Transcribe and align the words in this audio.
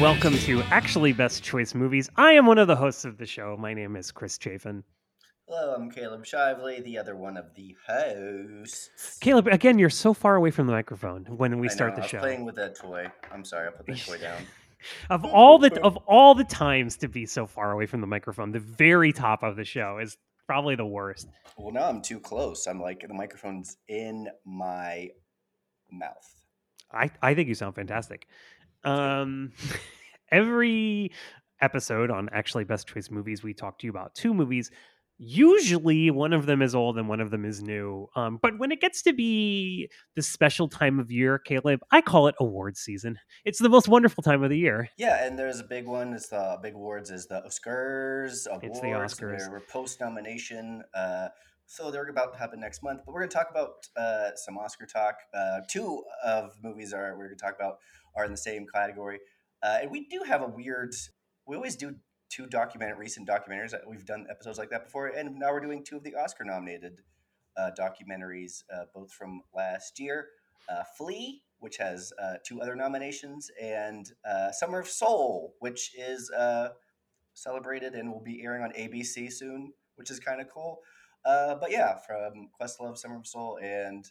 Welcome 0.00 0.38
to 0.38 0.62
Actually 0.70 1.12
Best 1.12 1.42
Choice 1.42 1.74
Movies. 1.74 2.10
I 2.16 2.32
am 2.32 2.46
one 2.46 2.58
of 2.58 2.66
the 2.66 2.76
hosts 2.76 3.04
of 3.04 3.18
the 3.18 3.26
show. 3.26 3.56
My 3.58 3.74
name 3.74 3.96
is 3.96 4.10
Chris 4.10 4.38
Chafin. 4.38 4.82
Hello, 5.52 5.74
I'm 5.74 5.90
Caleb 5.90 6.24
Shively, 6.24 6.80
the 6.84 6.96
other 6.96 7.16
one 7.16 7.36
of 7.36 7.56
the 7.56 7.74
hosts. 7.84 9.18
Caleb, 9.20 9.48
again, 9.48 9.80
you're 9.80 9.90
so 9.90 10.14
far 10.14 10.36
away 10.36 10.52
from 10.52 10.68
the 10.68 10.72
microphone 10.72 11.24
when 11.24 11.58
we 11.58 11.68
I 11.68 11.72
start 11.72 11.90
know, 11.90 11.96
the 11.96 12.02
I 12.02 12.04
was 12.04 12.10
show. 12.10 12.18
playing 12.20 12.44
with 12.44 12.54
that 12.54 12.76
toy. 12.76 13.08
I'm 13.32 13.44
sorry, 13.44 13.66
I 13.66 13.72
put 13.72 13.84
the 13.84 13.96
toy 13.96 14.18
down. 14.18 14.42
Of 15.10 15.26
all 15.26 15.58
the 15.58 15.78
of 15.82 15.96
all 16.06 16.34
the 16.34 16.44
times 16.44 16.96
to 16.98 17.08
be 17.08 17.26
so 17.26 17.46
far 17.46 17.72
away 17.72 17.84
from 17.84 18.00
the 18.00 18.06
microphone, 18.06 18.52
the 18.52 18.60
very 18.60 19.12
top 19.12 19.42
of 19.42 19.56
the 19.56 19.64
show 19.64 19.98
is 19.98 20.16
probably 20.46 20.74
the 20.74 20.86
worst. 20.86 21.28
Well, 21.58 21.70
now 21.70 21.86
I'm 21.88 22.00
too 22.00 22.18
close. 22.18 22.66
I'm 22.66 22.80
like 22.80 23.04
the 23.06 23.12
microphone's 23.12 23.76
in 23.88 24.28
my 24.46 25.10
mouth. 25.90 26.42
I, 26.90 27.10
I 27.20 27.34
think 27.34 27.48
you 27.48 27.54
sound 27.54 27.74
fantastic. 27.74 28.26
Um, 28.82 29.52
every 30.32 31.10
episode 31.60 32.10
on 32.10 32.30
actually 32.32 32.64
best 32.64 32.86
choice 32.86 33.10
movies, 33.10 33.42
we 33.42 33.52
talk 33.52 33.80
to 33.80 33.86
you 33.86 33.90
about 33.90 34.14
two 34.14 34.32
movies. 34.32 34.70
Usually, 35.22 36.10
one 36.10 36.32
of 36.32 36.46
them 36.46 36.62
is 36.62 36.74
old 36.74 36.96
and 36.96 37.06
one 37.06 37.20
of 37.20 37.30
them 37.30 37.44
is 37.44 37.62
new. 37.62 38.08
Um, 38.16 38.38
but 38.40 38.58
when 38.58 38.72
it 38.72 38.80
gets 38.80 39.02
to 39.02 39.12
be 39.12 39.90
the 40.16 40.22
special 40.22 40.66
time 40.66 40.98
of 40.98 41.10
year, 41.10 41.38
Caleb, 41.38 41.80
I 41.90 42.00
call 42.00 42.26
it 42.28 42.34
awards 42.40 42.80
season. 42.80 43.18
It's 43.44 43.58
the 43.58 43.68
most 43.68 43.86
wonderful 43.86 44.22
time 44.22 44.42
of 44.42 44.48
the 44.48 44.56
year. 44.56 44.88
Yeah, 44.96 45.22
and 45.22 45.38
there's 45.38 45.60
a 45.60 45.64
big 45.64 45.86
one. 45.86 46.14
It's 46.14 46.28
the 46.28 46.58
big 46.62 46.74
awards. 46.74 47.10
Is 47.10 47.26
the 47.26 47.42
Oscars 47.42 48.46
awards? 48.46 48.64
It's 48.64 48.80
the 48.80 48.86
Oscars. 48.86 49.50
They're 49.50 49.60
post 49.68 50.00
nomination. 50.00 50.82
Uh, 50.94 51.28
so 51.66 51.90
they're 51.90 52.08
about 52.08 52.32
to 52.32 52.38
happen 52.38 52.58
next 52.58 52.82
month. 52.82 53.02
But 53.04 53.12
we're 53.12 53.20
going 53.20 53.28
to 53.28 53.36
talk 53.36 53.50
about 53.50 53.86
uh, 53.98 54.34
some 54.36 54.56
Oscar 54.56 54.86
talk. 54.86 55.16
Uh, 55.34 55.60
two 55.68 56.02
of 56.24 56.54
the 56.54 56.66
movies 56.66 56.94
are 56.94 57.14
we're 57.18 57.26
going 57.26 57.36
to 57.36 57.44
talk 57.44 57.56
about 57.56 57.76
are 58.16 58.24
in 58.24 58.30
the 58.30 58.38
same 58.38 58.66
category, 58.74 59.20
uh, 59.62 59.80
and 59.82 59.90
we 59.90 60.08
do 60.08 60.22
have 60.26 60.40
a 60.40 60.48
weird. 60.48 60.94
We 61.46 61.56
always 61.56 61.76
do 61.76 61.96
two 62.30 62.46
documented 62.46 62.96
recent 62.96 63.28
documentaries. 63.28 63.74
We've 63.86 64.06
done 64.06 64.26
episodes 64.30 64.58
like 64.58 64.70
that 64.70 64.84
before, 64.84 65.08
and 65.08 65.38
now 65.38 65.50
we're 65.50 65.60
doing 65.60 65.84
two 65.84 65.96
of 65.96 66.04
the 66.04 66.14
Oscar 66.14 66.44
nominated 66.44 67.02
uh, 67.56 67.70
documentaries, 67.78 68.62
uh, 68.72 68.84
both 68.94 69.12
from 69.12 69.42
last 69.54 69.98
year. 70.00 70.28
Uh, 70.68 70.84
Flee, 70.96 71.42
which 71.58 71.76
has 71.78 72.12
uh, 72.22 72.34
two 72.44 72.60
other 72.60 72.76
nominations, 72.76 73.50
and 73.60 74.12
uh, 74.28 74.52
Summer 74.52 74.80
of 74.80 74.88
Soul, 74.88 75.54
which 75.58 75.92
is 75.98 76.30
uh, 76.30 76.68
celebrated 77.34 77.94
and 77.94 78.10
will 78.10 78.22
be 78.22 78.42
airing 78.42 78.62
on 78.62 78.72
ABC 78.72 79.32
soon, 79.32 79.72
which 79.96 80.10
is 80.10 80.20
kind 80.20 80.40
of 80.40 80.48
cool. 80.48 80.80
Uh, 81.24 81.56
but 81.56 81.70
yeah, 81.70 81.96
from 81.96 82.48
Questlove, 82.58 82.96
Summer 82.96 83.16
of 83.16 83.26
Soul, 83.26 83.58
and 83.62 84.10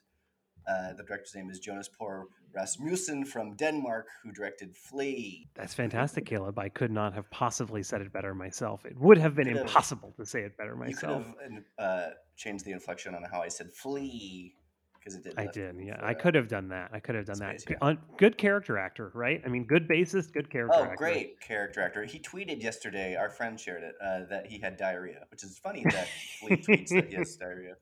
uh, 0.69 0.93
the 0.93 1.03
director's 1.03 1.33
name 1.35 1.49
is 1.49 1.59
Jonas 1.59 1.89
Poher 1.89 2.25
Rasmussen 2.53 3.25
from 3.25 3.55
Denmark, 3.55 4.07
who 4.23 4.31
directed 4.31 4.75
Flee. 4.75 5.47
That's 5.55 5.73
fantastic, 5.73 6.25
Caleb. 6.25 6.57
I 6.59 6.69
could 6.69 6.91
not 6.91 7.13
have 7.13 7.29
possibly 7.31 7.83
said 7.83 8.01
it 8.01 8.11
better 8.11 8.33
myself. 8.33 8.85
It 8.85 8.97
would 8.99 9.17
have 9.17 9.35
been 9.35 9.47
Could 9.47 9.57
have- 9.57 9.67
impossible 9.67 10.13
to 10.17 10.25
say 10.25 10.41
it 10.41 10.57
better 10.57 10.75
myself. 10.75 11.25
You 11.27 11.33
could 11.33 11.53
have 11.53 11.63
uh, 11.77 12.09
changed 12.35 12.65
the 12.65 12.71
inflection 12.71 13.13
on 13.15 13.23
how 13.31 13.41
I 13.41 13.47
said 13.49 13.71
Flea 13.73 14.53
because 14.99 15.15
it 15.15 15.23
did. 15.23 15.33
I 15.37 15.45
did, 15.47 15.75
yeah. 15.79 15.97
I 16.01 16.13
could 16.13 16.35
have 16.35 16.47
done 16.49 16.67
that. 16.69 16.89
I 16.91 16.99
could 16.99 17.15
have 17.15 17.25
done 17.25 17.37
Space, 17.37 17.63
that. 17.65 17.77
yeah. 17.81 17.93
Good 18.17 18.37
character 18.37 18.77
actor, 18.77 19.11
right? 19.13 19.41
I 19.45 19.47
mean, 19.47 19.63
good 19.65 19.87
bassist, 19.87 20.33
good 20.33 20.49
character 20.49 20.75
Oh, 20.77 20.83
actor. 20.83 20.95
great 20.97 21.39
character 21.39 21.81
actor. 21.81 22.03
He 22.03 22.19
tweeted 22.19 22.61
yesterday, 22.61 23.15
our 23.15 23.29
friend 23.29 23.57
shared 23.59 23.83
it, 23.83 23.95
uh, 24.03 24.25
that 24.29 24.47
he 24.47 24.59
had 24.59 24.75
diarrhea, 24.75 25.25
which 25.31 25.43
is 25.43 25.57
funny 25.57 25.83
that 25.91 26.07
Flea 26.39 26.57
tweets 26.57 26.89
that 26.89 27.07
he 27.09 27.15
has 27.15 27.35
diarrhea. 27.39 27.75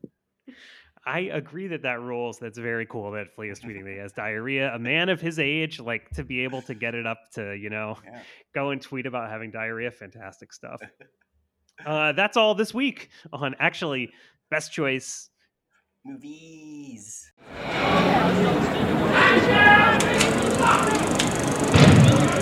I 1.08 1.20
agree 1.32 1.68
that 1.68 1.82
that 1.82 2.00
rules. 2.02 2.38
That's 2.38 2.58
very 2.58 2.84
cool 2.84 3.10
that 3.12 3.34
Flea 3.34 3.48
is 3.48 3.60
tweeting 3.60 3.84
that 3.84 3.92
he 3.92 3.96
has 3.98 4.12
diarrhea. 4.12 4.74
A 4.74 4.78
man 4.78 5.08
of 5.08 5.22
his 5.22 5.38
age, 5.38 5.80
like 5.80 6.10
to 6.10 6.22
be 6.22 6.40
able 6.44 6.60
to 6.62 6.74
get 6.74 6.94
it 6.94 7.06
up 7.06 7.18
to, 7.34 7.54
you 7.54 7.70
know, 7.70 7.96
Yeah. 8.04 8.20
go 8.54 8.70
and 8.70 8.82
tweet 8.82 9.06
about 9.06 9.30
having 9.30 9.50
diarrhea. 9.50 9.90
Fantastic 9.90 10.52
stuff. 10.52 10.82
Uh, 11.86 12.12
that's 12.12 12.36
all 12.36 12.54
this 12.54 12.74
week 12.74 13.08
on 13.32 13.54
actually 13.58 14.10
best 14.50 14.70
choice. 14.70 15.30
Movies. 16.04 17.32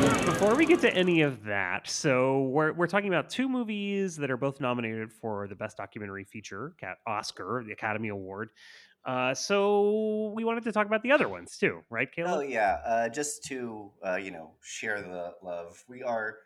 Before 0.01 0.55
we 0.55 0.67
get 0.67 0.81
to 0.83 0.95
any 0.95 1.23
of 1.23 1.45
that, 1.45 1.89
so 1.89 2.43
we're, 2.43 2.73
we're 2.75 2.87
talking 2.87 3.09
about 3.09 3.31
two 3.31 3.49
movies 3.49 4.15
that 4.17 4.31
are 4.31 4.37
both 4.37 4.61
nominated 4.61 5.11
for 5.11 5.49
the 5.49 5.55
Best 5.55 5.79
Documentary 5.79 6.25
Feature 6.25 6.75
Oscar, 7.07 7.63
the 7.67 7.73
Academy 7.73 8.09
Award. 8.09 8.51
Uh, 9.07 9.33
so 9.33 10.33
we 10.37 10.45
wanted 10.45 10.65
to 10.65 10.73
talk 10.73 10.87
about 10.87 11.03
the 11.03 11.13
other 11.13 11.29
ones 11.29 11.57
too, 11.57 11.81
right, 11.89 12.13
Caleb? 12.13 12.33
Oh 12.35 12.41
yeah, 12.41 12.79
uh, 12.85 13.09
just 13.09 13.45
to 13.45 13.91
uh, 14.07 14.17
you 14.17 14.31
know 14.33 14.53
share 14.63 15.01
the 15.01 15.33
love. 15.43 15.83
We 15.89 16.03
are. 16.03 16.37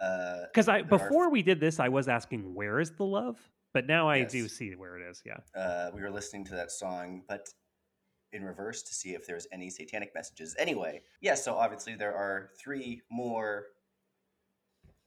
Uh, 0.00 0.42
Because 0.52 0.68
I 0.68 0.82
there 0.82 0.94
are- 0.94 0.98
before 1.08 1.30
we 1.30 1.42
did 1.42 1.58
this, 1.58 1.80
I 1.80 1.88
was 1.88 2.06
asking 2.08 2.54
where 2.54 2.78
is 2.78 2.92
the 2.92 3.04
love, 3.04 3.36
but 3.74 3.86
now 3.86 4.08
I 4.08 4.22
do 4.22 4.46
see 4.48 4.74
where 4.76 4.96
it 4.96 5.10
is. 5.10 5.22
Yeah. 5.26 5.38
uh, 5.60 5.90
we 5.92 6.02
were 6.02 6.10
listening 6.10 6.44
to 6.46 6.54
that 6.54 6.70
song, 6.70 7.22
but 7.28 7.48
in 8.32 8.44
reverse 8.44 8.82
to 8.82 8.94
see 8.94 9.10
if 9.10 9.26
there's 9.26 9.46
any 9.52 9.70
satanic 9.70 10.14
messages. 10.14 10.54
Anyway, 10.58 11.02
yeah. 11.20 11.34
So 11.34 11.54
obviously 11.54 11.94
there 11.94 12.14
are 12.14 12.50
three 12.58 13.02
more 13.10 13.66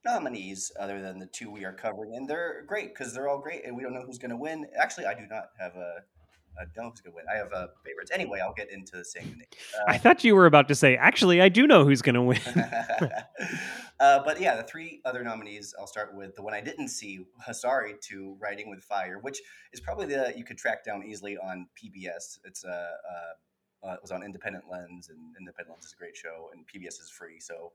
nominees 0.05 0.71
other 0.79 1.01
than 1.01 1.19
the 1.19 1.25
two 1.25 1.49
we 1.49 1.65
are 1.65 1.73
covering, 1.73 2.15
and 2.15 2.29
they're 2.29 2.63
great 2.67 2.93
because 2.93 3.13
they're 3.13 3.27
all 3.27 3.39
great, 3.39 3.65
and 3.65 3.75
we 3.75 3.81
don't 3.83 3.93
know 3.93 4.03
who's 4.05 4.19
going 4.19 4.31
to 4.31 4.37
win. 4.37 4.67
Actually, 4.79 5.07
I 5.07 5.15
do 5.15 5.25
not 5.29 5.49
have 5.59 5.75
a. 5.75 6.03
I 6.59 6.63
don't 6.73 6.85
know 6.85 6.89
who's 6.91 7.01
going 7.01 7.11
to 7.11 7.15
win. 7.15 7.25
I 7.31 7.37
have 7.37 7.51
uh, 7.53 7.67
favorites. 7.85 8.11
Anyway, 8.13 8.39
I'll 8.39 8.53
get 8.53 8.71
into 8.71 9.03
saying 9.03 9.29
the 9.31 9.37
name. 9.37 9.47
I 9.87 9.97
thought 9.97 10.23
you 10.23 10.35
were 10.35 10.45
about 10.45 10.67
to 10.69 10.75
say, 10.75 10.95
actually, 10.95 11.41
I 11.41 11.49
do 11.49 11.67
know 11.67 11.83
who's 11.83 12.01
going 12.01 12.15
to 12.15 12.21
win. 12.21 12.39
uh, 13.99 14.19
but 14.23 14.39
yeah, 14.39 14.55
the 14.55 14.63
three 14.63 15.01
other 15.05 15.23
nominees. 15.23 15.73
I'll 15.79 15.87
start 15.87 16.15
with 16.15 16.35
the 16.35 16.41
one 16.41 16.53
I 16.53 16.61
didn't 16.61 16.89
see. 16.89 17.25
Hasari 17.47 17.99
to 18.09 18.35
Writing 18.39 18.69
with 18.69 18.83
Fire, 18.83 19.19
which 19.19 19.41
is 19.73 19.79
probably 19.79 20.05
the 20.07 20.33
you 20.35 20.43
could 20.43 20.57
track 20.57 20.83
down 20.83 21.03
easily 21.03 21.37
on 21.37 21.67
PBS. 21.75 22.39
It's 22.45 22.63
uh, 22.63 22.69
uh, 22.69 23.87
uh, 23.87 23.93
it 23.93 23.99
was 24.01 24.11
on 24.11 24.23
Independent 24.23 24.65
Lens, 24.69 25.09
and 25.09 25.19
Independent 25.39 25.75
Lens 25.75 25.85
is 25.85 25.93
a 25.93 25.97
great 25.97 26.15
show, 26.15 26.49
and 26.53 26.65
PBS 26.65 26.99
is 27.01 27.09
free. 27.09 27.39
So 27.39 27.71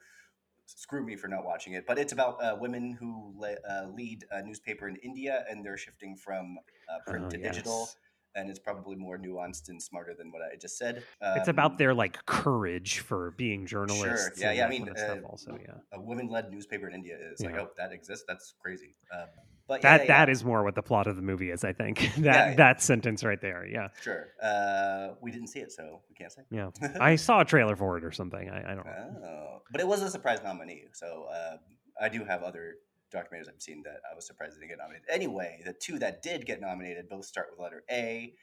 screw 0.66 1.04
me 1.04 1.16
for 1.16 1.28
not 1.28 1.44
watching 1.44 1.74
it. 1.74 1.86
But 1.86 1.98
it's 1.98 2.12
about 2.12 2.42
uh, 2.42 2.56
women 2.58 2.92
who 2.92 3.34
le- 3.36 3.56
uh, 3.68 3.86
lead 3.94 4.24
a 4.30 4.42
newspaper 4.42 4.88
in 4.88 4.97
India, 4.97 5.44
and 5.50 5.64
they're 5.64 5.76
shifting 5.76 6.16
from 6.16 6.58
uh, 6.88 6.98
print 7.10 7.26
Oh, 7.26 7.30
to 7.30 7.36
digital. 7.38 7.88
And 8.34 8.48
it's 8.48 8.58
probably 8.60 8.94
more 8.96 9.18
nuanced 9.18 9.68
and 9.68 9.82
smarter 9.82 10.14
than 10.16 10.30
what 10.30 10.41
I 10.42 10.56
just 10.56 10.78
said. 10.78 11.02
It's 11.20 11.48
Um, 11.48 11.50
about 11.50 11.78
their 11.78 11.92
like 11.94 12.24
courage 12.26 13.00
for 13.00 13.32
being 13.32 13.66
journalists. 13.66 14.38
Sure. 14.38 14.46
Yeah, 14.46 14.52
yeah, 14.52 14.66
I 14.66 14.68
mean, 14.68 14.88
uh, 14.88 15.16
also, 15.28 15.58
yeah. 15.60 15.74
a 15.92 16.00
women-led 16.00 16.50
newspaper 16.50 16.86
in 16.88 16.94
India 16.94 17.16
is 17.32 17.41
like, 17.44 17.56
oh, 17.56 17.70
that 17.76 17.92
exists. 17.92 18.24
That's 18.28 18.54
crazy. 18.62 18.94
Um, 19.12 19.26
but 19.66 19.82
That 19.82 20.02
yeah, 20.02 20.06
that 20.06 20.28
yeah, 20.28 20.32
is 20.32 20.44
more 20.44 20.64
what 20.64 20.74
the 20.74 20.82
plot 20.82 21.06
of 21.06 21.14
the 21.16 21.22
movie 21.22 21.50
is, 21.50 21.62
I 21.64 21.72
think. 21.72 21.98
that 22.16 22.18
Yeah, 22.18 22.48
yeah. 22.50 22.54
that 22.56 22.82
sentence 22.82 23.22
right 23.24 23.41
there. 23.41 23.66
Yeah. 23.66 23.88
sure. 24.00 24.28
Uh, 24.42 25.14
we 25.20 25.30
didn't 25.30 25.48
see 25.48 25.60
it, 25.60 25.70
so 25.72 26.02
we 26.08 26.14
can't 26.16 26.32
say. 26.32 26.42
Yeah. 26.50 26.70
I 27.00 27.16
saw 27.16 27.41
a 27.41 27.44
trailer 27.44 27.76
for 27.76 27.97
it 27.98 28.04
or 28.04 28.10
something. 28.12 28.48
I, 28.48 28.72
I 28.72 28.74
don't 28.74 28.86
know. 28.86 29.20
Oh, 29.24 29.62
but 29.70 29.80
it 29.80 29.86
was 29.86 30.02
a 30.02 30.10
surprise 30.10 30.38
nominee. 30.42 30.84
So 30.92 31.26
uh, 31.32 31.56
I 32.00 32.08
do 32.08 32.24
have 32.24 32.42
other 32.42 32.74
documentaries 33.10 33.48
I've 33.48 33.60
seen 33.60 33.82
that 33.84 34.00
I 34.10 34.15
was 34.15 34.26
surprised 34.26 34.54
didn't 34.54 34.69
get 34.69 34.78
nominated. 34.78 35.06
Anyway, 35.10 35.60
the 35.65 35.72
two 35.72 35.98
that 35.98 36.22
did 36.22 36.47
get 36.47 36.60
nominated 36.60 37.09
both 37.09 37.25
start 37.25 37.48
with 37.50 37.60
letter 37.60 37.82
A. 37.91 38.34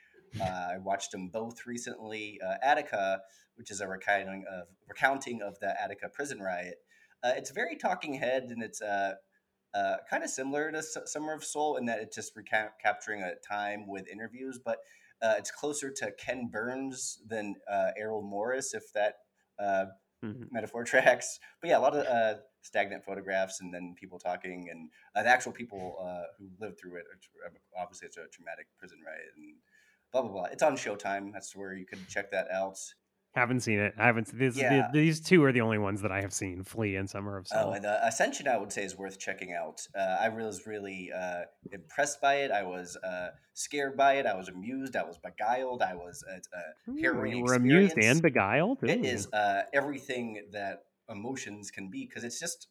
Uh, 0.41 0.43
I 0.73 0.77
watched 0.77 1.11
them 1.11 1.29
both 1.29 1.65
recently. 1.65 2.39
Uh, 2.45 2.55
Attica, 2.61 3.21
which 3.55 3.71
is 3.71 3.81
a 3.81 3.87
recounting 3.87 4.43
of 4.51 4.67
recounting 4.87 5.41
of 5.41 5.57
the 5.59 5.73
Attica 5.81 6.09
prison 6.09 6.39
riot. 6.39 6.77
Uh, 7.23 7.31
it's 7.35 7.51
very 7.51 7.75
talking 7.75 8.13
head, 8.13 8.43
and 8.49 8.61
it's 8.61 8.81
uh, 8.81 9.13
uh, 9.73 9.95
kind 10.09 10.23
of 10.23 10.29
similar 10.29 10.71
to 10.71 10.77
S- 10.79 10.97
Summer 11.05 11.33
of 11.33 11.43
Soul 11.43 11.77
in 11.77 11.85
that 11.85 11.99
it's 11.99 12.15
just 12.15 12.35
recap- 12.35 12.77
capturing 12.83 13.23
a 13.23 13.33
time 13.47 13.87
with 13.87 14.07
interviews, 14.07 14.59
but 14.63 14.77
uh, 15.21 15.35
it's 15.37 15.49
closer 15.49 15.89
to 15.89 16.11
Ken 16.19 16.49
Burns 16.51 17.19
than 17.27 17.55
uh, 17.71 17.91
Errol 17.97 18.21
Morris, 18.21 18.73
if 18.73 18.91
that 18.93 19.15
uh, 19.59 19.85
Mhm. 20.23 20.47
metaphor 20.51 20.83
tracks. 20.85 21.39
But 21.61 21.69
yeah, 21.69 21.77
a 21.77 21.79
lot 21.79 21.95
of 21.95 22.05
uh, 22.05 22.39
stagnant 22.67 23.03
photographs 23.03 23.61
and 23.61 23.73
then 23.73 23.95
people 23.99 24.19
talking 24.19 24.67
and 24.69 24.89
uh, 25.15 25.23
the 25.23 25.29
actual 25.29 25.51
people 25.53 25.95
uh, 26.01 26.23
who 26.37 26.49
lived 26.59 26.77
through 26.79 26.97
it. 26.97 27.05
Uh, 27.45 27.49
Obviously, 27.81 28.07
it's 28.07 28.17
a 28.17 28.27
traumatic 28.31 28.67
prison 28.77 28.99
riot 29.05 29.31
and 29.37 29.55
blah 30.11 30.21
blah 30.21 30.31
blah. 30.31 30.43
It's 30.51 30.63
on 30.63 30.75
Showtime. 30.75 31.31
That's 31.31 31.55
where 31.55 31.73
you 31.73 31.85
can 31.85 31.99
check 32.09 32.31
that 32.31 32.47
out. 32.51 32.77
Haven't 33.35 33.59
seen 33.59 33.77
it. 33.77 33.93
I 33.99 34.07
haven't. 34.07 34.35
These, 34.35 34.57
Yeah. 34.57 34.89
the, 34.91 34.99
these 34.99 35.21
two 35.21 35.43
are 35.43 35.51
the 35.51 35.61
only 35.61 35.77
ones 35.77 36.01
that 36.01 36.11
I 36.11 36.21
have 36.21 36.33
seen. 36.33 36.63
Flee 36.63 36.95
and 36.95 37.07
Summer 37.07 37.37
of 37.37 37.45
Oh, 37.51 37.61
Soul. 37.65 37.73
and 37.73 37.85
uh, 37.85 37.99
Ascension, 38.01 38.47
I 38.47 38.57
would 38.57 38.71
say, 38.71 38.83
is 38.83 38.97
worth 38.97 39.19
checking 39.19 39.53
out. 39.53 39.79
Uh, 39.95 40.17
I 40.19 40.29
was 40.29 40.65
really 40.65 41.11
uh, 41.15 41.41
impressed 41.71 42.19
by 42.19 42.35
it. 42.37 42.49
I 42.49 42.63
was 42.63 42.97
uh, 43.03 43.27
scared 43.53 43.95
by 43.95 44.13
it. 44.15 44.25
I 44.25 44.33
was 44.35 44.47
amused. 44.49 44.95
I 44.95 45.03
was 45.03 45.19
beguiled. 45.19 45.83
I 45.83 45.93
was 45.93 46.23
uh, 46.27 46.33
uh, 46.35 46.91
Ooh, 46.91 46.97
harrowing 46.99 47.37
you 47.37 47.43
were 47.43 47.53
amused 47.53 47.95
and 48.01 48.23
beguiled. 48.23 48.79
It 48.81 49.01
Ooh. 49.01 49.03
is 49.03 49.31
uh, 49.31 49.63
everything 49.71 50.47
that 50.53 50.85
emotions 51.09 51.71
can 51.71 51.89
be 51.89 52.05
because 52.05 52.23
it's 52.23 52.39
just 52.39 52.67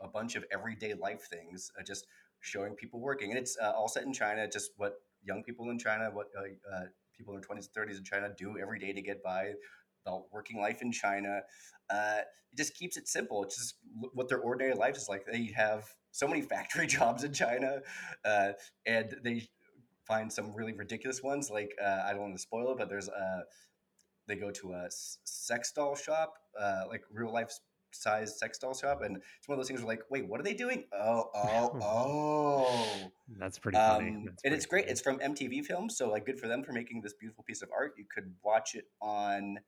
a 0.00 0.08
bunch 0.08 0.36
of 0.36 0.44
everyday 0.52 0.94
life 0.94 1.26
things, 1.30 1.70
uh, 1.78 1.82
just 1.82 2.06
showing 2.40 2.74
people 2.74 3.00
working, 3.00 3.30
and 3.30 3.38
it's 3.38 3.56
uh, 3.62 3.70
all 3.70 3.88
set 3.88 4.04
in 4.04 4.12
China. 4.12 4.48
Just 4.48 4.72
what 4.76 4.94
young 5.24 5.42
people 5.42 5.70
in 5.70 5.78
China, 5.78 6.10
what 6.12 6.26
uh, 6.36 6.42
uh, 6.74 6.84
people 7.16 7.34
in 7.34 7.40
their 7.40 7.44
twenties 7.46 7.66
and 7.66 7.74
thirties 7.74 7.98
in 7.98 8.04
China 8.04 8.30
do 8.36 8.58
every 8.58 8.78
day 8.78 8.92
to 8.92 9.02
get 9.02 9.22
by. 9.22 9.52
About 10.06 10.26
working 10.32 10.60
life 10.60 10.82
in 10.82 10.92
China, 10.92 11.40
uh, 11.90 12.18
it 12.20 12.56
just 12.56 12.76
keeps 12.76 12.96
it 12.96 13.08
simple. 13.08 13.42
It's 13.42 13.56
just 13.56 13.74
what 14.12 14.28
their 14.28 14.38
ordinary 14.38 14.74
life 14.74 14.96
is 14.96 15.08
like. 15.08 15.26
They 15.26 15.52
have 15.56 15.84
so 16.12 16.28
many 16.28 16.42
factory 16.52 16.86
jobs 16.86 17.24
in 17.24 17.32
China, 17.32 17.78
uh, 18.24 18.52
and 18.86 19.16
they 19.24 19.48
find 20.06 20.32
some 20.32 20.54
really 20.54 20.72
ridiculous 20.72 21.24
ones. 21.24 21.50
Like 21.50 21.72
I 21.84 22.12
don't 22.12 22.20
want 22.20 22.36
to 22.36 22.40
spoil 22.40 22.70
it, 22.70 22.78
but 22.78 22.88
there's 22.88 23.08
uh, 23.08 23.40
they 24.26 24.36
go 24.36 24.50
to 24.50 24.72
a 24.72 24.88
sex 24.90 25.72
doll 25.72 25.94
shop, 25.96 26.34
uh, 26.60 26.82
like 26.88 27.02
real 27.12 27.32
life 27.32 27.50
size 27.92 28.38
sex 28.38 28.58
doll 28.58 28.74
shop, 28.74 29.02
and 29.02 29.16
it's 29.16 29.48
one 29.48 29.56
of 29.56 29.58
those 29.58 29.68
things 29.68 29.80
where 29.80 29.88
like, 29.88 30.02
wait, 30.10 30.28
what 30.28 30.40
are 30.40 30.42
they 30.42 30.54
doing? 30.54 30.84
Oh, 30.92 31.30
oh, 31.34 31.78
oh. 31.82 33.10
That's 33.38 33.58
pretty 33.58 33.78
funny. 33.78 34.10
Um, 34.10 34.24
That's 34.26 34.44
and 34.44 34.54
it's 34.54 34.66
pretty 34.66 34.84
great. 34.84 34.92
It's 34.92 35.00
from 35.00 35.18
MTV 35.18 35.64
Films, 35.64 35.96
so 35.96 36.10
like 36.10 36.26
good 36.26 36.38
for 36.38 36.48
them 36.48 36.62
for 36.62 36.72
making 36.72 37.00
this 37.02 37.14
beautiful 37.14 37.44
piece 37.44 37.62
of 37.62 37.68
art. 37.76 37.94
You 37.96 38.04
could 38.12 38.32
watch 38.42 38.74
it 38.74 38.84
on 39.00 39.58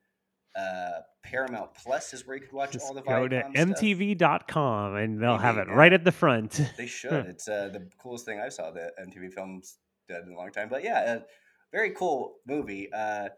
uh, 0.55 0.99
Paramount 1.23 1.73
Plus, 1.73 2.13
is 2.13 2.25
where 2.25 2.35
you 2.35 2.41
could 2.41 2.53
watch 2.53 2.71
Just 2.71 2.85
all 2.85 2.93
the 2.93 3.01
go 3.01 3.27
to 3.27 3.43
mtv.com 3.55 4.95
and 4.95 5.21
they'll 5.21 5.37
have 5.37 5.57
it 5.57 5.67
Maybe, 5.67 5.77
right 5.77 5.93
at 5.93 6.03
the 6.03 6.11
front. 6.11 6.61
They 6.77 6.87
should. 6.87 7.25
It's 7.27 7.47
uh, 7.47 7.69
the 7.71 7.87
coolest 8.01 8.25
thing 8.25 8.39
I 8.39 8.49
saw 8.49 8.71
that 8.71 8.93
MTV 8.99 9.33
Films 9.33 9.77
did 10.07 10.25
in 10.25 10.33
a 10.33 10.37
long 10.37 10.51
time. 10.51 10.69
But 10.69 10.83
yeah, 10.83 10.99
uh, 10.99 11.19
very 11.71 11.91
cool 11.91 12.35
movie. 12.47 12.89
Uh, 12.91 13.29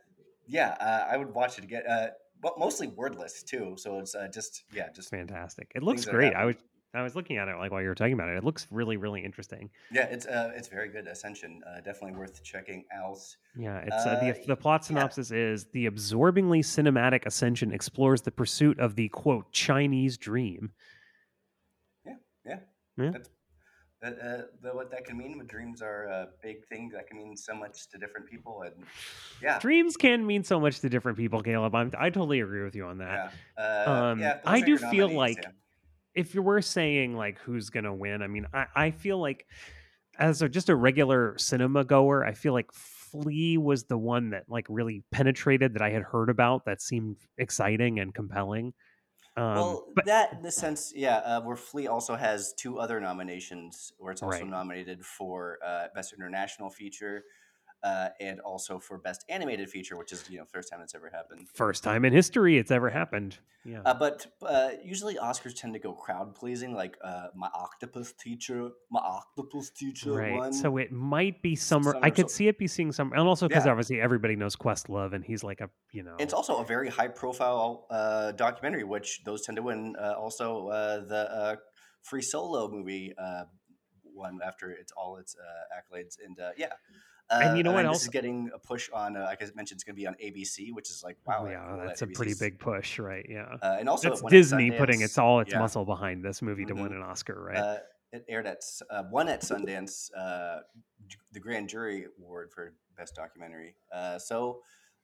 yeah, 0.48 0.76
uh, 0.80 1.08
I 1.12 1.18
would 1.18 1.34
watch 1.34 1.58
it 1.58 1.64
again. 1.64 1.84
Uh, 1.88 2.08
but 2.42 2.58
mostly 2.58 2.88
wordless 2.88 3.44
too. 3.44 3.76
So 3.78 4.00
it's 4.00 4.16
uh, 4.16 4.28
just 4.34 4.64
yeah, 4.74 4.90
just 4.94 5.10
Fantastic. 5.10 5.72
It 5.76 5.84
looks 5.84 6.06
great. 6.06 6.34
I 6.34 6.46
was 6.46 6.56
I 6.94 7.04
was 7.04 7.16
looking 7.16 7.38
at 7.38 7.48
it 7.48 7.56
like 7.58 7.72
while 7.72 7.82
you 7.82 7.88
were 7.88 7.96
talking 7.96 8.14
about 8.14 8.30
it. 8.30 8.38
It 8.38 8.44
looks 8.44 8.68
really 8.72 8.98
really 8.98 9.24
interesting. 9.24 9.70
yeah, 9.92 10.06
it's 10.06 10.26
uh, 10.26 10.52
it's 10.56 10.68
very 10.68 10.90
good. 10.90 11.08
Ascension, 11.08 11.62
uh, 11.68 11.82
definitely 11.82 12.18
worth 12.18 12.44
checking 12.44 12.84
out. 12.94 13.20
Yeah, 13.56 13.78
it's 13.78 14.06
uh, 14.06 14.20
the 14.20 14.32
Uh, 14.32 14.46
the 14.48 14.56
plot 14.56 14.82
yeah. 14.82 14.88
synopsis 14.88 15.32
is 15.32 15.66
the 15.72 15.86
absorbingly 15.86 16.62
cinematic 16.62 17.26
Ascension 17.26 17.72
explores 17.72 18.24
the 18.24 18.32
pursuit 18.32 18.80
of 18.80 18.96
the 18.96 19.10
quote 19.10 19.52
Chinese 19.52 20.18
dream. 20.18 20.72
That, 24.02 24.18
uh, 24.20 24.42
the, 24.64 24.70
what 24.74 24.90
that 24.92 25.06
can 25.06 25.16
mean 25.18 25.38
with 25.38 25.48
dreams 25.48 25.82
are 25.84 26.06
a 26.06 26.30
big 26.42 26.66
thing 26.66 26.90
that 26.94 27.08
can 27.08 27.18
mean 27.18 27.38
so 27.38 27.54
much 27.54 27.88
to 27.90 28.00
different 28.00 28.28
people, 28.28 28.64
and 28.64 28.74
yeah, 29.44 29.60
Dreams 29.60 29.96
can 29.96 30.26
mean 30.26 30.44
so 30.44 30.60
much 30.60 30.80
to 30.80 30.90
different 30.90 31.18
people, 31.20 31.42
Caleb. 31.42 31.76
I'm, 31.76 31.92
I 31.98 32.10
totally 32.10 32.40
agree 32.42 32.64
with 32.64 32.76
you 32.76 32.86
on 32.86 32.98
that. 32.98 33.32
yeah, 33.58 33.64
uh, 33.86 33.92
Um, 33.92 34.20
yeah. 34.20 34.40
I 34.44 34.62
do 34.62 34.78
feel 34.78 35.10
like- 35.14 35.44
yeah. 35.44 35.50
if 36.16 36.34
you 36.34 36.42
were 36.42 36.62
saying 36.64 37.16
like 37.16 37.38
who's 37.40 37.70
gonna 37.70 37.94
win, 37.94 38.24
I 38.24 38.28
mean, 38.28 38.48
I, 38.54 38.66
I 38.76 38.92
feel 38.92 39.20
like 39.20 39.46
as 40.18 40.42
a, 40.42 40.50
just 40.50 40.70
a 40.70 40.76
regular 40.76 41.38
cinema 41.38 41.84
goer, 41.84 42.26
I 42.26 42.34
feel 42.34 42.54
like 42.54 42.72
Flee 42.74 43.58
was 43.58 43.84
the 43.84 43.98
one 43.98 44.32
that 44.32 44.46
like 44.50 44.66
really 44.68 45.04
penetrated 45.12 45.74
that 45.76 45.82
I 45.84 45.92
had 45.92 46.02
heard 46.02 46.30
about 46.30 46.66
that 46.66 46.82
seemed 46.82 47.18
exciting 47.38 48.00
and 48.00 48.14
compelling. 48.16 48.74
Um, 49.38 49.54
well, 49.56 49.88
but 49.96 50.06
that 50.06 50.34
in 50.34 50.42
the 50.42 50.52
sense, 50.52 50.92
yeah, 50.96 51.18
uh, 51.18 51.42
where 51.42 51.56
Flee 51.56 51.88
also 51.88 52.16
has 52.16 52.54
two 52.54 52.80
other 52.80 53.00
nominations, 53.00 53.94
where 53.98 54.12
it's 54.12 54.22
also 54.22 54.44
Right. 54.44 54.48
nominated 54.48 55.06
for 55.06 55.58
uh, 55.66 55.88
best 55.96 56.14
international 56.14 56.70
feature 56.70 57.24
uh, 57.84 58.10
and 58.20 58.40
also 58.42 58.80
for 58.80 58.98
best 58.98 59.26
animated 59.30 59.70
feature, 59.70 59.98
which 59.98 60.12
is 60.12 60.24
you 60.30 60.38
know 60.38 60.46
first 60.46 60.70
time 60.72 60.82
it's 60.82 60.96
ever 60.96 61.10
happened. 61.10 61.48
first 61.54 61.84
time 61.84 62.06
in 62.06 62.14
history 62.14 62.58
it's 62.58 62.72
ever 62.72 62.90
happened. 62.90 63.38
Yeah. 63.64 63.82
Uh, 63.86 63.94
but 63.94 64.26
uh, 64.42 64.72
usually 64.84 65.16
Oscars 65.16 65.56
tend 65.56 65.74
to 65.74 65.80
go 65.80 65.94
crowd 65.94 66.34
pleasing, 66.34 66.74
like 66.74 66.98
uh, 67.04 67.28
my 67.36 67.50
octopus 67.54 68.12
teacher, 68.14 68.70
my 68.90 69.00
octopus 69.00 69.70
teacher 69.70 70.14
Right. 70.14 70.34
won. 70.34 70.54
So 70.54 70.78
it 70.78 70.92
might 70.92 71.42
be 71.44 71.56
summer. 71.56 71.96
I 72.02 72.10
could 72.10 72.30
Sol- 72.30 72.30
see 72.30 72.48
it 72.48 72.58
be 72.58 72.68
seeing 72.68 72.92
some, 72.92 73.12
and 73.12 73.22
also 73.22 73.48
because 73.48 73.66
Yeah. 73.66 73.72
obviously 73.72 74.02
everybody 74.02 74.36
knows 74.36 74.56
Questlove, 74.56 75.14
and 75.14 75.24
he's 75.24 75.44
like 75.44 75.62
a 75.62 75.70
you 75.92 76.04
know. 76.04 76.16
It's 76.20 76.34
also 76.34 76.58
a 76.58 76.66
very 76.66 76.90
high 76.90 77.08
profile 77.08 77.86
uh, 77.90 78.32
documentary, 78.32 78.84
which 78.84 79.24
those 79.26 79.46
tend 79.46 79.58
to 79.58 79.62
win. 79.64 79.96
Uh, 79.96 80.14
also, 80.18 80.68
uh, 80.70 81.06
the 81.06 81.32
uh, 81.32 81.56
Free 82.02 82.22
Solo 82.24 82.68
movie 82.68 83.14
uh, 83.18 83.44
won 84.04 84.40
after 84.44 84.72
it's 84.72 84.92
all 84.92 85.18
its 85.18 85.36
uh, 85.36 85.76
accolades, 85.78 86.18
and 86.24 86.40
uh, 86.40 86.52
yeah. 86.58 86.74
Uh, 87.32 87.40
And 87.44 87.58
you 87.58 87.64
know 87.64 87.72
what 87.72 87.86
else- 87.86 87.98
This 88.00 88.04
is 88.04 88.10
getting 88.10 88.50
a 88.54 88.60
push 88.60 88.90
on. 88.92 89.16
Uh, 89.16 89.22
like 89.22 89.42
I 89.42 89.46
mentioned, 89.56 89.78
it's 89.78 89.84
going 89.84 89.96
to 89.96 90.00
be 90.02 90.06
on 90.08 90.16
ABC, 90.16 90.72
which 90.74 90.90
is 90.90 91.02
like 91.04 91.18
wow, 91.26 91.46
yeah, 91.48 91.66
cool 91.68 91.78
that 91.78 91.88
that's 91.88 92.02
a 92.02 92.08
pretty 92.08 92.34
big 92.38 92.60
push, 92.60 93.00
right? 93.00 93.26
Yeah. 93.30 93.56
Uh, 93.62 93.78
and 93.80 93.88
also, 93.88 94.10
That's 94.10 94.20
it 94.20 94.24
won 94.26 94.32
Disney 94.32 94.72
putting 94.72 95.02
its 95.02 95.18
all 95.18 95.40
its 95.40 95.52
Yeah. 95.52 95.60
muscle 95.60 95.86
behind 95.86 96.24
this 96.26 96.42
movie 96.42 96.66
to 96.66 96.74
win 96.74 96.90
Mhm. 96.92 96.98
an 96.98 97.02
Oscar, 97.04 97.42
right? 97.42 97.58
Uh, 97.58 97.80
it 98.12 98.26
aired 98.28 98.46
at 98.48 98.64
uh, 98.90 99.04
one 99.06 99.30
at 99.30 99.42
Sundance, 99.42 100.10
uh, 100.18 100.60
the 101.32 101.40
Grand 101.40 101.70
Jury 101.70 102.06
Award 102.20 102.52
for 102.52 102.74
Best 102.98 103.16
Documentary. 103.16 103.76
Uh, 103.94 104.20
so, 104.20 104.62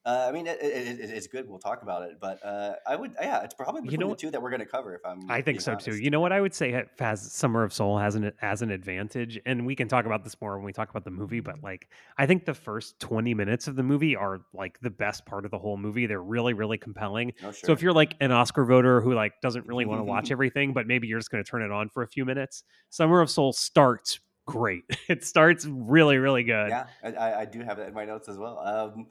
uh, 0.08 0.26
I 0.30 0.32
mean, 0.32 0.48
it, 0.48 0.58
it, 0.62 1.00
it- 1.02 1.10
it's 1.10 1.28
good. 1.28 1.50
We'll 1.50 1.60
talk 1.60 1.82
about 1.84 2.04
it, 2.04 2.18
but 2.22 2.40
uh, 2.44 2.76
I 2.88 2.96
would, 2.96 3.14
yeah, 3.20 3.44
it's 3.44 3.54
probably 3.54 3.82
You 3.82 3.90
between 3.90 4.00
know 4.00 4.10
the 4.14 4.16
two 4.16 4.32
that 4.32 4.42
we're 4.42 4.50
going 4.50 4.62
to 4.62 4.66
cover. 4.66 4.96
If 4.96 5.02
I'm, 5.06 5.30
I 5.30 5.42
think 5.42 5.60
so 5.60 5.76
too. 5.76 5.98
You 5.98 6.10
know 6.10 6.20
what 6.22 6.32
I 6.32 6.40
would 6.40 6.54
say 6.54 6.86
has 7.00 7.22
Summer 7.32 7.64
of 7.64 7.74
Soul 7.74 7.98
has 7.98 8.16
an 8.16 8.32
as 8.42 8.62
an 8.62 8.72
advantage, 8.72 9.40
and 9.46 9.66
we 9.66 9.76
can 9.76 9.88
talk 9.90 10.06
about 10.06 10.24
this 10.24 10.40
more 10.40 10.56
when 10.56 10.64
we 10.66 10.72
talk 10.72 10.90
about 10.90 11.04
the 11.04 11.12
movie. 11.12 11.42
But 11.42 11.62
like, 11.62 11.90
I 12.18 12.26
think 12.26 12.46
the 12.46 12.54
first 12.54 13.00
twenty 13.00 13.34
minutes 13.34 13.68
of 13.68 13.76
the 13.76 13.84
movie 13.84 14.16
are 14.16 14.40
like 14.54 14.80
the 14.80 14.90
best 14.90 15.26
part 15.26 15.44
of 15.44 15.52
the 15.52 15.60
whole 15.60 15.76
movie. 15.78 16.06
They're 16.06 16.22
really, 16.24 16.54
really 16.54 16.78
compelling. 16.78 17.34
No, 17.44 17.52
So 17.52 17.74
if 17.74 17.82
you're 17.82 17.94
like 17.94 18.16
an 18.22 18.32
Oscar 18.32 18.64
voter 18.66 19.02
who 19.02 19.14
like 19.14 19.34
doesn't 19.42 19.68
really 19.68 19.86
want 19.86 20.00
to 20.00 20.04
watch 20.16 20.32
everything, 20.32 20.72
but 20.74 20.88
maybe 20.88 21.08
you're 21.08 21.20
just 21.20 21.32
going 21.32 21.44
to 21.44 21.50
turn 21.50 21.62
it 21.64 21.72
on 21.72 21.90
for 21.90 22.04
a 22.04 22.08
few 22.08 22.24
minutes, 22.24 22.64
Summer 22.90 23.20
of 23.20 23.30
Soul 23.30 23.52
starts 23.52 24.20
great. 24.46 24.84
It 25.10 25.26
starts 25.26 25.66
really, 25.66 26.18
really 26.18 26.44
good. 26.44 26.70
yeah, 26.70 26.86
I, 27.04 27.12
I, 27.12 27.40
I 27.42 27.46
do 27.46 27.60
have 27.62 27.76
that 27.78 27.90
in 27.90 27.94
my 27.94 28.06
notes 28.06 28.30
as 28.30 28.38
well. 28.38 28.60
Um, 28.60 29.08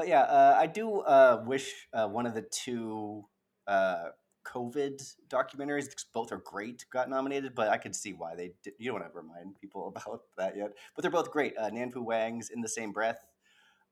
but 0.00 0.08
yeah, 0.08 0.22
uh, 0.22 0.56
I 0.58 0.66
do 0.66 1.00
uh, 1.00 1.42
wish 1.44 1.86
uh, 1.92 2.08
one 2.08 2.24
of 2.24 2.32
the 2.32 2.40
two 2.40 3.26
uh, 3.66 4.04
COVID 4.46 4.98
documentaries, 5.28 5.88
both 6.14 6.32
are 6.32 6.38
great, 6.38 6.86
got 6.90 7.10
nominated. 7.10 7.54
But 7.54 7.68
I 7.68 7.76
could 7.76 7.94
see 7.94 8.14
why 8.14 8.34
they. 8.34 8.52
Did. 8.64 8.72
You 8.78 8.92
don't 8.92 9.00
want 9.00 9.12
to 9.12 9.20
remind 9.20 9.60
people 9.60 9.88
about 9.94 10.22
that 10.38 10.56
yet. 10.56 10.70
But 10.96 11.02
they're 11.02 11.10
both 11.10 11.30
great. 11.30 11.52
Uh, 11.58 11.68
Nanfu 11.68 11.98
Wang's 11.98 12.48
in 12.48 12.62
the 12.62 12.68
same 12.68 12.92
breath. 12.92 13.18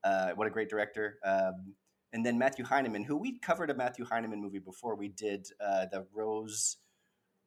Uh, 0.02 0.30
what 0.30 0.46
a 0.46 0.50
great 0.50 0.70
director. 0.70 1.18
Um, 1.26 1.74
and 2.14 2.24
then 2.24 2.38
Matthew 2.38 2.64
Heineman, 2.64 3.04
who 3.04 3.18
we 3.18 3.38
covered 3.38 3.68
a 3.68 3.74
Matthew 3.74 4.06
Heineman 4.06 4.40
movie 4.40 4.60
before. 4.60 4.94
We 4.94 5.08
did 5.08 5.46
the 5.60 6.06
Rose. 6.14 6.78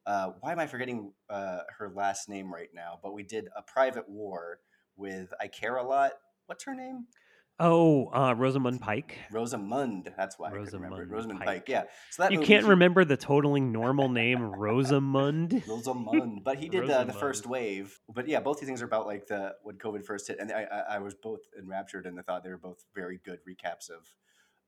Why 0.04 0.52
am 0.52 0.60
I 0.60 0.68
forgetting 0.68 1.10
her 1.28 1.90
last 1.96 2.28
name 2.28 2.54
right 2.54 2.70
now? 2.72 3.00
But 3.02 3.12
we 3.12 3.24
did 3.24 3.48
a 3.56 3.62
Private 3.62 4.08
War 4.08 4.60
with 4.94 5.34
I 5.40 5.48
Care 5.48 5.78
a 5.78 5.82
Lot. 5.82 6.12
What's 6.46 6.62
her 6.62 6.76
name? 6.76 7.06
Oh, 7.60 8.06
uh, 8.06 8.34
Rosamund 8.36 8.80
Pike. 8.80 9.18
Rosamund. 9.30 10.12
That's 10.16 10.38
why 10.38 10.48
I 10.48 10.52
remember. 10.52 10.68
it. 10.68 10.82
Rosamund 10.82 11.10
Rosamund 11.10 11.38
Pike. 11.40 11.46
Pike. 11.48 11.68
Yeah. 11.68 11.82
So 12.10 12.22
that 12.24 12.32
You 12.32 12.40
can't 12.40 12.66
remember 12.66 13.04
the 13.04 13.16
totaling 13.16 13.70
normal 13.70 14.08
name 14.08 14.42
Rosamund. 14.42 15.62
Rosamund, 15.68 16.42
but 16.44 16.58
he 16.58 16.68
did 16.68 16.90
uh, 16.90 17.04
the 17.04 17.12
first 17.12 17.46
wave. 17.46 18.00
But 18.12 18.26
yeah, 18.26 18.40
both 18.40 18.58
these 18.58 18.66
things 18.66 18.82
are 18.82 18.86
about 18.86 19.06
like 19.06 19.26
the 19.26 19.54
when 19.62 19.76
COVID 19.78 20.04
first 20.04 20.28
hit, 20.28 20.38
and 20.40 20.50
I, 20.50 20.64
I, 20.64 20.96
I 20.96 20.98
was 20.98 21.14
both 21.14 21.40
enraptured 21.58 22.06
and 22.06 22.18
I 22.18 22.22
thought 22.22 22.42
they 22.42 22.50
were 22.50 22.58
both 22.58 22.84
very 22.94 23.20
good 23.24 23.38
recaps 23.48 23.90
of 23.90 24.08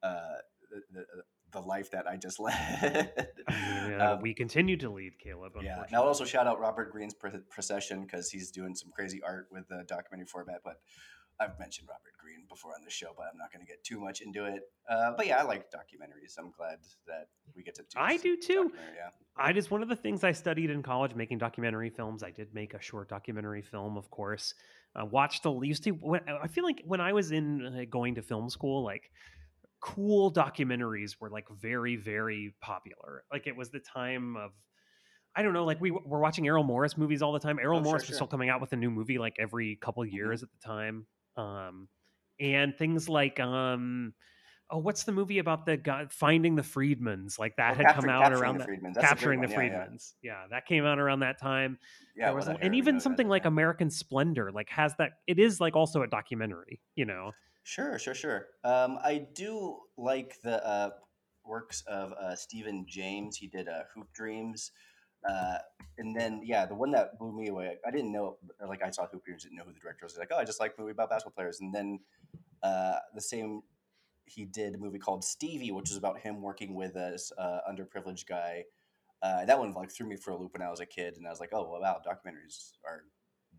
uh, 0.03 0.37
the, 0.71 0.83
the 0.93 1.05
the 1.53 1.61
life 1.61 1.91
that 1.93 2.07
I 2.07 2.17
just 2.17 2.39
led. 2.41 3.13
Uh, 3.49 4.15
Um, 4.15 4.21
we 4.21 4.35
continue 4.35 4.77
to 4.79 4.91
lead, 4.91 5.19
Caleb. 5.23 5.53
Yeah. 5.63 5.85
Now, 5.93 6.03
also 6.03 6.25
shout 6.25 6.47
out 6.49 6.59
Robert 6.59 6.91
Greene's 6.91 7.15
Pro- 7.15 7.41
Procession 7.51 8.03
because 8.03 8.29
he's 8.31 8.51
doing 8.51 8.75
some 8.75 8.91
crazy 8.91 9.21
art 9.25 9.47
with 9.53 9.69
the 9.69 9.85
documentary 9.87 10.27
format. 10.27 10.61
But 10.65 10.79
I've 11.41 11.59
mentioned 11.59 11.89
Robert 11.89 12.13
Greene 12.21 12.47
before 12.49 12.73
on 12.75 12.85
the 12.85 12.91
show, 12.91 13.09
but 13.17 13.27
I'm 13.33 13.39
not 13.39 13.53
going 13.53 13.65
to 13.65 13.71
get 13.71 13.83
too 13.83 14.01
much 14.01 14.21
into 14.21 14.45
it. 14.45 14.63
Uh, 14.89 15.13
but 15.17 15.27
yeah, 15.27 15.39
I 15.39 15.43
like 15.43 15.71
documentaries. 15.71 16.39
I'm 16.39 16.53
glad 16.57 16.79
that 17.07 17.27
we 17.57 17.63
get 17.63 17.75
to 17.77 17.83
do. 17.83 17.89
I 17.97 18.17
do 18.17 18.37
too. 18.37 18.73
Yeah. 18.75 19.11
I 19.37 19.53
just 19.53 19.71
one 19.71 19.83
of 19.83 19.89
the 19.89 19.97
things 19.97 20.23
I 20.23 20.31
studied 20.33 20.71
in 20.71 20.83
college, 20.83 21.15
making 21.17 21.39
documentary 21.39 21.91
films. 21.91 22.23
I 22.23 22.31
did 22.31 22.55
make 22.55 22.73
a 22.73 22.81
short 22.81 23.09
documentary 23.09 23.63
film, 23.63 23.97
of 23.97 24.09
course. 24.11 24.55
Uh, 24.95 25.05
watched 25.05 25.43
the 25.43 25.53
used 25.63 25.83
to. 25.85 25.91
When, 25.91 26.21
I 26.29 26.47
feel 26.47 26.63
like 26.63 26.83
when 26.85 27.01
I 27.01 27.13
was 27.13 27.33
in 27.33 27.67
uh, 27.67 27.85
going 27.91 28.15
to 28.15 28.23
film 28.23 28.49
school, 28.49 28.85
like 28.85 29.11
cool 29.81 30.33
documentaries 30.33 31.17
were 31.21 31.31
like 31.31 31.47
very, 31.61 31.97
very 31.97 32.55
popular. 32.61 33.25
Like 33.33 33.49
it 33.49 33.57
was 33.57 33.71
the 33.71 33.81
time 33.81 34.37
of. 34.37 34.53
I 35.37 35.43
don't 35.43 35.53
know, 35.53 35.65
like 35.65 35.81
we 35.81 35.91
were 35.91 36.21
watching 36.21 36.47
Errol 36.47 36.63
Morris 36.63 36.97
movies 36.97 37.21
all 37.21 37.33
the 37.33 37.41
time. 37.41 37.59
Errol 37.59 37.81
Oh, 37.81 37.83
sure, 37.83 37.85
Morris 37.85 38.03
was 38.03 38.07
sure. 38.07 38.15
still 38.15 38.27
coming 38.29 38.51
out 38.51 38.61
with 38.61 38.73
a 38.73 38.77
new 38.77 38.89
movie 38.89 39.19
like 39.19 39.35
every 39.41 39.75
couple 39.83 40.05
Mhm. 40.05 40.13
years 40.13 40.45
at 40.45 40.49
the 40.53 40.59
time. 40.65 41.09
Um, 41.37 41.89
and 42.41 42.77
things 42.77 43.09
like 43.09 43.39
um 43.41 44.13
oh, 44.71 44.79
what's 44.79 45.05
the 45.05 45.13
movie 45.13 45.39
about 45.39 45.67
the 45.67 45.77
guy 45.77 46.07
finding 46.11 46.57
the 46.57 46.63
Friedmans? 46.63 47.39
Like 47.39 47.55
that 47.57 47.73
Oh, 47.73 47.85
had 47.85 47.95
come 47.95 48.09
out 48.09 48.33
around 48.33 48.59
the 48.59 48.65
that. 48.65 48.69
Friedmans. 48.69 48.95
That's 48.95 48.97
a 48.97 49.01
great 49.01 49.09
Capturing 49.09 49.41
the 49.43 49.49
one. 49.49 49.57
Yeah, 49.57 49.63
yeah. 49.63 49.87
Friedmans. 49.87 50.13
Yeah, 50.23 50.45
that 50.51 50.67
came 50.67 50.85
out 50.85 50.99
around 50.99 51.21
that 51.21 51.39
time. 51.39 51.79
Yeah, 52.17 52.27
There 52.29 52.35
was, 52.37 52.47
with 52.49 52.57
a- 52.57 52.61
a 52.61 52.65
and 52.65 52.75
even 52.75 52.99
something 52.99 53.27
guy, 53.27 53.31
like 53.31 53.43
yeah. 53.43 53.49
American 53.49 53.91
Splendor, 53.91 54.51
like 54.53 54.69
has 54.71 54.95
that. 54.97 55.13
It 55.27 55.39
is 55.39 55.61
like 55.61 55.77
also 55.77 56.03
a 56.03 56.07
documentary. 56.09 56.81
You 56.97 57.05
know. 57.05 57.33
Sure, 57.63 57.99
sure, 57.99 58.15
sure. 58.15 58.47
Um, 58.65 58.99
I 59.03 59.27
do 59.35 59.79
like 59.97 60.41
the 60.43 60.65
uh, 60.67 60.91
works 61.45 61.83
of 61.87 62.13
uh, 62.13 62.35
Stephen 62.35 62.85
James. 62.89 63.37
He 63.37 63.47
did 63.49 63.69
uh, 63.69 63.83
Hoop 63.95 64.13
Dreams. 64.13 64.71
Uh, 65.29 65.59
and 65.99 66.15
then, 66.15 66.43
yeah, 66.45 66.67
the 66.67 66.75
one 66.75 66.91
that 66.91 67.19
blew 67.19 67.33
me 67.33 67.49
away, 67.49 67.77
I 67.87 67.91
didn't 67.91 68.13
know, 68.13 68.37
like, 68.67 68.83
I 68.83 68.91
saw 68.91 69.07
Hoop 69.07 69.25
Dreams, 69.25 69.45
didn't 69.45 69.57
know 69.57 69.65
who 69.65 69.73
the 69.73 69.79
director 69.79 70.05
was. 70.05 70.19
Like, 70.19 70.31
oh, 70.33 70.39
I 70.39 70.45
just 70.45 70.61
like 70.61 70.79
movie 70.79 70.91
about 70.91 71.11
basketball 71.11 71.35
players. 71.37 71.61
And 71.61 71.73
then 71.73 72.01
uh, 72.63 72.97
the 73.15 73.21
same, 73.21 73.63
he 74.27 74.45
did 74.45 74.75
a 74.75 74.79
movie 74.79 74.99
called 74.99 75.25
Stevie, 75.25 75.71
which 75.71 75.91
is 75.91 75.97
about 75.97 76.19
him 76.19 76.43
working 76.43 76.75
with 76.75 76.95
this 76.95 77.33
uh, 77.39 77.59
underprivileged 77.71 78.27
guy. 78.27 78.65
Uh, 79.23 79.45
that 79.45 79.59
one, 79.59 79.73
like, 79.73 79.91
threw 79.91 80.07
me 80.07 80.17
for 80.17 80.33
a 80.33 80.37
loop 80.37 80.53
when 80.53 80.63
I 80.63 80.71
was 80.71 80.81
a 80.81 80.87
kid. 80.87 81.17
And 81.17 81.27
I 81.27 81.31
was 81.31 81.41
like, 81.41 81.51
oh, 81.53 81.79
wow, 81.81 82.01
documentaries 82.07 82.73
are 82.85 83.05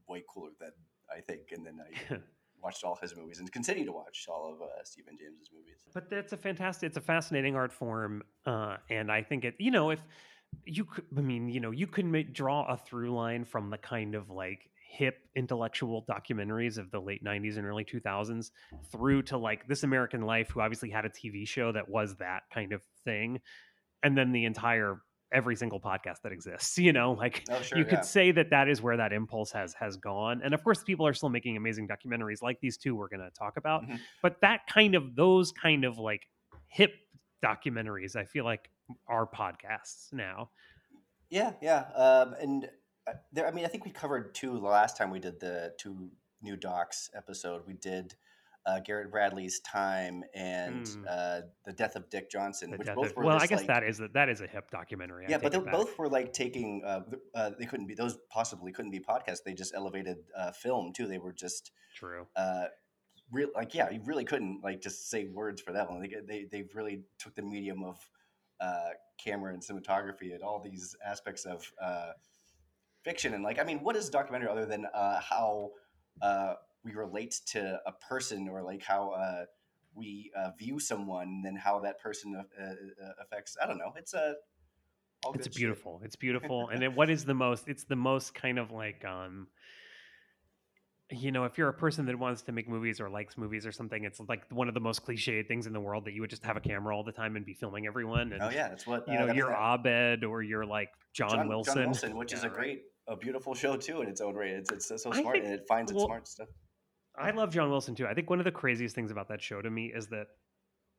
way 0.07 0.23
cooler 0.31 0.51
than 0.59 0.71
I 1.09 1.21
think. 1.21 1.51
And 1.51 1.65
then 1.65 1.79
I 1.79 2.17
watched 2.61 2.83
all 2.83 2.97
his 3.01 3.15
movies 3.15 3.39
and 3.39 3.51
continue 3.51 3.85
to 3.85 3.91
watch 3.91 4.25
all 4.27 4.53
of 4.53 4.61
uh, 4.61 4.83
Stephen 4.83 5.17
James's 5.17 5.49
movies. 5.53 5.77
But 5.93 6.09
that's 6.09 6.33
a 6.33 6.37
fantastic. 6.37 6.87
It's 6.87 6.97
a 6.97 7.01
fascinating 7.01 7.55
art 7.55 7.71
form, 7.71 8.23
uh, 8.45 8.77
and 8.89 9.11
I 9.11 9.21
think 9.21 9.45
it. 9.45 9.55
You 9.59 9.71
know, 9.71 9.91
if 9.91 10.01
you 10.65 10.85
could, 10.85 11.05
I 11.17 11.21
mean, 11.21 11.49
you 11.49 11.59
know, 11.59 11.71
you 11.71 11.87
could 11.87 12.05
ma- 12.05 12.21
draw 12.31 12.65
a 12.71 12.77
through 12.77 13.13
line 13.13 13.45
from 13.45 13.69
the 13.69 13.77
kind 13.77 14.15
of 14.15 14.29
like 14.29 14.69
hip 14.89 15.17
intellectual 15.35 16.05
documentaries 16.09 16.77
of 16.77 16.89
the 16.91 16.99
late 16.99 17.23
'90s 17.23 17.57
and 17.57 17.65
early 17.65 17.83
2000s 17.85 18.51
through 18.91 19.23
to 19.23 19.37
like 19.37 19.67
This 19.67 19.83
American 19.83 20.21
Life, 20.21 20.49
who 20.51 20.61
obviously 20.61 20.89
had 20.89 21.05
a 21.05 21.09
TV 21.09 21.47
show 21.47 21.71
that 21.71 21.89
was 21.89 22.15
that 22.17 22.43
kind 22.53 22.71
of 22.73 22.81
thing, 23.03 23.39
and 24.03 24.17
then 24.17 24.31
the 24.31 24.45
entire 24.45 25.01
every 25.33 25.55
single 25.55 25.81
podcast 25.81 26.21
that 26.23 26.31
exists. 26.31 26.77
You 26.85 26.93
know, 26.93 27.11
like 27.13 27.43
Oh, 27.49 27.61
sure, 27.61 27.77
you 27.79 27.83
yeah. 27.83 27.89
could 27.89 28.05
say 28.05 28.31
that 28.31 28.51
that 28.51 28.69
is 28.69 28.81
where 28.81 28.95
that 28.97 29.11
impulse 29.11 29.51
has 29.51 29.73
has 29.73 29.97
gone 29.97 30.41
and 30.43 30.53
of 30.53 30.63
course 30.63 30.83
people 30.83 31.05
are 31.07 31.13
still 31.13 31.29
making 31.29 31.57
amazing 31.57 31.87
documentaries 31.87 32.41
like 32.43 32.59
these 32.61 32.77
two 32.77 32.95
we're 32.95 33.07
going 33.09 33.19
to 33.19 33.31
talk 33.31 33.57
about 33.57 33.83
Mhm. 33.83 33.99
but 34.21 34.39
that 34.41 34.61
kind 34.67 34.93
of 34.95 35.15
those 35.15 35.51
kind 35.51 35.83
of 35.83 35.97
like 35.97 36.21
hip 36.67 36.93
documentaries 37.43 38.15
i 38.15 38.23
feel 38.23 38.45
like 38.45 38.69
are 39.07 39.25
podcasts 39.27 40.11
now 40.13 40.49
Yeah, 41.29 41.53
yeah. 41.61 41.85
Um, 41.95 42.35
and 42.39 42.69
uh, 43.07 43.13
there, 43.33 43.47
I 43.47 43.51
mean, 43.51 43.65
I 43.65 43.67
think 43.67 43.85
we 43.85 43.91
covered 43.91 44.33
two 44.35 44.53
the 44.53 44.65
last 44.67 44.95
time 44.97 45.09
we 45.11 45.19
did 45.19 45.39
the 45.39 45.73
two 45.79 46.09
new 46.41 46.55
docs 46.55 47.09
episode. 47.15 47.63
We 47.67 47.73
did 47.73 48.15
uh, 48.67 48.79
Garrett 48.79 49.11
Bradley's 49.11 49.59
Time 49.59 50.23
and 50.33 50.85
Mm. 50.85 51.05
uh, 51.07 51.41
the 51.65 51.73
Death 51.73 51.95
of 51.95 52.09
Dick 52.09 52.31
Johnson, 52.31 52.71
The 52.71 52.77
which 52.77 52.87
both 52.95 53.11
of- 53.11 53.15
were 53.17 53.23
well 53.25 53.37
i 53.39 53.45
guess 53.47 53.59
like- 53.59 53.67
that 53.67 53.83
is 53.83 53.99
a, 53.99 54.07
that 54.13 54.27
is 54.29 54.41
a 54.41 54.47
hip 54.47 54.71
documentary 54.71 55.25
I 55.27 55.29
yeah, 55.31 55.37
but 55.37 55.51
they 55.51 55.59
both 55.59 55.97
were 55.99 56.09
like 56.09 56.33
taking. 56.33 56.83
Uh, 56.83 57.01
uh, 57.35 57.51
they 57.59 57.65
couldn't 57.65 57.85
be 57.87 57.93
those 57.95 58.17
possibly 58.29 58.71
couldn't 58.71 58.91
be 58.91 58.99
podcasts. 58.99 59.43
They 59.45 59.53
just 59.53 59.73
elevated 59.75 60.17
uh, 60.35 60.51
film 60.51 60.93
too. 60.93 61.07
They 61.07 61.19
were 61.19 61.33
just 61.33 61.71
true 61.95 62.25
uh, 62.35 62.65
real 63.31 63.49
like 63.55 63.75
yeah, 63.75 63.89
you 63.91 64.01
really 64.03 64.25
couldn't 64.25 64.63
like 64.63 64.81
just 64.81 65.09
say 65.11 65.25
words 65.25 65.61
for 65.61 65.73
that 65.73 65.89
one. 65.89 66.01
They 66.01 66.15
they 66.27 66.45
they 66.51 66.63
really 66.73 67.03
took 67.19 67.35
the 67.35 67.43
medium 67.43 67.83
of 67.83 67.97
uh, 68.59 68.89
camera 69.17 69.53
and 69.53 69.61
cinematography 69.61 70.33
and 70.33 70.43
all 70.43 70.59
these 70.59 70.95
aspects 71.05 71.45
of 71.45 71.71
uh, 71.81 72.11
fiction 73.03 73.33
and 73.33 73.43
like 73.43 73.59
I 73.59 73.63
mean, 73.63 73.79
what 73.79 73.95
is 73.95 74.09
a 74.09 74.11
documentary 74.11 74.49
other 74.49 74.65
than 74.65 74.85
uh, 74.93 75.19
how 75.19 75.71
uh, 76.21 76.55
we 76.83 76.93
relate 76.93 77.39
to 77.47 77.79
a 77.85 77.91
person 77.91 78.47
or 78.49 78.61
like 78.61 78.83
how 78.83 79.11
uh, 79.11 79.45
we 79.93 80.31
uh, 80.37 80.51
view 80.57 80.79
someone 80.79 81.27
and 81.27 81.45
then 81.45 81.55
how 81.55 81.79
that 81.79 81.99
person 81.99 82.35
uh, 82.35 82.63
uh, 82.63 82.73
affects 83.21 83.57
I 83.61 83.67
don't 83.67 83.77
know. 83.77 83.93
It's 83.95 84.13
a 84.13 84.35
it's 85.33 85.47
good 85.47 85.53
shit. 85.53 85.55
beautiful 85.55 86.01
it's 86.03 86.15
beautiful 86.15 86.67
and 86.73 86.83
it, 86.83 86.93
what 86.93 87.09
is 87.09 87.25
the 87.25 87.33
most 87.33 87.67
it's 87.67 87.85
the 87.85 87.95
most 87.95 88.35
kind 88.35 88.59
of 88.59 88.69
like 88.69 89.03
um 89.05 89.47
you 91.11 91.31
know 91.31 91.43
if 91.43 91.57
you're 91.57 91.69
a 91.69 91.73
person 91.73 92.05
that 92.05 92.17
wants 92.17 92.41
to 92.41 92.51
make 92.51 92.67
movies 92.67 92.99
or 92.99 93.09
likes 93.09 93.37
movies 93.37 93.65
or 93.65 93.71
something 93.71 94.05
it's 94.05 94.19
like 94.27 94.43
one 94.49 94.67
of 94.67 94.73
the 94.73 94.79
most 94.79 95.05
cliched 95.05 95.47
things 95.47 95.67
in 95.67 95.73
the 95.73 95.79
world 95.79 96.05
that 96.05 96.13
you 96.13 96.21
would 96.21 96.29
just 96.29 96.43
have 96.43 96.57
a 96.57 96.59
camera 96.59 96.95
all 96.95 97.03
the 97.03 97.11
time 97.11 97.35
and 97.35 97.45
be 97.45 97.53
filming 97.53 97.85
everyone 97.85 98.33
and 98.33 98.41
Oh 98.41 98.49
yeah, 98.49 98.69
that's 98.69 98.87
what 98.87 99.07
you 99.07 99.13
uh, 99.13 99.25
know 99.25 99.33
you're 99.33 99.53
Abed 99.53 100.23
or 100.23 100.41
you're 100.41 100.65
like 100.65 100.89
John, 101.13 101.47
Wilson 101.47 101.75
John 101.75 101.85
Wilson, 101.85 102.17
which 102.17 102.33
is 102.33 102.43
a 102.43 102.49
great, 102.49 102.83
a 103.07 103.15
beautiful 103.15 103.53
show 103.53 103.77
too 103.77 104.01
in 104.01 104.09
its 104.09 104.19
own 104.19 104.35
way. 104.35 104.49
It's 104.49 104.71
it's 104.71 104.87
so 104.87 104.97
smart 104.97 105.15
think- 105.15 105.45
and 105.45 105.53
it 105.53 105.65
finds 105.67 105.91
its 105.91 106.03
smart 106.03 106.27
stuff. 106.27 106.49
I 107.17 107.31
love 107.31 107.53
John 107.53 107.69
Wilson 107.69 107.95
too. 107.95 108.07
I 108.07 108.13
think 108.13 108.29
one 108.29 108.39
of 108.39 108.45
the 108.45 108.51
craziest 108.51 108.93
things 108.93 109.11
about 109.11 109.29
that 109.29 109.41
show 109.41 109.61
to 109.61 109.69
me 109.69 109.93
is 109.95 110.07
that 110.07 110.27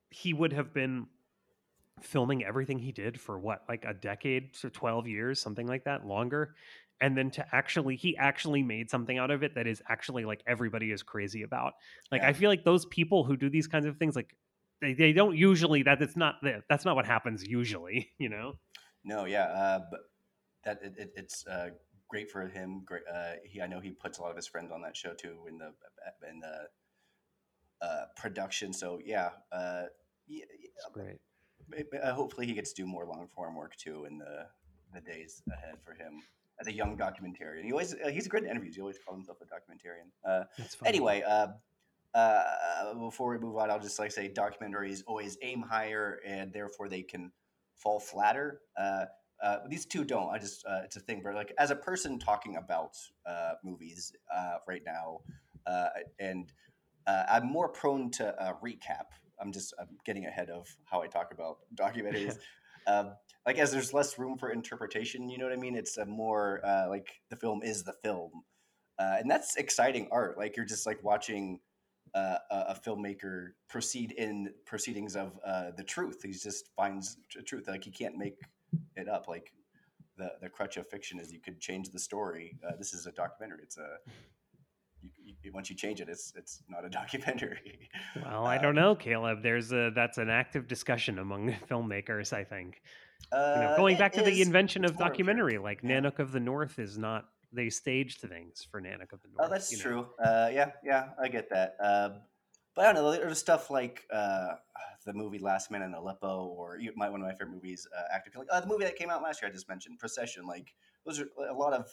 he 0.09 0.33
would 0.33 0.53
have 0.53 0.73
been 0.73 1.05
filming 2.01 2.43
everything 2.43 2.79
he 2.79 2.91
did 2.91 3.19
for 3.19 3.37
what, 3.39 3.63
like 3.67 3.85
a 3.85 3.93
decade, 3.93 4.55
so 4.55 4.69
12 4.69 5.07
years, 5.07 5.39
something 5.41 5.67
like 5.67 5.83
that, 5.85 6.05
longer. 6.05 6.55
And 6.99 7.15
then 7.17 7.29
to 7.31 7.45
actually, 7.55 7.95
he 7.95 8.17
actually 8.17 8.63
made 8.63 8.89
something 8.89 9.17
out 9.17 9.29
of 9.31 9.43
it 9.43 9.55
that 9.55 9.67
is 9.67 9.81
actually 9.87 10.25
like 10.25 10.41
everybody 10.47 10.91
is 10.91 11.03
crazy 11.03 11.43
about. 11.43 11.73
Like, 12.11 12.21
Yeah. 12.21 12.29
I 12.29 12.33
feel 12.33 12.49
like 12.49 12.63
those 12.63 12.85
people 12.85 13.23
who 13.23 13.37
do 13.37 13.49
these 13.49 13.67
kinds 13.67 13.85
of 13.85 13.97
things, 13.97 14.15
like, 14.15 14.35
they, 14.81 14.93
they 14.93 15.13
don't 15.13 15.35
usually, 15.37 15.83
that 15.83 16.01
it's 16.01 16.15
not, 16.17 16.35
the- 16.41 16.63
that's 16.69 16.85
not 16.85 16.95
what 16.95 17.05
happens 17.05 17.43
usually, 17.47 18.09
you 18.19 18.29
know? 18.29 18.53
No, 19.03 19.25
yeah, 19.25 19.45
uh, 19.45 19.79
but 19.91 19.99
that 20.65 20.79
it, 20.83 20.93
it, 20.97 21.11
it's 21.15 21.45
uh, 21.47 21.69
great 22.09 22.29
for 22.31 22.47
him. 22.47 22.81
Great, 22.83 23.03
uh, 23.11 23.33
he 23.45 23.61
I 23.61 23.67
know 23.67 23.79
he 23.79 23.91
puts 23.91 24.17
a 24.17 24.21
lot 24.21 24.31
of 24.31 24.35
his 24.35 24.47
friends 24.47 24.71
on 24.71 24.81
that 24.81 24.97
show 24.97 25.13
too 25.13 25.45
in 25.47 25.57
the 25.57 25.71
in 26.29 26.39
the 26.39 26.67
uh, 27.85 28.05
production. 28.17 28.73
So 28.73 28.99
yeah, 29.03 29.29
uh, 29.51 29.83
yeah, 30.27 30.45
It's 30.51 30.89
great. 30.93 31.17
yeah, 31.93 31.99
uh, 31.99 32.13
hopefully 32.13 32.47
he 32.47 32.53
gets 32.53 32.73
to 32.73 32.81
do 32.81 32.87
more 32.87 33.05
long 33.05 33.27
form 33.33 33.55
work 33.55 33.75
too 33.77 34.05
in 34.05 34.17
the 34.17 34.47
the 34.93 35.01
days 35.01 35.41
ahead 35.51 35.75
for 35.83 35.93
him 35.93 36.21
as 36.59 36.67
a 36.67 36.73
young 36.73 36.97
documentarian. 36.97 37.63
He 37.63 37.71
always 37.71 37.93
uh, 37.93 38.09
he's 38.09 38.27
great 38.27 38.43
in 38.43 38.49
interviews. 38.49 38.75
He 38.75 38.81
always 38.81 38.97
calls 38.97 39.17
himself 39.17 39.37
a 39.41 39.45
documentarian. 39.45 40.09
Uh, 40.27 40.45
anyway, 40.85 41.23
uh, 41.27 41.47
uh, 42.13 42.93
before 42.95 43.29
we 43.29 43.37
move 43.37 43.57
on, 43.57 43.69
I'll 43.69 43.79
just 43.79 43.99
like 43.99 44.11
say 44.11 44.29
documentaries 44.29 45.03
always 45.05 45.37
aim 45.41 45.61
higher 45.61 46.19
and 46.25 46.51
therefore 46.51 46.89
they 46.89 47.03
can 47.03 47.31
fall 47.75 47.99
flatter. 47.99 48.61
Uh, 48.77 49.05
uh, 49.41 49.57
these 49.69 49.85
two 49.85 50.03
don't. 50.03 50.29
I 50.29 50.39
just 50.39 50.65
uh, 50.65 50.81
it's 50.83 50.95
a 50.95 50.99
thing. 50.99 51.21
But 51.23 51.35
like 51.35 51.53
as 51.57 51.71
a 51.71 51.75
person 51.75 52.17
talking 52.17 52.55
about 52.57 52.97
uh, 53.25 53.53
movies 53.63 54.11
uh, 54.35 54.57
right 54.67 54.81
now, 54.85 55.19
uh, 55.67 55.89
and 56.19 56.51
uh, 57.05 57.23
I'm 57.29 57.45
more 57.45 57.69
prone 57.69 58.09
to 58.11 58.29
uh, 58.41 58.53
recap. 58.63 59.05
I'm 59.39 59.51
just 59.51 59.73
I'm 59.79 59.89
getting 60.05 60.25
ahead 60.25 60.49
of 60.49 60.67
how 60.85 61.01
I 61.01 61.07
talk 61.07 61.31
about 61.31 61.59
documentaries. 61.75 62.37
like 63.47 63.57
as 63.57 63.71
there's 63.71 63.93
less 63.93 64.19
room 64.19 64.37
for 64.37 64.51
interpretation, 64.51 65.29
you 65.29 65.37
know 65.37 65.45
what 65.45 65.53
I 65.53 65.57
mean? 65.57 65.75
It's 65.75 65.97
a 65.97 66.05
more 66.05 66.59
uh, 66.65 66.87
like 66.89 67.07
the 67.29 67.37
film 67.37 67.63
is 67.63 67.81
the 67.81 67.93
film, 68.03 68.43
uh, 68.99 69.15
and 69.19 69.31
that's 69.31 69.55
exciting 69.55 70.09
art. 70.11 70.37
Like 70.37 70.57
you're 70.57 70.65
just 70.65 70.85
like 70.85 71.01
watching 71.01 71.61
uh, 72.13 72.35
a, 72.51 72.55
a 72.55 72.79
filmmaker 72.85 73.51
proceed 73.69 74.11
in 74.11 74.49
proceedings 74.65 75.15
of 75.15 75.39
uh, 75.45 75.71
the 75.77 75.83
truth. 75.83 76.21
He 76.23 76.33
just 76.33 76.71
finds 76.75 77.17
tr- 77.29 77.39
truth. 77.39 77.69
Like 77.69 77.85
he 77.85 77.91
can't 77.91 78.17
make 78.17 78.35
it 78.97 79.07
up. 79.07 79.29
Like 79.29 79.53
the 80.17 80.33
the 80.41 80.49
crutch 80.49 80.75
of 80.75 80.85
fiction 80.89 81.17
is 81.17 81.31
you 81.31 81.39
could 81.39 81.61
change 81.61 81.89
the 81.91 81.99
story. 81.99 82.59
Uh, 82.67 82.75
this 82.77 82.93
is 82.93 83.07
a 83.07 83.13
documentary. 83.13 83.59
It's 83.63 83.77
a 83.77 83.97
you, 85.01 85.35
you, 85.41 85.51
once 85.53 85.69
you 85.69 85.75
change 85.77 86.01
it, 86.01 86.09
it's 86.09 86.33
it's 86.35 86.63
not 86.67 86.83
a 86.83 86.89
documentary. 86.99 87.89
Well, 88.21 88.45
I 88.45 88.57
uh, 88.57 88.61
don't 88.61 88.75
know, 88.75 88.93
Caleb. 88.93 89.41
There's 89.41 89.71
a, 89.71 89.89
that's 89.95 90.17
an 90.17 90.29
active 90.29 90.67
discussion 90.67 91.19
among 91.19 91.55
filmmakers, 91.69 92.33
I 92.33 92.43
think. 92.43 92.81
You 93.31 93.37
know, 93.37 93.69
Uh, 93.69 93.75
going 93.77 93.97
back 93.97 94.13
to 94.13 94.21
the 94.21 94.41
invention 94.41 94.85
of 94.85 94.97
documentary, 94.97 95.57
like 95.57 95.81
Yeah. 95.83 95.99
Nanook 96.01 96.19
of 96.19 96.31
the 96.31 96.39
North 96.39 96.79
is 96.79 96.97
not 96.97 97.29
they 97.53 97.69
staged 97.69 98.19
things 98.19 98.67
for 98.69 98.81
Nanook 98.81 99.13
of 99.13 99.21
the 99.21 99.29
North. 99.29 99.47
Oh, 99.47 99.49
that's 99.49 99.71
you 99.71 99.77
know. 99.77 99.83
true. 99.83 100.13
Uh, 100.19 100.49
yeah, 100.51 100.71
yeah, 100.83 101.13
I 101.17 101.29
get 101.29 101.49
that. 101.49 101.77
Um, 101.79 102.21
but 102.75 102.85
I 102.85 102.93
don't 102.93 102.95
know. 102.95 103.11
There's 103.11 103.39
stuff 103.39 103.71
like 103.71 104.05
uh, 104.11 104.55
the 105.05 105.13
movie 105.13 105.39
Last 105.39 105.71
Man 105.71 105.81
in 105.81 105.93
Aleppo, 105.93 106.45
or 106.45 106.77
you- 106.77 106.91
my, 106.97 107.09
one 107.09 107.21
of 107.21 107.25
my 107.25 107.31
favorite 107.33 107.51
movies, 107.51 107.87
uh, 107.97 108.19
Killing. 108.31 108.47
Uh, 108.51 108.59
the 108.59 108.67
movie 108.67 108.83
that 108.83 108.97
came 108.97 109.09
out 109.09 109.23
last 109.23 109.41
year, 109.41 109.49
I 109.49 109.53
just 109.53 109.69
mentioned, 109.69 109.97
Procession. 109.97 110.45
Like 110.45 110.75
those 111.05 111.19
are 111.19 111.29
a 111.49 111.53
lot 111.53 111.73
of. 111.73 111.89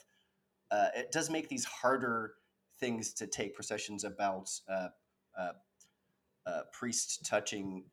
Uh, 0.70 0.88
it 0.96 1.12
does 1.12 1.30
make 1.30 1.48
these 1.48 1.64
harder 1.64 2.34
things 2.80 3.12
to 3.14 3.26
take. 3.28 3.54
Processions 3.54 4.02
about 4.02 4.50
uh, 4.68 4.88
uh, 5.38 5.52
uh, 6.46 6.62
priests 6.72 7.18
touching 7.26 7.84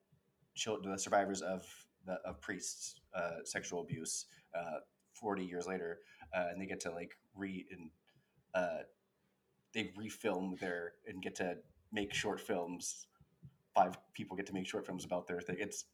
children, 0.56 0.92
the 0.92 1.00
survivors 1.00 1.42
of 1.42 1.64
the 2.05 2.13
of 2.25 2.41
priests 2.41 2.96
uh, 3.15 3.43
sexual 3.43 3.81
abuse. 3.81 4.25
Uh, 4.55 4.79
Forty 5.13 5.43
years 5.46 5.67
later, 5.67 6.00
uh, 6.36 6.48
and 6.51 6.60
they 6.60 6.65
get 6.65 6.79
to 6.79 6.91
like 6.91 7.12
re 7.36 7.67
and 7.70 7.91
uh, 8.55 8.84
they 9.74 9.91
refilm 10.00 10.60
their 10.60 10.93
and 11.08 11.22
get 11.22 11.36
to 11.36 11.58
make 11.91 12.13
short 12.13 12.39
films. 12.39 13.05
Five 13.75 13.98
people 14.13 14.36
get 14.36 14.48
to 14.48 14.53
make 14.53 14.65
short 14.65 14.86
films 14.86 15.05
about 15.05 15.27
their 15.27 15.39
thing. 15.39 15.58
It's 15.60 15.86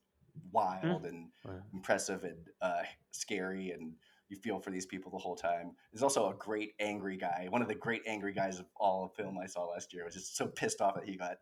wild 0.53 1.05
and 1.05 1.29
Wow. 1.43 1.61
impressive 1.73 2.23
and 2.23 2.47
uh, 2.61 2.83
scary, 3.11 3.71
and 3.71 3.93
you 4.29 4.37
feel 4.37 4.59
for 4.59 4.71
these 4.71 4.85
people 4.85 5.11
the 5.11 5.17
whole 5.17 5.35
time. 5.35 5.71
There's 5.91 6.03
also 6.03 6.29
a 6.29 6.35
great 6.35 6.73
angry 6.79 7.17
guy. 7.17 7.47
One 7.49 7.61
of 7.61 7.67
the 7.67 7.75
great 7.75 8.03
angry 8.07 8.33
guys 8.33 8.59
of 8.59 8.67
all 8.77 9.05
of 9.05 9.13
film 9.15 9.37
I 9.37 9.47
saw 9.47 9.65
last 9.65 9.93
year. 9.93 10.03
I 10.03 10.05
was 10.05 10.13
just 10.13 10.37
so 10.37 10.47
pissed 10.47 10.79
off 10.79 10.95
that 10.95 11.05
he 11.09 11.17
got 11.17 11.37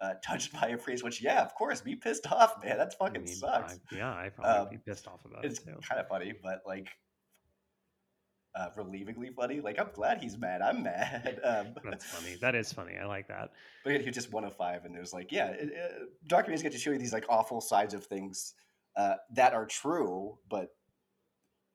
uh, 0.00 0.14
touched 0.24 0.52
by 0.52 0.68
a 0.68 0.78
phrase, 0.78 1.02
which 1.02 1.22
yeah, 1.22 1.42
of 1.42 1.54
course, 1.54 1.80
be 1.80 1.96
pissed 1.96 2.30
off, 2.30 2.62
man. 2.62 2.76
That's 2.76 2.96
I 3.00 3.06
fucking 3.06 3.24
mean, 3.24 3.34
sucks. 3.34 3.74
I, 3.92 3.96
yeah, 3.96 4.10
I 4.12 4.30
probably 4.30 4.52
Um, 4.52 4.68
be 4.70 4.78
pissed 4.78 5.06
off 5.06 5.24
about 5.24 5.44
it 5.44 5.48
It's 5.48 5.58
kind 5.60 6.00
of 6.00 6.08
funny, 6.08 6.34
but 6.42 6.62
like 6.66 6.88
uh, 8.56 8.70
relievingly 8.76 9.34
funny. 9.34 9.60
Like 9.60 9.78
I'm 9.78 9.90
glad 9.92 10.22
he's 10.22 10.38
mad. 10.38 10.62
I'm 10.62 10.82
mad. 10.82 11.40
Um, 11.46 11.74
That's 11.84 12.04
funny. 12.04 12.36
That 12.40 12.54
is 12.54 12.72
funny. 12.72 12.94
I 13.00 13.06
like 13.06 13.28
that. 13.28 13.50
But 13.84 13.92
yet 13.92 14.00
he 14.00 14.08
was 14.08 14.16
just 14.16 14.32
one 14.32 14.44
of 14.44 14.56
five, 14.56 14.84
and 14.84 14.92
there's 14.92 15.12
like, 15.12 15.30
yeah, 15.30 15.48
it, 15.50 15.70
it, 15.72 15.92
documentaries 16.28 16.62
get 16.62 16.72
to 16.72 16.78
show 16.78 16.90
you 16.90 16.98
these 16.98 17.12
like 17.12 17.26
awful 17.28 17.60
sides 17.60 17.94
of 17.94 18.04
things 18.04 18.54
uh, 18.96 19.14
that 19.34 19.54
are 19.54 19.64
true, 19.64 20.38
but 20.50 20.70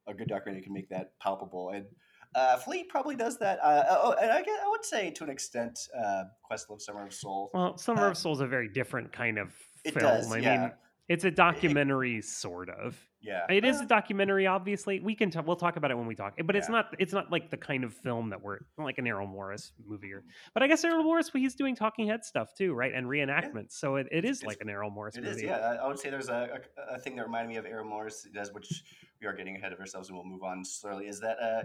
a 0.07 0.13
good 0.13 0.27
documentary 0.27 0.61
can 0.61 0.73
make 0.73 0.89
that 0.89 1.17
palpable. 1.21 1.69
And 1.69 1.85
uh, 2.35 2.57
Flee 2.57 2.83
probably 2.83 3.15
does 3.15 3.37
that. 3.39 3.59
Uh, 3.61 3.83
oh, 3.89 4.15
and 4.21 4.31
I, 4.31 4.41
guess, 4.41 4.59
I 4.63 4.67
would 4.69 4.85
say 4.85 5.11
to 5.11 5.23
an 5.23 5.29
extent, 5.29 5.77
uh, 5.97 6.23
Questlove 6.49 6.81
Summer 6.81 7.05
of 7.05 7.13
Soul. 7.13 7.51
Well, 7.53 7.77
Summer 7.77 8.07
Uh, 8.07 8.11
of 8.11 8.17
Soul's 8.17 8.41
a 8.41 8.47
very 8.47 8.67
different 8.69 9.11
kind 9.11 9.37
of 9.37 9.53
It 9.83 9.93
film. 9.93 10.05
does, 10.05 10.31
I 10.31 10.37
yeah. 10.37 10.61
mean, 10.61 10.71
it's 11.09 11.25
a 11.25 11.31
documentary, 11.31 12.21
sort 12.21 12.69
of. 12.69 12.97
Yeah, 13.23 13.45
It 13.49 13.65
is 13.65 13.79
Uh, 13.79 13.83
a 13.83 13.85
documentary, 13.85 14.47
obviously. 14.47 14.99
We 14.99 15.13
can 15.13 15.29
talk. 15.29 15.45
We'll 15.45 15.55
talk 15.55 15.75
about 15.75 15.91
it 15.91 15.95
when 15.97 16.07
we 16.07 16.15
talk. 16.15 16.33
But 16.43 16.55
it's 16.55 16.69
Yeah. 16.69 16.71
not. 16.75 16.95
It's 16.97 17.13
not 17.13 17.29
like 17.31 17.51
the 17.51 17.57
kind 17.57 17.83
of 17.83 17.93
film 17.93 18.29
that 18.31 18.41
we're 18.41 18.59
like 18.79 18.97
an 18.97 19.05
Errol 19.05 19.27
Morris 19.27 19.73
movie. 19.85 20.11
Or, 20.13 20.23
but 20.55 20.63
I 20.63 20.67
guess 20.67 20.83
Errol 20.83 21.03
Morris, 21.03 21.29
he's 21.31 21.53
doing 21.53 21.75
Talking 21.75 22.07
Head 22.07 22.23
stuff 22.25 22.55
too, 22.55 22.73
right? 22.73 22.91
And 22.93 23.05
reenactments. 23.05 23.73
So 23.73 23.97
it, 23.97 24.07
it 24.11 24.25
is 24.25 24.39
It's- 24.39 24.47
like 24.47 24.61
an 24.61 24.69
Errol 24.69 24.89
Morris 24.89 25.17
It 25.17 25.23
movie. 25.23 25.35
is, 25.35 25.43
yeah. 25.43 25.77
I, 25.83 25.87
would 25.87 25.99
say 25.99 26.09
there's 26.09 26.29
a, 26.29 26.61
a, 26.89 26.95
a 26.95 26.99
thing 26.99 27.15
that 27.17 27.25
reminded 27.25 27.49
me 27.49 27.57
of 27.57 27.65
Errol 27.67 27.87
Morris 27.87 28.27
does, 28.33 28.51
which 28.53 28.83
we 29.21 29.27
are 29.27 29.33
getting 29.33 29.55
ahead 29.55 29.71
of 29.73 29.79
ourselves, 29.79 30.09
and 30.09 30.17
we'll 30.17 30.25
move 30.25 30.41
on 30.43 30.65
slowly. 30.65 31.05
Is 31.07 31.19
that 31.19 31.37
uh, 31.39 31.63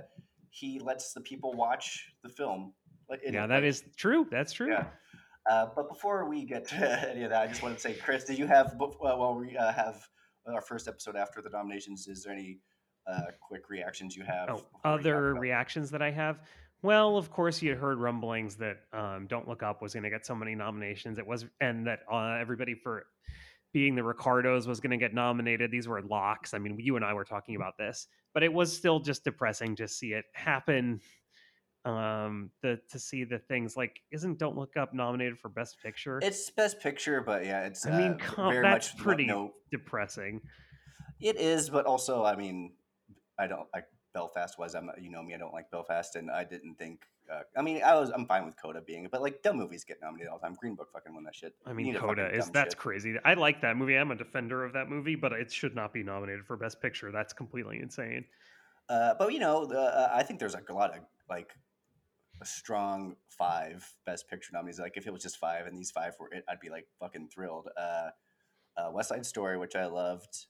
he 0.57 0.79
lets 0.79 1.13
the 1.13 1.21
people 1.21 1.53
watch 1.53 2.09
the 2.23 2.29
film? 2.29 2.73
It- 3.11 3.35
Yeah, 3.35 3.47
that 3.47 3.57
like, 3.57 3.65
is 3.65 3.85
true. 3.97 4.27
That's 4.31 4.53
true. 4.53 4.71
Yeah. 4.71 4.87
Uh, 5.49 5.67
but 5.77 5.89
before 5.89 6.29
we 6.29 6.45
get 6.45 6.67
to 6.69 7.11
any 7.11 7.23
of 7.23 7.31
that, 7.31 7.43
I 7.43 7.47
just 7.47 7.63
want 7.63 7.75
to 7.77 7.81
say, 7.81 7.95
Chris, 7.95 8.25
did 8.25 8.39
you 8.39 8.47
have, 8.47 8.75
uh, 8.81 8.87
while 8.99 9.35
we 9.35 9.57
uh, 9.57 9.73
have 9.73 10.03
our 10.47 10.61
first 10.61 10.89
episode 10.89 11.17
after 11.17 11.41
the 11.43 11.51
nominations, 11.51 12.09
is 12.09 12.25
there 12.25 12.33
any 12.33 12.59
uh, 13.07 13.23
quick 13.41 13.69
reactions 13.69 14.17
you 14.17 14.25
have? 14.25 14.49
Oh, 14.49 14.55
before 14.55 14.71
we 14.73 14.81
talk 14.83 15.01
other 15.01 15.35
reactions 15.35 15.91
that 15.91 16.03
I 16.03 16.11
have. 16.11 16.41
Well, 16.83 17.17
of 17.17 17.31
course, 17.31 17.63
you 17.63 17.75
heard 17.75 17.99
rumblings 17.99 18.57
that 18.57 18.79
um, 18.93 19.27
"Don't 19.29 19.49
Look 19.49 19.63
Up" 19.63 19.81
was 19.83 19.93
going 19.95 20.05
to 20.05 20.11
get 20.11 20.27
so 20.27 20.35
many 20.35 20.55
nominations. 20.55 21.19
It 21.19 21.27
was, 21.27 21.47
and 21.61 21.87
that 21.87 22.01
uh, 22.13 22.37
everybody 22.41 22.75
for 22.75 23.07
being 23.73 23.95
the 23.95 24.03
Ricardos 24.03 24.67
was 24.67 24.81
going 24.81 24.91
to 24.91 24.97
get 24.97 25.15
nominated. 25.15 25.71
These 25.71 25.89
were 25.89 26.03
locks. 26.03 26.55
I 26.55 26.59
mean, 26.59 26.77
you 26.79 26.97
and 26.97 27.05
I 27.05 27.15
were 27.15 27.25
talking 27.25 27.57
about 27.57 27.77
this, 27.79 28.09
but 28.37 28.43
it 28.43 28.53
was 28.53 28.71
still 28.71 29.01
just 29.01 29.25
depressing 29.25 29.75
to 29.75 29.89
see 29.89 30.13
it 30.13 30.27
happen. 30.35 31.01
Um, 31.87 32.51
the 32.63 32.79
to 32.91 32.99
see 32.99 33.25
the 33.25 33.39
things 33.39 33.79
like 33.79 33.99
isn't 34.13 34.39
"Don't 34.39 34.59
Look 34.59 34.77
Up" 34.77 34.93
nominated 34.93 35.39
for 35.39 35.49
Best 35.49 35.79
Picture? 35.83 36.19
It's 36.23 36.51
Best 36.51 36.79
Picture, 36.79 37.23
but 37.23 37.47
yeah, 37.47 37.65
it's. 37.65 37.87
I 37.87 37.97
mean, 37.97 38.13
uh, 38.13 38.19
com- 38.19 38.53
very 38.53 38.63
that's 38.63 38.93
much 38.93 39.03
pretty 39.03 39.25
No, 39.25 39.55
depressing. 39.71 40.43
it 41.19 41.37
is, 41.37 41.71
but 41.71 41.87
also, 41.87 42.27
I 42.27 42.37
mean, 42.37 42.75
I 43.39 43.47
don't 43.47 43.69
like 43.73 43.87
Belfast 44.13 44.59
was. 44.59 44.75
I'm, 44.75 44.91
you 45.01 45.09
know 45.11 45.23
me, 45.23 45.33
I 45.33 45.39
don't 45.39 45.55
like 45.55 45.71
Belfast, 45.71 46.15
and 46.17 46.31
I 46.31 46.45
didn't 46.45 46.75
think. 46.75 47.01
Uh, 47.33 47.41
I 47.57 47.63
mean, 47.63 47.83
I 47.83 47.95
was. 47.95 48.11
I'm 48.11 48.27
fine 48.27 48.45
with 48.45 48.61
Coda 48.61 48.81
being 48.81 49.09
but 49.11 49.23
like 49.23 49.43
dumb 49.43 49.57
movies 49.57 49.85
get 49.85 49.99
nominated 50.01 50.31
all 50.31 50.39
the 50.39 50.47
time. 50.47 50.57
Green 50.59 50.75
Book 50.75 50.91
fucking 50.93 51.15
won 51.15 51.25
that 51.25 51.35
shit. 51.35 51.55
I 51.67 51.73
mean, 51.73 51.95
Coda 51.95 52.31
is 52.33 52.51
that's 52.51 52.75
shit. 52.75 52.79
crazy. 52.79 53.17
I 53.25 53.35
like 53.35 53.61
that 53.63 53.77
movie. 53.77 53.95
I'm 53.97 54.11
a 54.11 54.17
defender 54.17 54.65
of 54.65 54.73
that 54.75 54.89
movie, 54.89 55.15
but 55.15 55.33
it 55.33 55.53
should 55.53 55.75
not 55.75 55.93
be 55.93 56.03
nominated 56.03 56.47
for 56.47 56.57
Best 56.57 56.81
Picture. 56.81 57.11
That's 57.11 57.33
completely 57.33 57.81
insane. 57.81 58.25
Uh, 58.89 59.15
but 59.19 59.33
you 59.33 59.41
know, 59.41 59.67
the, 59.67 59.79
uh, 59.79 60.11
I 60.13 60.23
think 60.23 60.39
there's 60.39 60.55
like 60.55 60.69
a 60.69 60.75
lot 60.75 60.91
of 60.91 61.01
like 61.29 61.51
a 62.41 62.47
strong 62.47 63.17
five 63.29 63.91
best 64.05 64.29
picture 64.29 64.51
nominees. 64.53 64.79
Like 64.79 64.97
if 64.97 65.07
it 65.07 65.13
was 65.13 65.23
just 65.23 65.39
five 65.39 65.67
and 65.67 65.77
these 65.77 65.91
five 65.91 66.15
were 66.21 66.29
it, 66.33 66.45
I'd 66.49 66.61
be 66.61 66.71
like 66.71 66.87
fucking 67.01 67.29
thrilled. 67.29 67.69
Uh, 67.77 68.11
uh, 68.77 68.91
West 68.93 69.09
Side 69.09 69.25
Story, 69.27 69.59
which 69.59 69.75
I 69.75 69.87
loved. 69.87 70.47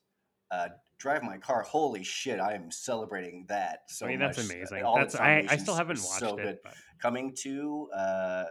Uh, 0.96 1.02
Drive 1.02 1.22
My 1.22 1.38
Car. 1.38 1.62
Holy 1.62 2.02
shit! 2.02 2.40
I 2.40 2.54
am 2.54 2.70
celebrating 2.70 3.46
that 3.48 3.80
so 3.88 4.06
I 4.06 4.10
mean, 4.10 4.18
that's 4.18 4.38
much. 4.38 4.54
amazing. 4.54 4.84
All 4.84 4.96
That's 4.96 5.14
I, 5.14 5.46
I 5.48 5.56
still 5.56 5.74
haven't 5.74 5.98
watched 5.98 6.20
so 6.20 6.36
it. 6.36 6.42
good. 6.42 6.58
But 6.62 6.74
Coming 7.00 7.34
to, 7.42 7.88
uh, 7.94 8.44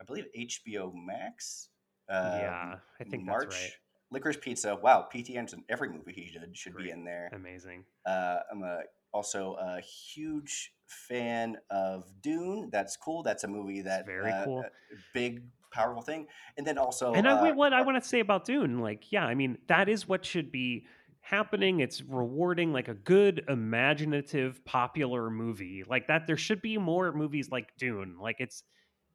I 0.00 0.04
believe 0.06 0.26
HBO 0.38 0.92
Max. 0.94 1.68
Uh, 2.08 2.38
yeah, 2.40 2.74
I 3.00 3.04
think 3.04 3.24
March. 3.24 3.50
that's 3.50 3.62
right. 3.62 3.72
Licorice 4.12 4.40
Pizza. 4.40 4.76
Wow, 4.76 5.02
P.T. 5.10 5.36
Anderson. 5.36 5.64
Every 5.68 5.88
movie 5.88 6.12
he 6.12 6.30
did 6.38 6.56
should 6.56 6.74
Great. 6.74 6.86
be 6.86 6.90
in 6.90 7.04
there. 7.04 7.30
Amazing. 7.34 7.84
Uh, 8.06 8.36
I'm 8.52 8.62
a, 8.62 8.80
also 9.12 9.54
a 9.54 9.80
huge 9.80 10.72
fan 10.86 11.56
of 11.70 12.04
Dune. 12.20 12.68
That's 12.70 12.96
cool. 12.96 13.22
That's 13.22 13.44
a 13.44 13.48
movie 13.48 13.82
that 13.82 14.06
very 14.06 14.30
uh, 14.30 14.44
cool. 14.44 14.60
a 14.60 14.70
big, 15.14 15.42
powerful 15.72 16.02
thing. 16.02 16.26
And 16.58 16.66
then 16.66 16.78
also, 16.78 17.14
and 17.14 17.26
I, 17.26 17.32
uh, 17.32 17.42
wait, 17.42 17.56
what 17.56 17.72
I 17.72 17.82
want 17.82 18.00
to 18.00 18.08
say 18.08 18.20
about 18.20 18.44
Dune, 18.44 18.78
like, 18.78 19.10
yeah, 19.10 19.24
I 19.24 19.34
mean, 19.34 19.58
that 19.68 19.88
is 19.88 20.06
what 20.06 20.24
should 20.24 20.52
be 20.52 20.84
happening. 21.28 21.80
It's 21.80 22.02
rewarding, 22.02 22.72
like 22.72 22.88
a 22.88 22.94
good, 22.94 23.44
imaginative, 23.48 24.64
popular 24.64 25.30
movie 25.30 25.82
like 25.88 26.06
that. 26.08 26.26
There 26.26 26.36
should 26.36 26.60
be 26.62 26.76
more 26.78 27.12
movies 27.12 27.50
like 27.50 27.68
Dune. 27.78 28.16
Like, 28.20 28.36
it's, 28.40 28.62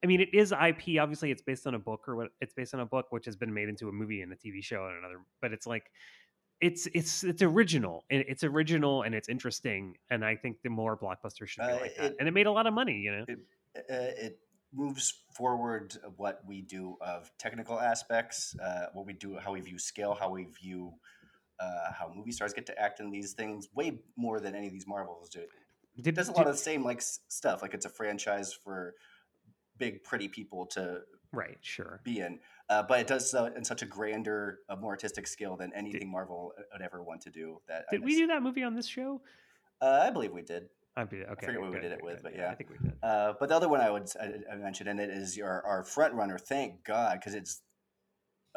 I 0.03 0.07
mean, 0.07 0.21
it 0.21 0.33
is 0.33 0.51
IP. 0.51 0.99
Obviously, 0.99 1.29
it's 1.31 1.41
based 1.41 1.67
on 1.67 1.75
a 1.75 1.79
book, 1.79 2.07
or 2.07 2.15
what? 2.15 2.29
It's 2.41 2.53
based 2.53 2.73
on 2.73 2.79
a 2.79 2.85
book 2.85 3.07
which 3.11 3.25
has 3.25 3.35
been 3.35 3.53
made 3.53 3.69
into 3.69 3.87
a 3.89 3.91
movie 3.91 4.21
and 4.21 4.31
a 4.33 4.35
TV 4.35 4.63
show 4.63 4.87
and 4.87 4.97
another. 4.97 5.21
But 5.41 5.53
it's 5.53 5.67
like, 5.67 5.91
it's 6.61 6.87
it's 6.93 7.23
it's 7.23 7.41
original 7.41 8.03
and 8.09 8.25
it's 8.27 8.43
original 8.43 9.03
and 9.03 9.15
it's 9.15 9.29
interesting. 9.29 9.95
And 10.09 10.25
I 10.25 10.35
think 10.35 10.57
the 10.61 10.69
more 10.69 10.97
blockbusters 10.97 11.47
should 11.47 11.61
be 11.61 11.71
Uh, 11.71 11.79
like 11.79 11.95
that. 11.95 12.05
it- 12.11 12.15
and 12.19 12.27
it 12.27 12.31
made 12.31 12.47
a 12.47 12.51
lot 12.51 12.67
of 12.67 12.73
money, 12.73 12.97
you 12.99 13.11
know. 13.11 13.25
uh, 13.77 13.81
it 13.89 14.39
moves 14.73 15.23
forward 15.33 15.95
what 16.17 16.41
we 16.45 16.61
do 16.61 16.97
of 17.01 17.31
technical 17.37 17.79
aspects, 17.79 18.57
uh, 18.59 18.87
what 18.93 19.05
we 19.05 19.13
do, 19.13 19.37
how 19.37 19.53
we 19.53 19.61
view 19.61 19.79
scale, 19.79 20.13
how 20.13 20.29
we 20.29 20.43
view 20.45 20.93
uh, 21.59 21.91
how 21.93 22.11
movie 22.15 22.31
stars 22.31 22.53
get 22.53 22.65
to 22.67 22.79
act 22.79 22.99
in 22.99 23.09
these 23.11 23.33
things, 23.33 23.67
way 23.73 23.99
more 24.15 24.39
than 24.39 24.55
any 24.55 24.67
of 24.67 24.73
these 24.73 24.87
Marvels 24.87 25.29
do. 25.29 25.41
Did, 25.97 26.07
It 26.07 26.15
does 26.15 26.29
a 26.29 26.31
did- 26.31 26.37
lot 26.37 26.47
of 26.47 26.53
the 26.53 26.57
same 26.61 26.83
like 26.83 27.01
stuff. 27.01 27.61
Like 27.61 27.73
it's 27.73 27.85
a 27.85 27.89
franchise 27.89 28.53
for 28.53 28.95
big, 29.77 30.03
pretty 30.03 30.27
people 30.27 30.65
to 30.67 31.01
right, 31.31 31.57
sure. 31.61 32.01
be 32.03 32.19
in, 32.19 32.39
uh, 32.69 32.83
but 32.83 32.99
it 33.01 33.07
does 33.07 33.29
so 33.29 33.45
in 33.45 33.63
such 33.63 33.81
a 33.81 33.85
grander, 33.85 34.59
a 34.69 34.75
more 34.75 34.91
artistic 34.91 35.27
scale 35.27 35.55
than 35.57 35.71
anything 35.73 36.09
Marvel 36.11 36.53
would 36.71 36.81
ever 36.81 37.03
want 37.03 37.21
to 37.21 37.29
do. 37.29 37.59
That 37.67 37.85
Did 37.91 38.03
we 38.03 38.15
do 38.15 38.27
that 38.27 38.41
movie 38.41 38.63
on 38.63 38.75
this 38.75 38.87
show? 38.87 39.21
Uh, 39.81 40.03
I 40.05 40.09
believe 40.09 40.31
we 40.31 40.41
did. 40.41 40.69
I 40.97 41.05
did. 41.05 41.27
Okay. 41.29 41.45
forget 41.45 41.61
what 41.61 41.69
we 41.69 41.75
good, 41.77 41.83
did 41.83 41.91
it 41.93 42.03
with, 42.03 42.15
good. 42.15 42.23
but 42.23 42.35
yeah. 42.35 42.49
I 42.51 42.55
think 42.55 42.69
we 42.71 42.77
did. 42.77 42.93
Uh, 43.01 43.33
but 43.39 43.47
the 43.49 43.55
other 43.55 43.69
one 43.69 43.79
I 43.79 43.89
would 43.89 44.09
I, 44.19 44.33
I 44.51 44.55
mentioned 44.57 44.89
in 44.89 44.99
it 44.99 45.09
is 45.09 45.37
your 45.37 45.65
our 45.65 45.83
front 45.83 46.13
runner. 46.13 46.37
Thank 46.37 46.83
God, 46.83 47.19
because 47.19 47.35
it's 47.35 47.61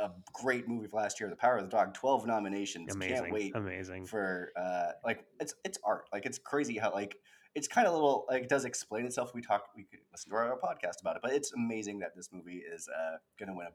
a 0.03 0.11
great 0.33 0.69
movie 0.69 0.87
of 0.87 0.93
last 0.93 1.21
year, 1.21 1.31
The 1.31 1.37
Power 1.37 1.59
of 1.59 1.65
the 1.65 1.71
Dog. 1.71 1.95
Twelve 1.95 2.27
nominations. 2.27 2.95
Amazing. 2.95 3.17
Can't 3.17 3.33
wait 3.33 3.53
Amazing. 3.55 4.07
for 4.07 4.53
uh, 4.57 4.93
like 5.05 5.25
it's 5.41 5.55
it's 5.65 5.79
art. 5.85 6.05
Like 6.12 6.27
it's 6.27 6.38
crazy 6.38 6.77
how 6.79 6.93
like 6.93 7.17
it's 7.55 7.69
kind 7.69 7.87
of 7.87 7.95
little 7.95 8.27
like 8.29 8.45
it 8.45 8.49
does 8.49 8.65
explain 8.65 9.07
itself. 9.07 9.33
We 9.35 9.43
talk 9.43 9.65
we 9.77 9.85
could 9.85 10.01
listen 10.11 10.31
to 10.31 10.37
our, 10.37 10.59
podcast 10.59 11.01
about 11.01 11.17
it, 11.17 11.23
but 11.23 11.33
it's 11.33 11.53
amazing 11.53 11.99
that 12.01 12.17
this 12.17 12.31
movie 12.33 12.62
is 12.75 12.88
uh, 12.88 13.17
gonna 13.38 13.55
win 13.57 13.69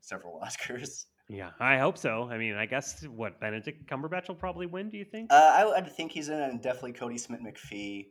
several 0.00 0.40
Oscars. 0.44 1.06
Yeah, 1.28 1.50
I 1.60 1.78
hope 1.78 1.96
so. 1.96 2.28
I 2.28 2.38
mean, 2.38 2.56
I 2.56 2.66
guess 2.66 3.06
what 3.06 3.40
Benedict 3.40 3.88
Cumberbatch 3.88 4.26
will 4.26 4.34
probably 4.34 4.66
win. 4.66 4.90
Do 4.90 4.98
you 4.98 5.04
think? 5.04 5.32
Uh, 5.32 5.36
I, 5.36 5.78
I 5.78 5.80
think 5.82 6.10
he's 6.10 6.28
in, 6.28 6.40
and 6.40 6.60
definitely 6.60 6.92
Kodi 6.92 7.20
Smit-McPhee. 7.20 8.06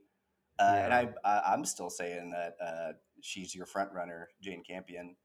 Uh, 0.58 0.64
And 0.64 0.94
Yeah. 0.94 1.12
I, 1.26 1.30
I, 1.30 1.54
I'm 1.54 1.66
still 1.66 1.90
saying 1.90 2.32
that 2.32 2.56
uh, 2.66 2.94
she's 3.22 3.54
your 3.54 3.66
front 3.66 3.92
runner, 3.92 4.30
Jane 4.42 4.64
Campion. 4.64 5.18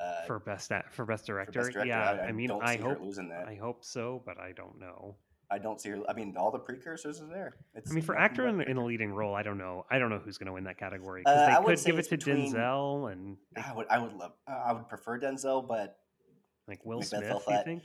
Uh, 0.00 0.22
for 0.26 0.38
best 0.38 0.70
for 0.90 1.04
best 1.04 1.26
for 1.26 1.32
director. 1.32 1.60
Best 1.60 1.72
Director. 1.72 1.88
Yeah, 1.88 2.10
I, 2.22 2.26
I, 2.28 2.32
mean, 2.32 2.50
I 2.50 2.76
hope 2.76 3.00
losing 3.00 3.28
that. 3.30 3.48
I 3.48 3.54
hope 3.56 3.84
so, 3.84 4.22
but 4.24 4.38
I 4.38 4.52
don't 4.52 4.78
know. 4.78 5.16
I 5.50 5.58
don't 5.58 5.80
see 5.80 5.88
her. 5.88 5.98
I 6.08 6.12
mean, 6.12 6.36
all 6.36 6.50
the 6.50 6.58
precursors 6.58 7.20
are 7.22 7.26
there. 7.26 7.56
It's 7.74 7.90
I 7.90 7.94
mean, 7.94 8.04
for 8.04 8.16
actor 8.16 8.46
in, 8.48 8.60
in 8.60 8.76
a 8.76 8.84
leading 8.84 9.10
role, 9.12 9.34
I 9.34 9.42
don't 9.42 9.56
know. 9.58 9.86
I 9.90 9.98
don't 9.98 10.10
know 10.10 10.18
who's 10.18 10.36
going 10.38 10.46
to 10.48 10.52
win 10.52 10.64
that 10.64 10.78
category 10.78 11.22
Uh, 11.24 11.32
because 11.32 11.48
I 11.48 11.54
they 11.54 11.64
would 11.64 11.76
could 11.78 11.86
give 11.86 11.98
it 11.98 12.02
to 12.04 12.10
between- 12.16 12.52
Denzel 12.54 13.10
and 13.12 13.36
they- 13.56 13.62
I 13.62 13.72
would, 13.74 13.86
I 13.88 13.98
would 13.98 14.12
love. 14.12 14.32
uh, 14.46 14.52
I 14.52 14.72
would 14.72 14.88
prefer 14.88 15.18
Denzel, 15.18 15.66
but 15.66 15.96
like 16.68 16.84
Will 16.84 17.00
Smith. 17.02 17.22
You 17.24 17.28
Elflet. 17.30 17.64
think? 17.64 17.84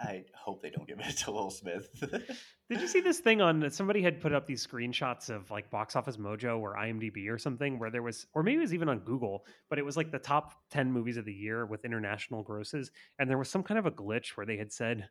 I 0.00 0.24
hope 0.34 0.62
they 0.62 0.70
don't 0.70 0.86
give 0.86 1.00
it 1.00 1.16
to 1.18 1.32
Will 1.32 1.50
Smith. 1.50 1.88
Did 2.70 2.80
you 2.80 2.86
see 2.86 3.00
this 3.00 3.18
thing 3.18 3.40
on 3.40 3.68
somebody 3.70 4.02
had 4.02 4.20
put 4.20 4.32
up 4.32 4.46
these 4.46 4.64
screenshots 4.64 5.28
of 5.28 5.50
like 5.50 5.70
Box 5.70 5.96
Office 5.96 6.16
Mojo 6.16 6.60
or 6.60 6.76
IMDb 6.76 7.28
or 7.28 7.38
something 7.38 7.78
where 7.78 7.90
there 7.90 8.02
was, 8.02 8.26
or 8.34 8.42
maybe 8.42 8.58
it 8.58 8.60
was 8.60 8.74
even 8.74 8.88
on 8.88 9.00
Google, 9.00 9.44
but 9.68 9.78
it 9.78 9.84
was 9.84 9.96
like 9.96 10.12
the 10.12 10.18
top 10.18 10.54
10 10.70 10.92
movies 10.92 11.16
of 11.16 11.24
the 11.24 11.32
year 11.32 11.66
with 11.66 11.84
international 11.84 12.42
grosses. 12.42 12.90
And 13.18 13.28
there 13.28 13.38
was 13.38 13.50
some 13.50 13.62
kind 13.62 13.78
of 13.78 13.86
a 13.86 13.90
glitch 13.90 14.36
where 14.36 14.46
they 14.46 14.56
had 14.56 14.72
said 14.72 15.08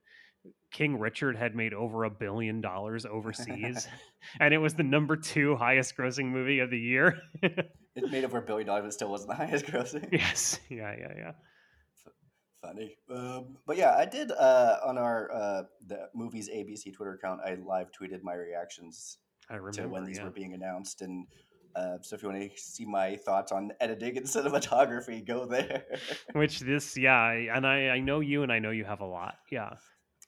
King 0.72 1.00
Richard 1.00 1.36
had 1.36 1.56
made 1.56 1.74
over 1.74 2.04
a 2.04 2.10
billion 2.10 2.62
dollars 2.62 3.06
overseas 3.06 3.88
and 4.40 4.54
it 4.54 4.60
was 4.60 4.76
the 4.76 4.84
number 4.84 5.18
two 5.18 5.56
highest 5.56 5.98
grossing 5.98 6.26
movie 6.26 6.60
of 6.60 6.70
the 6.70 6.80
year. 6.80 7.20
it 7.42 8.12
made 8.12 8.24
over 8.24 8.38
a 8.38 8.42
billion 8.42 8.68
dollars, 8.68 8.84
but 8.84 8.94
still 8.94 9.10
wasn't 9.10 9.30
the 9.32 9.36
highest 9.36 9.66
grossing. 9.66 10.08
yes. 10.12 10.60
Yeah. 10.70 10.96
Yeah. 10.98 11.14
Yeah. 11.18 11.32
Funny, 12.68 12.98
um, 13.10 13.58
but 13.66 13.78
yeah, 13.78 13.96
I 13.96 14.06
did 14.06 14.30
uh, 14.32 14.78
on 14.86 14.98
our 14.98 15.32
uh, 15.32 15.64
the 15.88 16.10
movies 16.14 16.50
ABC 16.54 16.94
Twitter 16.94 17.14
account. 17.14 17.40
I 17.46 17.56
live 17.56 17.88
tweeted 17.92 18.24
my 18.24 18.34
reactions 18.34 19.20
remember. 19.50 19.72
to 19.72 19.88
when 19.88 20.04
these 20.04 20.18
yeah. 20.18 20.26
were 20.26 20.32
being 20.32 20.54
announced, 20.54 21.02
and 21.02 21.28
Uh, 21.76 21.98
so 22.02 22.16
if 22.16 22.24
you 22.24 22.30
want 22.30 22.42
to 22.42 22.50
see 22.58 22.86
my 22.86 23.16
thoughts 23.16 23.52
on 23.52 23.72
editing 23.80 24.18
and 24.18 24.26
cinematography, 24.36 25.26
go 25.26 25.46
there. 25.46 25.84
Which 26.34 26.60
this, 26.60 26.98
yeah, 26.98 27.30
and 27.32 27.66
I, 27.66 27.90
I 27.90 28.00
know 28.00 28.20
you, 28.20 28.44
and 28.44 28.52
I 28.52 28.60
know 28.60 28.72
you 28.72 28.84
have 28.84 29.02
a 29.02 29.06
lot. 29.06 29.36
Yeah, 29.52 29.76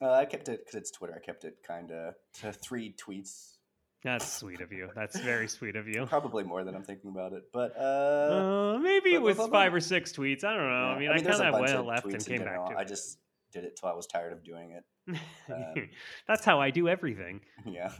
uh, 0.02 0.12
I 0.12 0.25
kept 0.25 0.47
it 0.47 0.60
because 0.60 0.75
it's 0.75 0.91
Twitter. 0.91 1.13
I 1.15 1.25
kept 1.25 1.43
it 1.43 1.56
kind 1.67 1.91
of 1.91 2.13
to 2.36 2.54
three 2.54 2.95
tweets. 2.95 3.58
That's 4.03 4.31
sweet 4.31 4.62
of 4.62 4.71
you. 4.71 4.89
That's 4.95 5.19
very 5.19 5.47
sweet 5.47 5.75
of 5.75 5.88
you. 5.88 6.05
Probably 6.05 6.43
more 6.43 6.63
than 6.63 6.75
I'm 6.75 6.83
thinking 6.83 7.12
about 7.12 7.33
it, 7.33 7.43
but 7.51 7.73
uh, 7.77 8.75
uh 8.75 8.79
maybe 8.79 9.13
it 9.13 9.21
was 9.21 9.38
five 9.38 9.73
or 9.73 9.81
six 9.81 10.13
tweets. 10.13 10.43
I 10.43 10.53
don't 10.53 10.69
know. 10.69 10.71
Yeah. 10.71 10.95
I 10.95 10.99
mean, 10.99 11.09
I, 11.09 11.15
mean, 11.15 11.27
I 11.27 11.31
kind 11.31 11.55
of 11.55 11.62
went 11.62 11.85
left 11.85 12.05
and 12.05 12.25
came 12.25 12.43
back 12.43 12.69
to 12.69 12.77
I 12.77 12.83
just 12.85 13.19
did 13.51 13.65
it 13.65 13.77
till 13.77 13.89
I 13.89 13.93
was 13.93 14.07
tired 14.07 14.31
of 14.31 14.43
doing 14.43 14.71
it. 14.71 15.17
Um, 15.51 15.89
That's 16.27 16.45
how 16.45 16.62
I 16.62 16.69
do 16.69 16.88
everything. 16.88 17.41
Yeah. 17.65 17.91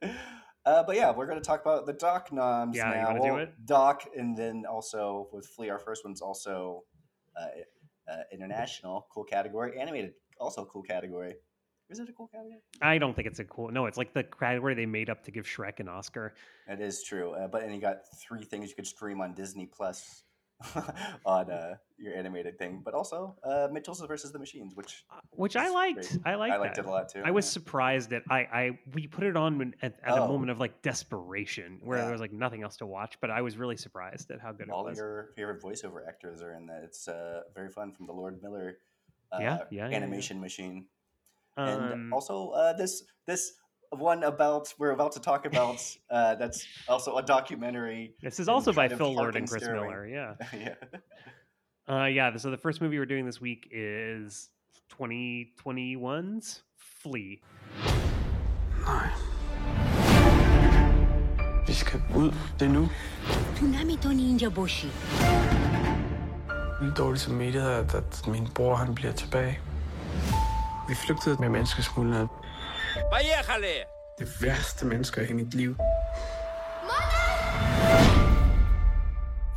Uh, 0.66 0.82
but 0.82 0.96
yeah, 0.96 1.10
we're 1.10 1.24
going 1.24 1.38
to 1.38 1.44
talk 1.44 1.62
about 1.62 1.86
the 1.86 1.94
Doc 1.94 2.30
noms 2.30 2.76
yeah, 2.76 2.90
now. 2.90 3.14
You 3.14 3.20
well, 3.22 3.36
do 3.36 3.42
it? 3.42 3.54
Doc, 3.64 4.04
and 4.14 4.36
then 4.36 4.64
also 4.70 5.28
with 5.32 5.46
Flee, 5.46 5.70
our 5.70 5.78
first 5.78 6.04
one's 6.04 6.20
also 6.20 6.82
uh, 7.40 7.46
uh, 8.12 8.16
international, 8.30 9.06
cool 9.10 9.24
category. 9.24 9.80
Animated, 9.80 10.12
also 10.38 10.66
cool 10.66 10.82
category. 10.82 11.36
Is 11.90 12.00
it 12.00 12.08
a 12.08 12.12
cool 12.12 12.28
category? 12.28 12.60
I 12.82 12.98
don't 12.98 13.14
think 13.14 13.26
it's 13.26 13.38
a 13.38 13.44
cool. 13.44 13.70
No, 13.70 13.86
it's 13.86 13.96
like 13.96 14.12
the 14.12 14.24
category 14.24 14.74
they 14.74 14.86
made 14.86 15.08
up 15.08 15.24
to 15.24 15.30
give 15.30 15.46
Shrek 15.46 15.80
an 15.80 15.88
Oscar. 15.88 16.34
That 16.66 16.80
is 16.80 17.02
true, 17.02 17.32
uh, 17.32 17.48
but 17.48 17.62
and 17.62 17.74
you 17.74 17.80
got 17.80 18.00
three 18.20 18.44
things 18.44 18.68
you 18.68 18.76
could 18.76 18.86
stream 18.86 19.20
on 19.20 19.32
Disney 19.34 19.66
Plus 19.66 20.24
on 21.24 21.50
uh, 21.50 21.76
your 21.98 22.14
animated 22.14 22.58
thing, 22.58 22.82
but 22.84 22.92
also 22.92 23.36
uh, 23.42 23.68
Mitchell's 23.72 24.02
versus 24.06 24.32
the 24.32 24.38
Machines, 24.38 24.74
which 24.74 25.04
uh, 25.10 25.20
which 25.30 25.56
I 25.56 25.70
liked. 25.70 26.10
Great. 26.10 26.26
I 26.26 26.34
liked. 26.34 26.54
I 26.54 26.56
liked 26.58 26.76
that. 26.76 26.84
it 26.84 26.88
a 26.88 26.90
lot 26.90 27.08
too. 27.08 27.22
I 27.24 27.30
was 27.30 27.48
surprised 27.48 28.10
that 28.10 28.22
I, 28.28 28.38
I 28.40 28.78
we 28.92 29.06
put 29.06 29.24
it 29.24 29.36
on 29.36 29.72
at, 29.80 29.94
at 30.02 30.18
oh. 30.18 30.24
a 30.24 30.28
moment 30.28 30.50
of 30.50 30.60
like 30.60 30.82
desperation 30.82 31.78
where 31.82 31.96
yeah. 31.96 32.04
there 32.04 32.12
was 32.12 32.20
like 32.20 32.32
nothing 32.32 32.62
else 32.62 32.76
to 32.78 32.86
watch, 32.86 33.16
but 33.20 33.30
I 33.30 33.40
was 33.40 33.56
really 33.56 33.76
surprised 33.76 34.30
at 34.30 34.40
how 34.40 34.52
good 34.52 34.68
All 34.68 34.86
it 34.86 34.90
was. 34.90 34.98
All 34.98 35.04
your 35.04 35.30
favorite 35.36 35.62
voiceover 35.62 36.06
actors 36.06 36.42
are 36.42 36.52
in 36.52 36.66
that. 36.66 36.82
It's 36.84 37.08
uh, 37.08 37.42
very 37.54 37.70
fun 37.70 37.92
from 37.92 38.06
the 38.06 38.12
Lord 38.12 38.42
Miller 38.42 38.78
uh, 39.32 39.38
yeah, 39.40 39.58
yeah, 39.70 39.86
animation 39.86 40.38
yeah. 40.38 40.42
machine 40.42 40.86
and 41.58 41.92
um, 41.92 42.12
also 42.12 42.50
uh, 42.50 42.72
this 42.72 43.04
this 43.26 43.52
one 43.90 44.22
about 44.22 44.72
we're 44.78 44.92
about 44.92 45.12
to 45.12 45.20
talk 45.20 45.46
about 45.46 45.80
uh, 46.10 46.34
that's 46.36 46.66
also 46.88 47.16
a 47.16 47.22
documentary. 47.22 48.14
This 48.22 48.40
is 48.40 48.48
also 48.48 48.72
by 48.72 48.88
Phil 48.88 49.14
Lord 49.14 49.36
and 49.36 49.48
Chris 49.48 49.64
Miller. 49.64 50.06
Yeah, 50.06 50.34
yeah, 50.52 50.74
uh, 51.88 52.04
yeah. 52.04 52.36
So 52.36 52.50
the 52.50 52.56
first 52.56 52.80
movie 52.80 52.98
we're 52.98 53.06
doing 53.06 53.26
this 53.26 53.40
week 53.40 53.68
is 53.70 54.50
2021's 54.98 56.62
Flee. 56.76 57.40
Nej. 58.86 59.10
Vi 61.66 61.74
skal 61.74 62.00
ud. 62.16 62.32
Det 62.58 62.66
er 62.66 62.72
nu. 62.72 62.88
Tsunami 63.54 63.96
Ninja 64.14 64.48
Boshi. 64.48 64.88
Lidt 66.82 66.98
dårligt 66.98 67.20
samvittighed, 67.20 67.70
at, 67.70 67.94
at 67.94 68.24
min 68.28 68.48
bror 68.54 68.74
han 68.74 68.94
bliver 68.94 69.12
tilbage. 69.12 69.60
Vi 70.88 70.94
flygtede 70.94 71.36
med 71.40 71.50
Det 74.18 74.28
værste 74.42 74.86
mennesker 74.86 75.22
i 75.30 75.32
mit 75.32 75.54
liv. 75.54 75.76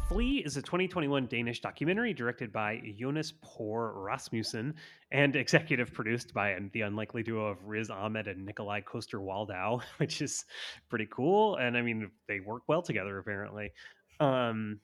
Flee 0.10 0.46
is 0.46 0.58
a 0.58 0.62
2021 0.62 1.28
Danish 1.28 1.62
documentary 1.64 2.14
directed 2.14 2.50
by 2.52 2.72
Jonas 3.02 3.32
Poher 3.32 4.06
Rasmussen 4.08 4.74
and 5.12 5.36
executive 5.36 5.94
produced 5.94 6.34
by 6.34 6.48
the 6.74 6.82
unlikely 6.82 7.24
duo 7.24 7.46
of 7.46 7.58
Riz 7.68 7.90
Ahmed 7.90 8.28
and 8.28 8.48
Nikolaj 8.48 8.84
Coster-Waldau, 8.84 9.82
which 9.98 10.22
is 10.22 10.46
pretty 10.90 11.08
cool. 11.16 11.56
And 11.56 11.78
I 11.78 11.82
mean, 11.82 12.12
they 12.28 12.40
work 12.42 12.64
well 12.68 12.82
together, 12.82 13.18
apparently. 13.20 13.72
Um, 14.20 14.80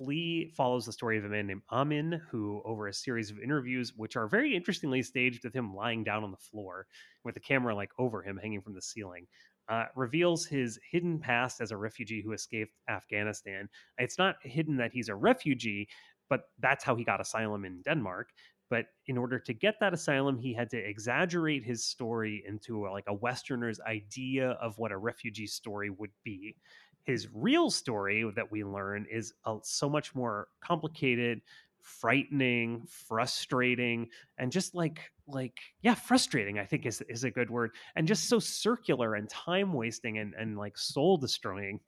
Flee 0.00 0.50
follows 0.56 0.86
the 0.86 0.92
story 0.92 1.18
of 1.18 1.26
a 1.26 1.28
man 1.28 1.46
named 1.46 1.60
Amin, 1.70 2.22
who, 2.30 2.62
over 2.64 2.88
a 2.88 2.94
series 2.94 3.30
of 3.30 3.38
interviews, 3.38 3.92
which 3.94 4.16
are 4.16 4.26
very 4.26 4.56
interestingly 4.56 5.02
staged 5.02 5.44
with 5.44 5.54
him 5.54 5.74
lying 5.74 6.02
down 6.02 6.24
on 6.24 6.30
the 6.30 6.38
floor 6.38 6.86
with 7.22 7.34
the 7.34 7.40
camera 7.40 7.74
like 7.74 7.90
over 7.98 8.22
him 8.22 8.38
hanging 8.38 8.62
from 8.62 8.72
the 8.72 8.80
ceiling, 8.80 9.26
uh, 9.68 9.84
reveals 9.94 10.46
his 10.46 10.80
hidden 10.90 11.18
past 11.18 11.60
as 11.60 11.70
a 11.70 11.76
refugee 11.76 12.22
who 12.22 12.32
escaped 12.32 12.72
Afghanistan. 12.88 13.68
It's 13.98 14.16
not 14.16 14.36
hidden 14.42 14.78
that 14.78 14.94
he's 14.94 15.10
a 15.10 15.14
refugee, 15.14 15.86
but 16.30 16.44
that's 16.60 16.82
how 16.82 16.96
he 16.96 17.04
got 17.04 17.20
asylum 17.20 17.66
in 17.66 17.82
Denmark. 17.82 18.30
But 18.70 18.86
in 19.06 19.18
order 19.18 19.38
to 19.38 19.52
get 19.52 19.74
that 19.80 19.92
asylum, 19.92 20.38
he 20.38 20.54
had 20.54 20.70
to 20.70 20.78
exaggerate 20.78 21.64
his 21.64 21.84
story 21.84 22.42
into 22.46 22.86
a, 22.86 22.90
like 22.90 23.04
a 23.08 23.14
Westerner's 23.14 23.80
idea 23.80 24.52
of 24.52 24.78
what 24.78 24.92
a 24.92 24.96
refugee 24.96 25.48
story 25.48 25.90
would 25.90 26.12
be 26.24 26.56
his 27.04 27.28
real 27.32 27.70
story 27.70 28.30
that 28.34 28.50
we 28.50 28.64
learn 28.64 29.06
is 29.10 29.32
uh, 29.44 29.56
so 29.62 29.88
much 29.88 30.14
more 30.14 30.48
complicated 30.60 31.40
frightening 31.82 32.86
frustrating 32.86 34.06
and 34.36 34.52
just 34.52 34.74
like 34.74 35.00
like 35.26 35.58
yeah 35.80 35.94
frustrating 35.94 36.58
i 36.58 36.64
think 36.64 36.84
is 36.84 37.02
is 37.08 37.24
a 37.24 37.30
good 37.30 37.48
word 37.48 37.70
and 37.96 38.06
just 38.06 38.28
so 38.28 38.38
circular 38.38 39.14
and 39.14 39.30
time 39.30 39.72
wasting 39.72 40.18
and 40.18 40.34
and 40.38 40.58
like 40.58 40.76
soul 40.76 41.16
destroying 41.16 41.80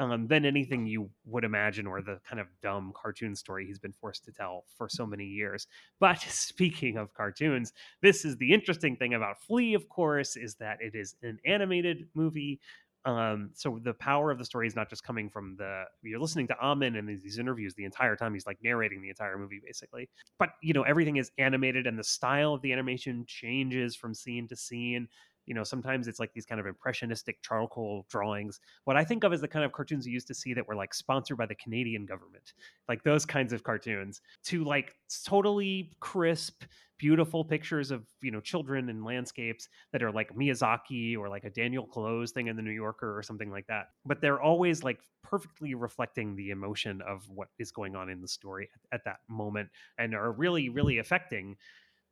um, 0.00 0.26
than 0.26 0.46
anything 0.46 0.86
you 0.86 1.10
would 1.26 1.44
imagine 1.44 1.86
or 1.86 2.00
the 2.00 2.18
kind 2.26 2.40
of 2.40 2.46
dumb 2.62 2.92
cartoon 3.00 3.36
story 3.36 3.66
he's 3.66 3.78
been 3.78 3.92
forced 4.00 4.24
to 4.24 4.32
tell 4.32 4.64
for 4.76 4.88
so 4.88 5.06
many 5.06 5.26
years. 5.26 5.66
But 6.00 6.20
speaking 6.28 6.96
of 6.96 7.12
cartoons, 7.12 7.74
this 8.00 8.24
is 8.24 8.36
the 8.38 8.52
interesting 8.52 8.96
thing 8.96 9.12
about 9.12 9.42
Flee, 9.42 9.74
of 9.74 9.88
course, 9.90 10.36
is 10.36 10.54
that 10.54 10.78
it 10.80 10.94
is 10.94 11.16
an 11.22 11.38
animated 11.44 12.08
movie 12.14 12.60
um 13.06 13.50
so 13.54 13.80
the 13.82 13.94
power 13.94 14.30
of 14.30 14.38
the 14.38 14.44
story 14.44 14.66
is 14.66 14.76
not 14.76 14.90
just 14.90 15.02
coming 15.02 15.30
from 15.30 15.56
the 15.56 15.84
you're 16.02 16.20
listening 16.20 16.46
to 16.46 16.54
amin 16.60 16.96
and 16.96 17.08
these 17.08 17.38
interviews 17.38 17.72
the 17.74 17.84
entire 17.84 18.14
time 18.14 18.34
he's 18.34 18.46
like 18.46 18.58
narrating 18.62 19.00
the 19.00 19.08
entire 19.08 19.38
movie 19.38 19.60
basically. 19.64 20.08
But 20.38 20.50
you 20.62 20.74
know 20.74 20.82
everything 20.82 21.16
is 21.16 21.30
animated 21.38 21.86
and 21.86 21.98
the 21.98 22.04
style 22.04 22.52
of 22.54 22.62
the 22.62 22.72
animation 22.72 23.24
changes 23.26 23.96
from 23.96 24.14
scene 24.14 24.46
to 24.48 24.56
scene 24.56 25.08
you 25.50 25.54
know 25.54 25.64
sometimes 25.64 26.06
it's 26.06 26.20
like 26.20 26.32
these 26.32 26.46
kind 26.46 26.60
of 26.60 26.66
impressionistic 26.66 27.42
charcoal 27.42 28.06
drawings. 28.08 28.60
What 28.84 28.96
i 28.96 29.04
think 29.04 29.24
of 29.24 29.32
as 29.32 29.40
the 29.40 29.48
kind 29.48 29.64
of 29.64 29.72
cartoons 29.72 30.06
you 30.06 30.12
used 30.12 30.28
to 30.28 30.34
see 30.34 30.54
that 30.54 30.66
were 30.66 30.76
like 30.76 30.94
sponsored 30.94 31.36
by 31.36 31.46
the 31.46 31.56
canadian 31.56 32.06
government 32.06 32.54
like 32.88 33.02
those 33.02 33.26
kinds 33.26 33.52
of 33.52 33.64
cartoons 33.64 34.20
to 34.44 34.62
like 34.62 34.94
totally 35.26 35.92
crisp 35.98 36.62
beautiful 37.00 37.44
pictures 37.44 37.90
of 37.90 38.04
you 38.22 38.30
know 38.30 38.40
children 38.40 38.90
and 38.90 39.04
landscapes 39.04 39.68
that 39.90 40.02
are 40.02 40.12
like 40.12 40.32
miyazaki 40.36 41.16
or 41.16 41.28
like 41.28 41.44
a 41.44 41.50
daniel 41.50 41.86
clowes 41.86 42.30
thing 42.30 42.46
in 42.46 42.56
the 42.56 42.62
new 42.62 42.70
yorker 42.70 43.16
or 43.16 43.22
something 43.22 43.50
like 43.50 43.66
that. 43.66 43.86
But 44.04 44.20
they're 44.20 44.40
always 44.40 44.84
like 44.84 45.00
perfectly 45.22 45.74
reflecting 45.74 46.36
the 46.36 46.50
emotion 46.50 47.00
of 47.08 47.28
what 47.28 47.48
is 47.58 47.72
going 47.72 47.96
on 47.96 48.08
in 48.08 48.20
the 48.20 48.28
story 48.28 48.68
at 48.92 49.00
that 49.04 49.16
moment 49.28 49.70
and 49.98 50.14
are 50.14 50.30
really 50.30 50.68
really 50.68 50.98
affecting 50.98 51.56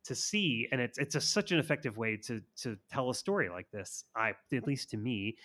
to 0.05 0.15
see 0.15 0.67
and 0.71 0.81
it's 0.81 0.97
it's 0.97 1.15
a, 1.15 1.21
such 1.21 1.51
an 1.51 1.59
effective 1.59 1.97
way 1.97 2.17
to 2.17 2.41
to 2.55 2.77
tell 2.91 3.09
a 3.09 3.15
story 3.15 3.49
like 3.49 3.69
this 3.71 4.03
i 4.15 4.33
at 4.53 4.65
least 4.65 4.89
to 4.89 4.97
me 4.97 5.35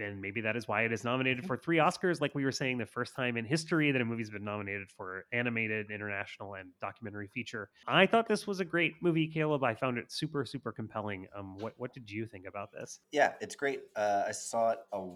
and 0.00 0.20
maybe 0.20 0.40
that 0.40 0.56
is 0.56 0.66
why 0.66 0.82
it 0.82 0.92
is 0.92 1.04
nominated 1.04 1.46
for 1.46 1.56
three 1.56 1.76
oscars 1.76 2.20
like 2.20 2.34
we 2.34 2.44
were 2.44 2.52
saying 2.52 2.78
the 2.78 2.86
first 2.86 3.14
time 3.14 3.36
in 3.36 3.44
history 3.44 3.92
that 3.92 4.00
a 4.00 4.04
movie's 4.04 4.30
been 4.30 4.44
nominated 4.44 4.90
for 4.90 5.24
animated 5.32 5.90
international 5.90 6.54
and 6.54 6.70
documentary 6.80 7.28
feature. 7.28 7.70
I 7.86 8.06
thought 8.06 8.28
this 8.28 8.46
was 8.46 8.60
a 8.60 8.64
great 8.64 8.94
movie 9.00 9.28
caleb. 9.28 9.62
I 9.62 9.74
found 9.74 9.98
it 9.98 10.10
super 10.10 10.44
super 10.44 10.72
compelling. 10.72 11.26
Um 11.36 11.58
what 11.58 11.74
what 11.76 11.92
did 11.92 12.10
you 12.10 12.26
think 12.26 12.46
about 12.46 12.72
this? 12.72 13.00
Yeah 13.12 13.32
it's 13.40 13.54
great. 13.54 13.82
Uh 13.94 14.24
i 14.26 14.32
saw 14.32 14.70
it 14.70 14.78
a 14.92 15.06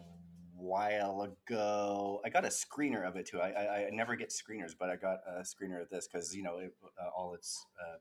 while 0.55 1.22
ago. 1.22 2.20
I 2.24 2.28
got 2.28 2.44
a 2.44 2.48
screener 2.48 3.07
of 3.07 3.16
it 3.16 3.26
too. 3.26 3.40
I 3.40 3.50
I, 3.50 3.87
I 3.87 3.90
never 3.90 4.14
get 4.14 4.31
screeners, 4.31 4.72
but 4.78 4.90
I 4.90 4.96
got 4.96 5.18
a 5.26 5.40
screener 5.40 5.83
of 5.83 5.90
this 5.90 6.07
because 6.07 6.35
you 6.37 6.44
know 6.44 6.59
it, 6.59 6.72
uh, 7.00 7.09
all 7.16 7.35
its 7.35 7.66
uh, 7.81 7.96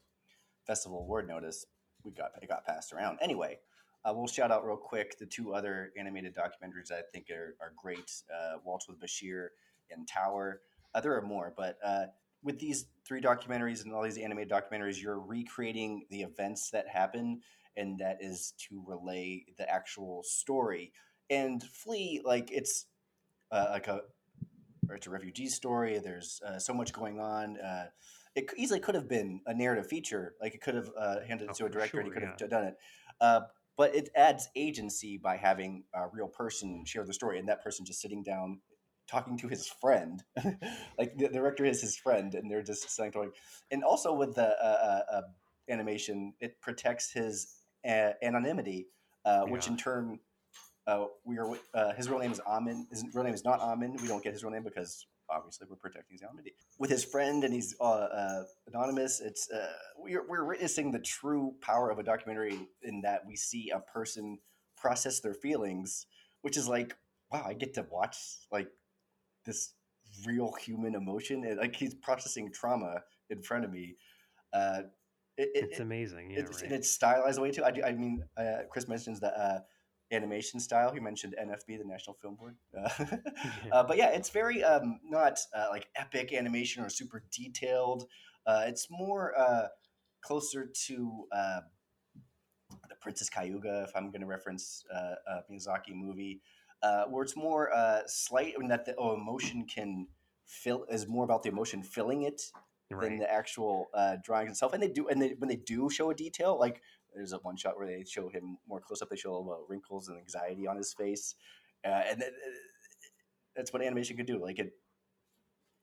festival 0.66 1.00
award 1.00 1.28
notice, 1.28 1.66
we 2.04 2.12
got 2.12 2.32
it 2.42 2.48
got 2.48 2.66
passed 2.66 2.94
around. 2.94 3.20
Anyway, 3.22 3.58
uh, 4.04 4.14
we'll 4.16 4.28
shout 4.28 4.52
out 4.52 4.66
real 4.66 4.78
quick 4.78 5.18
the 5.20 5.26
two 5.26 5.54
other 5.54 5.92
animated 5.98 6.36
documentaries 6.36 6.92
I 6.92 7.02
think 7.14 7.30
are, 7.30 7.56
are 7.62 7.74
great: 7.76 8.12
uh, 8.34 8.58
Waltz 8.64 8.88
with 8.88 9.00
Bashir 9.00 9.48
and 9.90 10.08
Tower. 10.08 10.62
Uh, 10.94 11.02
there 11.02 11.16
are 11.16 11.22
more, 11.22 11.54
but 11.56 11.78
uh, 11.84 12.06
with 12.44 12.60
these 12.60 12.86
three 13.06 13.22
documentaries 13.22 13.84
and 13.84 13.94
all 13.94 14.04
these 14.04 14.18
animated 14.18 14.52
documentaries, 14.52 15.02
you're 15.02 15.20
recreating 15.20 16.06
the 16.10 16.22
events 16.22 16.70
that 16.72 16.88
happen, 16.88 17.42
and 17.78 18.00
that 18.00 18.18
is 18.20 18.54
to 18.58 18.84
relay 18.86 19.46
the 19.58 19.70
actual 19.70 20.24
story. 20.24 20.92
And 21.30 21.64
Flee, 21.64 22.22
like 22.24 22.52
it's 22.52 22.88
uh, 23.52 23.68
like 23.72 23.88
a 23.88 24.02
it's 24.90 25.08
a 25.08 25.12
refugee 25.12 25.48
story. 25.48 26.00
There's 26.00 26.42
uh, 26.46 26.60
so 26.60 26.74
much 26.74 26.92
going 26.92 27.20
on 27.20 27.58
it 28.36 28.50
easily 28.58 28.80
could 28.80 28.96
have 28.96 29.10
been 29.10 29.42
a 29.46 29.54
narrative 29.54 29.88
feature. 29.88 30.36
Like 30.42 30.56
it 30.56 30.62
could 30.62 30.76
have 30.76 30.90
uh, 30.98 31.18
handed 31.28 31.46
it 31.46 31.52
oh, 31.52 31.58
to 31.58 31.66
a 31.66 31.70
director 31.70 31.98
sure, 31.98 32.00
and 32.02 32.10
he 32.10 32.14
could 32.14 32.24
yeah. 32.24 32.36
have 32.40 32.50
done 32.50 32.64
it. 32.66 32.76
Uh, 33.20 33.42
but 33.78 33.96
it 33.96 34.10
adds 34.16 34.50
agency 34.56 35.18
by 35.18 35.38
having 35.38 35.84
a 35.94 36.08
real 36.12 36.28
person 36.28 36.84
share 36.86 37.06
the 37.06 37.14
story 37.14 37.40
and 37.40 37.48
that 37.48 37.64
person 37.64 37.86
just 37.86 38.02
sitting 38.02 38.22
down 38.24 38.60
talking 39.08 39.38
to 39.38 39.48
his 39.48 39.68
friend. 39.68 40.24
like 40.98 41.18
the, 41.18 41.28
the, 41.28 41.30
director 41.30 41.66
is 41.66 41.82
his 41.82 41.96
friend 41.96 42.36
and 42.36 42.50
they're 42.50 42.64
just 42.64 42.90
saying 42.90 43.12
him. 43.14 43.32
And 43.72 43.84
also 43.84 44.14
with 44.14 44.36
the 44.36 44.50
uh, 44.64 45.04
uh, 45.12 45.16
uh 45.16 45.22
animation, 45.70 46.34
it 46.40 46.60
protects 46.62 47.12
his 47.12 47.56
anonymity, 47.86 48.88
uh, 49.26 49.44
yeah. 49.46 49.52
which 49.52 49.68
in 49.68 49.78
turn 49.78 50.20
uh, 50.88 51.06
we 51.26 51.38
are 51.38 51.56
uh, 51.74 51.94
his 51.94 52.10
real 52.10 52.20
name 52.20 52.32
is 52.32 52.42
Amin. 52.48 52.88
His 52.90 53.06
real 53.14 53.24
name 53.24 53.34
is 53.34 53.46
not 53.46 53.60
Amin. 53.62 53.96
We 54.02 54.08
don't 54.08 54.24
get 54.24 54.34
his 54.34 54.44
real 54.44 54.52
name 54.52 54.64
because 54.64 55.06
obviously 55.32 55.68
we're 55.70 55.76
protecting 55.76 56.16
his 56.16 56.22
anonymity. 56.22 56.54
With 56.78 56.90
his 56.90 57.04
friend 57.04 57.44
and 57.44 57.54
he's 57.54 57.76
uh, 57.80 57.84
uh, 57.84 58.44
anonymous. 58.68 59.22
It's 59.22 59.50
uh, 59.50 59.72
we're 59.98 60.28
we're 60.28 60.46
witnessing 60.46 60.92
the 60.92 61.00
true 61.00 61.54
power 61.62 61.90
of 61.90 62.00
a 62.00 62.04
documentary 62.04 62.68
in 62.84 63.02
that 63.02 63.22
we 63.28 63.36
see 63.36 63.72
a 63.74 63.80
person 63.80 64.40
process 64.78 65.20
their 65.20 65.34
feelings, 65.34 66.06
which 66.42 66.58
is 66.58 66.68
like 66.68 66.96
wow, 67.32 67.46
I 67.48 67.54
get 67.54 67.74
to 67.76 67.86
watch 67.90 68.18
like 68.52 68.68
this 69.46 69.74
real 70.26 70.54
human 70.54 70.96
emotion 70.96 71.46
and 71.46 71.58
like 71.58 71.76
he's 71.76 71.94
processing 71.94 72.52
trauma 72.52 73.02
in 73.30 73.42
front 73.42 73.66
of 73.66 73.72
me. 73.72 73.96
Uh, 74.54 74.82
it, 75.38 75.50
it's 75.54 75.80
amazing. 75.80 76.32
Yeah, 76.32 76.42
it's, 76.42 76.58
right. 76.58 76.64
and 76.66 76.74
it's 76.74 76.90
stylized 76.90 77.40
way 77.40 77.52
too. 77.52 77.64
I, 77.64 77.72
do, 77.72 77.84
I 77.84 77.94
mean, 77.94 78.24
uh, 78.38 78.64
Chris 78.70 78.88
mentions 78.88 79.20
that 79.22 79.34
uh, 79.34 79.60
animation 80.12 80.60
style. 80.60 80.94
You 80.94 81.02
mentioned 81.02 81.36
NFB, 81.42 81.80
the 81.80 81.86
National 81.86 82.16
Film 82.16 82.36
Board. 82.36 82.56
Uh. 82.78 83.18
Uh, 83.72 83.84
but 83.84 83.98
yeah, 83.98 84.10
it's 84.10 84.30
very 84.30 84.64
um, 84.64 85.00
not 85.04 85.40
uh, 85.56 85.68
like 85.70 85.88
epic 85.96 86.34
animation 86.34 86.84
or 86.84 86.90
super 86.90 87.24
detailed. 87.32 88.06
Uh, 88.46 88.64
it's 88.66 88.88
more 88.90 89.34
closer 90.22 90.70
to 90.86 91.26
the 91.32 92.96
Princess 93.02 93.30
Kaguya, 93.30 93.84
if 93.84 93.92
I'm 93.96 94.12
going 94.12 94.22
to 94.22 94.28
reference 94.28 94.84
a 94.92 95.44
Miyazaki 95.52 95.94
movie, 95.94 96.42
where 97.10 97.24
it's 97.24 97.36
more 97.36 97.72
slight 98.08 98.54
and 98.58 98.70
that 98.72 98.86
the 98.86 98.96
oh, 98.98 99.14
emotion 99.14 99.66
can 99.66 100.08
fill 100.46 100.86
is 100.90 101.08
more 101.08 101.24
about 101.24 101.44
the 101.44 101.50
emotion 101.50 101.82
filling 101.82 102.24
it 102.24 102.42
right. 102.96 103.10
than 103.10 103.20
the 103.20 103.32
actual 103.32 103.90
uh, 103.94 104.18
drawings 104.24 104.52
itself. 104.52 104.74
And 104.74 104.84
they 104.84 104.88
do, 104.88 105.08
and 105.08 105.22
they, 105.22 105.36
when 105.38 105.50
they 105.50 105.56
do 105.56 105.90
show 105.90 106.12
a 106.12 106.16
detail, 106.16 106.60
like 106.60 106.82
there's 107.14 107.34
a 107.34 107.38
one 107.38 107.58
shot 107.58 107.78
where 107.78 107.88
they 107.88 108.04
show 108.04 108.30
him 108.30 108.58
more 108.68 108.80
close 108.80 109.02
up. 109.02 109.10
They 109.10 109.16
show 109.16 109.36
uh, 109.52 109.66
wrinkles 109.68 110.08
and 110.08 110.18
anxiety 110.18 110.68
on 110.68 110.78
his 110.78 110.94
face, 110.94 111.36
uh, 111.86 111.90
and 112.10 112.20
th- 112.20 112.32
that's 113.56 113.74
what 113.74 113.82
animation 113.82 114.18
can 114.18 114.26
do. 114.26 114.42
Like 114.42 114.60
it 114.60 114.72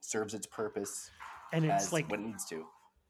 serves 0.00 0.34
its 0.34 0.46
purpose, 0.46 1.10
and 1.52 1.64
it's 1.64 1.92
like 1.92 2.10
what 2.10 2.20
it 2.20 2.26
needs 2.26 2.44
to. 2.46 2.64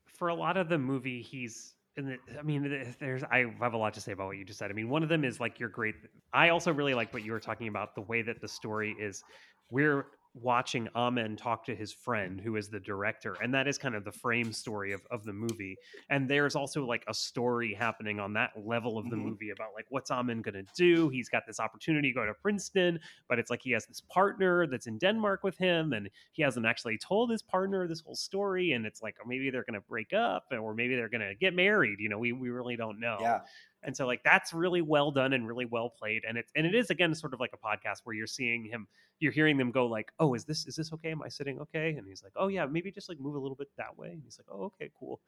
For 0.07 0.29
a 0.29 0.35
lot 0.35 0.57
of 0.57 0.69
the 0.69 0.79
movie, 0.79 1.23
he's 1.23 1.75
and 1.99 2.17
I 2.39 2.43
mean, 2.43 2.95
there's 3.01 3.25
I 3.25 3.47
have 3.61 3.75
a 3.75 3.77
lot 3.77 3.93
to 3.95 4.01
say 4.01 4.13
about 4.13 4.29
what 4.29 4.37
you 4.37 4.45
just 4.45 4.59
said. 4.59 4.71
I 4.71 4.75
mean, 4.75 4.89
one 4.89 5.03
of 5.03 5.09
them 5.09 5.25
is 5.25 5.41
like 5.41 5.59
you're 5.59 5.69
great. 5.69 5.97
I 6.33 6.51
also 6.51 6.73
really 6.73 6.95
like 6.95 7.13
what 7.13 7.25
you 7.25 7.33
were 7.33 7.41
talking 7.41 7.69
about 7.69 7.95
the 7.95 8.03
way 8.03 8.23
that 8.23 8.41
the 8.41 8.49
story 8.49 8.95
is. 8.99 9.25
We're 9.71 10.07
watching 10.35 10.89
Amin 10.95 11.37
talk 11.37 11.65
to 11.67 11.75
his 11.75 11.93
friend 11.93 12.41
who 12.41 12.57
is 12.57 12.69
the 12.69 12.81
director 12.81 13.37
and 13.43 13.53
that 13.53 13.67
is 13.67 13.79
kind 13.79 13.95
of 13.95 14.05
the 14.05 14.13
frame 14.13 14.53
story 14.53 14.93
of, 14.93 15.01
of 15.11 15.25
the 15.25 15.33
movie 15.33 15.77
and 16.11 16.29
there's 16.29 16.55
also 16.55 16.85
like 16.85 17.05
a 17.09 17.15
story 17.15 17.75
happening 17.75 18.21
on 18.21 18.33
that 18.33 18.53
level 18.57 18.99
of 18.99 19.09
the 19.11 19.17
mm-hmm. 19.17 19.27
movie 19.27 19.51
about 19.51 19.69
like 19.75 19.87
what's 19.91 20.11
Amin 20.11 20.43
gonna 20.43 20.63
do? 20.77 21.09
He's 21.09 21.29
got 21.29 21.47
this 21.47 21.61
opportunity 21.61 22.09
to 22.09 22.15
go 22.15 22.27
to 22.27 22.35
Princeton 22.35 23.01
but 23.29 23.39
it's 23.39 23.51
like 23.51 23.63
he 23.63 23.71
has 23.73 23.87
this 23.87 24.03
partner 24.03 24.67
that's 24.67 24.87
in 24.87 24.99
Denmark 24.99 25.43
with 25.43 25.59
him 25.59 25.93
and 25.93 26.09
he 26.33 26.43
hasn't 26.43 26.67
actually 26.67 26.99
told 26.99 27.31
his 27.31 27.43
partner 27.43 27.89
this 27.89 28.01
whole 28.01 28.17
story 28.17 28.73
and 28.73 28.87
it's 28.87 29.03
like 29.03 29.17
oh, 29.21 29.27
maybe 29.27 29.51
they're 29.51 29.65
gonna 29.65 29.81
break 29.81 30.13
up 30.13 30.45
or 30.53 30.75
maybe 30.75 30.95
they're 30.95 31.09
gonna 31.09 31.35
get 31.35 31.55
married 31.55 31.99
you 31.99 32.09
know 32.09 32.19
we, 32.19 32.33
we 32.33 32.51
really 32.51 32.77
don't 32.77 33.01
know. 33.01 33.19
Yeah 33.21 33.41
and 33.83 33.97
so 33.97 34.07
like 34.07 34.23
that's 34.25 34.53
really 34.53 34.83
well 34.83 35.11
done 35.11 35.33
and 35.33 35.47
really 35.47 35.65
well 35.65 35.91
played 35.91 36.23
and 36.29 36.37
it's 36.37 36.51
and 36.57 36.67
it 36.67 36.75
is 36.75 36.91
again 36.91 37.15
sort 37.15 37.33
of 37.35 37.41
like 37.41 37.53
a 37.53 37.57
podcast 37.57 38.01
where 38.05 38.15
you're 38.15 38.27
seeing 38.27 38.65
him 38.65 38.87
you're 39.21 39.33
hearing 39.33 39.57
them 39.57 39.71
go 39.71 39.87
like 39.87 40.11
oh 40.21 40.35
is 40.35 40.45
this 40.45 40.67
is 40.67 40.77
this 40.77 40.93
okay? 40.93 41.11
Am 41.11 41.23
i 41.23 41.29
sitting 41.29 41.59
okay? 41.61 41.95
And 41.97 42.07
he's 42.07 42.23
like 42.23 42.33
oh 42.37 42.49
yeah 42.49 42.67
maybe 42.67 42.91
just 42.91 43.09
like 43.09 43.21
move 43.21 43.35
a 43.35 43.39
little 43.39 43.57
bit 43.57 43.69
that 43.77 43.97
way. 43.97 44.09
And 44.09 44.23
he's 44.23 44.39
like 44.39 44.47
oh 44.51 44.65
okay 44.67 44.91
cool. 44.99 45.21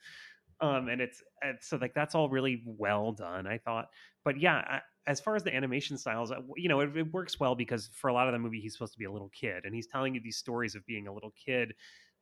Um 0.60 0.88
and 0.88 1.00
it's 1.00 1.22
so 1.60 1.76
like 1.76 1.94
that's 1.94 2.14
all 2.14 2.28
really 2.28 2.62
well 2.66 3.12
done 3.12 3.46
i 3.46 3.58
thought. 3.58 3.88
But 4.24 4.40
yeah 4.40 4.56
I, 4.56 4.80
as 5.06 5.20
far 5.20 5.34
as 5.34 5.42
the 5.42 5.54
animation 5.54 5.96
styles 5.96 6.30
uh, 6.30 6.40
you 6.56 6.68
know 6.68 6.80
it, 6.80 6.96
it 6.96 7.12
works 7.12 7.40
well 7.40 7.54
because 7.54 7.90
for 7.94 8.08
a 8.08 8.12
lot 8.12 8.28
of 8.28 8.32
the 8.32 8.38
movie 8.38 8.60
he's 8.60 8.74
supposed 8.74 8.92
to 8.92 8.98
be 8.98 9.06
a 9.06 9.10
little 9.10 9.30
kid 9.30 9.64
and 9.64 9.74
he's 9.74 9.86
telling 9.86 10.14
you 10.14 10.20
these 10.22 10.36
stories 10.36 10.74
of 10.74 10.84
being 10.86 11.08
a 11.08 11.12
little 11.12 11.32
kid 11.44 11.72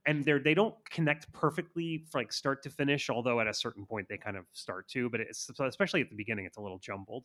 and 0.07 0.25
they're 0.25 0.39
they 0.39 0.55
don't 0.55 0.75
connect 0.91 1.31
perfectly 1.33 2.05
from 2.11 2.21
like 2.21 2.33
start 2.33 2.63
to 2.63 2.71
finish 2.71 3.11
although 3.11 3.41
at 3.41 3.47
a 3.47 3.55
certain 3.55 3.85
point 3.85 4.07
they 4.09 4.17
kind 4.17 4.37
of 4.37 4.45
start 4.53 4.89
to 4.89 5.09
but 5.11 5.21
it's 5.21 5.51
especially 5.61 6.01
at 6.01 6.11
the 6.11 6.17
beginning 6.17 6.45
it's 6.45 6.57
a 6.57 6.61
little 6.61 6.79
jumbled 6.79 7.25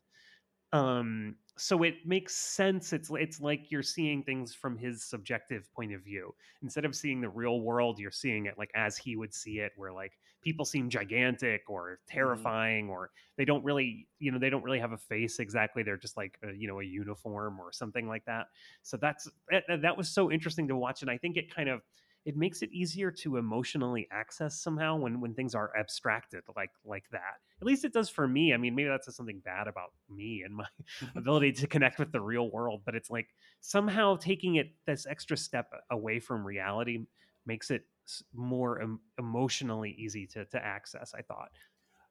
um 0.73 1.35
so 1.55 1.83
it 1.83 1.95
makes 2.05 2.35
sense 2.35 2.93
it's 2.93 3.11
it's 3.13 3.39
like 3.39 3.69
you're 3.69 3.83
seeing 3.83 4.23
things 4.23 4.55
from 4.55 4.75
his 4.75 5.03
subjective 5.03 5.71
point 5.71 5.93
of 5.93 6.03
view 6.03 6.33
instead 6.63 6.83
of 6.83 6.95
seeing 6.95 7.21
the 7.21 7.29
real 7.29 7.61
world 7.61 7.99
you're 7.99 8.11
seeing 8.11 8.47
it 8.47 8.57
like 8.57 8.71
as 8.75 8.97
he 8.97 9.15
would 9.15 9.33
see 9.33 9.59
it 9.59 9.71
where 9.75 9.91
like 9.91 10.13
people 10.43 10.65
seem 10.65 10.89
gigantic 10.89 11.61
or 11.69 11.91
mm-hmm. 11.91 12.15
terrifying 12.15 12.85
mm-hmm. 12.85 12.93
or 12.93 13.11
they 13.37 13.45
don't 13.45 13.63
really 13.63 14.07
you 14.17 14.31
know 14.31 14.39
they 14.39 14.49
don't 14.49 14.63
really 14.63 14.79
have 14.79 14.93
a 14.93 14.97
face 14.97 15.39
exactly 15.39 15.83
they're 15.83 15.95
just 15.95 16.17
like 16.17 16.39
a, 16.43 16.53
you 16.53 16.67
know 16.67 16.81
a 16.81 16.83
uniform 16.83 17.59
or 17.59 17.71
something 17.71 18.07
like 18.07 18.25
that 18.25 18.47
so 18.81 18.97
that's 18.97 19.29
that, 19.49 19.63
that 19.81 19.95
was 19.95 20.09
so 20.09 20.31
interesting 20.31 20.67
to 20.67 20.75
watch 20.75 21.03
and 21.03 21.11
i 21.11 21.17
think 21.17 21.37
it 21.37 21.53
kind 21.53 21.69
of 21.69 21.81
it 22.25 22.37
makes 22.37 22.61
it 22.61 22.71
easier 22.71 23.11
to 23.11 23.37
emotionally 23.37 24.07
access 24.11 24.61
somehow 24.61 24.95
when 24.95 25.19
when 25.19 25.33
things 25.33 25.55
are 25.55 25.71
abstracted 25.77 26.43
like 26.55 26.71
like 26.85 27.05
that. 27.11 27.39
At 27.61 27.67
least 27.67 27.85
it 27.85 27.93
does 27.93 28.09
for 28.09 28.27
me 28.27 28.53
i 28.53 28.57
mean 28.57 28.75
maybe 28.75 28.89
that's 28.89 29.15
something 29.15 29.39
bad 29.39 29.67
about 29.67 29.93
me 30.09 30.43
and 30.45 30.53
my 30.55 30.65
ability 31.15 31.53
to 31.53 31.67
connect 31.67 31.97
with 31.97 32.11
the 32.11 32.19
real 32.19 32.51
world 32.51 32.81
but 32.85 32.93
it's 32.93 33.09
like 33.09 33.27
somehow 33.61 34.17
taking 34.17 34.55
it 34.55 34.73
this 34.85 35.05
extra 35.05 35.37
step 35.37 35.71
away 35.89 36.19
from 36.19 36.45
reality 36.45 37.05
makes 37.45 37.71
it 37.71 37.85
more 38.33 38.81
em- 38.81 38.99
emotionally 39.17 39.95
easy 39.97 40.27
to, 40.27 40.43
to 40.45 40.63
access 40.63 41.13
i 41.17 41.21
thought. 41.21 41.51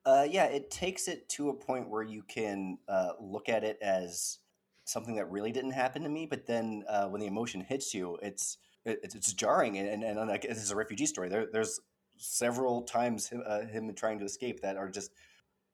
Uh, 0.07 0.27
yeah 0.29 0.46
it 0.46 0.70
takes 0.70 1.07
it 1.07 1.29
to 1.29 1.51
a 1.51 1.55
point 1.55 1.88
where 1.88 2.03
you 2.03 2.22
can 2.22 2.79
uh, 2.88 3.12
look 3.20 3.48
at 3.51 3.62
it 3.62 3.79
as 3.83 4.38
something 4.85 5.14
that 5.14 5.31
really 5.31 5.53
didn't 5.53 5.70
happen 5.72 6.03
to 6.03 6.09
me 6.09 6.25
but 6.25 6.46
then 6.46 6.83
uh, 6.88 7.07
when 7.09 7.20
the 7.20 7.27
emotion 7.27 7.61
hits 7.61 7.92
you 7.92 8.18
it's 8.22 8.57
it's, 8.85 9.14
it's 9.14 9.33
jarring 9.33 9.79
and, 9.79 9.88
and, 9.88 10.18
and 10.18 10.29
like 10.29 10.42
this 10.42 10.62
is 10.62 10.71
a 10.71 10.77
refugee 10.77 11.07
story. 11.07 11.29
There, 11.29 11.47
there's 11.53 11.81
several 12.16 12.83
times 12.83 13.29
him, 13.29 13.42
uh, 13.47 13.61
him 13.62 13.92
trying 13.95 14.18
to 14.18 14.25
escape 14.25 14.61
that 14.62 14.77
are 14.77 14.88
just 14.88 15.11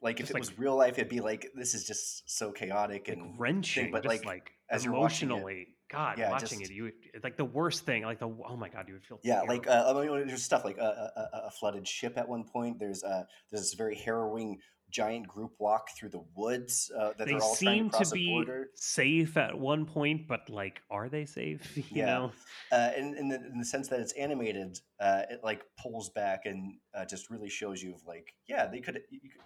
like 0.00 0.18
just 0.18 0.30
if 0.30 0.36
it 0.36 0.38
was 0.38 0.58
real 0.58 0.76
life, 0.76 0.98
it'd 0.98 1.08
be 1.08 1.20
like 1.20 1.50
this 1.54 1.74
is 1.74 1.84
just 1.84 2.28
so 2.30 2.52
chaotic 2.52 3.08
and 3.08 3.22
like 3.22 3.30
wrenching, 3.36 3.84
thing, 3.84 3.92
but 3.92 4.04
like, 4.04 4.24
like 4.24 4.52
as 4.70 4.86
emotionally. 4.86 5.62
It, 5.62 5.68
God, 5.90 6.18
yeah, 6.18 6.30
watching 6.30 6.60
just, 6.60 6.70
it, 6.70 6.74
you 6.74 6.92
like 7.22 7.36
the 7.38 7.46
worst 7.46 7.86
thing. 7.86 8.02
Like 8.02 8.18
the 8.18 8.28
oh 8.28 8.56
my 8.56 8.68
God, 8.68 8.84
you 8.88 8.94
would 8.94 9.04
feel 9.04 9.18
yeah. 9.22 9.36
Terrible. 9.36 9.54
Like 9.54 9.68
uh, 9.68 9.94
I 9.96 10.06
mean, 10.06 10.26
there's 10.26 10.44
stuff 10.44 10.64
like 10.64 10.76
a, 10.76 11.10
a, 11.16 11.46
a, 11.46 11.50
flooded 11.50 11.88
ship 11.88 12.18
at 12.18 12.28
one 12.28 12.44
point. 12.44 12.78
There's 12.78 13.02
uh 13.02 13.24
there's 13.50 13.62
this 13.62 13.74
very 13.74 13.96
harrowing 13.96 14.58
giant 14.90 15.28
group 15.28 15.52
walk 15.58 15.90
through 15.96 16.08
the 16.08 16.22
woods 16.34 16.90
uh, 16.98 17.12
that 17.18 17.26
they 17.26 17.34
are 17.34 17.42
all 17.42 17.54
seem 17.54 17.90
to, 17.90 18.04
to 18.04 18.10
be 18.10 18.44
safe 18.74 19.36
at 19.36 19.58
one 19.58 19.84
point 19.84 20.26
but 20.26 20.48
like 20.48 20.80
are 20.90 21.08
they 21.08 21.24
safe? 21.24 21.76
You 21.76 21.84
yeah. 21.90 22.06
know? 22.06 22.32
Uh, 22.72 22.90
in, 22.96 23.16
in, 23.16 23.28
the, 23.28 23.36
in 23.36 23.58
the 23.58 23.64
sense 23.64 23.88
that 23.88 24.00
it's 24.00 24.12
animated 24.12 24.80
uh, 25.00 25.22
it 25.30 25.40
like 25.42 25.62
pulls 25.80 26.10
back 26.10 26.46
and 26.46 26.74
uh, 26.94 27.04
just 27.04 27.30
really 27.30 27.48
shows 27.48 27.82
you 27.82 27.94
of 27.94 28.04
like 28.06 28.34
yeah 28.48 28.66
they 28.66 28.80
could, 28.80 29.00
you 29.10 29.20
could 29.30 29.40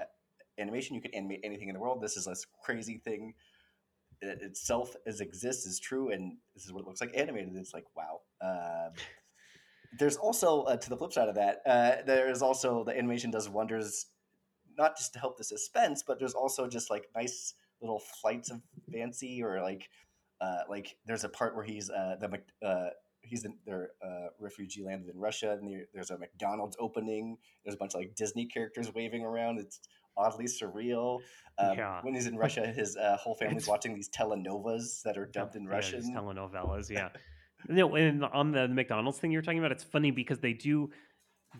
uh, 0.00 0.04
animation 0.58 0.94
you 0.94 1.02
could 1.02 1.14
animate 1.14 1.40
anything 1.44 1.68
in 1.68 1.74
the 1.74 1.80
world. 1.80 2.00
This 2.00 2.16
is 2.16 2.24
this 2.24 2.46
crazy 2.64 2.98
thing. 2.98 3.34
It 4.22 4.40
itself 4.40 4.94
as 5.06 5.20
exists 5.20 5.66
is 5.66 5.78
true 5.78 6.10
and 6.10 6.36
this 6.54 6.64
is 6.64 6.72
what 6.72 6.80
it 6.80 6.86
looks 6.86 7.00
like 7.00 7.14
animated. 7.14 7.54
It's 7.56 7.74
like 7.74 7.84
wow. 7.94 8.20
Um, 8.40 8.92
there's 9.98 10.16
also 10.16 10.62
uh, 10.62 10.76
to 10.76 10.88
the 10.90 10.96
flip 10.96 11.12
side 11.12 11.28
of 11.28 11.36
that 11.36 12.06
there 12.06 12.30
is 12.30 12.42
also 12.42 12.82
the 12.84 12.96
animation 12.96 13.30
does 13.30 13.48
wonders 13.48 14.06
not 14.78 14.96
just 14.96 15.12
to 15.14 15.18
help 15.18 15.38
the 15.38 15.44
suspense, 15.44 16.02
but 16.06 16.18
there's 16.18 16.34
also 16.34 16.66
just 16.68 16.90
like 16.90 17.08
nice 17.14 17.54
little 17.80 18.00
flights 18.20 18.50
of 18.50 18.60
fancy 18.92 19.42
or 19.42 19.60
like 19.62 19.88
uh, 20.40 20.60
like 20.68 20.96
there's 21.06 21.24
a 21.24 21.28
part 21.28 21.54
where 21.54 21.64
he's 21.64 21.90
uh, 21.90 22.16
the 22.20 22.66
uh, 22.66 22.90
he's 23.22 23.44
in 23.44 23.54
their 23.66 23.90
uh, 24.04 24.28
refugee 24.38 24.82
landed 24.82 25.12
in 25.12 25.18
Russia, 25.18 25.58
and 25.60 25.84
there's 25.94 26.10
a 26.10 26.18
McDonald's 26.18 26.76
opening. 26.78 27.36
There's 27.64 27.74
a 27.74 27.78
bunch 27.78 27.94
of 27.94 28.00
like 28.00 28.14
Disney 28.14 28.46
characters 28.46 28.92
waving 28.94 29.24
around. 29.24 29.58
It's 29.58 29.80
oddly 30.16 30.46
surreal. 30.46 31.20
Um, 31.58 31.76
yeah. 31.76 32.00
When 32.02 32.14
he's 32.14 32.26
in 32.26 32.36
Russia, 32.38 32.66
his 32.66 32.96
uh, 32.96 33.16
whole 33.16 33.34
family's 33.34 33.62
it's, 33.62 33.68
watching 33.68 33.94
these 33.94 34.08
telenovas 34.08 35.02
that 35.02 35.16
are 35.16 35.26
dubbed 35.26 35.56
in 35.56 35.64
yeah, 35.64 35.70
Russian. 35.70 36.14
telenovelas, 36.14 36.90
yeah. 36.90 37.08
no, 37.68 37.94
and 37.94 38.24
on 38.24 38.52
the 38.52 38.68
McDonald's 38.68 39.18
thing 39.18 39.30
you're 39.30 39.42
talking 39.42 39.58
about, 39.58 39.72
it's 39.72 39.84
funny 39.84 40.10
because 40.10 40.38
they 40.38 40.52
do 40.52 40.90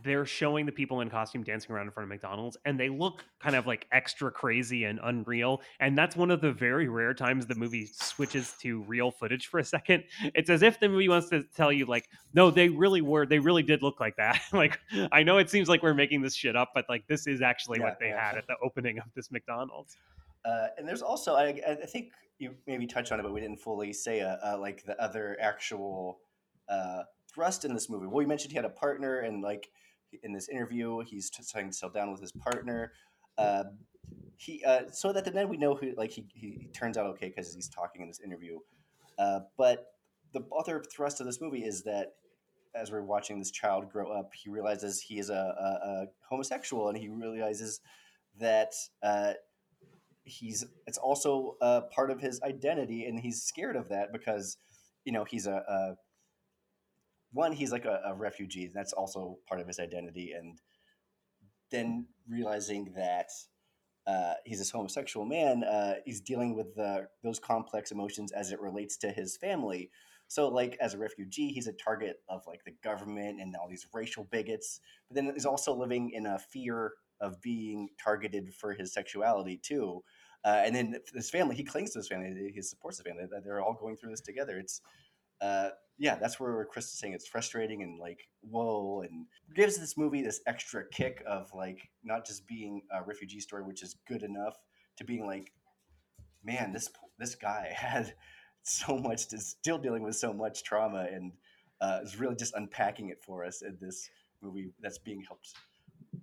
they're 0.02 0.26
showing 0.26 0.66
the 0.66 0.72
people 0.72 1.00
in 1.00 1.10
costume 1.10 1.42
dancing 1.42 1.74
around 1.74 1.86
in 1.86 1.92
front 1.92 2.04
of 2.04 2.08
McDonald's 2.08 2.56
and 2.64 2.78
they 2.78 2.88
look 2.88 3.24
kind 3.40 3.56
of 3.56 3.66
like 3.66 3.86
extra 3.92 4.30
crazy 4.30 4.84
and 4.84 4.98
unreal. 5.02 5.60
And 5.80 5.96
that's 5.96 6.16
one 6.16 6.30
of 6.30 6.40
the 6.40 6.52
very 6.52 6.88
rare 6.88 7.14
times 7.14 7.46
the 7.46 7.54
movie 7.54 7.86
switches 7.86 8.54
to 8.62 8.82
real 8.82 9.10
footage 9.10 9.46
for 9.46 9.58
a 9.58 9.64
second. 9.64 10.04
It's 10.34 10.50
as 10.50 10.62
if 10.62 10.80
the 10.80 10.88
movie 10.88 11.08
wants 11.08 11.28
to 11.30 11.44
tell 11.54 11.72
you, 11.72 11.86
like, 11.86 12.08
no, 12.34 12.50
they 12.50 12.68
really 12.68 13.00
were, 13.00 13.26
they 13.26 13.38
really 13.38 13.62
did 13.62 13.82
look 13.82 14.00
like 14.00 14.16
that. 14.16 14.40
like, 14.52 14.78
I 15.12 15.22
know 15.22 15.38
it 15.38 15.50
seems 15.50 15.68
like 15.68 15.82
we're 15.82 15.94
making 15.94 16.22
this 16.22 16.34
shit 16.34 16.56
up, 16.56 16.70
but 16.74 16.86
like, 16.88 17.06
this 17.06 17.26
is 17.26 17.42
actually 17.42 17.78
yeah, 17.78 17.84
what 17.84 17.98
they 18.00 18.08
yeah. 18.08 18.28
had 18.28 18.38
at 18.38 18.46
the 18.46 18.56
opening 18.62 18.98
of 18.98 19.06
this 19.14 19.30
McDonald's. 19.30 19.96
Uh, 20.44 20.68
and 20.78 20.88
there's 20.88 21.02
also, 21.02 21.34
I, 21.34 21.60
I, 21.68 21.86
think 21.86 22.12
you 22.38 22.54
maybe 22.68 22.86
touched 22.86 23.10
on 23.10 23.18
it, 23.18 23.24
but 23.24 23.32
we 23.32 23.40
didn't 23.40 23.58
fully 23.58 23.92
say, 23.92 24.20
uh, 24.20 24.36
uh, 24.44 24.58
like, 24.58 24.84
the 24.84 25.00
other 25.02 25.36
actual 25.40 26.20
uh, 26.68 27.02
thrust 27.36 27.64
in 27.64 27.74
this 27.74 27.90
movie. 27.90 28.06
Well, 28.06 28.22
you 28.22 28.28
mentioned 28.28 28.52
he 28.52 28.56
had 28.56 28.64
a 28.64 28.70
partner 28.70 29.20
and 29.20 29.42
like 29.42 29.68
in 30.22 30.32
this 30.32 30.48
interview. 30.48 31.00
He's 31.00 31.30
trying 31.30 31.68
to 31.70 31.72
settle 31.72 31.92
down 31.92 32.10
with 32.10 32.20
his 32.20 32.32
partner. 32.32 32.92
Uh, 33.38 33.64
he 34.36 34.62
uh, 34.64 34.82
so 34.92 35.12
that 35.12 35.24
then 35.32 35.48
we 35.48 35.56
know 35.56 35.74
who 35.74 35.92
like 35.96 36.10
he, 36.10 36.24
he, 36.34 36.68
turns 36.74 36.96
out 36.96 37.06
okay 37.06 37.28
because 37.28 37.54
he's 37.54 37.68
talking 37.68 38.02
in 38.02 38.08
this 38.08 38.20
interview. 38.20 38.58
Uh, 39.18 39.40
but 39.56 39.86
the 40.32 40.42
other 40.58 40.82
thrust 40.94 41.20
of 41.20 41.26
this 41.26 41.40
movie 41.40 41.64
is 41.64 41.82
that 41.84 42.14
as 42.74 42.90
we're 42.90 43.02
watching 43.02 43.38
this 43.38 43.50
child 43.50 43.90
grow 43.90 44.10
up, 44.12 44.32
he 44.34 44.50
realizes 44.50 45.00
he 45.00 45.18
is 45.18 45.30
a, 45.30 45.32
a, 45.32 45.88
a 45.88 46.06
homosexual, 46.28 46.88
and 46.88 46.98
he 46.98 47.08
realizes 47.08 47.80
that 48.38 48.74
uh, 49.02 49.32
he's 50.24 50.64
it's 50.86 50.98
also 50.98 51.56
a 51.60 51.82
part 51.82 52.10
of 52.10 52.20
his 52.20 52.40
identity, 52.42 53.06
and 53.06 53.18
he's 53.18 53.42
scared 53.42 53.76
of 53.76 53.88
that 53.88 54.12
because 54.12 54.58
you 55.04 55.12
know 55.12 55.24
he's 55.24 55.46
a, 55.46 55.64
a 55.68 55.96
one 57.32 57.52
he's 57.52 57.72
like 57.72 57.84
a, 57.84 58.00
a 58.06 58.14
refugee, 58.14 58.70
that's 58.72 58.92
also 58.92 59.38
part 59.48 59.60
of 59.60 59.66
his 59.66 59.78
identity, 59.78 60.32
and 60.32 60.58
then 61.70 62.06
realizing 62.28 62.92
that 62.96 63.28
uh, 64.06 64.34
he's 64.44 64.58
this 64.58 64.70
homosexual 64.70 65.26
man, 65.26 65.64
uh, 65.64 65.94
he's 66.04 66.20
dealing 66.20 66.54
with 66.54 66.74
the, 66.76 67.08
those 67.24 67.40
complex 67.40 67.90
emotions 67.90 68.30
as 68.32 68.52
it 68.52 68.60
relates 68.60 68.96
to 68.96 69.10
his 69.10 69.36
family. 69.36 69.90
So, 70.28 70.48
like, 70.48 70.76
as 70.80 70.94
a 70.94 70.98
refugee, 70.98 71.48
he's 71.48 71.66
a 71.66 71.72
target 71.72 72.16
of 72.28 72.42
like 72.46 72.64
the 72.64 72.74
government 72.82 73.40
and 73.40 73.54
all 73.56 73.68
these 73.68 73.86
racial 73.92 74.24
bigots. 74.30 74.80
But 75.08 75.16
then 75.16 75.32
he's 75.32 75.46
also 75.46 75.74
living 75.74 76.10
in 76.10 76.26
a 76.26 76.38
fear 76.38 76.92
of 77.20 77.40
being 77.42 77.88
targeted 78.02 78.52
for 78.54 78.74
his 78.74 78.92
sexuality 78.92 79.58
too. 79.62 80.02
Uh, 80.44 80.62
and 80.64 80.74
then 80.74 80.96
his 81.12 81.30
family, 81.30 81.56
he 81.56 81.64
clings 81.64 81.92
to 81.92 81.98
his 81.98 82.08
family, 82.08 82.52
he 82.54 82.62
supports 82.62 82.98
his 82.98 83.06
family. 83.06 83.24
They're 83.44 83.60
all 83.60 83.74
going 83.74 83.96
through 83.96 84.10
this 84.10 84.20
together. 84.20 84.58
It's 84.58 84.80
uh, 85.40 85.70
yeah, 85.98 86.16
that's 86.16 86.38
where 86.38 86.64
Chris 86.66 86.86
is 86.86 86.98
saying 86.98 87.14
it's 87.14 87.26
frustrating 87.26 87.82
and 87.82 87.98
like 87.98 88.28
whoa, 88.42 89.02
and 89.02 89.26
gives 89.54 89.78
this 89.78 89.96
movie 89.96 90.22
this 90.22 90.40
extra 90.46 90.84
kick 90.90 91.22
of 91.26 91.52
like 91.54 91.88
not 92.04 92.26
just 92.26 92.46
being 92.46 92.82
a 92.92 93.02
refugee 93.02 93.40
story, 93.40 93.62
which 93.62 93.82
is 93.82 93.96
good 94.06 94.22
enough, 94.22 94.56
to 94.98 95.04
being 95.04 95.26
like, 95.26 95.52
man, 96.44 96.72
this 96.72 96.90
this 97.18 97.34
guy 97.34 97.72
had 97.74 98.14
so 98.62 98.96
much 98.98 99.28
to 99.28 99.38
still 99.38 99.78
dealing 99.78 100.02
with 100.02 100.16
so 100.16 100.32
much 100.32 100.64
trauma 100.64 101.06
and 101.10 101.32
uh, 101.80 102.00
is 102.02 102.18
really 102.18 102.36
just 102.36 102.54
unpacking 102.54 103.10
it 103.10 103.22
for 103.22 103.44
us 103.44 103.62
in 103.62 103.76
this 103.80 104.10
movie 104.42 104.70
that's 104.80 104.98
being 104.98 105.22
helped 105.26 105.54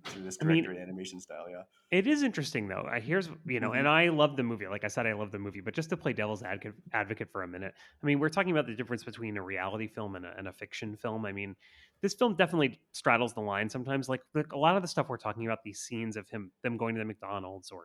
through 0.04 0.22
this 0.22 0.36
director 0.36 0.70
I 0.70 0.74
mean, 0.74 0.82
animation 0.82 1.20
style. 1.20 1.46
Yeah, 1.50 1.62
it 1.90 2.06
is 2.06 2.22
interesting 2.22 2.68
though. 2.68 2.86
I 2.90 3.00
here's 3.00 3.28
you 3.46 3.60
know, 3.60 3.70
mm-hmm. 3.70 3.78
and 3.78 3.88
I 3.88 4.08
love 4.08 4.36
the 4.36 4.42
movie. 4.42 4.66
Like 4.66 4.84
I 4.84 4.88
said, 4.88 5.06
I 5.06 5.12
love 5.12 5.30
the 5.30 5.38
movie. 5.38 5.60
But 5.60 5.74
just 5.74 5.90
to 5.90 5.96
play 5.96 6.12
devil's 6.12 6.42
advocate, 6.42 6.74
advocate 6.92 7.30
for 7.30 7.42
a 7.42 7.48
minute, 7.48 7.74
I 8.02 8.06
mean, 8.06 8.18
we're 8.18 8.28
talking 8.28 8.52
about 8.52 8.66
the 8.66 8.74
difference 8.74 9.04
between 9.04 9.36
a 9.36 9.42
reality 9.42 9.86
film 9.86 10.16
and 10.16 10.24
a, 10.24 10.34
and 10.36 10.48
a 10.48 10.52
fiction 10.52 10.96
film. 10.96 11.26
I 11.26 11.32
mean, 11.32 11.56
this 12.02 12.14
film 12.14 12.34
definitely 12.34 12.80
straddles 12.92 13.32
the 13.34 13.40
line 13.40 13.68
sometimes. 13.68 14.08
Like, 14.08 14.22
like 14.34 14.52
a 14.52 14.58
lot 14.58 14.76
of 14.76 14.82
the 14.82 14.88
stuff 14.88 15.08
we're 15.08 15.16
talking 15.16 15.46
about, 15.46 15.62
these 15.64 15.80
scenes 15.80 16.16
of 16.16 16.28
him, 16.28 16.52
them 16.62 16.76
going 16.76 16.94
to 16.94 16.98
the 16.98 17.04
McDonald's 17.04 17.70
or 17.70 17.84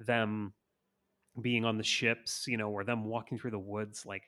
them 0.00 0.52
being 1.40 1.64
on 1.64 1.78
the 1.78 1.84
ships, 1.84 2.44
you 2.46 2.56
know, 2.56 2.70
or 2.70 2.84
them 2.84 3.04
walking 3.04 3.38
through 3.38 3.50
the 3.50 3.58
woods, 3.58 4.04
like 4.06 4.22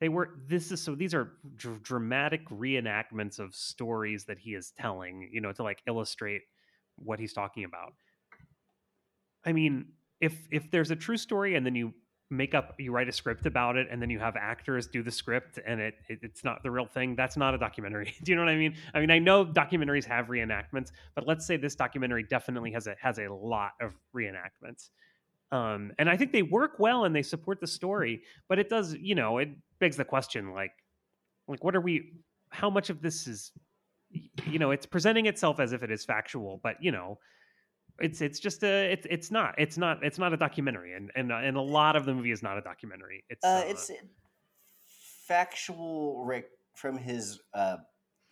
they 0.00 0.08
were 0.08 0.30
this 0.48 0.72
is 0.72 0.82
so 0.82 0.94
these 0.94 1.14
are 1.14 1.32
dr- 1.56 1.82
dramatic 1.82 2.48
reenactments 2.48 3.38
of 3.38 3.54
stories 3.54 4.24
that 4.24 4.38
he 4.38 4.54
is 4.54 4.72
telling 4.78 5.28
you 5.32 5.40
know 5.40 5.52
to 5.52 5.62
like 5.62 5.82
illustrate 5.86 6.42
what 6.96 7.20
he's 7.20 7.32
talking 7.32 7.64
about. 7.64 7.92
I 9.44 9.52
mean 9.52 9.86
if 10.20 10.36
if 10.50 10.70
there's 10.70 10.90
a 10.90 10.96
true 10.96 11.16
story 11.16 11.54
and 11.54 11.64
then 11.64 11.74
you 11.74 11.92
make 12.32 12.54
up 12.54 12.74
you 12.78 12.92
write 12.92 13.08
a 13.08 13.12
script 13.12 13.44
about 13.44 13.76
it 13.76 13.88
and 13.90 14.00
then 14.00 14.08
you 14.08 14.18
have 14.18 14.36
actors 14.36 14.86
do 14.86 15.02
the 15.02 15.10
script 15.10 15.58
and 15.66 15.80
it, 15.80 15.94
it, 16.08 16.20
it's 16.22 16.44
not 16.44 16.62
the 16.62 16.70
real 16.70 16.86
thing 16.86 17.16
that's 17.16 17.36
not 17.36 17.54
a 17.54 17.58
documentary. 17.58 18.14
Do 18.22 18.30
you 18.30 18.36
know 18.36 18.44
what 18.44 18.52
i 18.52 18.56
mean? 18.56 18.74
I 18.94 19.00
mean 19.00 19.10
i 19.10 19.18
know 19.18 19.44
documentaries 19.44 20.04
have 20.04 20.26
reenactments 20.26 20.92
but 21.14 21.26
let's 21.26 21.44
say 21.44 21.56
this 21.56 21.74
documentary 21.74 22.22
definitely 22.22 22.70
has 22.72 22.86
a 22.86 22.94
has 23.00 23.18
a 23.18 23.28
lot 23.28 23.72
of 23.80 23.94
reenactments. 24.16 24.90
Um, 25.52 25.92
and 25.98 26.08
I 26.08 26.16
think 26.16 26.30
they 26.30 26.42
work 26.42 26.78
well 26.78 27.04
and 27.04 27.14
they 27.14 27.22
support 27.22 27.60
the 27.60 27.66
story, 27.66 28.22
but 28.48 28.60
it 28.60 28.68
does, 28.68 28.94
you 28.94 29.16
know, 29.16 29.38
it 29.38 29.48
begs 29.80 29.96
the 29.96 30.04
question, 30.04 30.52
like, 30.52 30.72
like 31.48 31.64
what 31.64 31.74
are 31.74 31.80
we? 31.80 32.12
How 32.50 32.70
much 32.70 32.90
of 32.90 33.00
this 33.02 33.26
is, 33.26 33.52
you 34.46 34.58
know, 34.58 34.70
it's 34.70 34.86
presenting 34.86 35.26
itself 35.26 35.60
as 35.60 35.72
if 35.72 35.82
it 35.82 35.90
is 35.90 36.04
factual, 36.04 36.60
but 36.62 36.76
you 36.80 36.92
know, 36.92 37.18
it's 37.98 38.20
it's 38.20 38.38
just 38.38 38.62
a 38.62 38.92
it's 38.92 39.06
it's 39.10 39.30
not 39.30 39.54
it's 39.58 39.76
not 39.76 40.02
it's 40.02 40.18
not 40.18 40.32
a 40.32 40.36
documentary, 40.36 40.94
and 40.94 41.10
and 41.14 41.32
and 41.32 41.56
a 41.56 41.60
lot 41.60 41.96
of 41.96 42.04
the 42.04 42.14
movie 42.14 42.30
is 42.30 42.42
not 42.42 42.58
a 42.58 42.60
documentary. 42.60 43.24
It's 43.28 43.44
uh, 43.44 43.48
uh, 43.48 43.62
it's 43.66 43.90
factual 45.26 46.24
Rick 46.24 46.46
from 46.74 46.96
his 46.98 47.40
uh, 47.54 47.76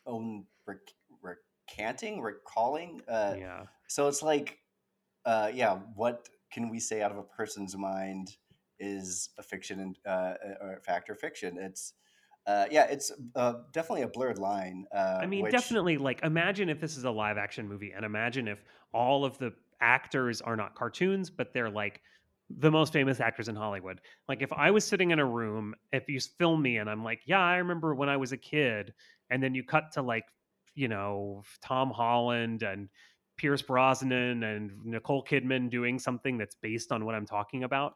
own 0.07 0.45
rec- 0.67 0.79
recanting, 1.23 2.21
recalling. 2.21 3.03
Uh, 3.09 3.35
yeah. 3.39 3.63
So 3.89 4.09
it's 4.09 4.23
like, 4.23 4.59
uh, 5.25 5.51
yeah, 5.55 5.79
what 5.95 6.29
can 6.53 6.71
we 6.71 6.81
say 6.81 7.03
out 7.03 7.11
of 7.11 7.19
a 7.19 7.23
person's 7.23 7.77
mind 7.77 8.37
is 8.79 9.31
a 9.39 9.43
fiction 9.43 9.81
and 9.81 9.99
uh, 10.07 10.35
or 10.61 10.81
fact 10.85 11.11
or 11.11 11.15
fiction? 11.15 11.59
It's 11.59 11.95
uh, 12.47 12.67
yeah, 12.71 12.85
it's 12.85 13.13
uh, 13.37 13.55
definitely 13.73 14.03
a 14.03 14.09
blurred 14.09 14.39
line. 14.39 14.87
Uh, 14.95 15.19
I 15.21 15.27
mean, 15.27 15.45
which... 15.45 15.53
definitely. 15.53 15.99
Like, 15.99 16.21
imagine 16.23 16.71
if 16.71 16.81
this 16.81 16.97
is 16.97 17.05
a 17.05 17.11
live 17.11 17.37
action 17.37 17.69
movie, 17.69 17.93
and 17.95 18.05
imagine 18.05 18.49
if 18.49 18.65
all 18.95 19.25
of 19.25 19.37
the 19.39 19.53
actors 19.81 20.41
are 20.41 20.57
not 20.57 20.75
cartoons, 20.75 21.29
but 21.29 21.53
they're 21.53 21.71
like 21.71 22.01
the 22.49 22.71
most 22.71 22.95
famous 22.95 23.21
actors 23.21 23.49
in 23.49 23.55
Hollywood. 23.55 24.01
Like, 24.29 24.41
if 24.41 24.51
I 24.55 24.71
was 24.71 24.85
sitting 24.85 25.11
in 25.11 25.19
a 25.19 25.27
room, 25.27 25.75
if 25.93 26.09
you 26.09 26.19
film 26.21 26.63
me, 26.63 26.79
and 26.79 26.89
I'm 26.89 27.05
like, 27.05 27.21
yeah, 27.27 27.41
I 27.41 27.57
remember 27.57 27.95
when 27.95 28.09
I 28.09 28.17
was 28.17 28.33
a 28.33 28.39
kid, 28.39 28.95
and 29.31 29.43
then 29.43 29.55
you 29.55 29.63
cut 29.63 29.93
to 29.93 30.03
like, 30.03 30.25
you 30.75 30.89
know, 30.89 31.43
Tom 31.61 31.91
Holland 31.91 32.63
and 32.63 32.89
Pierce 33.37 33.63
Brosnan 33.63 34.43
and 34.43 34.71
Nicole 34.85 35.25
Kidman 35.25 35.71
doing 35.71 35.99
something 35.99 36.39
that's 36.39 36.57
based 36.57 36.93
on 36.93 37.05
what 37.05 37.15
I'm 37.15 37.27
talking 37.27 37.65
about, 37.65 37.95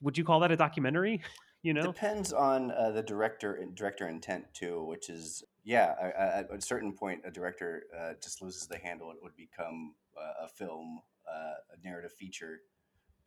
would 0.00 0.18
you 0.18 0.24
call 0.24 0.40
that 0.40 0.50
a 0.50 0.56
documentary? 0.56 1.22
you 1.62 1.74
know, 1.74 1.82
depends 1.82 2.32
on 2.32 2.70
uh, 2.70 2.90
the 2.90 3.02
director 3.02 3.64
director 3.74 4.08
intent 4.08 4.44
too, 4.54 4.84
which 4.84 5.10
is 5.10 5.42
yeah. 5.64 5.94
At 6.16 6.48
a 6.50 6.60
certain 6.60 6.92
point, 6.92 7.22
a 7.24 7.30
director 7.30 7.84
uh, 7.98 8.12
just 8.22 8.40
loses 8.40 8.66
the 8.66 8.78
handle. 8.78 9.10
It 9.10 9.18
would 9.22 9.36
become 9.36 9.94
uh, 10.16 10.46
a 10.46 10.48
film, 10.48 11.00
uh, 11.28 11.54
a 11.74 11.86
narrative 11.86 12.12
feature 12.12 12.60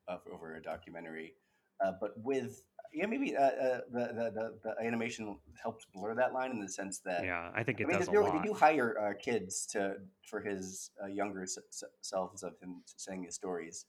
of 0.07 0.21
over 0.31 0.55
a 0.55 0.61
documentary. 0.61 1.35
Uh, 1.83 1.91
but 1.99 2.11
with 2.17 2.63
yeah, 2.93 3.05
maybe 3.05 3.35
uh, 3.35 3.41
uh, 3.41 3.79
the, 3.91 3.99
the, 3.99 4.31
the 4.33 4.59
the 4.63 4.85
animation 4.85 5.37
helps 5.61 5.85
blur 5.93 6.13
that 6.15 6.33
line 6.33 6.51
in 6.51 6.59
the 6.59 6.67
sense 6.67 6.99
that 6.99 7.23
yeah, 7.23 7.49
I 7.55 7.63
think 7.63 7.79
it 7.79 7.85
I 7.85 7.87
mean, 7.87 7.99
does 7.99 8.07
they, 8.07 8.17
a 8.17 8.21
lot. 8.21 8.41
They 8.41 8.47
do 8.47 8.53
hire 8.53 8.97
uh, 8.99 9.13
kids 9.21 9.65
to 9.67 9.95
for 10.27 10.41
his 10.41 10.91
uh, 11.01 11.07
younger 11.07 11.43
s- 11.43 11.57
selves 12.01 12.43
of 12.43 12.53
him 12.61 12.83
saying 12.85 13.23
his 13.23 13.35
stories, 13.35 13.85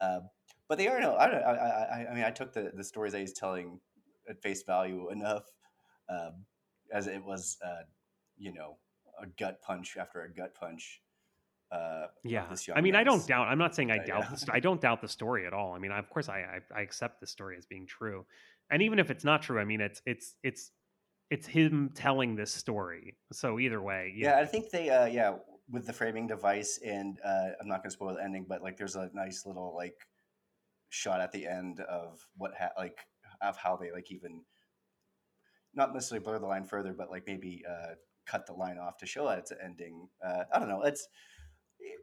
uh, 0.00 0.20
but 0.68 0.78
they 0.78 0.88
are 0.88 1.00
no. 1.00 1.16
I, 1.16 1.28
don't, 1.28 1.42
I, 1.42 1.50
I 1.50 2.06
I 2.10 2.14
mean, 2.14 2.24
I 2.24 2.30
took 2.30 2.52
the 2.52 2.72
the 2.74 2.84
stories 2.84 3.12
that 3.12 3.20
he's 3.20 3.32
telling 3.32 3.80
at 4.28 4.42
face 4.42 4.62
value 4.62 5.10
enough, 5.10 5.44
um, 6.08 6.44
as 6.92 7.06
it 7.06 7.24
was, 7.24 7.56
uh, 7.64 7.82
you 8.36 8.52
know, 8.52 8.76
a 9.20 9.26
gut 9.38 9.60
punch 9.62 9.96
after 9.96 10.22
a 10.22 10.32
gut 10.32 10.54
punch 10.54 11.00
uh, 11.70 12.06
yeah 12.24 12.46
i 12.74 12.80
mean 12.80 12.94
i 12.94 13.04
don't 13.04 13.26
doubt 13.26 13.46
i'm 13.48 13.58
not 13.58 13.74
saying 13.74 13.90
i 13.90 13.98
doubt 13.98 14.24
i 14.50 14.58
don't 14.58 14.80
doubt 14.80 15.02
the 15.02 15.08
story 15.08 15.46
at 15.46 15.52
all. 15.52 15.74
I 15.74 15.78
mean 15.78 15.92
of 15.92 16.08
course 16.08 16.28
I, 16.28 16.38
I, 16.38 16.78
I 16.78 16.80
accept 16.80 17.20
the 17.20 17.26
story 17.26 17.56
as 17.58 17.66
being 17.66 17.86
true. 17.86 18.24
And 18.70 18.82
even 18.82 18.98
if 18.98 19.10
it's 19.10 19.24
not 19.24 19.42
true 19.42 19.60
i 19.60 19.64
mean 19.64 19.80
it's 19.80 20.00
it's 20.06 20.34
it's 20.42 20.70
it's 21.30 21.46
him 21.46 21.90
telling 21.94 22.36
this 22.36 22.50
story. 22.50 23.18
So 23.32 23.58
either 23.58 23.82
way 23.82 24.14
yeah 24.16 24.38
i 24.38 24.46
think 24.46 24.70
they 24.70 24.88
uh 24.88 25.06
yeah 25.06 25.34
with 25.70 25.86
the 25.86 25.92
framing 25.92 26.26
device 26.26 26.80
and 26.84 27.18
uh 27.22 27.50
i'm 27.60 27.68
not 27.68 27.82
gonna 27.82 27.90
spoil 27.90 28.14
the 28.14 28.24
ending 28.24 28.46
but 28.48 28.62
like 28.62 28.78
there's 28.78 28.96
a 28.96 29.10
nice 29.12 29.44
little 29.44 29.74
like 29.76 30.06
shot 30.88 31.20
at 31.20 31.32
the 31.32 31.46
end 31.46 31.80
of 31.80 32.26
what 32.36 32.52
ha- 32.58 32.72
like 32.76 32.98
of 33.42 33.56
how 33.56 33.76
they 33.76 33.92
like 33.92 34.10
even 34.10 34.42
not 35.74 35.92
necessarily 35.92 36.24
blur 36.24 36.38
the 36.38 36.46
line 36.46 36.64
further 36.64 36.94
but 36.96 37.10
like 37.10 37.24
maybe 37.26 37.62
uh 37.68 37.94
cut 38.26 38.46
the 38.46 38.52
line 38.52 38.78
off 38.78 38.96
to 38.96 39.06
show 39.06 39.26
that 39.26 39.38
it's 39.38 39.52
ending 39.62 40.08
uh 40.24 40.44
i 40.52 40.58
don't 40.58 40.68
know 40.68 40.82
it's 40.82 41.08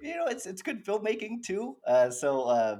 you 0.01 0.15
know, 0.15 0.25
it's 0.27 0.45
it's 0.45 0.61
good 0.61 0.85
filmmaking 0.85 1.43
too. 1.43 1.77
Uh, 1.85 2.09
so 2.09 2.43
uh, 2.43 2.77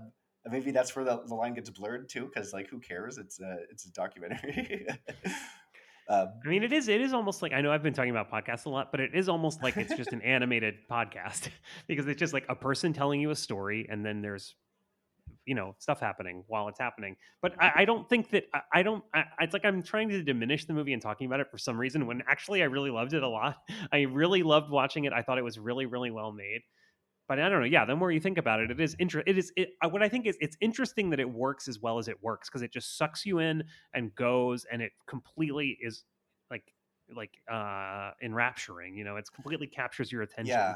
maybe 0.49 0.71
that's 0.71 0.95
where 0.95 1.05
the, 1.05 1.23
the 1.27 1.35
line 1.35 1.53
gets 1.53 1.69
blurred 1.69 2.09
too, 2.09 2.29
because 2.33 2.53
like, 2.53 2.69
who 2.69 2.79
cares? 2.79 3.17
It's 3.17 3.39
a 3.39 3.57
it's 3.71 3.85
a 3.85 3.91
documentary. 3.91 4.85
um, 6.09 6.29
I 6.45 6.47
mean, 6.47 6.63
it 6.63 6.73
is 6.73 6.87
it 6.87 7.01
is 7.01 7.13
almost 7.13 7.41
like 7.41 7.53
I 7.53 7.61
know 7.61 7.71
I've 7.71 7.83
been 7.83 7.93
talking 7.93 8.11
about 8.11 8.31
podcasts 8.31 8.65
a 8.65 8.69
lot, 8.69 8.91
but 8.91 8.99
it 8.99 9.11
is 9.13 9.29
almost 9.29 9.63
like 9.63 9.77
it's 9.77 9.95
just 9.95 10.13
an 10.13 10.21
animated 10.23 10.75
podcast 10.89 11.49
because 11.87 12.07
it's 12.07 12.19
just 12.19 12.33
like 12.33 12.45
a 12.49 12.55
person 12.55 12.93
telling 12.93 13.21
you 13.21 13.31
a 13.31 13.35
story, 13.35 13.87
and 13.89 14.05
then 14.05 14.21
there's 14.21 14.55
you 15.45 15.55
know 15.55 15.75
stuff 15.79 15.99
happening 15.99 16.43
while 16.47 16.67
it's 16.67 16.79
happening 16.79 17.15
but 17.41 17.53
i, 17.59 17.71
I 17.77 17.85
don't 17.85 18.07
think 18.09 18.29
that 18.31 18.45
i, 18.53 18.61
I 18.73 18.83
don't 18.83 19.03
I, 19.13 19.23
it's 19.41 19.53
like 19.53 19.65
i'm 19.65 19.83
trying 19.83 20.09
to 20.09 20.23
diminish 20.23 20.65
the 20.65 20.73
movie 20.73 20.93
and 20.93 21.01
talking 21.01 21.27
about 21.27 21.39
it 21.39 21.49
for 21.49 21.57
some 21.57 21.77
reason 21.77 22.07
when 22.07 22.23
actually 22.27 22.61
i 22.61 22.65
really 22.65 22.91
loved 22.91 23.13
it 23.13 23.23
a 23.23 23.27
lot 23.27 23.57
i 23.91 24.01
really 24.01 24.43
loved 24.43 24.69
watching 24.69 25.05
it 25.05 25.13
i 25.13 25.21
thought 25.21 25.37
it 25.37 25.43
was 25.43 25.59
really 25.59 25.85
really 25.85 26.11
well 26.11 26.31
made 26.31 26.61
but 27.27 27.39
I 27.39 27.49
don't 27.49 27.59
know. 27.59 27.65
Yeah, 27.65 27.85
the 27.85 27.95
more 27.95 28.11
you 28.11 28.19
think 28.19 28.37
about 28.37 28.59
it, 28.59 28.69
it 28.69 28.79
is 28.79 28.95
interesting. 28.99 29.33
It 29.33 29.37
is 29.37 29.51
it, 29.55 29.69
what 29.89 30.03
I 30.03 30.09
think 30.09 30.27
is 30.27 30.37
it's 30.39 30.57
interesting 30.61 31.09
that 31.09 31.19
it 31.19 31.29
works 31.29 31.67
as 31.67 31.79
well 31.79 31.97
as 31.97 32.07
it 32.07 32.21
works 32.21 32.49
because 32.49 32.61
it 32.61 32.71
just 32.71 32.97
sucks 32.97 33.25
you 33.25 33.39
in 33.39 33.63
and 33.93 34.13
goes, 34.15 34.65
and 34.71 34.81
it 34.81 34.91
completely 35.07 35.77
is 35.81 36.03
like 36.51 36.73
like 37.15 37.31
uh 37.51 38.11
enrapturing. 38.21 38.95
You 38.95 39.05
know, 39.05 39.15
it's 39.15 39.29
completely 39.29 39.67
captures 39.67 40.11
your 40.11 40.21
attention. 40.21 40.53
Yeah, 40.53 40.75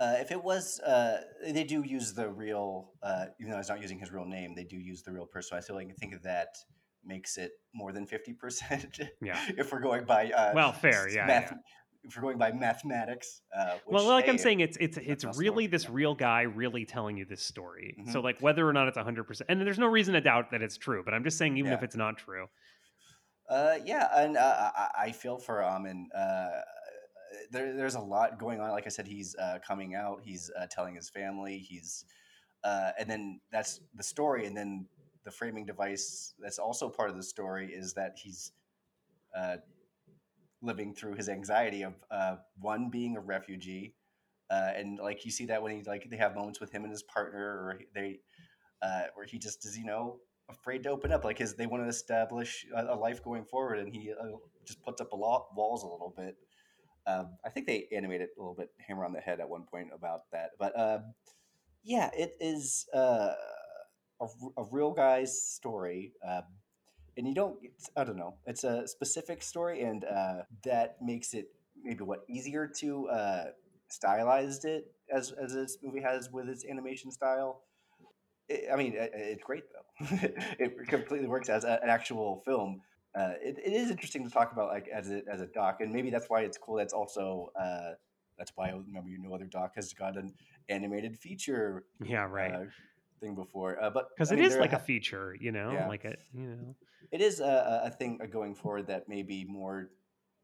Uh, 0.00 0.14
if 0.18 0.30
it 0.30 0.42
was, 0.42 0.80
uh, 0.80 1.20
they 1.46 1.62
do 1.62 1.82
use 1.82 2.14
the 2.14 2.26
real, 2.30 2.92
uh, 3.02 3.26
even 3.38 3.50
though 3.52 3.58
he's 3.58 3.68
not 3.68 3.82
using 3.82 3.98
his 3.98 4.10
real 4.10 4.24
name, 4.24 4.54
they 4.54 4.64
do 4.64 4.78
use 4.78 5.02
the 5.02 5.12
real 5.12 5.26
person. 5.26 5.58
I 5.58 5.60
feel 5.60 5.76
like 5.76 5.88
I 5.90 5.92
think 5.92 6.22
that 6.22 6.56
makes 7.04 7.36
it 7.36 7.52
more 7.74 7.92
than 7.92 8.06
fifty 8.06 8.32
percent. 8.32 8.98
Yeah. 9.22 9.38
if 9.58 9.70
we're 9.70 9.80
going 9.80 10.04
by 10.06 10.30
uh, 10.30 10.52
Well, 10.54 10.72
fair, 10.72 11.06
yeah, 11.10 11.26
math- 11.26 11.50
yeah. 11.52 11.58
if 12.04 12.16
we're 12.16 12.22
going 12.22 12.38
by 12.38 12.50
mathematics. 12.52 13.42
Uh, 13.54 13.72
which, 13.84 13.94
well, 13.94 14.06
like 14.06 14.26
I'm 14.26 14.38
saying, 14.38 14.60
it's 14.60 14.78
it's 14.80 14.96
it's 14.96 15.24
really 15.36 15.64
works, 15.66 15.72
this 15.72 15.84
yeah. 15.84 15.90
real 15.92 16.14
guy 16.14 16.42
really 16.42 16.86
telling 16.86 17.18
you 17.18 17.26
this 17.26 17.42
story. 17.42 17.94
So 18.10 18.20
Mhm. 18.20 18.24
like 18.24 18.40
whether 18.40 18.66
or 18.66 18.72
not 18.72 18.88
it's 18.88 18.96
100, 18.96 19.24
percent 19.24 19.50
and 19.50 19.60
there's 19.60 19.78
no 19.78 19.86
reason 19.86 20.14
to 20.14 20.22
doubt 20.22 20.50
that 20.52 20.62
it's 20.62 20.78
true. 20.78 21.02
But 21.04 21.12
I'm 21.12 21.24
just 21.24 21.36
saying, 21.36 21.58
even 21.58 21.72
if 21.74 21.82
it's 21.82 21.96
not 21.96 22.16
true, 22.16 22.46
Uh, 23.50 23.78
yeah, 23.84 24.08
and 24.16 24.36
uh, 24.36 24.70
I, 24.76 24.88
I 25.06 25.12
feel 25.12 25.36
for 25.38 25.62
Amin. 25.62 26.08
Uh, 26.16 26.60
there, 27.50 27.74
there's 27.74 27.94
a 27.94 28.00
lot 28.00 28.38
going 28.38 28.60
on. 28.60 28.70
Like 28.70 28.86
I 28.86 28.90
said, 28.90 29.06
he's 29.06 29.36
uh, 29.36 29.58
coming 29.66 29.94
out. 29.94 30.20
He's 30.22 30.50
uh, 30.58 30.66
telling 30.70 30.94
his 30.94 31.08
family. 31.08 31.58
He's, 31.58 32.04
uh, 32.64 32.90
and 32.98 33.08
then 33.08 33.40
that's 33.52 33.80
the 33.94 34.02
story. 34.02 34.46
And 34.46 34.56
then 34.56 34.86
the 35.24 35.30
framing 35.30 35.66
device 35.66 36.34
that's 36.38 36.58
also 36.58 36.88
part 36.88 37.10
of 37.10 37.16
the 37.16 37.22
story 37.22 37.72
is 37.72 37.94
that 37.94 38.16
he's 38.16 38.52
uh, 39.36 39.56
living 40.62 40.94
through 40.94 41.14
his 41.14 41.28
anxiety 41.28 41.82
of 41.82 41.94
uh, 42.10 42.36
one 42.58 42.90
being 42.90 43.16
a 43.16 43.20
refugee, 43.20 43.94
uh, 44.50 44.72
and 44.74 44.98
like 44.98 45.24
you 45.24 45.30
see 45.30 45.46
that 45.46 45.62
when 45.62 45.76
he 45.76 45.82
like 45.84 46.08
they 46.10 46.16
have 46.16 46.34
moments 46.34 46.60
with 46.60 46.72
him 46.72 46.82
and 46.82 46.90
his 46.90 47.02
partner, 47.02 47.38
or 47.38 47.80
they 47.94 48.20
where 49.14 49.26
he 49.26 49.38
just 49.38 49.64
is 49.66 49.76
you 49.76 49.84
know 49.84 50.18
afraid 50.50 50.82
to 50.82 50.90
open 50.90 51.12
up 51.12 51.24
like 51.24 51.38
his 51.38 51.54
they 51.54 51.66
want 51.66 51.82
to 51.82 51.88
establish 51.88 52.66
a, 52.74 52.94
a 52.94 52.96
life 52.96 53.22
going 53.22 53.44
forward 53.44 53.78
and 53.78 53.94
he 53.94 54.12
uh, 54.12 54.26
just 54.66 54.82
puts 54.82 55.00
up 55.00 55.12
a 55.12 55.16
lot 55.16 55.46
walls 55.54 55.82
a 55.82 55.86
little 55.86 56.12
bit 56.16 56.36
um, 57.06 57.30
i 57.44 57.48
think 57.48 57.66
they 57.66 57.86
animated 57.92 58.28
a 58.36 58.40
little 58.40 58.54
bit 58.54 58.70
hammer 58.78 59.04
on 59.04 59.12
the 59.12 59.20
head 59.20 59.40
at 59.40 59.48
one 59.48 59.64
point 59.64 59.88
about 59.94 60.22
that 60.32 60.50
but 60.58 60.78
um, 60.78 61.14
yeah 61.82 62.10
it 62.16 62.36
is 62.40 62.86
uh, 62.94 63.32
a, 64.20 64.26
a 64.58 64.64
real 64.70 64.92
guy's 64.92 65.40
story 65.42 66.12
um, 66.28 66.42
and 67.16 67.26
you 67.26 67.34
don't 67.34 67.58
i 67.96 68.04
don't 68.04 68.16
know 68.16 68.34
it's 68.46 68.64
a 68.64 68.86
specific 68.86 69.42
story 69.42 69.82
and 69.82 70.04
uh, 70.04 70.42
that 70.64 70.96
makes 71.02 71.34
it 71.34 71.48
maybe 71.82 72.04
what 72.04 72.20
easier 72.28 72.66
to 72.66 73.08
uh, 73.08 73.44
stylized 73.88 74.64
it 74.64 74.92
as 75.12 75.32
as 75.32 75.52
this 75.54 75.78
movie 75.82 76.00
has 76.00 76.30
with 76.30 76.48
its 76.48 76.64
animation 76.64 77.10
style 77.10 77.62
it, 78.50 78.68
I 78.72 78.76
mean, 78.76 78.94
it, 78.94 79.12
it's 79.14 79.42
great 79.42 79.64
though. 79.72 80.06
it 80.58 80.88
completely 80.88 81.28
works 81.28 81.48
as 81.48 81.64
a, 81.64 81.78
an 81.82 81.88
actual 81.88 82.42
film. 82.44 82.82
Uh, 83.14 83.32
it, 83.42 83.58
it 83.58 83.72
is 83.72 83.90
interesting 83.90 84.24
to 84.24 84.30
talk 84.30 84.52
about 84.52 84.68
like 84.68 84.88
as 84.88 85.10
a, 85.10 85.22
as 85.30 85.40
a 85.40 85.46
doc, 85.46 85.80
and 85.80 85.92
maybe 85.92 86.10
that's 86.10 86.28
why 86.28 86.42
it's 86.42 86.58
cool. 86.58 86.76
That's 86.76 86.92
also 86.92 87.50
uh, 87.58 87.92
that's 88.38 88.52
why 88.54 88.68
I 88.68 88.72
remember 88.72 89.08
you 89.08 89.18
know 89.18 89.34
other 89.34 89.46
doc 89.46 89.72
has 89.74 89.92
got 89.92 90.16
an 90.16 90.32
animated 90.68 91.18
feature 91.18 91.84
yeah, 92.04 92.26
right. 92.30 92.54
uh, 92.54 92.64
thing 93.20 93.34
before. 93.34 93.82
Uh, 93.82 93.90
but 93.90 94.08
Because 94.14 94.30
it 94.30 94.36
mean, 94.36 94.44
is 94.44 94.58
like 94.58 94.72
a 94.72 94.76
ha- 94.76 94.84
feature, 94.84 95.36
you 95.40 95.50
know, 95.52 95.72
Yeah. 95.74 95.88
like 95.88 96.04
a 96.04 96.16
you 96.32 96.46
know. 96.46 96.74
it 97.10 97.20
is 97.20 97.40
a, 97.40 97.82
a 97.84 97.90
thing 97.90 98.18
going 98.30 98.54
forward 98.54 98.86
that 98.86 99.08
maybe 99.08 99.44
more 99.44 99.90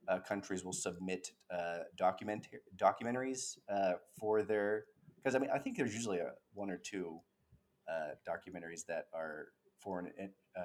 uh, 0.08 0.18
countries 0.20 0.64
will 0.64 0.72
submit 0.72 1.30
uh, 1.50 1.78
document 1.96 2.48
documentaries 2.76 3.58
uh, 3.68 3.94
for 4.18 4.42
their 4.42 4.84
because 5.22 5.34
I 5.34 5.38
mean 5.38 5.50
I 5.52 5.58
think 5.58 5.76
there's 5.76 5.94
usually 5.94 6.18
a 6.18 6.32
one 6.54 6.70
or 6.70 6.78
two 6.78 7.20
uh, 7.88 8.14
documentaries 8.28 8.84
that 8.86 9.06
are 9.14 9.48
foreign 9.80 10.10
uh, 10.56 10.60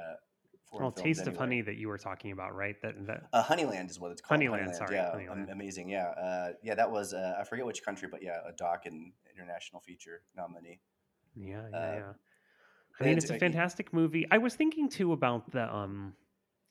foreign 0.69 0.83
Well, 0.83 0.91
Taste 0.91 1.27
of. 1.27 1.37
Honey 1.37 1.61
that 1.61 1.75
you 1.75 1.87
were 1.87 1.97
talking 1.97 2.31
about, 2.31 2.55
right? 2.55 2.75
That 2.81 3.05
that 3.07 3.23
Uh, 3.33 3.43
Honeyland 3.43 3.89
is 3.89 3.99
what 3.99 4.11
it's 4.11 4.21
called. 4.21 4.39
Honeyland, 4.41 4.75
sorry, 4.75 4.95
yeah, 4.95 5.11
Honeyland. 5.15 5.51
amazing. 5.51 5.89
Yeah, 5.89 6.09
uh, 6.09 6.53
yeah, 6.63 6.75
that 6.75 6.91
was 6.91 7.13
uh, 7.13 7.35
I 7.39 7.43
forget 7.43 7.65
which 7.65 7.83
country, 7.83 8.07
but 8.09 8.21
yeah, 8.21 8.39
a 8.45 8.51
doc 8.51 8.85
and 8.85 9.13
international 9.33 9.81
feature 9.81 10.23
nominee. 10.35 10.79
Yeah, 11.35 11.63
yeah, 11.71 11.77
Uh, 11.77 11.95
yeah. 11.95 12.13
I 12.99 13.03
mean, 13.05 13.17
it's 13.17 13.29
a 13.29 13.37
fantastic 13.37 13.93
movie. 13.93 14.27
I 14.31 14.37
was 14.37 14.55
thinking 14.55 14.89
too 14.89 15.13
about 15.13 15.51
the 15.51 15.73
um 15.73 16.13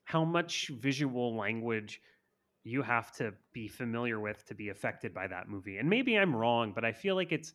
how 0.05 0.23
much 0.25 0.67
visual 0.69 1.35
language 1.35 2.01
you 2.63 2.81
have 2.83 3.11
to 3.13 3.33
be 3.53 3.67
familiar 3.67 4.19
with 4.19 4.45
to 4.45 4.55
be 4.55 4.69
affected 4.69 5.13
by 5.13 5.27
that 5.27 5.49
movie. 5.49 5.77
And 5.77 5.89
maybe 5.89 6.17
I'm 6.17 6.35
wrong, 6.35 6.73
but 6.73 6.85
I 6.85 6.91
feel 6.91 7.15
like 7.15 7.31
it's 7.31 7.53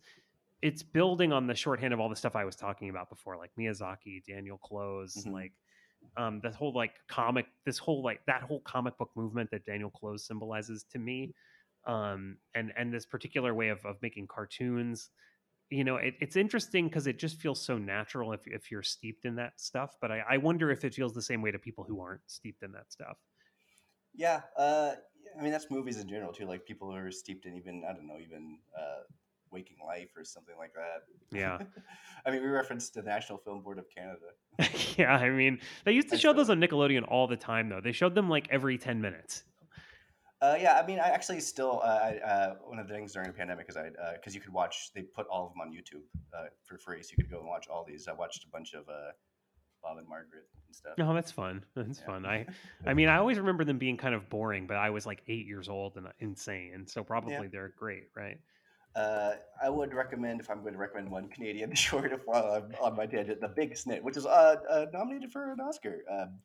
it's 0.61 0.83
building 0.83 1.31
on 1.31 1.47
the 1.47 1.55
shorthand 1.55 1.93
of 1.93 1.99
all 1.99 2.09
the 2.09 2.15
stuff 2.15 2.35
I 2.35 2.45
was 2.45 2.55
talking 2.55 2.89
about 2.89 3.09
before, 3.09 3.37
like 3.37 3.51
Miyazaki, 3.59 4.23
Daniel 4.25 4.57
Clowes, 4.57 5.25
Mhm. 5.25 5.31
like 5.31 5.53
um 6.15 6.39
this 6.41 6.55
whole 6.55 6.73
like 6.73 6.95
comic 7.07 7.47
this 7.65 7.77
whole 7.77 8.03
like 8.03 8.25
that 8.25 8.43
whole 8.43 8.61
comic 8.61 8.97
book 8.97 9.11
movement 9.15 9.49
that 9.51 9.65
Daniel 9.65 9.89
Clowes 9.89 10.25
symbolizes 10.25 10.83
to 10.91 10.99
me. 10.99 11.33
Um 11.85 12.37
and 12.55 12.73
and 12.77 12.93
this 12.93 13.05
particular 13.05 13.53
way 13.53 13.69
of 13.69 13.85
of 13.85 13.97
making 14.01 14.27
cartoons 14.27 15.09
you 15.69 15.83
know 15.83 15.97
it, 15.97 16.15
it's 16.21 16.35
interesting 16.35 16.87
because 16.87 17.07
it 17.07 17.19
just 17.19 17.39
feels 17.41 17.61
so 17.65 17.77
natural 17.77 18.33
if, 18.33 18.41
if 18.47 18.71
you're 18.71 18.83
steeped 18.83 19.25
in 19.25 19.35
that 19.35 19.59
stuff 19.59 19.95
but 20.01 20.11
I, 20.11 20.19
I 20.29 20.37
wonder 20.37 20.71
if 20.71 20.85
it 20.85 20.93
feels 20.93 21.13
the 21.13 21.21
same 21.21 21.41
way 21.41 21.51
to 21.51 21.59
people 21.59 21.83
who 21.83 22.01
aren't 22.01 22.21
steeped 22.27 22.63
in 22.63 22.71
that 22.73 22.91
stuff 22.91 23.17
Yeah, 24.13 24.41
uh, 24.55 24.95
I 25.37 25.41
mean 25.41 25.51
that's 25.51 25.69
movies 25.69 25.97
in 25.99 26.07
general 26.07 26.33
too. 26.33 26.45
Like 26.45 26.65
people 26.65 26.89
who 26.89 26.97
are 26.97 27.11
steeped 27.11 27.45
in 27.45 27.55
even 27.55 27.83
I 27.87 27.93
don't 27.93 28.07
know 28.07 28.19
even 28.19 28.59
uh, 28.77 29.03
Waking 29.57 29.77
Life 29.85 30.09
or 30.15 30.23
something 30.23 30.55
like 30.57 30.73
that. 30.73 30.99
yeah 31.37 31.57
I 32.25 32.31
mean 32.31 32.41
we 32.41 32.47
referenced 32.49 32.93
the 32.93 33.01
National 33.01 33.37
Film 33.39 33.61
Board 33.61 33.79
of 33.79 33.85
Canada. 33.95 34.29
yeah 34.97 35.15
i 35.15 35.29
mean 35.29 35.59
they 35.85 35.91
used 35.91 36.09
to 36.09 36.15
I 36.15 36.19
show 36.19 36.33
those 36.33 36.49
on 36.49 36.59
nickelodeon 36.59 37.03
all 37.07 37.27
the 37.27 37.37
time 37.37 37.69
though 37.69 37.81
they 37.81 37.91
showed 37.91 38.15
them 38.15 38.27
like 38.29 38.47
every 38.57 38.77
10 38.77 39.01
minutes 39.01 39.43
Uh, 40.39 40.55
yeah, 40.65 40.79
I 40.79 40.85
mean, 40.85 40.99
I 40.99 41.07
actually 41.17 41.39
still 41.39 41.81
uh, 41.83 41.99
I, 42.09 42.09
uh, 42.31 42.49
one 42.71 42.77
of 42.77 42.87
the 42.87 42.93
things 42.93 43.11
during 43.13 43.27
the 43.31 43.37
pandemic 43.41 43.65
is 43.69 43.75
I 43.75 43.89
because 44.13 44.35
you 44.35 44.41
could 44.43 44.53
watch 44.61 44.75
they 44.93 45.01
put 45.01 45.25
all 45.33 45.43
of 45.47 45.51
them 45.53 45.61
on 45.65 45.69
YouTube 45.77 46.05
uh, 46.37 46.49
for 46.67 46.77
free, 46.77 47.01
so 47.01 47.09
you 47.13 47.23
could 47.23 47.31
go 47.35 47.39
and 47.39 47.47
watch 47.55 47.65
all 47.71 47.83
these. 47.91 48.07
I 48.07 48.13
watched 48.13 48.41
a 48.43 48.49
bunch 48.55 48.69
of 48.79 48.83
uh, 48.87 49.13
Bob 49.81 49.97
and 49.97 50.07
Margaret 50.07 50.45
and 50.67 50.75
stuff. 50.81 50.93
no 51.01 51.07
that's 51.17 51.31
fun 51.31 51.55
that's 51.75 51.99
Yeah. 52.01 52.05
fun 52.05 52.21
i 52.35 52.45
i 52.89 52.93
mean 52.93 53.09
i 53.09 53.17
always 53.17 53.37
remember 53.43 53.63
them 53.63 53.79
being 53.79 53.97
kind 54.05 54.13
of 54.13 54.29
boring 54.29 54.67
but 54.67 54.77
i 54.77 54.89
was 54.97 55.05
like 55.11 55.21
eight 55.27 55.45
years 55.47 55.69
old 55.69 55.91
and 55.97 56.07
insane 56.19 56.85
so 56.87 57.03
probably 57.03 57.47
they're 57.53 57.73
great 57.83 58.07
right 58.15 58.39
Uh, 58.97 59.35
I 59.61 59.69
would 59.69 59.93
recommend 59.93 60.39
if 60.41 60.49
I'm 60.49 60.61
going 60.61 60.73
to 60.73 60.79
recommend 60.79 61.11
one 61.11 61.27
Canadian 61.29 61.73
short 61.87 62.11
of 62.13 62.21
while 62.25 62.45
I'm 62.53 62.73
on 62.81 62.95
my 62.95 63.05
tangent, 63.05 63.39
The 63.41 63.47
Big 63.49 63.73
Snit, 63.73 64.01
which 64.01 64.17
is 64.17 64.25
uh, 64.25 64.55
uh, 64.69 64.85
nominated 64.91 65.31
for 65.31 65.51
an 65.51 65.59
Oscar. 65.59 65.99
Um, 66.09 66.39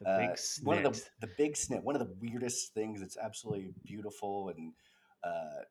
the 0.00 0.08
Uh, 0.08 0.18
big 0.18 0.38
one 0.62 0.78
of 0.78 0.84
the 0.84 0.90
snit. 0.90 1.08
the 1.20 1.26
big 1.36 1.54
snit 1.54 1.82
one 1.82 1.96
of 1.96 2.00
the 2.06 2.14
weirdest 2.20 2.72
things 2.72 3.02
it's 3.02 3.16
absolutely 3.16 3.74
beautiful 3.84 4.50
and 4.50 4.72
uh 5.24 5.62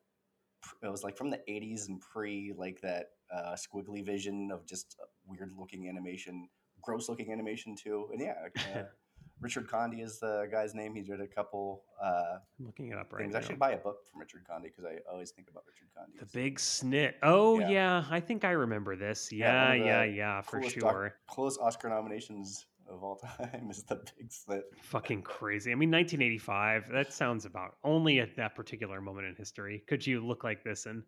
it 0.82 0.88
was 0.90 1.02
like 1.02 1.16
from 1.16 1.30
the 1.30 1.40
80s 1.48 1.88
and 1.88 1.98
pre 1.98 2.52
like 2.54 2.78
that 2.82 3.06
uh 3.32 3.54
squiggly 3.56 4.04
vision 4.04 4.50
of 4.52 4.66
just 4.66 4.96
uh, 5.02 5.06
weird 5.26 5.50
looking 5.58 5.88
animation 5.88 6.46
gross 6.82 7.08
looking 7.08 7.32
animation 7.32 7.74
too 7.74 8.10
and 8.12 8.20
yeah 8.20 8.34
uh, 8.76 8.82
richard 9.40 9.68
condie 9.68 10.02
is 10.02 10.18
the 10.18 10.48
guy's 10.50 10.74
name 10.74 10.94
he 10.94 11.02
did 11.02 11.20
a 11.20 11.26
couple 11.26 11.82
uh 12.02 12.36
i'm 12.58 12.66
looking 12.66 12.88
it 12.90 12.98
up 12.98 13.12
right 13.12 13.22
things 13.22 13.34
now 13.34 13.38
i 13.40 13.42
should 13.42 13.58
buy 13.58 13.72
a 13.72 13.76
book 13.76 13.98
from 14.10 14.20
richard 14.20 14.42
condie 14.50 14.64
because 14.64 14.84
i 14.84 14.96
always 15.10 15.30
think 15.30 15.48
about 15.50 15.64
richard 15.66 15.88
condie 15.96 16.18
The 16.18 16.26
big 16.38 16.58
snit. 16.58 17.14
Oh 17.22 17.58
Yeah. 17.60 17.68
yeah. 17.68 18.04
I 18.10 18.20
think 18.20 18.44
I 18.44 18.50
remember 18.50 18.96
this. 18.96 19.30
Yeah, 19.32 19.72
Yeah, 19.74 19.84
yeah, 19.84 20.04
yeah, 20.04 20.40
for 20.40 20.60
doc- 20.60 20.70
sure. 20.70 21.14
coolest 21.28 21.60
oscar 21.60 21.88
nominations 21.88 22.66
of 22.88 23.02
all 23.04 23.16
time 23.38 23.68
is 23.70 23.82
the 23.84 23.96
big 24.16 24.30
snit 24.30 24.62
Fucking 24.82 25.22
crazy. 25.22 25.70
I 25.72 25.74
mean, 25.74 25.90
1985. 25.90 26.84
That 26.90 27.12
sounds 27.12 27.44
about 27.44 27.76
only 27.84 28.20
at 28.20 28.34
that 28.36 28.54
particular 28.54 29.00
moment 29.00 29.26
in 29.26 29.34
history 29.36 29.84
could 29.86 30.06
you 30.06 30.24
look 30.26 30.42
like 30.44 30.64
this 30.64 30.86
and 30.86 31.02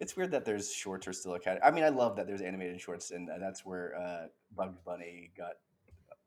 It's 0.00 0.16
weird 0.16 0.30
that 0.32 0.44
there's 0.44 0.72
shorts 0.72 1.06
are 1.06 1.12
still 1.12 1.34
a 1.34 1.40
cat. 1.40 1.58
I 1.64 1.70
mean, 1.70 1.84
I 1.84 1.88
love 1.90 2.16
that 2.16 2.26
there's 2.26 2.40
animated 2.42 2.80
shorts, 2.80 3.10
and 3.10 3.28
uh, 3.30 3.38
that's 3.38 3.64
where 3.64 3.94
uh, 3.96 4.26
Bugs 4.56 4.78
Bunny 4.84 5.30
got 5.36 5.54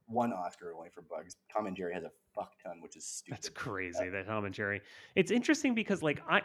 one 0.09 0.33
Oscar 0.33 0.73
only 0.75 0.89
for 0.89 1.01
Bugs. 1.03 1.35
Tom 1.53 1.67
and 1.67 1.75
Jerry 1.75 1.93
has 1.93 2.03
a 2.03 2.11
fuck 2.35 2.51
ton, 2.63 2.81
which 2.81 2.95
is 2.97 3.05
stupid. 3.05 3.37
that's 3.37 3.49
crazy. 3.49 4.09
That 4.09 4.25
Tom 4.27 4.45
and 4.45 4.53
Jerry. 4.53 4.81
It's 5.15 5.31
interesting 5.31 5.73
because 5.75 6.01
like 6.03 6.21
I, 6.29 6.41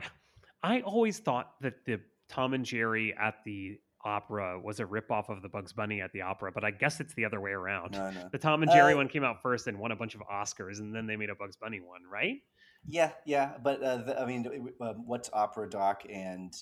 I 0.63 0.81
always 0.83 1.19
thought 1.19 1.53
that 1.63 1.85
the 1.85 2.01
Tom 2.29 2.55
and 2.55 2.65
Jerry 2.65 3.15
at 3.21 3.37
the 3.45 3.79
opera 4.05 4.61
was 4.61 4.81
a 4.81 4.85
ripoff 4.85 5.31
of 5.31 5.41
the 5.41 5.49
Bugs 5.49 5.73
Bunny 5.73 6.01
at 6.03 6.13
the 6.13 6.21
opera, 6.21 6.53
but 6.53 6.63
I 6.63 6.71
guess 6.71 7.01
it's 7.01 7.15
the 7.15 7.25
other 7.25 7.41
way 7.41 7.53
around. 7.53 7.93
No, 7.93 8.11
no. 8.11 8.29
The 8.31 8.39
Tom 8.39 8.63
and 8.63 8.71
Jerry 8.71 8.93
Uh, 8.93 8.97
one 8.99 9.09
came 9.09 9.25
out 9.25 9.41
first 9.43 9.67
and 9.67 9.79
won 9.79 9.93
a 9.93 9.97
bunch 9.97 10.15
of 10.15 10.21
Oscars, 10.31 10.79
and 10.81 10.95
then 10.95 11.07
they 11.07 11.17
made 11.17 11.31
a 11.31 11.35
Bugs 11.35 11.57
Bunny 11.57 11.81
one, 11.81 12.03
right? 12.13 12.43
Yeah, 12.87 13.13
yeah, 13.25 13.53
but 13.63 13.83
uh, 13.83 13.97
the, 13.99 14.21
I 14.21 14.27
mean, 14.27 14.47
um, 14.83 15.05
what's 15.07 15.31
Opera 15.33 15.71
Doc 15.71 16.03
and 16.11 16.53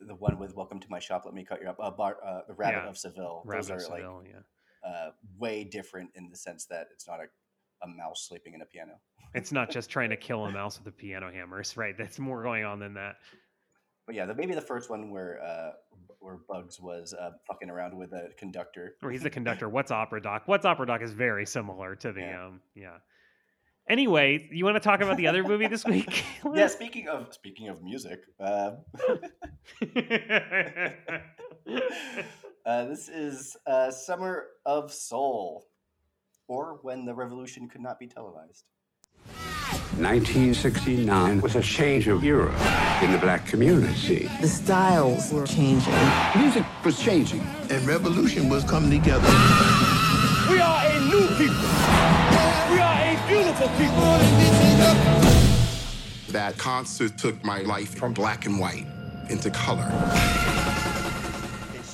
the 0.00 0.16
one 0.16 0.40
with 0.40 0.56
"Welcome 0.56 0.80
to 0.80 0.86
My 0.90 0.98
Shop"? 0.98 1.22
Let 1.24 1.34
me 1.34 1.44
cut 1.44 1.60
you 1.62 1.68
up. 1.68 1.76
Uh, 1.80 1.92
Bar, 1.92 2.16
uh, 2.26 2.40
the 2.48 2.54
Rabbit 2.54 2.82
Yeah. 2.84 2.88
of 2.88 2.98
Seville. 2.98 3.42
Rabbit 3.46 3.68
Those 3.68 3.70
of 3.70 3.82
Seville, 3.82 4.22
yeah. 4.26 4.40
Uh, 4.86 5.10
way 5.38 5.64
different 5.64 6.10
in 6.14 6.30
the 6.30 6.36
sense 6.36 6.66
that 6.66 6.88
it's 6.92 7.06
not 7.06 7.20
a, 7.20 7.84
a 7.84 7.88
mouse 7.88 8.26
sleeping 8.28 8.54
in 8.54 8.62
a 8.62 8.66
piano. 8.66 8.92
It's 9.34 9.52
not 9.52 9.70
just 9.70 9.90
trying 9.94 10.10
to 10.10 10.16
kill 10.16 10.44
a 10.46 10.50
mouse 10.50 10.78
with 10.78 10.86
a 10.92 10.96
piano 10.96 11.30
hammers, 11.32 11.76
right? 11.76 11.96
That's 11.96 12.18
more 12.18 12.42
going 12.42 12.64
on 12.64 12.78
than 12.78 12.94
that. 12.94 13.16
But 14.06 14.14
yeah, 14.16 14.26
the, 14.26 14.34
maybe 14.34 14.54
the 14.54 14.60
first 14.60 14.90
one 14.90 15.10
where 15.10 15.40
uh, 15.42 15.70
where 16.18 16.38
Bugs 16.48 16.80
was 16.80 17.14
uh, 17.14 17.30
fucking 17.46 17.70
around 17.70 17.96
with 17.96 18.12
a 18.12 18.30
conductor. 18.36 18.94
Or 19.02 19.10
he's 19.10 19.22
the 19.22 19.30
conductor. 19.30 19.68
What's 19.76 19.90
opera 19.90 20.20
doc? 20.20 20.42
What's 20.46 20.64
opera 20.66 20.86
doc 20.86 21.02
is 21.02 21.12
very 21.12 21.46
similar 21.46 21.94
to 21.96 22.12
the 22.12 22.20
Yeah. 22.20 22.46
um 22.46 22.60
yeah. 22.74 22.96
Anyway, 23.88 24.48
you 24.52 24.64
want 24.64 24.76
to 24.76 24.80
talk 24.80 25.00
about 25.00 25.16
the 25.16 25.26
other 25.26 25.42
movie 25.42 25.66
this 25.66 25.84
week? 25.94 26.24
yeah. 26.54 26.66
Speaking 26.66 27.08
of 27.08 27.32
speaking 27.34 27.68
of 27.68 27.82
music, 27.82 28.20
uh, 28.40 28.72
uh, 32.70 32.84
this 32.84 33.08
is 33.08 33.56
uh, 33.66 33.90
Summer 33.90 34.46
of 34.64 34.92
Soul, 34.92 35.66
or 36.46 36.78
When 36.82 37.04
the 37.04 37.12
Revolution 37.12 37.68
Could 37.68 37.80
Not 37.80 37.98
Be 37.98 38.06
Televised. 38.06 38.64
1969 39.98 41.40
was 41.40 41.56
a 41.56 41.62
change 41.62 42.06
of 42.06 42.22
era 42.22 42.52
in 43.02 43.10
the 43.10 43.18
black 43.18 43.44
community. 43.44 44.30
The 44.40 44.46
styles 44.46 45.32
were 45.32 45.48
changing. 45.48 45.92
Music 46.36 46.64
was 46.84 46.98
changing. 47.00 47.40
And 47.70 47.84
revolution 47.86 48.48
was 48.48 48.62
coming 48.62 48.90
together. 48.90 49.28
We 50.48 50.60
are 50.60 50.86
a 50.86 51.00
new 51.10 51.26
people. 51.40 51.70
We 52.70 52.78
are 52.78 53.00
a 53.02 53.18
beautiful 53.26 53.68
people. 53.80 54.18
That 56.28 56.54
concert 56.56 57.18
took 57.18 57.42
my 57.42 57.62
life 57.62 57.96
from 57.96 58.14
black 58.14 58.46
and 58.46 58.60
white 58.60 58.86
into 59.28 59.50
color. 59.50 60.59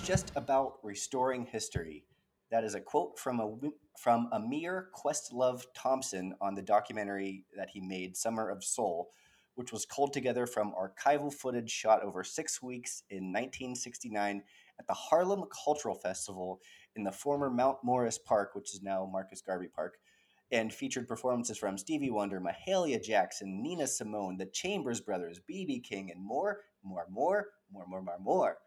Just 0.07 0.31
about 0.37 0.75
restoring 0.85 1.47
history. 1.47 2.05
That 2.53 2.63
is 2.63 2.77
a 2.77 2.81
quote 2.81 3.19
from 3.19 3.41
a 3.41 3.57
from 3.99 4.31
Ahmir 4.33 4.85
Questlove 4.95 5.65
Thompson 5.75 6.33
on 6.41 6.55
the 6.55 6.63
documentary 6.63 7.45
that 7.57 7.71
he 7.71 7.81
made, 7.81 8.17
Summer 8.17 8.49
of 8.49 8.63
Soul, 8.63 9.11
which 9.57 9.73
was 9.73 9.85
culled 9.85 10.13
together 10.13 10.47
from 10.47 10.75
archival 10.75 11.35
footage 11.35 11.73
shot 11.73 12.05
over 12.05 12.23
six 12.23 12.63
weeks 12.63 13.03
in 13.11 13.33
1969 13.33 14.45
at 14.79 14.87
the 14.87 14.95
Harlem 14.95 15.43
Cultural 15.65 15.97
Festival 15.97 16.61
in 16.95 17.03
the 17.03 17.11
former 17.11 17.51
Mount 17.51 17.79
Morris 17.83 18.17
Park, 18.17 18.55
which 18.55 18.75
is 18.75 18.85
now 18.85 19.11
Marcus 19.13 19.41
Garvey 19.41 19.67
Park, 19.67 19.99
and 20.53 20.73
featured 20.73 21.09
performances 21.09 21.59
from 21.59 21.77
Stevie 21.77 22.11
Wonder, 22.11 22.41
Mahalia 22.41 23.03
Jackson, 23.03 23.61
Nina 23.61 23.89
Simone, 23.89 24.37
the 24.37 24.47
Chambers 24.47 25.01
Brothers, 25.01 25.41
B.B. 25.49 25.81
King, 25.81 26.13
and 26.13 26.25
more, 26.25 26.61
more, 26.85 27.09
more, 27.11 27.49
more, 27.73 27.87
more, 27.89 28.03
more, 28.03 28.19
more. 28.21 28.59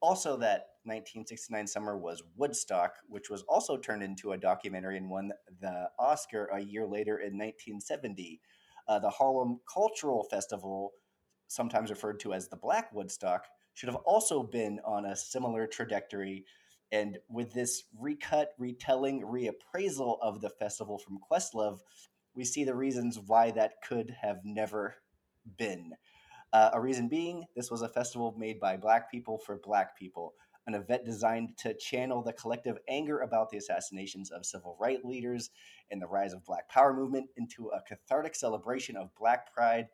Also, 0.00 0.36
that 0.36 0.66
1969 0.84 1.66
summer 1.66 1.96
was 1.96 2.22
Woodstock, 2.36 2.94
which 3.08 3.28
was 3.30 3.42
also 3.48 3.76
turned 3.76 4.02
into 4.02 4.32
a 4.32 4.38
documentary 4.38 4.96
and 4.96 5.10
won 5.10 5.32
the 5.60 5.88
Oscar 5.98 6.46
a 6.46 6.60
year 6.60 6.86
later 6.86 7.18
in 7.18 7.36
1970. 7.36 8.40
Uh, 8.86 8.98
the 8.98 9.10
Harlem 9.10 9.60
Cultural 9.72 10.22
Festival, 10.30 10.92
sometimes 11.48 11.90
referred 11.90 12.20
to 12.20 12.34
as 12.34 12.48
the 12.48 12.56
Black 12.56 12.92
Woodstock, 12.92 13.46
should 13.74 13.88
have 13.88 13.96
also 14.04 14.42
been 14.42 14.80
on 14.84 15.06
a 15.06 15.16
similar 15.16 15.66
trajectory. 15.66 16.44
And 16.92 17.18
with 17.28 17.52
this 17.52 17.84
recut, 17.98 18.50
retelling, 18.58 19.22
reappraisal 19.22 20.18
of 20.22 20.40
the 20.40 20.50
festival 20.50 20.98
from 20.98 21.18
Questlove, 21.18 21.80
we 22.34 22.44
see 22.44 22.64
the 22.64 22.76
reasons 22.76 23.18
why 23.18 23.50
that 23.52 23.82
could 23.82 24.14
have 24.22 24.44
never 24.44 24.96
been. 25.58 25.94
Uh, 26.52 26.70
a 26.72 26.80
reason 26.80 27.08
being, 27.08 27.44
this 27.54 27.70
was 27.70 27.82
a 27.82 27.88
festival 27.88 28.34
made 28.38 28.60
by 28.60 28.76
Black 28.76 29.10
people 29.10 29.38
for 29.38 29.58
Black 29.62 29.98
people, 29.98 30.34
an 30.66 30.74
event 30.74 31.04
designed 31.04 31.56
to 31.58 31.74
channel 31.74 32.22
the 32.22 32.32
collective 32.32 32.78
anger 32.88 33.20
about 33.20 33.50
the 33.50 33.58
assassinations 33.58 34.30
of 34.30 34.46
civil 34.46 34.76
rights 34.80 35.04
leaders 35.04 35.50
and 35.90 36.00
the 36.00 36.06
rise 36.06 36.32
of 36.32 36.44
Black 36.44 36.68
Power 36.68 36.94
movement 36.94 37.28
into 37.36 37.68
a 37.68 37.82
cathartic 37.82 38.34
celebration 38.34 38.96
of 38.96 39.14
Black 39.14 39.52
pride 39.52 39.88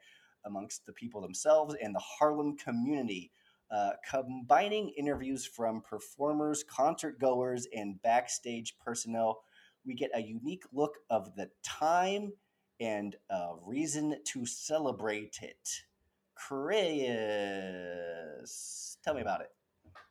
amongst 0.45 0.87
the 0.87 0.93
people 0.93 1.21
themselves 1.21 1.75
and 1.83 1.95
the 1.95 2.01
Harlem 2.01 2.57
community. 2.57 3.31
Uh, 3.71 3.93
combining 4.09 4.91
interviews 4.91 5.47
from 5.47 5.81
performers, 5.81 6.63
concert 6.63 7.19
goers, 7.19 7.67
and 7.75 8.01
backstage 8.03 8.77
personnel, 8.79 9.43
we 9.87 9.95
get 9.95 10.11
a 10.15 10.21
unique 10.21 10.65
look 10.73 10.99
of 11.09 11.35
the 11.37 11.49
time 11.63 12.33
and 12.81 13.17
a 13.31 13.53
reason 13.65 14.17
to 14.25 14.45
celebrate 14.45 15.39
it. 15.41 15.85
Chris, 16.49 16.89
tell 19.05 19.15
me 19.15 19.21
about 19.21 19.41
it. 19.41 19.51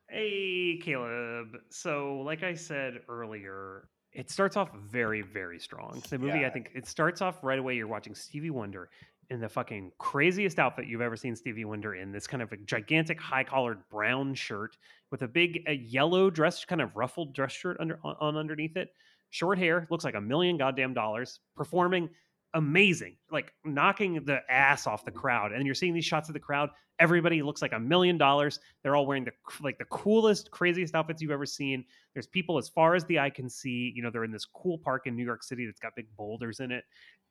Hey, 0.10 0.80
Caleb. 0.82 1.58
So, 1.70 2.22
like 2.26 2.44
I 2.44 2.54
said 2.54 3.00
earlier, 3.10 3.88
it 4.14 4.30
starts 4.30 4.58
off 4.58 4.70
very, 4.76 5.22
very 5.22 5.60
strong. 5.60 6.02
The 6.10 6.18
movie, 6.18 6.40
Yeah. 6.40 6.48
I 6.48 6.50
think, 6.50 6.72
it 6.74 6.88
starts 6.88 7.22
off 7.22 7.44
right 7.44 7.60
away. 7.60 7.76
You're 7.76 7.88
watching 7.88 8.16
Stevie 8.16 8.50
Wonder 8.50 8.90
in 9.30 9.40
the 9.40 9.48
fucking 9.50 9.92
craziest 9.98 10.60
outfit 10.60 10.88
you've 10.88 11.02
ever 11.02 11.16
seen 11.16 11.36
Stevie 11.36 11.66
Wonder 11.66 11.96
in. 11.96 12.12
This 12.12 12.28
kind 12.28 12.44
of 12.44 12.52
a 12.52 12.58
gigantic, 12.58 13.20
high 13.20 13.44
collared 13.44 13.88
brown 13.90 14.34
shirt 14.34 14.78
with 15.12 15.22
a 15.22 15.28
big 15.28 15.64
a 15.68 15.74
yellow 15.74 16.30
dress, 16.30 16.66
kind 16.66 16.82
of 16.82 16.96
ruffled 16.96 17.34
dress 17.34 17.52
shirt 17.54 17.78
under 17.80 18.00
on, 18.04 18.16
on 18.20 18.38
underneath 18.38 18.76
it. 18.78 18.90
Short 19.30 19.58
hair, 19.58 19.88
looks 19.90 20.04
like 20.04 20.16
a 20.16 20.22
million 20.22 20.58
goddamn 20.58 20.94
dollars. 20.94 21.40
Performing 21.56 22.10
amazing, 22.54 23.16
like 23.32 23.54
knocking 23.66 24.24
the 24.26 24.40
ass 24.50 24.88
off 24.88 25.06
the 25.06 25.12
crowd. 25.12 25.52
And 25.52 25.66
you're 25.66 25.76
seeing 25.76 25.94
these 25.94 26.06
shots 26.06 26.30
of 26.30 26.34
the 26.34 26.40
crowd. 26.40 26.70
Everybody 27.00 27.42
looks 27.42 27.62
like 27.62 27.74
a 27.74 27.80
million 27.80 28.18
dollars. 28.18 28.60
They're 28.84 28.96
all 28.96 29.06
wearing 29.06 29.26
the 29.26 29.32
like 29.62 29.78
the 29.78 29.86
coolest, 29.86 30.52
craziest 30.52 30.94
outfits 30.94 31.22
you've 31.22 31.32
ever 31.32 31.46
seen. 31.46 31.84
There's 32.14 32.28
people 32.28 32.58
as 32.58 32.70
far 32.70 32.96
as 32.96 33.06
the 33.06 33.20
eye 33.20 33.30
can 33.30 33.50
see. 33.50 33.92
You 33.96 34.04
know, 34.04 34.12
they're 34.12 34.24
in 34.24 34.32
this 34.32 34.46
cool 34.46 34.78
park 34.78 35.08
in 35.08 35.16
New 35.16 35.26
York 35.26 35.44
City 35.44 35.66
that's 35.66 35.80
got 35.80 35.96
big 35.96 36.08
boulders 36.16 36.60
in 36.60 36.72
it. 36.72 36.84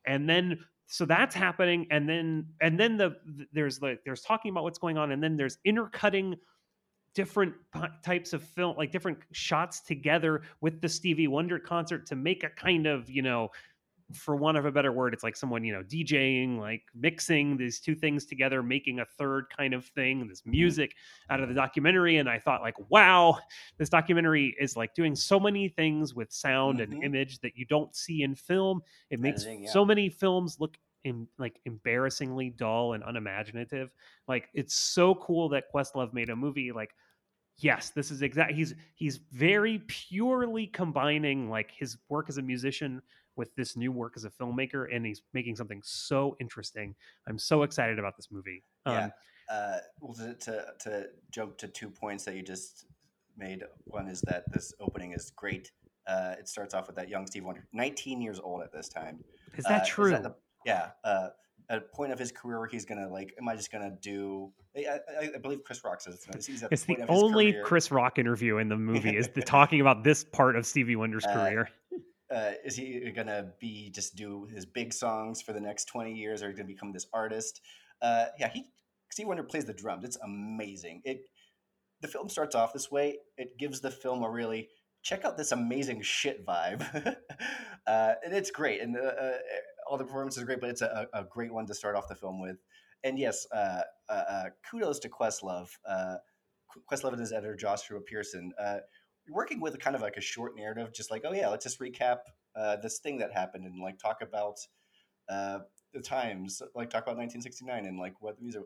And 0.05 0.27
then 0.27 0.59
so 0.87 1.05
that's 1.05 1.33
happening 1.33 1.87
and 1.89 2.09
then 2.09 2.47
and 2.59 2.77
then 2.77 2.97
the 2.97 3.15
there's 3.53 3.81
like 3.81 4.01
there's 4.03 4.21
talking 4.21 4.51
about 4.51 4.63
what's 4.63 4.79
going 4.79 4.97
on 4.97 5.11
and 5.11 5.23
then 5.23 5.37
there's 5.37 5.57
intercutting 5.63 6.35
different 7.13 7.53
types 8.03 8.33
of 8.33 8.43
film 8.43 8.75
like 8.77 8.91
different 8.91 9.17
shots 9.31 9.81
together 9.81 10.41
with 10.61 10.81
the 10.81 10.89
Stevie 10.89 11.27
Wonder 11.27 11.59
concert 11.59 12.05
to 12.07 12.15
make 12.15 12.43
a 12.43 12.49
kind 12.49 12.87
of, 12.87 13.09
you 13.09 13.21
know, 13.21 13.49
for 14.15 14.35
want 14.35 14.57
of 14.57 14.65
a 14.65 14.71
better 14.71 14.91
word, 14.91 15.13
it's 15.13 15.23
like 15.23 15.35
someone, 15.35 15.63
you 15.63 15.73
know, 15.73 15.83
DJing, 15.83 16.57
like 16.59 16.83
mixing 16.95 17.57
these 17.57 17.79
two 17.79 17.95
things 17.95 18.25
together, 18.25 18.61
making 18.63 18.99
a 18.99 19.05
third 19.05 19.45
kind 19.55 19.73
of 19.73 19.85
thing, 19.85 20.27
this 20.27 20.43
music 20.45 20.95
out 21.29 21.39
of 21.41 21.49
the 21.49 21.55
documentary. 21.55 22.17
And 22.17 22.29
I 22.29 22.39
thought, 22.39 22.61
like, 22.61 22.75
wow, 22.89 23.39
this 23.77 23.89
documentary 23.89 24.55
is 24.59 24.75
like 24.77 24.93
doing 24.93 25.15
so 25.15 25.39
many 25.39 25.67
things 25.69 26.13
with 26.13 26.31
sound 26.31 26.79
Mhm. 26.79 26.83
and 26.83 27.03
image 27.03 27.39
that 27.39 27.55
you 27.57 27.65
don't 27.65 27.95
see 27.95 28.23
in 28.23 28.35
film. 28.35 28.81
It 29.09 29.19
makes 29.19 29.41
Editing, 29.43 29.63
yeah. 29.63 29.71
so 29.71 29.83
many 29.85 30.09
films 30.09 30.59
look 30.59 30.77
in, 31.03 31.27
like 31.39 31.59
embarrassingly 31.65 32.51
dull 32.51 32.93
and 32.93 33.03
unimaginative. 33.03 33.91
Like, 34.27 34.49
it's 34.53 34.75
so 34.75 35.15
cool 35.15 35.49
that 35.49 35.65
Questlove 35.73 36.13
made 36.13 36.29
a 36.29 36.35
movie 36.35 36.71
like 36.71 36.91
yes 37.57 37.89
this 37.89 38.11
is 38.11 38.21
exact 38.21 38.53
he's 38.53 38.73
he's 38.95 39.17
very 39.33 39.79
purely 39.87 40.65
combining 40.65 41.49
like 41.49 41.69
his 41.69 41.97
work 42.07 42.29
as 42.29 42.37
a 42.37 42.41
musician 42.41 43.01
with 43.35 43.53
this 43.55 43.75
new 43.77 43.91
work 43.91 44.13
as 44.15 44.25
a 44.25 44.29
filmmaker 44.29 44.93
and 44.93 45.05
he's 45.05 45.21
making 45.33 45.55
something 45.55 45.81
so 45.83 46.35
interesting 46.39 46.93
i'm 47.27 47.37
so 47.39 47.63
excited 47.63 47.97
about 47.99 48.15
this 48.17 48.27
movie 48.31 48.63
Yeah. 48.85 49.05
um, 49.05 49.11
Uh, 49.49 49.77
well, 49.99 50.13
to, 50.13 50.33
to, 50.35 50.65
to 50.79 51.05
jump 51.31 51.57
to 51.57 51.67
two 51.67 51.89
points 51.89 52.23
that 52.25 52.35
you 52.35 52.41
just 52.41 52.85
made, 53.37 53.63
one 53.85 54.07
is 54.07 54.21
that 54.21 54.43
this 54.53 54.73
opening 54.79 55.11
is 55.13 55.31
great. 55.35 55.71
Uh, 56.07 56.35
it 56.39 56.47
starts 56.47 56.73
off 56.73 56.87
with 56.87 56.95
that 56.95 57.09
young 57.09 57.27
Steve 57.27 57.43
Wonder, 57.43 57.65
19 57.73 58.21
years 58.21 58.39
old 58.39 58.61
at 58.61 58.71
this 58.71 58.87
time. 58.87 59.21
is 59.57 59.65
that 59.65 59.81
Uh, 59.81 59.85
true 59.85 60.09
the- 60.11 60.35
yeah. 60.65 60.91
Uh, 61.03 61.29
a 61.69 61.79
point 61.81 62.11
of 62.13 62.19
his 62.19 62.31
career 62.31 62.59
where 62.59 62.67
he's 62.67 62.85
gonna 62.85 63.07
like, 63.09 63.33
am 63.39 63.47
I 63.49 63.55
just 63.55 63.71
gonna 63.71 63.91
do? 64.01 64.51
I, 64.75 64.99
I, 65.19 65.29
I 65.35 65.37
believe 65.37 65.63
Chris 65.65 65.83
Rock 65.83 65.99
says 66.01 66.25
it's, 66.33 66.45
he's 66.45 66.63
at 66.63 66.71
it's 66.71 66.83
the 66.83 66.95
point 66.95 67.03
of 67.03 67.09
his 67.09 67.23
only 67.23 67.55
chris 67.63 67.91
rock 67.91 68.19
interview 68.19 68.57
in 68.57 68.67
the 68.69 68.77
movie 68.91 69.15
is 69.17 69.27
the 69.29 69.41
talking 69.41 69.79
about 69.81 70.03
this 70.03 70.23
part 70.23 70.55
of 70.57 70.65
stevie 70.65 70.95
wonder's 70.97 71.25
Uh, 71.25 71.33
career 71.33 71.69
uh, 72.31 72.51
is 72.63 72.75
he 72.75 73.11
gonna 73.11 73.51
be 73.59 73.89
just 73.89 74.15
do 74.15 74.47
his 74.53 74.65
big 74.65 74.93
songs 74.93 75.41
for 75.41 75.53
the 75.53 75.59
next 75.59 75.85
20 75.85 76.13
years 76.13 76.41
or 76.41 76.49
he 76.49 76.53
gonna 76.53 76.67
become 76.67 76.91
this 76.91 77.07
artist? 77.13 77.61
Uh, 78.01 78.25
yeah 78.39 78.49
he 78.49 78.65
steve 79.11 79.27
wonder 79.27 79.43
plays 79.43 79.65
the 79.65 79.73
drums. 79.73 80.03
It's 80.03 80.17
amazing. 80.23 81.01
It 81.03 81.25
the 82.01 82.07
film 82.07 82.29
starts 82.29 82.55
off 82.55 82.73
this 82.73 82.89
way. 82.89 83.17
It 83.37 83.57
gives 83.57 83.81
the 83.81 83.91
film 83.91 84.23
a 84.23 84.29
really 84.29 84.69
check 85.03 85.25
out 85.25 85.37
this 85.37 85.51
amazing 85.51 86.01
shit 86.01 86.45
vibe. 86.45 87.17
Uh, 87.87 88.13
and 88.23 88.31
it's 88.31 88.51
great. 88.51 88.79
And 88.79 88.95
uh, 88.95 88.99
uh, 88.99 89.37
all 89.89 89.97
the 89.97 90.03
performances 90.03 90.43
are 90.43 90.45
great 90.45 90.61
but 90.61 90.69
it's 90.69 90.83
a, 90.83 91.07
a 91.15 91.23
great 91.23 91.51
one 91.51 91.65
to 91.65 91.73
start 91.73 91.95
off 91.95 92.07
the 92.07 92.13
film 92.13 92.39
with. 92.39 92.57
And 93.03 93.17
yes 93.17 93.47
uh, 93.51 93.81
kudos 94.69 94.99
to 94.99 95.09
questlove. 95.09 95.69
Questlove 96.89 97.13
and 97.13 97.19
his 97.19 97.33
editor 97.33 97.55
joshua 97.55 97.99
pearson 97.99 98.53
uh, 99.29 99.33
working 99.33 99.59
with 99.59 99.75
a 99.75 99.77
kind 99.77 99.95
of 99.95 100.01
like 100.01 100.17
a 100.17 100.21
short 100.21 100.55
narrative, 100.55 100.93
just 100.93 101.11
like, 101.11 101.23
oh 101.25 101.33
yeah, 101.33 101.47
let's 101.47 101.65
just 101.65 101.79
recap 101.79 102.19
uh, 102.55 102.77
this 102.77 102.99
thing 102.99 103.17
that 103.19 103.31
happened 103.31 103.65
and 103.65 103.81
like 103.81 103.97
talk 103.99 104.21
about 104.21 104.57
uh, 105.29 105.59
the 105.93 106.01
times, 106.01 106.61
like 106.75 106.89
talk 106.89 107.03
about 107.03 107.17
1969 107.17 107.85
and 107.85 107.99
like 107.99 108.13
what 108.21 108.39
these 108.39 108.55
are. 108.55 108.63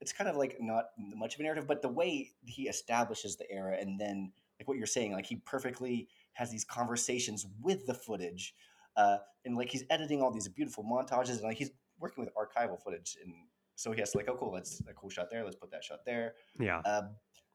It's 0.00 0.12
kind 0.12 0.30
of 0.30 0.36
like 0.36 0.56
not 0.60 0.86
much 0.96 1.34
of 1.34 1.40
a 1.40 1.42
narrative, 1.42 1.66
but 1.66 1.82
the 1.82 1.88
way 1.88 2.30
he 2.44 2.68
establishes 2.68 3.36
the 3.36 3.50
era 3.50 3.76
and 3.80 4.00
then 4.00 4.32
like 4.58 4.68
what 4.68 4.76
you're 4.76 4.86
saying, 4.86 5.12
like 5.12 5.26
he 5.26 5.36
perfectly 5.36 6.08
has 6.34 6.50
these 6.50 6.64
conversations 6.64 7.46
with 7.60 7.86
the 7.86 7.94
footage, 7.94 8.54
uh, 8.96 9.18
and 9.44 9.56
like 9.56 9.70
he's 9.70 9.84
editing 9.90 10.22
all 10.22 10.32
these 10.32 10.48
beautiful 10.48 10.84
montages 10.84 11.30
and 11.30 11.42
like 11.42 11.56
he's 11.56 11.70
working 12.00 12.24
with 12.24 12.32
archival 12.34 12.80
footage 12.80 13.16
and 13.24 13.32
so 13.76 13.92
he 13.92 14.00
has 14.00 14.10
to 14.10 14.18
like, 14.18 14.28
oh 14.28 14.36
cool, 14.36 14.52
let's 14.52 14.82
a 14.88 14.92
cool 14.92 15.10
shot 15.10 15.30
there, 15.30 15.44
let's 15.44 15.56
put 15.56 15.70
that 15.70 15.84
shot 15.84 16.00
there 16.04 16.34
yeah 16.58 16.78
um, 16.80 17.10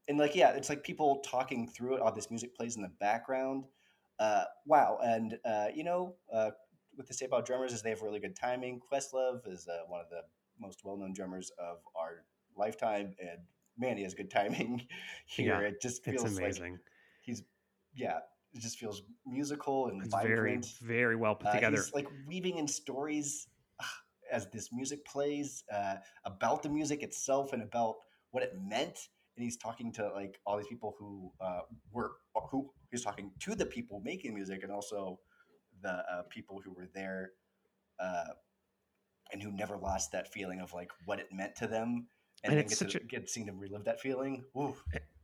and 0.07 0.17
like 0.17 0.35
yeah 0.35 0.51
it's 0.51 0.69
like 0.69 0.83
people 0.83 1.21
talking 1.25 1.67
through 1.67 1.95
it 1.95 2.01
all 2.01 2.11
this 2.11 2.29
music 2.29 2.55
plays 2.55 2.75
in 2.75 2.81
the 2.81 2.91
background 2.99 3.65
uh, 4.19 4.43
wow 4.65 4.97
and 5.03 5.37
uh, 5.45 5.67
you 5.73 5.83
know 5.83 6.15
uh, 6.31 6.51
what 6.95 7.07
they 7.07 7.13
say 7.13 7.25
about 7.25 7.45
drummers 7.45 7.73
is 7.73 7.81
they 7.81 7.89
have 7.89 8.03
really 8.03 8.19
good 8.19 8.35
timing. 8.35 8.79
Questlove 8.79 9.47
is 9.47 9.67
uh, 9.67 9.79
one 9.87 9.99
of 9.99 10.09
the 10.11 10.21
most 10.59 10.81
well-known 10.85 11.11
drummers 11.13 11.51
of 11.57 11.77
our 11.95 12.23
lifetime, 12.55 13.15
and 13.19 13.39
man, 13.79 13.97
he 13.97 14.03
has 14.03 14.13
good 14.13 14.29
timing 14.29 14.85
here. 15.25 15.59
Yeah, 15.61 15.67
it 15.69 15.81
just 15.81 16.03
feels 16.03 16.23
like 16.23 16.37
amazing. 16.43 16.77
he's 17.21 17.41
yeah, 17.95 18.19
it 18.53 18.61
just 18.61 18.77
feels 18.77 19.01
musical 19.25 19.87
and 19.87 20.03
It's 20.05 20.13
very, 20.13 20.35
vibrant. 20.35 20.67
very 20.83 21.15
well 21.15 21.33
put 21.33 21.47
Uh, 21.47 21.53
together. 21.53 21.77
He's 21.77 21.93
like 21.95 22.07
weaving 22.27 22.59
in 22.59 22.67
stories 22.67 23.47
as 24.31 24.47
this 24.51 24.69
music 24.71 25.03
plays 25.05 25.63
uh, 25.73 25.95
about 26.25 26.61
the 26.61 26.69
music 26.69 27.01
itself 27.01 27.53
and 27.53 27.63
about 27.63 27.95
what 28.29 28.43
it 28.43 28.53
meant. 28.61 29.09
And 29.35 29.43
he's 29.43 29.57
talking 29.57 29.91
to 29.93 30.09
like 30.13 30.39
all 30.45 30.57
these 30.57 30.67
people 30.67 30.95
who 30.99 31.31
uh, 31.41 31.61
were 31.91 32.11
who 32.51 32.69
he's 32.91 33.03
talking 33.03 33.31
to 33.39 33.55
the 33.55 33.65
people 33.65 34.01
making 34.03 34.33
music 34.35 34.61
and 34.63 34.71
also 34.71 35.19
the 35.81 35.89
uh, 36.11 36.23
people 36.29 36.61
who 36.63 36.71
were 36.73 36.87
there 36.93 37.31
uh, 37.99 38.25
and 39.31 39.41
who 39.41 39.51
never 39.51 39.77
lost 39.77 40.11
that 40.11 40.31
feeling 40.31 40.59
of 40.61 40.73
like 40.73 40.91
what 41.05 41.19
it 41.19 41.27
meant 41.31 41.55
to 41.57 41.67
them. 41.67 42.07
And, 42.43 42.53
And 42.53 42.59
it's 42.61 42.79
get 42.79 42.89
to 42.89 42.93
such 42.93 43.01
a- 43.01 43.05
get 43.05 43.29
seeing 43.29 43.45
them 43.45 43.59
relive 43.59 43.85
that 43.85 43.99
feeling. 43.99 44.43
Ooh, 44.57 44.75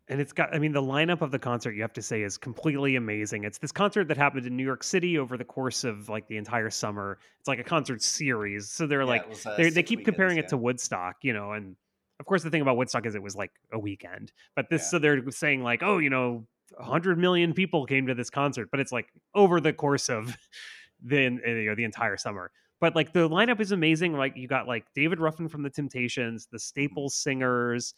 and 0.08 0.20
it's 0.20 0.34
got 0.34 0.54
i 0.56 0.60
mean 0.60 0.72
the 0.72 0.82
lineup 0.82 1.22
of 1.22 1.32
the 1.32 1.38
concert 1.40 1.74
you 1.76 1.82
have 1.82 1.94
to 1.94 2.02
say 2.02 2.24
is 2.24 2.38
completely 2.38 2.96
amazing. 2.96 3.44
It's 3.44 3.58
this 3.60 3.72
concert 3.72 4.08
that 4.08 4.18
happened 4.18 4.46
in 4.48 4.56
new 4.58 4.64
york 4.64 4.84
city 4.84 5.18
over 5.20 5.38
the 5.38 5.46
course 5.46 5.84
of 5.84 6.10
like 6.10 6.28
the 6.28 6.38
entire 6.38 6.70
summer. 6.70 7.20
It's 7.40 7.48
like 7.48 7.60
a 7.60 7.64
concert 7.64 8.02
series. 8.02 8.72
So 8.72 8.88
they're 8.88 9.02
Yeah, 9.02 9.06
like 9.06 9.30
was, 9.30 9.46
uh, 9.46 9.54
they 9.58 9.70
they 9.70 9.84
keep 9.84 10.00
weekends, 10.00 10.06
comparing 10.18 10.38
it 10.40 10.48
to 10.50 10.58
woodstock 10.58 11.18
you 11.22 11.34
know 11.34 11.52
and 11.52 11.76
of 12.20 12.26
course 12.26 12.44
the 12.44 12.50
thing 12.50 12.62
about 12.62 12.78
woodstock 12.78 13.06
is 13.06 13.16
it 13.16 13.24
was 13.24 13.36
like 13.36 13.52
a 13.72 13.80
weekend 13.80 14.32
but 14.56 14.70
this 14.70 14.82
Yeah. 14.84 14.88
so 14.90 15.00
they're 15.00 15.32
saying 15.32 15.64
like 15.64 15.82
oh 15.84 15.98
you 16.00 16.10
know 16.10 16.46
100 16.78 17.18
million 17.18 17.54
people 17.54 17.86
came 17.86 18.06
to 18.08 18.14
this 18.14 18.30
concert 18.30 18.70
but 18.72 18.80
it's 18.80 18.92
like 18.92 19.08
over 19.34 19.60
the 19.60 19.74
course 19.74 20.10
of 20.10 20.36
the 21.04 21.24
you 21.24 21.66
know 21.66 21.76
the 21.76 21.84
entire 21.84 22.18
summer. 22.18 22.52
But 22.82 22.96
like 22.96 23.12
the 23.12 23.28
lineup 23.28 23.60
is 23.60 23.72
amazing 23.72 24.14
like 24.14 24.38
you 24.38 24.48
got 24.48 24.68
like 24.68 24.86
david 24.96 25.20
ruffin 25.20 25.50
from 25.50 25.64
the 25.64 25.70
temptations 25.70 26.48
the 26.52 26.60
staples 26.60 27.16
singers 27.16 27.94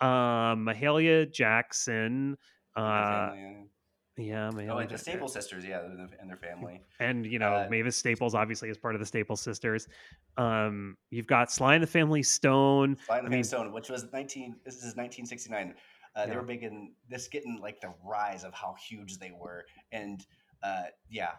um 0.00 0.66
mahalia 0.66 1.30
jackson 1.32 2.36
uh 2.74 3.30
yeah 4.16 4.24
yeah. 4.26 4.50
Mahalia 4.50 4.70
oh, 4.70 4.78
and 4.78 4.90
the. 4.90 4.98
Staple 4.98 5.28
sisters, 5.28 5.64
yeah, 5.64 5.80
and 6.20 6.30
their- 6.30 6.36
family. 6.36 6.80
and 7.00 7.26
you 7.26 7.38
know 7.38 7.54
Uh, 7.54 7.68
mavis 7.70 7.96
staples 7.96 8.34
obviously 8.34 8.68
is 8.68 8.78
part 8.78 8.94
of 8.94 9.00
the 9.00 9.06
staples 9.06 9.40
sisters 9.40 9.88
um 10.36 10.96
you've 11.10 11.26
got 11.26 11.50
sly 11.50 11.74
and 11.74 11.82
the 11.82 11.86
family 11.86 12.22
stone 12.22 12.96
Fly 12.96 13.18
in 13.18 13.24
the 13.24 13.30
I 13.30 13.34
mean- 13.34 13.44
Stone, 13.44 13.72
which 13.72 13.88
was 13.88 14.06
19. 14.12 14.56
This 14.64 14.76
is 14.76 14.94
1969. 14.96 15.74
Uh, 16.16 16.26
They 16.26 16.36
were 16.36 16.42
big 16.42 16.62
in 16.62 16.92
this 17.08 17.26
getting 17.28 17.58
like 17.60 17.80
the 17.80 17.92
rise 18.04 18.44
of 18.44 18.54
how 18.54 18.74
huge 18.74 19.18
they 19.18 19.32
were, 19.32 19.64
and 19.90 20.24
uh, 20.62 20.84
yeah. 21.10 21.32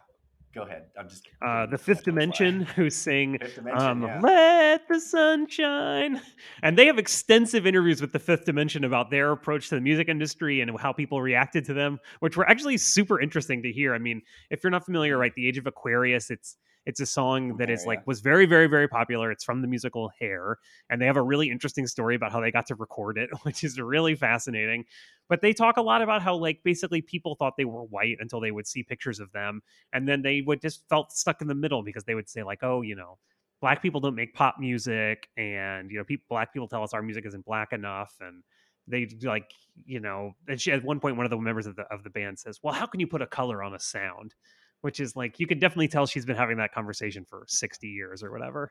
Go 0.56 0.62
ahead. 0.62 0.84
I'm 0.98 1.06
just 1.06 1.28
uh 1.46 1.66
the 1.66 1.76
fifth 1.76 2.02
dimension 2.02 2.62
who 2.62 2.88
sing 2.88 3.32
Dimension, 3.54 3.86
um 3.86 4.02
yeah. 4.02 4.20
let 4.22 4.88
the 4.88 4.98
sun 4.98 5.46
shine 5.48 6.18
and 6.62 6.78
they 6.78 6.86
have 6.86 6.98
extensive 6.98 7.66
interviews 7.66 8.00
with 8.00 8.12
the 8.12 8.18
fifth 8.18 8.46
dimension 8.46 8.82
about 8.82 9.10
their 9.10 9.32
approach 9.32 9.68
to 9.68 9.74
the 9.74 9.82
music 9.82 10.08
industry 10.08 10.62
and 10.62 10.80
how 10.80 10.94
people 10.94 11.20
reacted 11.20 11.66
to 11.66 11.74
them 11.74 11.98
which 12.20 12.38
were 12.38 12.48
actually 12.48 12.78
super 12.78 13.20
interesting 13.20 13.62
to 13.64 13.70
hear. 13.70 13.94
I 13.94 13.98
mean 13.98 14.22
if 14.48 14.64
you're 14.64 14.70
not 14.70 14.86
familiar 14.86 15.18
right 15.18 15.34
the 15.34 15.46
age 15.46 15.58
of 15.58 15.66
aquarius 15.66 16.30
it's 16.30 16.56
it's 16.86 17.00
a 17.00 17.06
song 17.06 17.56
that 17.56 17.68
is 17.68 17.80
Hair, 17.80 17.86
like 17.88 17.98
yeah. 17.98 18.04
was 18.06 18.20
very 18.20 18.46
very 18.46 18.66
very 18.66 18.88
popular. 18.88 19.30
It's 19.30 19.44
from 19.44 19.60
the 19.60 19.68
musical 19.68 20.10
hair 20.18 20.58
and 20.88 21.00
they 21.00 21.06
have 21.06 21.16
a 21.16 21.22
really 21.22 21.50
interesting 21.50 21.86
story 21.86 22.14
about 22.14 22.32
how 22.32 22.40
they 22.40 22.50
got 22.50 22.66
to 22.66 22.74
record 22.76 23.18
it 23.18 23.28
which 23.42 23.64
is 23.64 23.80
really 23.80 24.14
fascinating. 24.14 24.84
But 25.28 25.42
they 25.42 25.52
talk 25.52 25.76
a 25.76 25.82
lot 25.82 26.02
about 26.02 26.22
how 26.22 26.36
like 26.36 26.60
basically 26.62 27.02
people 27.02 27.34
thought 27.34 27.54
they 27.56 27.64
were 27.64 27.82
white 27.82 28.18
until 28.20 28.40
they 28.40 28.52
would 28.52 28.66
see 28.66 28.82
pictures 28.82 29.20
of 29.20 29.30
them 29.32 29.60
and 29.92 30.08
then 30.08 30.22
they 30.22 30.40
would 30.40 30.60
just 30.60 30.88
felt 30.88 31.12
stuck 31.12 31.42
in 31.42 31.48
the 31.48 31.54
middle 31.54 31.82
because 31.82 32.04
they 32.04 32.14
would 32.14 32.28
say 32.28 32.42
like 32.42 32.62
oh 32.62 32.82
you 32.82 32.94
know 32.94 33.18
black 33.60 33.82
people 33.82 34.00
don't 34.00 34.14
make 34.14 34.34
pop 34.34 34.56
music 34.58 35.28
and 35.36 35.90
you 35.90 35.98
know 35.98 36.04
people 36.04 36.24
black 36.28 36.52
people 36.52 36.68
tell 36.68 36.82
us 36.82 36.94
our 36.94 37.02
music 37.02 37.26
isn't 37.26 37.44
black 37.44 37.72
enough 37.72 38.14
and 38.20 38.42
they 38.86 39.08
like 39.22 39.50
you 39.84 40.00
know 40.00 40.34
and 40.48 40.60
she 40.60 40.70
at 40.70 40.84
one 40.84 41.00
point 41.00 41.16
one 41.16 41.26
of 41.26 41.30
the 41.30 41.36
members 41.36 41.66
of 41.66 41.76
the 41.76 41.82
of 41.84 42.02
the 42.04 42.10
band 42.10 42.38
says 42.38 42.60
well 42.62 42.72
how 42.72 42.86
can 42.86 43.00
you 43.00 43.06
put 43.06 43.22
a 43.22 43.26
color 43.26 43.62
on 43.62 43.74
a 43.74 43.80
sound 43.80 44.34
which 44.82 45.00
is 45.00 45.16
like 45.16 45.38
you 45.40 45.46
can 45.46 45.58
definitely 45.58 45.88
tell 45.88 46.06
she's 46.06 46.24
been 46.26 46.36
having 46.36 46.58
that 46.58 46.72
conversation 46.72 47.24
for 47.24 47.44
60 47.48 47.86
years 47.88 48.22
or 48.22 48.30
whatever 48.30 48.70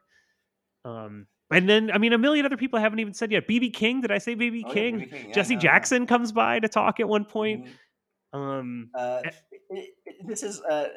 um 0.86 1.26
and 1.52 1.68
then 1.70 1.92
i 1.92 1.98
mean 1.98 2.14
a 2.14 2.18
million 2.18 2.46
other 2.46 2.58
people 2.58 2.78
I 2.80 2.82
haven't 2.82 3.00
even 3.00 3.14
said 3.14 3.32
yet 3.32 3.48
bb 3.48 3.74
king 3.74 4.02
did 4.02 4.12
i 4.12 4.18
say 4.18 4.36
bb 4.36 4.64
Oh, 4.66 4.68
yeah, 4.68 4.74
king 4.74 4.98
B.B. 5.00 5.10
King, 5.12 5.28
yeah, 5.28 5.34
jesse 5.34 5.54
no, 5.54 5.58
no. 5.58 5.62
jackson 5.62 6.06
comes 6.08 6.32
by 6.32 6.60
to 6.60 6.68
talk 6.68 7.00
at 7.00 7.08
one 7.08 7.26
point 7.26 7.66
Mhm. 7.66 8.40
um 8.40 8.90
Uh, 8.96 9.22
Eh. 9.26 9.30
it, 9.70 9.90
it, 10.06 10.28
this 10.28 10.44
is 10.44 10.62
uh, 10.62 10.74
uh, 10.74 10.90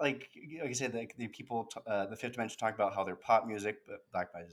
like 0.00 0.28
like 0.60 0.70
I 0.70 0.72
said, 0.72 0.94
like 0.94 1.14
the 1.16 1.26
people, 1.28 1.64
t- 1.64 1.80
uh, 1.86 2.06
the 2.06 2.14
Fifth 2.16 2.32
Dimension 2.32 2.56
talk 2.58 2.74
about 2.74 2.94
how 2.94 3.02
they're 3.04 3.16
pop 3.16 3.46
music, 3.46 3.78
but 3.86 3.98
black 4.12 4.28
mu- 4.34 4.46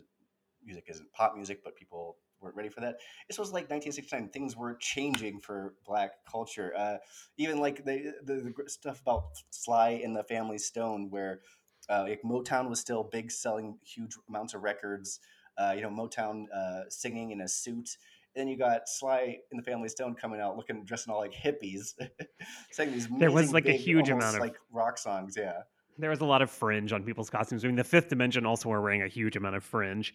music 0.66 0.86
isn't 0.90 1.12
pop 1.14 1.36
music, 1.36 1.62
but 1.64 1.76
people 1.76 2.18
weren't 2.46 2.56
ready 2.56 2.70
for 2.70 2.82
that. 2.82 2.96
This 3.28 3.38
was 3.38 3.50
like 3.50 3.70
1969. 3.70 4.30
Things 4.30 4.56
were 4.56 4.76
changing 4.76 5.42
for 5.42 5.74
black 5.86 6.12
culture. 6.30 6.74
Uh, 6.78 6.98
even 7.38 7.60
like 7.60 7.84
the, 7.84 8.14
the 8.24 8.54
the 8.58 8.70
stuff 8.70 9.02
about 9.02 9.26
Sly 9.50 10.02
and 10.04 10.16
the 10.16 10.24
Family 10.24 10.58
Stone, 10.58 11.10
where 11.10 11.42
uh, 11.90 12.06
like 12.08 12.22
Motown 12.24 12.70
was 12.70 12.80
still 12.80 13.04
big, 13.04 13.32
selling 13.32 13.78
huge 13.84 14.16
amounts 14.30 14.54
of 14.54 14.64
records. 14.64 15.20
Uh, 15.58 15.74
you 15.76 15.82
know, 15.82 15.90
Motown 15.90 16.46
uh, 16.54 16.82
singing 16.90 17.32
in 17.32 17.42
a 17.42 17.48
suit. 17.48 17.98
And 18.36 18.42
then 18.42 18.48
you 18.50 18.58
got 18.58 18.90
Sly 18.90 19.38
and 19.52 19.60
the 19.60 19.64
Family 19.64 19.88
Stone 19.88 20.16
coming 20.16 20.42
out 20.42 20.58
looking 20.58 20.84
dressing 20.84 21.14
all 21.14 21.20
like 21.20 21.34
hippies, 21.34 21.94
saying 22.72 22.92
these 22.92 23.08
There 23.08 23.32
was, 23.32 23.50
amazing, 23.50 23.54
like, 23.54 23.66
a 23.68 23.72
huge 23.72 24.10
amount 24.10 24.36
of- 24.36 24.42
like 24.42 24.56
rock 24.72 24.98
songs. 24.98 25.36
Yeah, 25.38 25.62
there 25.98 26.10
was 26.10 26.20
a 26.20 26.26
lot 26.26 26.42
of 26.42 26.52
fringe 26.52 26.92
on 26.92 27.04
people's 27.04 27.30
costumes. 27.30 27.64
I 27.64 27.68
mean, 27.68 27.78
the 27.78 27.84
fifth 27.84 28.10
dimension 28.10 28.46
also 28.46 28.70
were 28.70 28.82
wearing 28.82 29.02
a 29.02 29.08
huge 29.08 29.36
amount 29.36 29.56
of 29.56 29.64
fringe, 29.64 30.14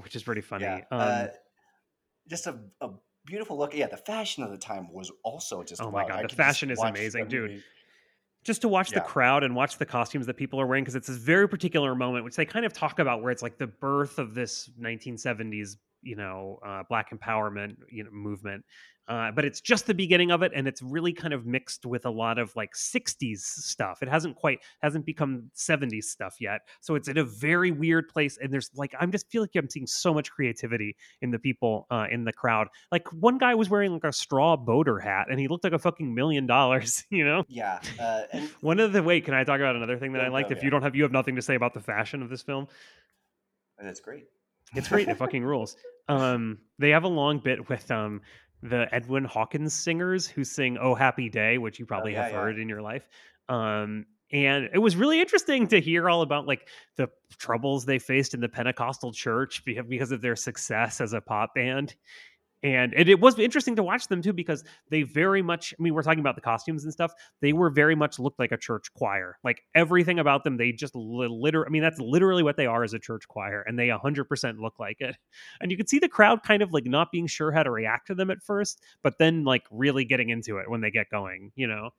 which 0.00 0.16
is 0.16 0.22
pretty 0.22 0.40
funny. 0.40 0.64
yeah. 0.64 0.76
Um, 0.90 1.00
uh, 1.00 1.26
just 2.28 2.46
a, 2.46 2.58
a 2.80 2.90
beautiful 3.26 3.58
look. 3.58 3.74
Yeah, 3.74 3.88
the 3.88 3.96
fashion 3.96 4.42
of 4.42 4.50
the 4.50 4.58
time 4.58 4.92
was 4.92 5.10
also 5.22 5.62
just. 5.62 5.82
Oh 5.82 5.90
my. 5.90 6.06
God, 6.06 6.20
I 6.20 6.22
the 6.22 6.34
fashion 6.34 6.70
is 6.70 6.80
amazing, 6.80 7.28
dude. 7.28 7.62
just 8.44 8.62
to 8.62 8.68
watch 8.68 8.90
the 8.90 9.00
crowd 9.00 9.44
and 9.44 9.54
watch 9.54 9.78
the 9.78 9.86
costumes 9.86 10.26
that 10.26 10.36
people 10.36 10.60
are 10.60 10.66
wearing 10.66 10.84
because 10.84 10.94
it's 10.94 11.08
this 11.08 11.16
very 11.16 11.48
particular 11.48 11.94
moment 11.94 12.24
which 12.24 12.36
they 12.36 12.44
kind 12.44 12.64
of 12.64 12.72
talk 12.72 12.98
about 12.98 13.22
where 13.22 13.30
it's 13.30 13.42
like 13.42 13.58
the 13.58 13.66
birth 13.66 14.18
of 14.18 14.34
this 14.34 14.70
1970s 14.80 15.76
you 16.02 16.16
know 16.16 16.58
uh, 16.66 16.82
black 16.88 17.10
empowerment 17.10 17.76
you 17.90 18.04
know 18.04 18.10
movement 18.10 18.64
uh, 19.08 19.32
but 19.32 19.44
it's 19.44 19.60
just 19.60 19.86
the 19.86 19.94
beginning 19.94 20.30
of 20.30 20.42
it 20.42 20.52
and 20.54 20.68
it's 20.68 20.80
really 20.80 21.12
kind 21.12 21.34
of 21.34 21.44
mixed 21.44 21.84
with 21.84 22.06
a 22.06 22.10
lot 22.10 22.38
of 22.38 22.54
like 22.54 22.72
60s 22.74 23.38
stuff 23.38 24.02
it 24.02 24.08
hasn't 24.08 24.36
quite 24.36 24.60
hasn't 24.80 25.04
become 25.04 25.50
70s 25.56 26.04
stuff 26.04 26.36
yet 26.40 26.60
so 26.80 26.94
it's 26.94 27.08
in 27.08 27.18
a 27.18 27.24
very 27.24 27.70
weird 27.70 28.08
place 28.08 28.38
and 28.40 28.52
there's 28.52 28.70
like 28.74 28.94
i'm 29.00 29.10
just 29.10 29.28
feel 29.30 29.42
like 29.42 29.50
i'm 29.56 29.68
seeing 29.68 29.86
so 29.86 30.14
much 30.14 30.30
creativity 30.30 30.96
in 31.20 31.30
the 31.30 31.38
people 31.38 31.86
uh, 31.90 32.06
in 32.10 32.24
the 32.24 32.32
crowd 32.32 32.68
like 32.90 33.08
one 33.12 33.38
guy 33.38 33.54
was 33.54 33.68
wearing 33.68 33.92
like 33.92 34.04
a 34.04 34.12
straw 34.12 34.56
boater 34.56 34.98
hat 34.98 35.26
and 35.30 35.40
he 35.40 35.48
looked 35.48 35.64
like 35.64 35.72
a 35.72 35.78
fucking 35.78 36.14
million 36.14 36.46
dollars 36.46 37.04
you 37.10 37.24
know 37.24 37.44
Yeah, 37.48 37.80
uh, 38.00 38.22
and 38.32 38.48
one 38.60 38.80
of 38.80 38.92
the 38.92 39.02
wait, 39.02 39.24
can 39.24 39.34
I 39.34 39.44
talk 39.44 39.60
about 39.60 39.76
another 39.76 39.98
thing 39.98 40.12
that 40.12 40.22
I 40.22 40.28
liked? 40.28 40.48
go, 40.48 40.54
if 40.54 40.58
yeah. 40.58 40.64
you 40.64 40.70
don't 40.70 40.82
have 40.82 40.96
you 40.96 41.02
have 41.02 41.12
nothing 41.12 41.36
to 41.36 41.42
say 41.42 41.54
about 41.54 41.74
the 41.74 41.80
fashion 41.80 42.22
of 42.22 42.30
this 42.30 42.42
film, 42.42 42.66
And 43.78 43.86
that's 43.86 44.00
great. 44.00 44.26
It's 44.74 44.88
great. 44.88 45.08
it 45.08 45.16
fucking 45.18 45.44
rules. 45.44 45.76
Um, 46.08 46.58
they 46.78 46.90
have 46.90 47.04
a 47.04 47.08
long 47.08 47.38
bit 47.38 47.68
with 47.68 47.90
um 47.90 48.20
the 48.62 48.86
Edwin 48.92 49.24
Hawkins 49.24 49.74
singers 49.74 50.26
who 50.26 50.44
sing 50.44 50.78
"Oh 50.80 50.94
Happy 50.94 51.28
Day," 51.28 51.58
which 51.58 51.78
you 51.78 51.86
probably 51.86 52.12
Oh, 52.12 52.18
yeah, 52.18 52.22
have 52.24 52.32
yeah. 52.32 52.40
heard 52.40 52.58
in 52.58 52.68
your 52.68 52.82
life. 52.82 53.08
Um, 53.48 54.06
and 54.30 54.70
it 54.72 54.78
was 54.78 54.96
really 54.96 55.20
interesting 55.20 55.66
to 55.68 55.80
hear 55.80 56.08
all 56.08 56.22
about 56.22 56.46
like 56.46 56.66
the 56.96 57.08
troubles 57.38 57.84
they 57.84 57.98
faced 57.98 58.32
in 58.34 58.40
the 58.40 58.48
Pentecostal 58.48 59.12
church 59.12 59.62
because 59.64 60.10
of 60.10 60.22
their 60.22 60.36
success 60.36 61.00
as 61.00 61.12
a 61.12 61.20
pop 61.20 61.54
band. 61.54 61.94
And 62.64 62.94
it, 62.94 63.18
was 63.18 63.36
interesting 63.40 63.74
to 63.76 63.82
watch 63.82 64.06
them 64.06 64.22
too 64.22 64.32
because 64.32 64.62
they 64.88 65.02
very 65.02 65.42
much. 65.42 65.74
I 65.76 65.82
mean, 65.82 65.94
we're 65.94 66.02
talking 66.02 66.20
about 66.20 66.36
the 66.36 66.40
costumes 66.40 66.84
and 66.84 66.92
stuff. 66.92 67.12
They 67.40 67.52
were 67.52 67.70
very 67.70 67.96
much 67.96 68.20
looked 68.20 68.38
like 68.38 68.52
a 68.52 68.56
church 68.56 68.92
choir. 68.94 69.36
Like 69.42 69.62
everything 69.74 70.20
about 70.20 70.44
them, 70.44 70.56
they 70.56 70.70
just 70.70 70.94
literally. 70.94 71.66
I 71.66 71.70
mean, 71.70 71.82
that's 71.82 71.98
literally 71.98 72.44
what 72.44 72.56
they 72.56 72.66
are 72.66 72.84
as 72.84 72.94
a 72.94 73.00
church 73.00 73.26
choir, 73.26 73.62
and 73.66 73.76
they 73.76 73.88
hundred 73.88 74.24
percent 74.26 74.60
look 74.60 74.78
like 74.78 75.00
it. 75.00 75.16
And 75.60 75.70
you 75.70 75.76
could 75.76 75.88
see 75.88 75.98
the 75.98 76.08
crowd 76.08 76.42
kind 76.42 76.62
of 76.62 76.72
like 76.72 76.86
not 76.86 77.12
being 77.12 77.26
sure 77.26 77.52
how 77.52 77.62
to 77.62 77.70
react 77.70 78.06
to 78.08 78.14
them 78.14 78.30
at 78.30 78.42
first, 78.42 78.80
but 79.02 79.18
then 79.18 79.44
like 79.44 79.64
really 79.70 80.04
getting 80.04 80.30
into 80.30 80.58
it 80.58 80.70
when 80.70 80.80
they 80.80 80.90
get 80.90 81.10
going. 81.10 81.52
You 81.56 81.66
know, 81.66 81.90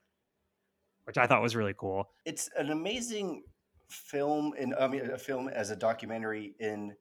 which 1.03 1.17
I 1.17 1.27
thought 1.27 1.41
was 1.41 1.55
really 1.55 1.73
cool. 1.77 2.09
It's 2.25 2.49
an 2.57 2.69
amazing 2.69 3.43
film, 3.89 4.53
and 4.57 4.73
I 4.79 4.87
mean, 4.87 5.09
a 5.11 5.17
film 5.17 5.49
as 5.49 5.71
a 5.71 5.75
documentary 5.75 6.55
in 6.59 6.95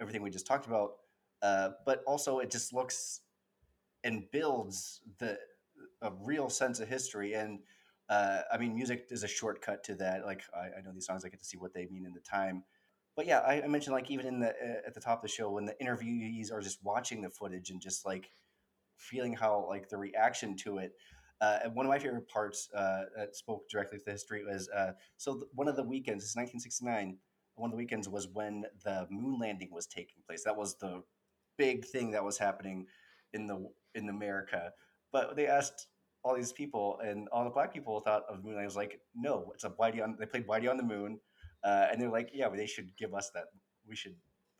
everything 0.00 0.22
we 0.22 0.30
just 0.30 0.46
talked 0.46 0.66
about. 0.66 0.94
Uh, 1.42 1.70
but 1.84 2.02
also, 2.06 2.38
it 2.38 2.50
just 2.50 2.72
looks 2.72 3.20
and 4.02 4.24
builds 4.30 5.00
the 5.18 5.38
a 6.02 6.12
real 6.22 6.48
sense 6.48 6.80
of 6.80 6.88
history. 6.88 7.34
And 7.34 7.60
uh, 8.08 8.42
I 8.52 8.58
mean, 8.58 8.74
music 8.74 9.06
is 9.10 9.24
a 9.24 9.28
shortcut 9.28 9.82
to 9.84 9.94
that. 9.96 10.24
Like 10.24 10.42
I, 10.54 10.78
I 10.78 10.82
know 10.82 10.92
these 10.92 11.06
songs, 11.06 11.24
I 11.24 11.28
get 11.28 11.40
to 11.40 11.46
see 11.46 11.56
what 11.56 11.74
they 11.74 11.86
mean 11.86 12.04
in 12.06 12.12
the 12.12 12.20
time. 12.20 12.64
But 13.16 13.26
yeah, 13.26 13.40
I, 13.40 13.62
I 13.62 13.66
mentioned 13.66 13.94
like 13.94 14.10
even 14.10 14.26
in 14.26 14.40
the 14.40 14.48
uh, 14.50 14.86
at 14.86 14.94
the 14.94 15.00
top 15.00 15.18
of 15.18 15.22
the 15.22 15.28
show 15.28 15.50
when 15.50 15.64
the 15.64 15.76
interviewees 15.82 16.52
are 16.52 16.60
just 16.60 16.82
watching 16.84 17.22
the 17.22 17.30
footage 17.30 17.70
and 17.70 17.80
just 17.80 18.04
like 18.04 18.30
feeling 18.96 19.34
how 19.34 19.66
like 19.68 19.88
the 19.88 19.96
reaction 19.98 20.56
to 20.58 20.78
it. 20.78 20.92
Uh, 21.40 21.58
and 21.64 21.74
one 21.74 21.84
of 21.86 21.90
my 21.90 21.98
favorite 21.98 22.28
parts 22.28 22.68
uh, 22.74 23.04
that 23.16 23.36
spoke 23.36 23.68
directly 23.68 23.98
to 23.98 24.04
the 24.04 24.12
history 24.12 24.44
was 24.44 24.68
uh, 24.70 24.92
so 25.16 25.34
th- 25.34 25.46
one 25.54 25.68
of 25.68 25.76
the 25.76 25.82
weekends, 25.82 26.24
it's 26.24 26.36
1969. 26.36 27.18
One 27.56 27.68
of 27.68 27.72
the 27.72 27.76
weekends 27.76 28.08
was 28.08 28.28
when 28.28 28.64
the 28.84 29.06
moon 29.10 29.38
landing 29.40 29.68
was 29.70 29.86
taking 29.86 30.22
place. 30.26 30.44
That 30.44 30.56
was 30.56 30.76
the 30.76 31.02
big 31.58 31.84
thing 31.84 32.10
that 32.12 32.24
was 32.24 32.38
happening 32.38 32.86
in 33.32 33.46
the 33.46 33.68
in 33.94 34.08
America. 34.08 34.72
But 35.12 35.36
they 35.36 35.46
asked 35.46 35.86
all 36.24 36.34
these 36.34 36.52
people, 36.52 36.98
and 37.04 37.28
all 37.28 37.44
the 37.44 37.50
black 37.50 37.72
people 37.72 38.00
thought 38.00 38.24
of 38.28 38.44
Moonlight 38.44 38.64
was 38.64 38.76
like, 38.76 39.00
no, 39.14 39.52
it's 39.54 39.64
a 39.64 39.70
Whitey 39.70 40.02
on. 40.02 40.16
They 40.18 40.26
played 40.26 40.46
Whitey 40.46 40.70
on 40.70 40.76
the 40.76 40.82
moon, 40.82 41.18
uh, 41.62 41.86
and 41.90 42.00
they're 42.00 42.10
like, 42.10 42.30
yeah, 42.32 42.48
but 42.48 42.56
they 42.56 42.66
should 42.66 42.96
give 42.96 43.14
us 43.14 43.30
that. 43.34 43.44
We 43.86 43.94
should 43.94 44.14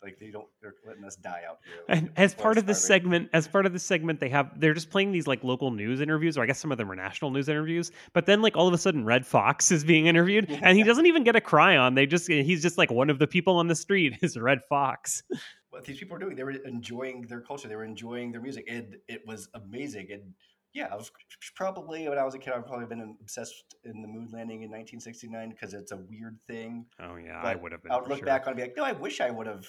like 0.05 0.19
they 0.19 0.31
don't. 0.31 0.47
They're 0.61 0.75
letting 0.87 1.05
us 1.05 1.17
die 1.17 1.43
out 1.49 1.59
here. 1.65 1.83
And 1.89 2.11
as 2.17 2.35
part 2.35 2.59
of 2.59 2.67
this 2.67 2.85
starving. 2.85 3.05
segment, 3.05 3.31
as 3.33 3.49
part 3.49 3.65
of 3.65 3.73
this 3.73 3.83
segment, 3.83 4.21
they 4.21 4.29
have 4.29 4.61
they're 4.61 4.75
just 4.75 4.91
playing 4.91 5.13
these 5.13 5.27
like 5.27 5.43
local 5.43 5.71
news 5.71 6.01
interviews, 6.01 6.37
or 6.37 6.43
I 6.43 6.47
guess 6.47 6.61
some 6.61 6.71
of 6.71 6.79
them 6.79 6.91
are 6.91 6.95
national 6.95 7.31
news 7.31 7.49
interviews. 7.49 7.91
But 8.13 8.27
then 8.27 8.43
like 8.43 8.57
all 8.57 8.69
of 8.69 8.75
a 8.75 8.79
sudden, 8.79 9.05
Redd 9.05 9.27
Foxx 9.27 9.73
is 9.73 9.83
being 9.83 10.07
interviewed, 10.07 10.51
and 10.63 10.77
he 10.77 10.85
doesn't 10.85 11.07
even 11.07 11.25
get 11.25 11.37
a 11.37 11.41
cry 11.41 11.79
on. 11.79 11.95
They 11.95 12.07
just 12.07 12.29
he's 12.29 12.63
just 12.63 12.77
like 12.77 12.91
one 12.91 13.09
of 13.09 13.19
the 13.19 13.27
people 13.27 13.57
on 13.57 13.67
the 13.67 13.75
street 13.75 14.19
is 14.23 14.37
Redd 14.37 14.61
Foxx. 14.69 15.23
What 15.75 15.85
these 15.85 15.99
people 15.99 16.15
were 16.15 16.21
doing. 16.21 16.37
They 16.37 16.45
were 16.45 16.53
enjoying 16.53 17.23
their 17.23 17.41
culture. 17.41 17.69
They 17.69 17.77
were 17.77 17.85
enjoying 17.85 18.33
their 18.33 18.41
music, 18.41 18.65
and 18.69 18.97
it 19.09 19.27
was 19.27 19.49
amazing. 19.55 20.13
And 20.13 20.33
yeah, 20.73 20.89
I 20.91 20.97
was 20.97 21.11
probably 21.55 22.09
when 22.09 22.17
I 22.17 22.25
was 22.25 22.35
a 22.35 22.39
kid, 22.39 22.55
I've 22.55 22.67
probably 22.67 22.87
been 22.87 23.17
obsessed 23.21 23.75
in 23.85 24.01
the 24.01 24.09
moon 24.09 24.29
landing 24.33 24.63
in 24.63 24.71
1969 24.71 25.51
because 25.51 25.75
it's 25.75 25.93
a 25.93 25.97
weird 25.97 26.39
thing. 26.47 26.87
Oh 27.01 27.17
yeah, 27.17 27.41
I 27.43 27.57
would 27.57 27.73
have 27.73 27.83
been. 27.83 27.93
I 27.93 27.97
would 27.97 28.09
look 28.09 28.19
sure. 28.19 28.27
back 28.27 28.47
on 28.47 28.49
it 28.49 28.51
and 28.53 28.57
be 28.57 28.63
like, 28.63 28.77
no, 28.77 28.85
I 28.85 28.93
wish 28.93 29.21
I 29.21 29.31
would 29.31 29.47
have 29.47 29.67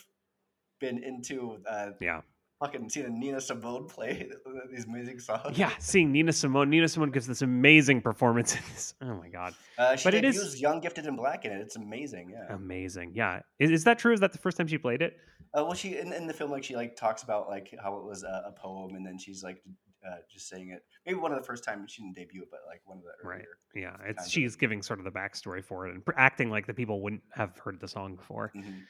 been 0.79 1.03
into 1.03 1.57
uh, 1.67 1.91
Yeah. 1.99 2.21
Fucking 2.59 2.89
seeing 2.89 3.19
Nina 3.19 3.41
Simone 3.41 3.87
play 3.87 4.29
these 4.71 4.87
music 4.87 5.21
songs. 5.21 5.57
Yeah, 5.57 5.71
seeing 5.79 6.11
Nina 6.11 6.31
Simone. 6.33 6.69
Nina 6.69 6.87
Simone 6.87 7.11
gives 7.11 7.27
this 7.27 7.41
amazing 7.41 8.01
performance 8.01 8.55
in 8.55 8.61
this. 8.73 8.93
Oh 9.01 9.15
my 9.15 9.29
god, 9.29 9.53
uh, 9.77 9.95
she 9.95 10.03
but 10.03 10.13
it 10.13 10.25
is 10.25 10.61
Young, 10.61 10.79
Gifted, 10.79 11.05
and 11.05 11.17
Black 11.17 11.45
in 11.45 11.51
it. 11.51 11.61
It's 11.61 11.75
amazing. 11.75 12.31
Yeah. 12.31 12.55
amazing. 12.55 13.11
Yeah, 13.15 13.41
is, 13.59 13.71
is 13.71 13.83
that 13.85 13.99
true? 13.99 14.13
Is 14.13 14.19
that 14.19 14.31
the 14.31 14.37
first 14.39 14.57
time 14.57 14.67
she 14.67 14.77
played 14.77 15.01
it? 15.01 15.17
Uh, 15.53 15.63
well, 15.63 15.73
she 15.73 15.97
in, 15.97 16.11
in 16.13 16.27
the 16.27 16.33
film, 16.33 16.51
like 16.51 16.63
she 16.63 16.75
like 16.75 16.95
talks 16.95 17.23
about 17.23 17.47
like 17.47 17.73
how 17.81 17.97
it 17.97 18.03
was 18.05 18.23
a, 18.23 18.43
a 18.47 18.51
poem, 18.51 18.95
and 18.95 19.05
then 19.05 19.17
she's 19.17 19.43
like 19.43 19.61
uh, 20.05 20.17
just 20.31 20.49
saying 20.49 20.69
it. 20.69 20.83
Maybe 21.05 21.17
one 21.17 21.31
of 21.31 21.37
the 21.37 21.43
first 21.43 21.63
times 21.63 21.91
she 21.91 22.01
didn't 22.01 22.15
debut 22.15 22.41
it, 22.43 22.49
but 22.51 22.61
like 22.67 22.81
one 22.85 22.97
of 22.97 23.03
the 23.03 23.27
Right. 23.27 23.45
Yeah, 23.73 23.95
it's 24.05 24.29
she's 24.29 24.55
giving 24.55 24.81
sort 24.81 24.99
of 24.99 25.05
the 25.05 25.11
backstory 25.11 25.63
for 25.63 25.87
it 25.87 25.93
and 25.93 26.05
pr- 26.05 26.13
acting 26.17 26.49
like 26.49 26.67
the 26.67 26.73
people 26.73 27.01
wouldn't 27.01 27.23
have 27.31 27.57
heard 27.57 27.79
the 27.79 27.87
song 27.87 28.15
before. 28.15 28.51
Mhm. 28.55 28.81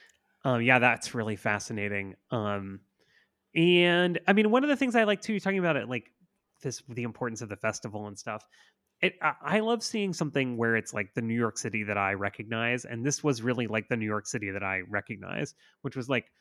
Um, 0.43 0.61
yeah, 0.61 0.77
that's 0.77 1.15
really 1.15 1.35
fascinating. 1.35 2.15
Um, 2.29 2.81
and 3.55 4.19
I 4.27 4.33
mean, 4.33 4.51
one 4.51 4.63
of 4.63 4.69
the 4.69 4.75
things 4.75 4.95
I 4.95 5.03
like 5.03 5.21
too, 5.21 5.39
talking 5.39 5.59
about 5.59 5.77
it, 5.77 5.87
like 5.89 6.11
this, 6.61 6.83
the 6.89 7.03
importance 7.03 7.41
of 7.41 7.49
the 7.49 7.55
festival 7.55 8.07
and 8.07 8.17
stuff. 8.17 8.45
It, 9.01 9.15
I, 9.21 9.59
love 9.59 9.83
seeing 9.83 10.13
something 10.13 10.55
where 10.55 10.77
it's 10.77 10.93
like 10.93 11.13
the 11.13 11.21
New 11.21 11.33
York 11.35 11.57
City 11.57 11.83
that 11.83 11.97
I 11.97 12.13
recognize, 12.13 12.85
and 12.85 13.05
this 13.05 13.23
was 13.23 13.41
really 13.41 13.67
like 13.67 13.89
the 13.89 13.97
New 13.97 14.05
York 14.05 14.25
City 14.25 14.51
that 14.51 14.63
I 14.63 14.81
recognize, 14.87 15.53
which 15.81 15.97
was 15.97 16.07
like 16.07 16.31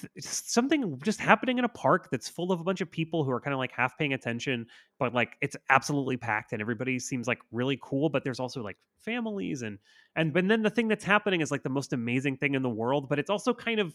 th- 0.00 0.10
something 0.24 0.98
just 1.04 1.20
happening 1.20 1.58
in 1.58 1.64
a 1.64 1.68
park 1.68 2.08
that's 2.10 2.26
full 2.28 2.52
of 2.52 2.60
a 2.60 2.64
bunch 2.64 2.80
of 2.80 2.90
people 2.90 3.22
who 3.22 3.30
are 3.30 3.40
kind 3.40 3.52
of 3.52 3.58
like 3.58 3.70
half 3.70 3.98
paying 3.98 4.14
attention, 4.14 4.66
but 4.98 5.14
like 5.14 5.36
it's 5.42 5.56
absolutely 5.68 6.16
packed 6.16 6.52
and 6.52 6.62
everybody 6.62 6.98
seems 6.98 7.28
like 7.28 7.40
really 7.52 7.78
cool. 7.82 8.08
But 8.08 8.24
there's 8.24 8.40
also 8.40 8.62
like 8.62 8.78
families 8.98 9.60
and 9.60 9.78
and 10.16 10.32
but 10.32 10.48
then 10.48 10.62
the 10.62 10.70
thing 10.70 10.88
that's 10.88 11.04
happening 11.04 11.42
is 11.42 11.50
like 11.50 11.62
the 11.62 11.68
most 11.68 11.92
amazing 11.92 12.38
thing 12.38 12.54
in 12.54 12.62
the 12.62 12.70
world, 12.70 13.10
but 13.10 13.18
it's 13.18 13.30
also 13.30 13.52
kind 13.52 13.78
of 13.78 13.94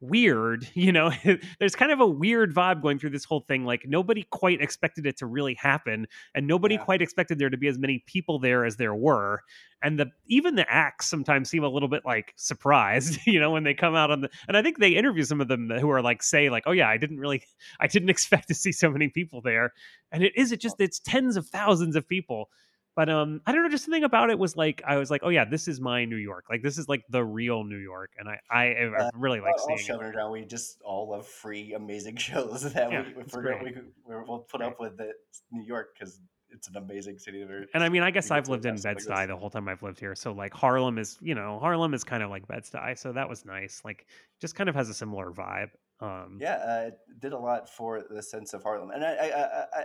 weird, 0.00 0.68
you 0.74 0.92
know. 0.92 1.10
there's 1.58 1.76
kind 1.76 1.92
of 1.92 2.00
a 2.00 2.06
weird 2.06 2.54
vibe 2.54 2.82
going 2.82 2.98
through 2.98 3.10
this 3.10 3.24
whole 3.24 3.40
thing. 3.40 3.64
Like 3.64 3.82
nobody 3.86 4.24
quite 4.30 4.60
expected 4.60 5.06
it 5.06 5.16
to 5.18 5.26
really 5.26 5.54
happen, 5.54 6.06
and 6.34 6.46
nobody 6.46 6.76
Yeah. 6.76 6.84
quite 6.84 7.02
expected 7.02 7.38
there 7.38 7.50
to 7.50 7.56
be 7.56 7.68
as 7.68 7.78
many 7.78 8.04
people 8.06 8.38
there 8.38 8.64
as 8.64 8.76
there 8.76 8.94
were 8.94 9.42
and 9.82 9.98
the 9.98 10.06
even 10.26 10.54
the 10.54 10.70
acts 10.72 11.06
sometimes 11.06 11.50
seem 11.50 11.62
a 11.62 11.68
little 11.68 11.88
bit 11.88 12.02
like 12.04 12.32
surprised 12.36 13.18
you 13.26 13.38
know 13.38 13.50
when 13.50 13.62
they 13.64 13.74
come 13.74 13.94
out 13.94 14.10
on 14.10 14.20
the 14.22 14.30
and 14.48 14.56
i 14.56 14.62
think 14.62 14.78
they 14.78 14.90
interview 14.90 15.22
some 15.22 15.40
of 15.40 15.48
them 15.48 15.68
who 15.70 15.90
are 15.90 16.02
like 16.02 16.22
say 16.22 16.48
like 16.48 16.64
oh 16.66 16.72
yeah 16.72 16.88
i 16.88 16.96
didn't 16.96 17.18
really 17.18 17.42
i 17.80 17.86
didn't 17.86 18.08
expect 18.10 18.48
to 18.48 18.54
see 18.54 18.72
so 18.72 18.90
many 18.90 19.08
people 19.08 19.40
there 19.42 19.72
and 20.12 20.22
it 20.24 20.32
is 20.36 20.50
it 20.52 20.60
just 20.60 20.80
it's 20.80 20.98
tens 21.00 21.36
of 21.36 21.46
thousands 21.48 21.94
of 21.96 22.08
people 22.08 22.48
but 22.96 23.08
um 23.08 23.40
i 23.46 23.52
don't 23.52 23.62
know 23.62 23.68
just 23.68 23.84
something 23.84 24.04
about 24.04 24.30
it 24.30 24.38
was 24.38 24.56
like 24.56 24.82
i 24.86 24.96
was 24.96 25.10
like 25.10 25.20
oh 25.24 25.28
yeah 25.28 25.44
this 25.44 25.68
is 25.68 25.80
my 25.80 26.04
new 26.04 26.16
york 26.16 26.44
like 26.50 26.62
this 26.62 26.78
is 26.78 26.88
like 26.88 27.04
the 27.10 27.24
real 27.24 27.62
new 27.64 27.76
york 27.78 28.10
and 28.18 28.28
i 28.28 28.40
i, 28.50 28.64
I 28.64 28.86
Uh, 28.86 29.10
really 29.14 29.40
like 29.40 29.54
I'll, 29.58 29.70
I'll 29.70 29.76
seeing 29.78 30.00
it 30.00 30.12
down. 30.16 30.32
We 30.32 30.44
just 30.44 30.80
all 30.82 31.10
love 31.10 31.26
free, 31.26 31.74
amazing 31.74 32.16
shows 32.28 32.72
that 32.72 32.90
Yeah, 32.90 33.02
we, 33.16 33.22
great. 33.24 33.62
we, 33.62 33.74
we're, 34.04 34.24
we'll 34.24 34.40
put 34.40 34.62
up 34.62 34.80
with 34.80 35.00
it, 35.00 35.16
New 35.52 35.64
York 35.64 35.94
because 35.98 36.20
it's 36.50 36.68
an 36.68 36.76
amazing 36.76 37.18
city. 37.18 37.42
And 37.74 37.84
I 37.84 37.88
mean, 37.88 38.02
I 38.02 38.10
guess 38.10 38.30
I've 38.30 38.48
lived 38.48 38.64
in 38.64 38.70
invest 38.76 38.86
like 38.86 38.96
Bed 38.96 39.02
Stuy 39.02 39.16
this. 39.22 39.28
the 39.28 39.36
whole 39.36 39.50
time 39.50 39.68
I've 39.68 39.82
lived 39.82 40.00
here. 40.00 40.14
So 40.14 40.32
like 40.32 40.54
Harlem 40.54 40.98
is, 40.98 41.18
you 41.20 41.34
know, 41.34 41.58
Harlem 41.58 41.92
is 41.94 42.04
kind 42.04 42.22
of 42.22 42.30
like 42.30 42.46
Bed 42.48 42.62
Stuy, 42.64 42.96
so 42.98 43.12
that 43.12 43.28
was 43.28 43.44
nice. 43.44 43.82
Like, 43.84 44.06
just 44.40 44.54
kind 44.54 44.68
of 44.68 44.74
has 44.74 44.88
a 44.88 44.94
similar 44.94 45.30
vibe. 45.32 45.70
Um, 46.00 46.38
yeah, 46.40 46.54
uh, 46.56 46.88
it 46.88 46.98
did 47.20 47.32
a 47.32 47.38
lot 47.38 47.68
for 47.68 48.02
the 48.08 48.22
sense 48.22 48.52
of 48.52 48.62
Harlem, 48.62 48.90
and 48.90 49.04
I, 49.04 49.12
I, 49.14 49.26
I, 49.26 49.62
I 49.80 49.84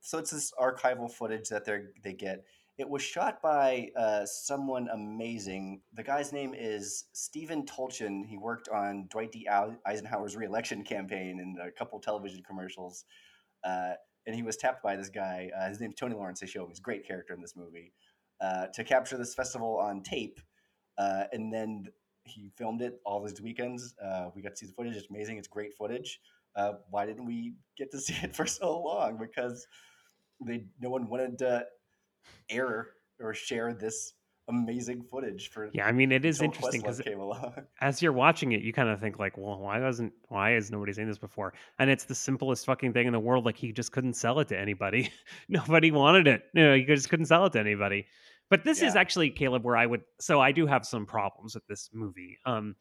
so 0.00 0.18
it's 0.18 0.30
this 0.30 0.52
archival 0.60 1.10
footage 1.10 1.48
that 1.48 1.64
they 1.64 1.80
they 2.02 2.12
get. 2.12 2.44
It 2.78 2.88
was 2.88 3.02
shot 3.02 3.42
by 3.42 3.90
uh, 3.96 4.24
someone 4.24 4.88
amazing. 4.92 5.80
The 5.94 6.04
guy's 6.04 6.32
name 6.32 6.54
is 6.56 7.06
Stephen 7.12 7.66
Tulchin. 7.66 8.24
He 8.24 8.38
worked 8.38 8.68
on 8.68 9.08
Dwight 9.10 9.32
D. 9.32 9.48
Eisenhower's 9.84 10.36
reelection 10.36 10.84
campaign 10.84 11.40
and 11.40 11.58
a 11.58 11.72
couple 11.72 11.98
television 11.98 12.40
commercials. 12.44 13.04
Uh, 13.64 13.94
and 14.26 14.36
he 14.36 14.42
was 14.42 14.56
tapped 14.56 14.82
by 14.82 14.94
this 14.94 15.08
guy. 15.08 15.50
Uh, 15.58 15.68
his 15.68 15.80
name's 15.80 15.96
Tony 15.96 16.14
Lawrence. 16.14 16.38
They 16.38 16.46
show 16.46 16.62
him. 16.62 16.68
He's 16.68 16.78
a 16.78 16.82
great 16.82 17.04
character 17.04 17.34
in 17.34 17.40
this 17.40 17.56
movie. 17.56 17.92
Uh, 18.40 18.66
to 18.74 18.84
capture 18.84 19.16
this 19.16 19.34
festival 19.34 19.78
on 19.78 20.00
tape, 20.02 20.38
uh, 20.98 21.24
and 21.32 21.52
then 21.52 21.88
he 22.22 22.52
filmed 22.56 22.82
it 22.82 23.00
all 23.04 23.24
these 23.24 23.40
weekends. 23.40 23.94
Uh, 24.00 24.28
we 24.36 24.42
got 24.42 24.50
to 24.50 24.56
see 24.56 24.66
the 24.66 24.72
footage. 24.72 24.94
It's 24.94 25.10
amazing. 25.10 25.38
It's 25.38 25.48
great 25.48 25.74
footage. 25.74 26.20
Uh, 26.58 26.72
why 26.90 27.06
didn't 27.06 27.24
we 27.24 27.54
get 27.76 27.90
to 27.92 27.98
see 28.06 28.16
it 28.22 28.34
for 28.34 28.46
so 28.46 28.80
long? 28.80 29.16
Because 29.16 29.66
they 30.46 30.64
no 30.80 30.90
one 30.90 31.08
wanted 31.08 31.38
to 31.38 31.64
air 32.50 32.88
or 33.20 33.34
share 33.34 33.72
this 33.72 34.14
amazing 34.48 35.02
footage 35.10 35.50
for. 35.50 35.68
yeah, 35.72 35.86
I 35.86 35.92
mean, 35.92 36.10
it 36.10 36.24
is 36.24 36.40
interesting 36.40 36.80
because 36.80 37.02
as 37.80 38.02
you're 38.02 38.12
watching 38.12 38.52
it, 38.52 38.62
you 38.62 38.72
kind 38.72 38.88
of 38.88 38.98
think 38.98 39.18
like, 39.18 39.36
well, 39.36 39.58
why 39.58 39.78
wasn't, 39.80 40.12
why 40.28 40.50
has 40.50 40.70
nobody 40.70 40.92
seen 40.92 41.06
this 41.06 41.18
before? 41.18 41.52
And 41.78 41.90
it's 41.90 42.04
the 42.04 42.14
simplest 42.14 42.64
fucking 42.66 42.92
thing 42.92 43.06
in 43.06 43.12
the 43.12 43.20
world. 43.20 43.44
Like 43.44 43.56
he 43.56 43.72
just 43.72 43.92
couldn't 43.92 44.14
sell 44.14 44.40
it 44.40 44.48
to 44.48 44.58
anybody. 44.58 45.12
Nobody 45.48 45.90
wanted 45.90 46.26
it. 46.26 46.44
No, 46.54 46.74
he 46.74 46.84
just 46.84 47.10
couldn't 47.10 47.26
sell 47.26 47.44
it 47.46 47.52
to 47.52 47.60
anybody. 47.60 48.06
But 48.50 48.64
this 48.64 48.80
is 48.80 48.96
actually 48.96 49.28
Caleb, 49.30 49.62
where 49.64 49.76
I 49.76 49.84
would. 49.84 50.00
So 50.20 50.40
I 50.40 50.52
do 50.52 50.66
have 50.66 50.86
some 50.86 51.04
problems 51.04 51.54
with 51.54 51.66
this 51.66 51.90
movie. 51.92 52.38
Um, 52.46 52.76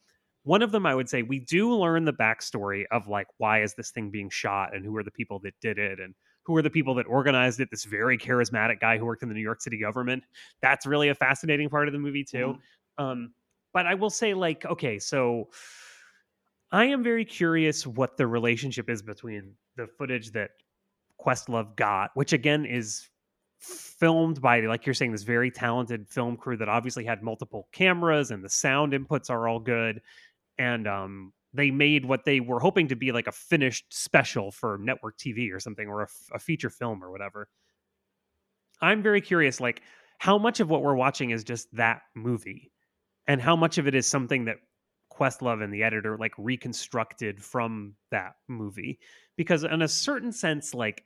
one 0.47 0.61
of 0.61 0.71
them, 0.71 0.85
I 0.85 0.95
would 0.95 1.09
say, 1.09 1.23
we 1.23 1.41
do 1.41 1.75
learn 1.75 2.05
the 2.05 2.13
backstory 2.13 2.85
of 2.89 3.09
like 3.09 3.27
why 3.37 3.63
is 3.63 3.73
this 3.73 3.91
thing 3.91 4.09
being 4.09 4.29
shot 4.29 4.73
and 4.73 4.85
who 4.85 4.95
are 4.95 5.03
the 5.03 5.11
people 5.11 5.39
that 5.39 5.53
did 5.61 5.77
it 5.77 5.99
and 5.99 6.15
who 6.43 6.55
are 6.55 6.61
the 6.61 6.69
people 6.69 6.95
that 6.95 7.05
organized 7.05 7.59
it. 7.59 7.67
This 7.69 7.83
very 7.83 8.17
charismatic 8.17 8.79
guy 8.79 8.97
who 8.97 9.03
worked 9.03 9.23
in 9.23 9.27
the 9.27 9.35
New 9.35 9.41
York 9.41 9.59
City 9.59 9.77
government. 9.77 10.23
That's 10.61 10.85
really 10.85 11.09
a 11.09 11.15
fascinating 11.15 11.69
part 11.69 11.89
of 11.89 11.91
the 11.91 11.99
movie 11.99 12.23
too. 12.23 12.55
Um, 12.97 13.33
but 13.73 13.85
I 13.85 13.95
will 13.95 14.09
say, 14.09 14.33
like, 14.33 14.65
okay, 14.65 14.99
so 14.99 15.49
I 16.71 16.85
am 16.85 17.03
very 17.03 17.25
curious 17.25 17.85
what 17.85 18.15
the 18.15 18.25
relationship 18.25 18.89
is 18.89 19.01
between 19.01 19.51
the 19.75 19.87
footage 19.97 20.31
that 20.31 20.51
Questlove 21.19 21.75
got, 21.75 22.11
which 22.13 22.31
again 22.31 22.65
is 22.65 23.09
filmed 23.59 24.41
by, 24.41 24.61
like 24.61 24.85
you're 24.85 24.93
saying, 24.93 25.11
this 25.11 25.23
very 25.23 25.51
talented 25.51 26.07
film 26.07 26.37
crew 26.37 26.55
that 26.57 26.69
obviously 26.69 27.03
had 27.03 27.21
multiple 27.21 27.67
cameras 27.71 28.31
and 28.31 28.43
the 28.43 28.49
sound 28.49 28.93
inputs 28.93 29.29
are 29.29 29.47
all 29.47 29.59
good. 29.59 30.01
And 30.57 30.87
um, 30.87 31.33
they 31.53 31.71
made 31.71 32.05
what 32.05 32.25
they 32.25 32.39
were 32.39 32.59
hoping 32.59 32.87
to 32.89 32.95
be 32.95 33.11
like 33.11 33.27
a 33.27 33.31
finished 33.31 33.85
special 33.91 34.51
for 34.51 34.77
network 34.81 35.17
TV 35.17 35.51
or 35.51 35.59
something, 35.59 35.87
or 35.87 36.01
a, 36.01 36.05
f- 36.05 36.29
a 36.33 36.39
feature 36.39 36.69
film 36.69 37.03
or 37.03 37.11
whatever. 37.11 37.47
I'm 38.81 39.01
very 39.01 39.21
curious, 39.21 39.59
like, 39.59 39.81
how 40.19 40.37
much 40.37 40.59
of 40.59 40.69
what 40.69 40.83
we're 40.83 40.95
watching 40.95 41.31
is 41.31 41.43
just 41.43 41.67
that 41.75 42.01
movie, 42.15 42.71
and 43.27 43.41
how 43.41 43.55
much 43.55 43.77
of 43.77 43.87
it 43.87 43.95
is 43.95 44.07
something 44.07 44.45
that 44.45 44.57
Questlove 45.11 45.63
and 45.63 45.73
the 45.73 45.83
editor 45.83 46.17
like 46.17 46.33
reconstructed 46.37 47.43
from 47.43 47.95
that 48.11 48.33
movie? 48.47 48.99
Because 49.35 49.63
in 49.63 49.81
a 49.81 49.87
certain 49.87 50.31
sense, 50.31 50.73
like 50.73 51.03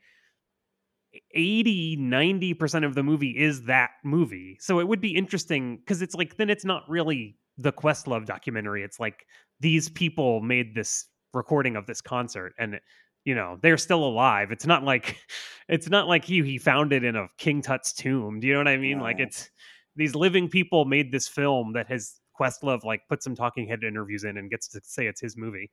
80 1.34 1.98
90% 1.98 2.86
of 2.86 2.96
the 2.96 3.04
movie 3.04 3.32
is 3.32 3.64
that 3.64 3.92
movie 4.04 4.58
so 4.62 4.80
it 4.80 4.88
would 4.88 5.02
be 5.02 5.16
interesting 5.16 5.78
because 5.78 6.02
it's 6.02 6.16
like 6.16 6.38
then 6.38 6.50
it's 6.50 6.64
not 6.64 6.90
really 6.90 7.38
the 7.62 7.72
questlove 7.72 8.26
documentary 8.26 8.84
it's 8.84 9.00
like 9.00 9.26
these 9.60 9.90
people 9.90 10.42
made 10.42 10.74
this 10.76 11.06
recording 11.34 11.76
of 11.76 11.86
this 11.86 12.02
concert 12.02 12.54
and 12.60 12.80
you 13.24 13.36
know 13.36 13.58
they're 13.62 13.78
still 13.78 14.04
alive 14.04 14.52
it's 14.52 14.66
not 14.66 14.84
like 14.84 15.18
it's 15.70 15.90
not 15.90 16.08
like 16.08 16.26
he 16.26 16.42
he 16.44 16.58
found 16.58 16.92
it 16.94 17.04
in 17.04 17.16
a 17.16 17.28
king 17.38 17.62
tut's 17.62 17.94
tomb 17.94 18.40
do 18.40 18.48
you 18.48 18.54
know 18.54 18.60
what 18.60 18.68
i 18.68 18.78
mean 18.78 19.00
like 19.00 19.20
it's 19.20 19.50
these 19.96 20.16
living 20.16 20.50
people 20.50 20.86
made 20.86 21.12
this 21.12 21.28
film 21.28 21.74
that 21.74 21.88
has 21.88 22.20
questlove 22.40 22.84
like 22.84 23.02
put 23.08 23.22
some 23.22 23.36
talking 23.36 23.68
head 23.68 23.84
interviews 23.84 24.24
in 24.24 24.38
and 24.38 24.50
gets 24.50 24.68
to 24.68 24.80
say 24.84 25.06
it's 25.06 25.22
his 25.22 25.38
movie 25.38 25.70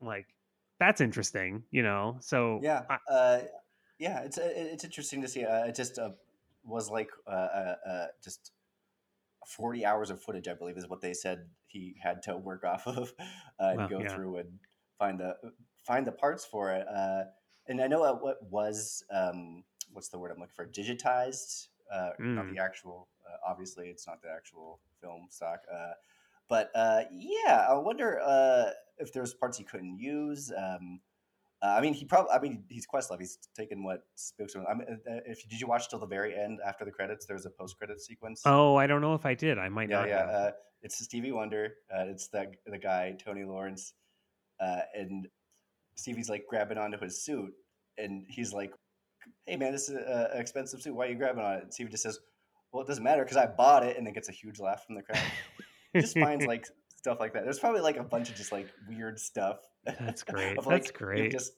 like 0.00 0.26
that's 0.78 1.00
interesting 1.00 1.62
you 1.70 1.82
know 1.82 2.16
so 2.20 2.60
Yeah. 2.62 2.82
I, 2.90 3.12
Uh, 3.12 3.40
yeah, 4.02 4.22
it's 4.22 4.36
uh, 4.36 4.50
it's 4.52 4.82
interesting 4.82 5.22
to 5.22 5.28
see. 5.28 5.44
Uh, 5.44 5.66
it 5.66 5.76
just 5.76 5.98
uh, 5.98 6.10
was 6.64 6.90
like 6.90 7.08
uh, 7.26 7.74
uh, 7.86 8.06
just 8.22 8.50
forty 9.46 9.84
hours 9.84 10.10
of 10.10 10.22
footage, 10.22 10.48
I 10.48 10.54
believe, 10.54 10.76
is 10.76 10.88
what 10.88 11.00
they 11.00 11.14
said 11.14 11.48
he 11.66 11.96
had 12.02 12.22
to 12.24 12.36
work 12.36 12.64
off 12.64 12.86
of 12.86 13.12
uh, 13.18 13.72
and 13.72 13.78
Wow, 13.78 13.88
go 13.88 14.00
yeah. 14.02 14.14
through 14.14 14.38
and 14.38 14.58
find 14.98 15.18
the 15.20 15.34
find 15.86 16.06
the 16.06 16.12
parts 16.12 16.44
for 16.44 16.72
it. 16.72 16.86
Uh, 16.88 17.24
and 17.66 17.80
I 17.80 17.86
know 17.86 18.00
what 18.14 18.38
was 18.50 19.04
um, 19.10 19.64
what's 19.92 20.08
the 20.08 20.18
word 20.18 20.30
I'm 20.32 20.38
looking 20.38 20.54
for? 20.54 20.66
Digitized, 20.66 21.68
uh, 21.92 22.10
not 22.34 22.46
Mm. 22.46 22.54
the 22.54 22.58
actual. 22.58 23.08
Uh, 23.26 23.36
obviously, 23.50 23.88
it's 23.88 24.06
not 24.06 24.20
the 24.22 24.30
actual 24.30 24.80
film 25.00 25.26
stock. 25.30 25.60
Uh, 25.72 25.92
but 26.48 26.70
uh, 26.74 27.02
yeah, 27.10 27.66
I 27.68 27.74
wonder 27.74 28.20
uh, 28.20 28.70
if 28.98 29.12
there's 29.12 29.34
parts 29.34 29.58
he 29.58 29.64
couldn't 29.64 29.98
use. 29.98 30.52
Um, 30.56 31.00
uh, 31.62 31.76
I 31.78 31.80
mean, 31.80 31.94
he 31.94 32.04
probably. 32.04 32.32
I 32.32 32.40
mean, 32.40 32.64
he's 32.68 32.86
Questlove. 32.92 33.20
He's 33.20 33.38
taken 33.56 33.84
what 33.84 34.02
spooks. 34.16 34.56
I 34.56 34.74
mean, 34.74 34.86
uh, 34.90 35.20
if 35.24 35.48
did 35.48 35.60
you 35.60 35.68
watch 35.68 35.88
till 35.88 36.00
the 36.00 36.06
very 36.06 36.36
end 36.36 36.58
after 36.66 36.84
the 36.84 36.90
credits? 36.90 37.24
There's 37.24 37.46
a 37.46 37.50
post 37.50 37.78
credit 37.78 38.00
sequence. 38.00 38.42
Oh, 38.44 38.74
I 38.74 38.88
don't 38.88 39.00
know 39.00 39.14
if 39.14 39.24
I 39.24 39.34
did. 39.34 39.58
I 39.58 39.68
might 39.68 39.88
yeah, 39.88 40.00
not 40.00 40.08
yeah. 40.08 40.24
Uh, 40.24 40.50
it's 40.82 40.98
Stevie 40.98 41.30
Wonder. 41.30 41.74
Uh, 41.88 42.06
it's 42.08 42.28
the 42.28 42.50
the 42.66 42.78
guy 42.78 43.16
Tony 43.24 43.44
Lawrence, 43.44 43.94
uh, 44.60 44.80
and 44.94 45.28
Stevie's 45.94 46.28
like 46.28 46.46
grabbing 46.48 46.78
onto 46.78 46.98
his 46.98 47.24
suit, 47.24 47.52
and 47.96 48.24
he's 48.28 48.52
like, 48.52 48.72
"Hey, 49.46 49.56
man, 49.56 49.70
this 49.70 49.88
is 49.88 49.94
an 49.94 50.40
expensive 50.40 50.82
suit. 50.82 50.96
Why 50.96 51.06
are 51.06 51.10
you 51.10 51.16
grabbing 51.16 51.44
on 51.44 51.54
it?" 51.58 51.62
And 51.62 51.72
Stevie 51.72 51.92
just 51.92 52.02
says, 52.02 52.18
"Well, 52.72 52.82
it 52.82 52.88
doesn't 52.88 53.04
matter 53.04 53.22
because 53.22 53.36
I 53.36 53.46
bought 53.46 53.86
it," 53.86 53.96
and 53.96 54.04
then 54.04 54.14
gets 54.14 54.28
a 54.28 54.32
huge 54.32 54.58
laugh 54.58 54.84
from 54.84 54.96
the 54.96 55.02
crowd. 55.02 55.22
He 55.92 56.00
just 56.00 56.18
finds 56.18 56.44
like 56.44 56.66
stuff 57.02 57.18
like 57.18 57.32
that. 57.34 57.44
There's 57.44 57.58
probably 57.58 57.80
like 57.80 57.96
a 57.96 58.04
bunch 58.04 58.30
of 58.30 58.36
just 58.36 58.52
like 58.52 58.68
weird 58.88 59.18
stuff. 59.18 59.58
That's 59.84 60.22
great. 60.22 60.56
of, 60.56 60.64
That's 60.64 60.90
great. 60.90 61.32
Just 61.32 61.52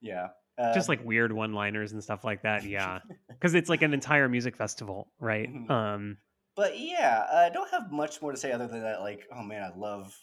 yeah. 0.00 0.28
Uh, 0.58 0.74
just 0.74 0.90
like 0.90 1.02
weird 1.04 1.32
one-liners 1.32 1.92
and 1.92 2.02
stuff 2.02 2.22
like 2.22 2.42
that. 2.42 2.64
Yeah, 2.64 2.98
because 3.28 3.54
it's 3.54 3.70
like 3.70 3.80
an 3.80 3.94
entire 3.94 4.28
music 4.28 4.56
festival, 4.56 5.10
right? 5.18 5.48
Mhm. 5.48 5.70
Um, 5.70 6.18
but 6.54 6.78
yeah, 6.78 7.24
I 7.32 7.48
don't 7.48 7.70
have 7.70 7.90
much 7.90 8.20
more 8.20 8.30
to 8.30 8.36
say 8.36 8.52
other 8.52 8.66
than 8.68 8.82
that. 8.82 9.00
Like, 9.00 9.26
oh 9.34 9.42
man, 9.42 9.62
I 9.62 9.74
love 9.74 10.14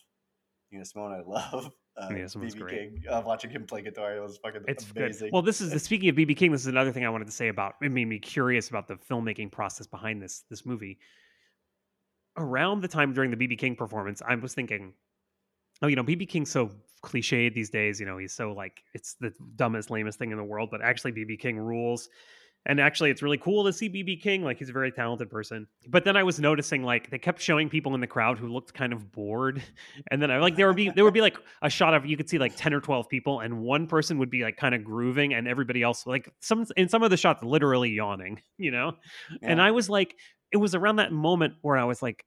Nina 0.72 0.86
Simone. 0.86 1.14
I 1.14 1.22
love 1.28 1.72
uh, 1.98 2.10
Simone's 2.28 2.54
BB. 2.54 2.70
King. 2.70 3.04
Uh, 3.10 3.24
watching 3.26 3.50
him 3.50 3.66
play 3.66 3.82
guitar, 3.82 4.16
it 4.16 4.22
was 4.22 4.38
fucking 4.38 4.62
it's 4.68 4.92
amazing. 4.92 5.28
good. 5.28 5.34
Well, 5.34 5.42
this 5.42 5.60
is 5.60 5.72
the 5.72 5.80
speaking 5.90 6.10
of 6.10 6.16
BB 6.16 6.38
King. 6.38 6.52
This 6.52 6.62
is 6.62 6.68
another 6.68 6.92
thing 6.92 7.04
I 7.04 7.10
wanted 7.10 7.26
to 7.26 7.32
say 7.34 7.48
about. 7.48 7.74
It 7.82 7.92
made 7.92 8.06
me 8.06 8.20
curious 8.20 8.70
about 8.70 8.88
the 8.88 8.98
filmmaking 9.10 9.52
process 9.52 9.88
behind 9.88 10.22
this 10.22 10.44
this 10.52 10.68
movie. 10.68 11.00
Around 12.38 12.82
the 12.82 12.88
time 12.88 13.14
during 13.14 13.32
the 13.32 13.38
BB 13.38 13.58
King 13.58 13.76
performance, 13.76 14.22
I 14.28 14.36
was 14.36 14.54
thinking, 14.54 14.94
oh, 15.82 15.88
you 15.88 15.96
know, 15.96 16.04
BB 16.04 16.30
King's 16.30 16.52
so 16.52 16.72
cliched 17.04 17.54
these 17.54 17.70
days. 17.70 18.00
You 18.00 18.06
know, 18.06 18.18
he's 18.18 18.34
so 18.34 18.54
like 18.54 18.84
it's 18.94 19.16
the 19.20 19.34
dumbest, 19.56 19.90
lamest 19.90 20.20
thing 20.20 20.32
in 20.32 20.38
the 20.38 20.44
world. 20.44 20.70
But 20.72 20.82
actually, 20.82 21.14
BB 21.14 21.40
King 21.40 21.58
rules. 21.58 22.10
And 22.66 22.82
actually, 22.82 23.12
it's 23.12 23.22
really 23.22 23.38
cool 23.38 23.64
to 23.64 23.72
see 23.72 23.90
BB 23.90 24.22
King. 24.22 24.44
Like 24.44 24.58
he's 24.58 24.70
a 24.70 24.74
very 24.74 24.92
talented 24.92 25.30
person. 25.30 25.68
But 25.88 26.04
then 26.04 26.18
I 26.18 26.24
was 26.24 26.38
noticing 26.38 26.84
like 26.84 27.10
they 27.10 27.18
kept 27.18 27.42
showing 27.42 27.70
people 27.70 27.96
in 27.96 28.02
the 28.02 28.08
crowd 28.08 28.38
who 28.38 28.50
looked 28.50 28.74
kind 28.74 28.92
of 28.92 29.12
bored. 29.12 29.64
And 30.12 30.22
then 30.22 30.32
I 30.32 30.38
like 30.40 30.56
there 30.56 30.68
would 30.68 30.76
be 30.76 30.90
there 30.90 31.04
would 31.04 31.14
be 31.14 31.22
like 31.22 31.38
a 31.62 31.70
shot 31.70 31.94
of 31.94 32.06
you 32.06 32.18
could 32.18 32.30
see 32.30 32.38
like 32.38 32.54
10 32.56 32.74
or 32.74 32.82
12 32.82 33.10
people 33.10 33.40
and 33.40 33.62
one 33.62 33.88
person 33.88 34.20
would 34.20 34.30
be 34.30 34.44
like 34.44 34.58
kind 34.58 34.76
of 34.76 34.84
grooving 34.84 35.34
and 35.34 35.48
everybody 35.48 35.82
else 35.82 36.06
like 36.06 36.32
some 36.40 36.66
in 36.78 36.88
some 36.88 37.04
of 37.04 37.10
the 37.10 37.18
shots 37.18 37.44
literally 37.44 37.90
yawning, 37.90 38.42
you 38.58 38.72
know? 38.72 38.94
And 39.42 39.62
I 39.62 39.72
was 39.72 39.90
like 39.90 40.16
it 40.52 40.58
was 40.58 40.76
around 40.76 40.98
that 40.98 41.12
moment 41.12 41.56
where 41.62 41.78
I 41.78 41.84
was 41.86 42.02
like 42.02 42.26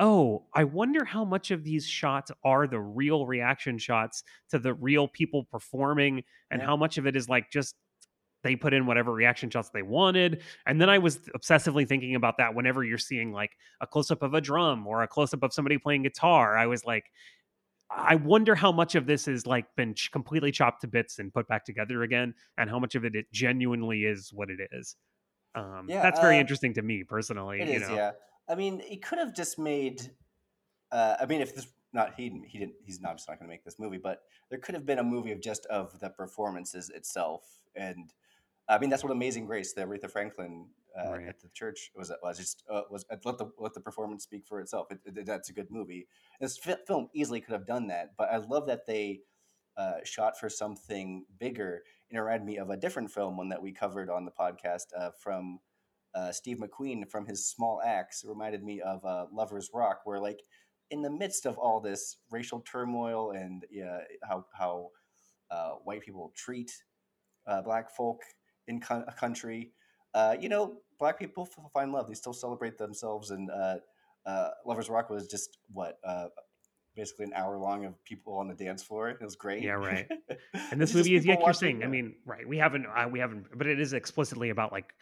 oh, 0.00 0.46
I 0.54 0.64
wonder 0.64 1.04
how 1.04 1.24
much 1.24 1.50
of 1.50 1.64
these 1.64 1.86
shots 1.86 2.32
are 2.44 2.66
the 2.66 2.80
real 2.80 3.26
reaction 3.26 3.78
shots 3.78 4.24
to 4.50 4.58
the 4.58 4.74
real 4.74 5.06
people 5.08 5.44
performing 5.44 6.24
and 6.50 6.60
Yeah. 6.60 6.66
how 6.66 6.76
much 6.76 6.98
of 6.98 7.06
it 7.06 7.16
is 7.16 7.28
like 7.28 7.50
just 7.52 7.76
they 8.42 8.56
put 8.56 8.74
in 8.74 8.86
whatever 8.86 9.12
reaction 9.12 9.50
shots 9.50 9.70
they 9.70 9.82
wanted. 9.82 10.42
And 10.66 10.80
then 10.80 10.90
I 10.90 10.98
was 10.98 11.18
obsessively 11.36 11.86
thinking 11.86 12.16
about 12.16 12.38
that 12.38 12.54
whenever 12.54 12.82
you're 12.84 12.98
seeing 12.98 13.32
like 13.32 13.52
a 13.80 13.86
close 13.86 14.10
up 14.10 14.22
of 14.22 14.34
a 14.34 14.40
drum 14.40 14.86
or 14.86 15.02
a 15.02 15.08
close 15.08 15.32
up 15.34 15.42
of 15.44 15.52
somebody 15.52 15.78
playing 15.78 16.02
guitar. 16.02 16.56
I 16.56 16.66
was 16.66 16.84
like, 16.84 17.04
I 17.90 18.16
wonder 18.16 18.54
how 18.54 18.72
much 18.72 18.94
of 18.94 19.06
this 19.06 19.28
is 19.28 19.46
like 19.46 19.66
been 19.76 19.94
completely 20.12 20.50
chopped 20.52 20.80
to 20.82 20.88
bits 20.88 21.18
and 21.18 21.32
put 21.32 21.46
back 21.48 21.64
together 21.64 22.02
again, 22.02 22.34
and 22.58 22.70
how 22.70 22.78
much 22.78 22.94
of 22.94 23.04
it 23.04 23.14
it 23.14 23.26
genuinely 23.32 24.04
is 24.04 24.32
what 24.32 24.50
it 24.50 24.60
is. 24.72 24.96
Um, 25.54 25.86
Yeah, 25.88 26.02
that's 26.02 26.20
very 26.20 26.36
uh, 26.36 26.40
interesting 26.40 26.74
to 26.74 26.82
me 26.82 27.04
personally. 27.04 27.60
It 27.60 27.68
you 27.68 27.74
is, 27.74 27.88
know? 27.88 27.96
yeah. 27.96 28.12
I 28.48 28.54
mean, 28.54 28.80
he 28.80 28.96
could 28.96 29.18
have 29.18 29.34
just 29.34 29.58
made. 29.58 30.10
Uh, 30.90 31.16
I 31.20 31.26
mean, 31.26 31.40
if 31.40 31.54
this 31.54 31.66
not 31.92 32.14
he 32.14 32.42
he 32.46 32.58
didn't 32.58 32.74
he's 32.84 33.00
not 33.00 33.16
just 33.16 33.28
not 33.28 33.38
going 33.38 33.48
to 33.48 33.52
make 33.52 33.64
this 33.64 33.78
movie, 33.78 33.98
but 33.98 34.22
there 34.50 34.58
could 34.58 34.74
have 34.74 34.86
been 34.86 34.98
a 34.98 35.04
movie 35.04 35.32
of 35.32 35.40
just 35.40 35.66
of 35.66 35.98
the 36.00 36.10
performances 36.10 36.90
itself, 36.90 37.42
and 37.74 38.12
I 38.68 38.78
mean 38.78 38.90
that's 38.90 39.02
what 39.02 39.12
Amazing 39.12 39.46
Grace, 39.46 39.72
the 39.74 39.82
Aretha 39.82 40.10
Franklin 40.10 40.68
uh, 40.98 41.10
Right. 41.12 41.28
at 41.28 41.40
the 41.40 41.48
church 41.50 41.90
was 41.94 42.12
was 42.22 42.38
just 42.38 42.64
uh, 42.70 42.82
was 42.90 43.04
let 43.24 43.38
the 43.38 43.50
let 43.58 43.74
the 43.74 43.80
performance 43.80 44.24
speak 44.24 44.46
for 44.46 44.60
itself. 44.60 44.90
It, 44.90 45.00
it- 45.04 45.26
that's 45.26 45.50
a 45.50 45.52
good 45.52 45.70
movie. 45.70 46.08
This 46.40 46.56
fi- 46.58 46.76
film 46.86 47.08
easily 47.14 47.40
could 47.40 47.52
have 47.52 47.66
done 47.66 47.88
that, 47.88 48.16
but 48.16 48.30
I 48.30 48.38
love 48.38 48.66
that 48.66 48.86
they 48.86 49.20
uh, 49.76 49.98
shot 50.04 50.38
for 50.38 50.48
something 50.48 51.24
bigger. 51.38 51.82
It 52.12 52.18
reminded 52.18 52.46
me 52.46 52.58
of 52.58 52.70
a 52.70 52.76
different 52.76 53.10
film, 53.10 53.36
one 53.36 53.48
that 53.48 53.62
we 53.62 53.72
covered 53.72 54.10
on 54.10 54.24
the 54.24 54.30
podcast 54.32 54.86
uh, 54.98 55.10
from 55.18 55.60
uh, 56.14 56.30
Steve 56.32 56.58
McQueen 56.58 57.08
from 57.10 57.26
his 57.26 57.48
Small 57.48 57.80
Axe. 57.84 58.22
It 58.22 58.28
reminded 58.28 58.62
me 58.62 58.80
of 58.82 59.04
uh, 59.04 59.26
Lovers 59.32 59.70
Rock, 59.74 60.00
where 60.04 60.20
like 60.20 60.40
in 60.90 61.02
the 61.02 61.10
midst 61.10 61.46
of 61.46 61.56
all 61.58 61.80
this 61.80 62.18
racial 62.30 62.60
turmoil 62.60 63.30
and 63.32 63.64
yeah, 63.70 64.00
how 64.28 64.44
how 64.52 64.90
uh, 65.50 65.72
white 65.84 66.02
people 66.02 66.32
treat 66.36 66.72
uh, 67.46 67.62
black 67.62 67.90
folk 67.90 68.22
in 68.68 68.80
co- 68.80 69.04
a 69.08 69.12
country, 69.12 69.72
uh, 70.14 70.36
you 70.40 70.48
know, 70.48 70.78
black 70.98 71.18
people 71.18 71.46
find 71.74 71.92
love. 71.92 72.08
They 72.08 72.14
still 72.14 72.32
celebrate 72.34 72.78
themselves, 72.78 73.30
and 73.30 73.50
Lovers 74.66 74.88
Rock 74.90 75.10
was 75.10 75.26
just 75.26 75.58
what. 75.72 75.98
Basically, 76.94 77.24
an 77.24 77.32
hour 77.34 77.56
long 77.58 77.84
of 77.84 78.02
people 78.04 78.34
on 78.34 78.48
the 78.48 78.54
dance 78.54 78.82
floor. 78.82 79.08
It 79.10 79.20
was 79.22 79.34
great. 79.36 79.62
Yeah, 79.62 79.72
right. 79.72 80.06
and 80.70 80.80
this 80.80 80.94
movie 80.94 81.16
is 81.16 81.24
yeah 81.24 81.36
you're 81.42 81.52
saying 81.54 81.82
i 81.82 81.86
mean 81.86 82.14
right 82.26 82.46
we 82.46 82.58
haven't 82.58 82.86
uh, 82.86 83.08
we 83.10 83.18
haven't 83.18 83.46
but 83.56 83.66
it 83.66 83.80
is 83.80 83.92
explicitly 83.94 84.50
about 84.50 84.72
like 84.72 84.92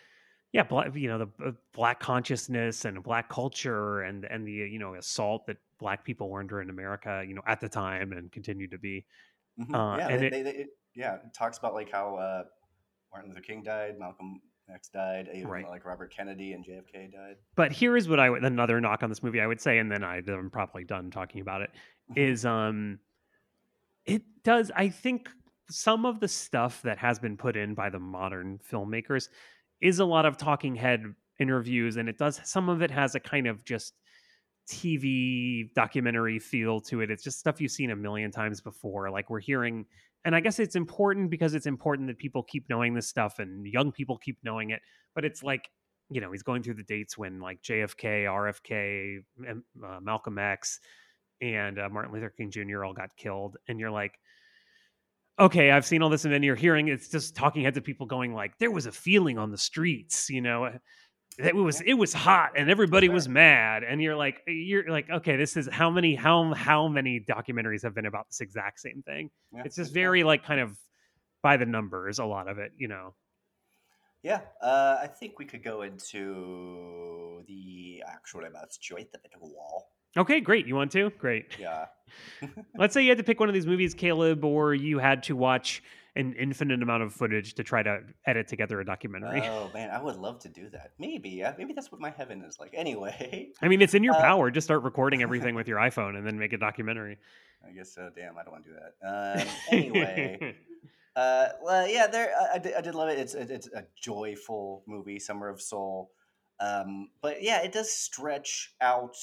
yeah 0.53 0.63
black 0.63 0.95
you 0.95 1.09
know 1.09 1.19
the 1.19 1.47
uh, 1.47 1.53
black 1.73 1.99
consciousness 2.01 2.85
and 2.85 3.03
black 3.03 3.29
culture 3.29 4.03
and 4.03 4.25
and 4.25 4.47
the 4.47 4.53
you 4.53 4.79
know 4.79 4.95
assault 4.95 5.47
that 5.47 5.57
black 5.79 6.05
people 6.05 6.29
were 6.31 6.41
under 6.41 6.61
in 6.61 6.71
america 6.71 7.25
you 7.27 7.35
know 7.35 7.43
at 7.47 7.61
the 7.61 7.69
time 7.69 8.13
and 8.13 8.31
continue 8.33 8.69
to 8.69 8.79
be 8.79 9.05
Mhm. 9.59 9.75
Uh, 9.75 9.99
yeah, 9.99 10.09
and 10.09 10.23
they, 10.23 10.27
it- 10.27 10.31
they, 10.31 10.43
they, 10.43 10.51
it, 10.51 10.69
yeah, 10.95 11.15
it 11.17 11.35
talks 11.35 11.59
about 11.59 11.75
like 11.75 11.91
how 11.91 12.17
uh, 12.17 12.45
Martin 13.13 13.31
Luther 13.31 13.43
King 13.43 13.63
died, 13.63 13.99
Malcolm 13.99 14.41
X 14.75 14.89
died, 14.89 15.29
even 15.35 15.49
Right. 15.49 15.67
like 15.69 15.85
Robert 15.85 16.13
Kennedy 16.15 16.53
and 16.53 16.65
JFK 16.65 17.13
died. 17.13 17.37
but 17.57 17.73
here 17.73 17.97
is 17.97 18.09
what 18.09 18.21
i 18.21 18.29
would 18.31 18.45
another 18.45 18.81
knock 18.81 19.03
on 19.03 19.09
this 19.09 19.23
movie 19.23 19.41
i 19.41 19.47
would 19.47 19.61
say 19.61 19.79
and 19.79 19.91
then 19.91 20.03
I, 20.05 20.23
i'm 20.29 20.51
probably 20.51 20.85
done 20.85 21.11
talking 21.11 21.41
about 21.41 21.63
it 21.63 21.71
is 22.17 22.45
um 22.45 22.99
it 24.07 24.23
does 24.45 24.71
i 24.77 24.89
think 24.89 25.29
some 25.71 26.05
of 26.05 26.19
the 26.21 26.29
stuff 26.29 26.83
that 26.83 26.99
has 26.99 27.19
been 27.19 27.37
put 27.37 27.57
in 27.57 27.75
by 27.75 27.91
the 27.91 27.99
modern 28.01 28.59
filmmakers 28.71 29.29
is 29.81 29.99
a 30.01 30.05
lot 30.05 30.27
of 30.27 30.37
talking 30.37 30.75
head 30.75 31.05
interviews 31.39 31.97
and 31.97 32.09
it 32.09 32.19
does 32.19 32.41
some 32.45 32.69
of 32.69 32.83
it 32.83 32.91
has 32.91 33.15
a 33.15 33.21
kind 33.21 33.47
of 33.47 33.65
just 33.65 33.95
tv 34.69 35.73
documentary 35.75 36.39
feel 36.39 36.81
to 36.81 37.01
it 37.01 37.11
it's 37.11 37.25
just 37.25 37.39
stuff 37.39 37.61
you've 37.61 37.73
seen 37.73 37.91
a 37.91 37.97
million 37.97 38.31
times 38.31 38.61
before 38.61 39.11
like 39.11 39.29
we're 39.31 39.41
hearing 39.41 39.85
and 40.25 40.35
i 40.35 40.41
guess 40.41 40.59
it's 40.59 40.77
important 40.77 41.31
because 41.31 41.55
it's 41.55 41.67
important 41.67 42.09
that 42.09 42.19
people 42.19 42.43
keep 42.43 42.65
knowing 42.69 42.95
this 42.95 43.09
stuff 43.09 43.39
and 43.39 43.67
young 43.67 43.93
people 43.93 44.19
keep 44.19 44.39
knowing 44.43 44.71
it 44.71 44.81
but 45.15 45.25
it's 45.25 45.43
like 45.43 45.69
you 46.11 46.21
know 46.21 46.33
he's 46.33 46.43
going 46.43 46.63
through 46.63 46.75
the 46.75 46.83
dates 46.85 47.17
when 47.17 47.41
like 47.41 47.61
jfk 47.63 48.25
rfk 48.25 49.19
uh, 49.49 50.01
malcolm 50.01 50.39
x 50.39 50.81
and 51.41 51.79
uh, 51.79 51.89
Martin 51.89 52.13
Luther 52.13 52.31
King 52.31 52.51
Jr. 52.51 52.85
all 52.85 52.93
got 52.93 53.17
killed, 53.17 53.57
and 53.69 53.81
you're 53.81 53.91
like, 53.91 54.19
okay, 55.39 55.71
I've 55.71 55.87
seen 55.87 56.03
all 56.03 56.11
this, 56.11 56.25
and 56.25 56.35
then 56.35 56.43
you're 56.43 56.57
hearing 56.57 56.89
it's 56.89 57.09
just 57.09 57.35
talking 57.35 57.63
heads 57.63 57.79
of 57.79 57.85
people 57.85 58.07
going 58.07 58.35
like, 58.35 58.59
there 58.59 58.71
was 58.71 58.87
a 58.87 58.93
feeling 58.93 59.39
on 59.39 59.51
the 59.51 59.59
streets, 59.59 60.29
you 60.29 60.43
know, 60.43 60.71
it 61.47 61.55
was 61.55 61.81
it 61.81 61.95
was 61.95 62.13
hot 62.13 62.53
and 62.57 62.71
everybody 62.71 63.09
was 63.09 63.29
mad, 63.29 63.83
and 63.83 64.03
you're 64.03 64.17
like, 64.17 64.43
you're 64.47 64.91
like, 64.91 65.11
okay, 65.11 65.37
this 65.37 65.57
is 65.57 65.69
how 65.71 65.91
many 65.91 66.15
how 66.15 66.55
how 66.55 66.89
many 66.89 67.21
documentaries 67.21 67.83
have 67.83 67.95
been 67.95 68.07
about 68.07 68.29
this 68.29 68.41
exact 68.41 68.81
same 68.81 69.03
thing? 69.03 69.31
Yeah, 69.55 69.63
It's 69.65 69.77
just 69.77 69.93
very 69.93 70.25
like 70.25 70.45
kind 70.45 70.61
of 70.61 70.77
by 71.43 71.57
the 71.57 71.67
numbers, 71.67 72.19
a 72.19 72.25
lot 72.25 72.49
of 72.49 72.59
it, 72.59 72.73
you 72.77 72.89
know. 72.89 73.15
Yeah, 74.23 74.41
uh, 74.61 74.99
I 75.03 75.07
think 75.07 75.39
we 75.39 75.47
could 75.47 75.65
go 75.65 75.83
into 75.83 77.43
the 77.47 78.03
actual 78.07 78.45
about 78.45 78.71
choice 78.79 79.07
of 79.15 79.21
a 79.43 79.45
all. 79.45 79.91
Okay, 80.17 80.41
great. 80.41 80.67
You 80.67 80.75
want 80.75 80.91
to? 80.93 81.11
Great. 81.19 81.57
Yeah. 81.59 81.87
Let's 82.77 82.93
say 82.95 83.03
you 83.03 83.09
had 83.09 83.19
to 83.19 83.25
pick 83.25 83.41
one 83.41 83.49
of 83.49 83.55
these 83.55 83.67
movies, 83.67 83.95
Caleb, 83.95 84.45
or 84.45 84.75
you 84.75 84.99
had 84.99 85.23
to 85.25 85.37
watch 85.37 85.83
an 86.17 86.35
infinite 86.39 86.83
amount 86.83 87.03
of 87.03 87.13
footage 87.13 87.55
to 87.55 87.65
try 87.65 87.83
to 87.83 88.01
edit 88.27 88.49
together 88.49 88.81
a 88.81 88.85
documentary. 88.85 89.43
Oh 89.51 89.71
man, 89.75 89.91
I 89.91 90.03
would 90.03 90.17
love 90.17 90.41
to 90.41 90.49
do 90.49 90.69
that. 90.71 90.93
Maybe, 90.99 91.45
maybe 91.59 91.73
that's 91.73 91.93
what 91.93 92.01
my 92.01 92.11
heaven 92.11 92.43
is 92.43 92.59
like. 92.59 92.73
Anyway, 92.75 93.51
I 93.63 93.69
mean, 93.69 93.83
it's 93.83 93.95
in 93.95 94.03
your 94.03 94.15
uh, 94.15 94.21
power. 94.21 94.51
Just 94.51 94.67
start 94.67 94.83
recording 94.83 95.23
everything 95.23 95.55
with 95.55 95.69
your 95.73 95.79
iPhone 95.79 96.17
and 96.17 96.27
then 96.27 96.39
make 96.39 96.53
a 96.53 96.59
documentary. 96.59 97.19
I 97.67 97.73
guess 97.73 97.95
so. 97.95 98.11
Damn, 98.15 98.39
I 98.39 98.43
don't 98.43 98.53
want 98.53 98.65
to 98.65 98.71
do 98.71 98.77
that. 98.77 99.43
Um, 99.43 99.49
anyway, 99.71 100.57
Uh, 101.17 101.49
well, 101.63 101.89
yeah, 101.89 102.07
there. 102.07 102.33
I, 102.41 102.55
I, 102.55 102.59
did, 102.59 102.75
I 102.75 102.81
did 102.81 102.95
love 102.95 103.09
it. 103.09 103.19
It's 103.19 103.35
it's 103.35 103.69
a 103.75 103.85
joyful 104.01 104.85
movie, 104.87 105.19
Summer 105.19 105.49
of 105.49 105.61
Soul. 105.61 106.13
Um, 106.61 107.11
but 107.21 107.43
yeah, 107.43 107.63
it 107.63 107.73
does 107.73 107.91
stretch 107.91 108.75
out 108.81 109.17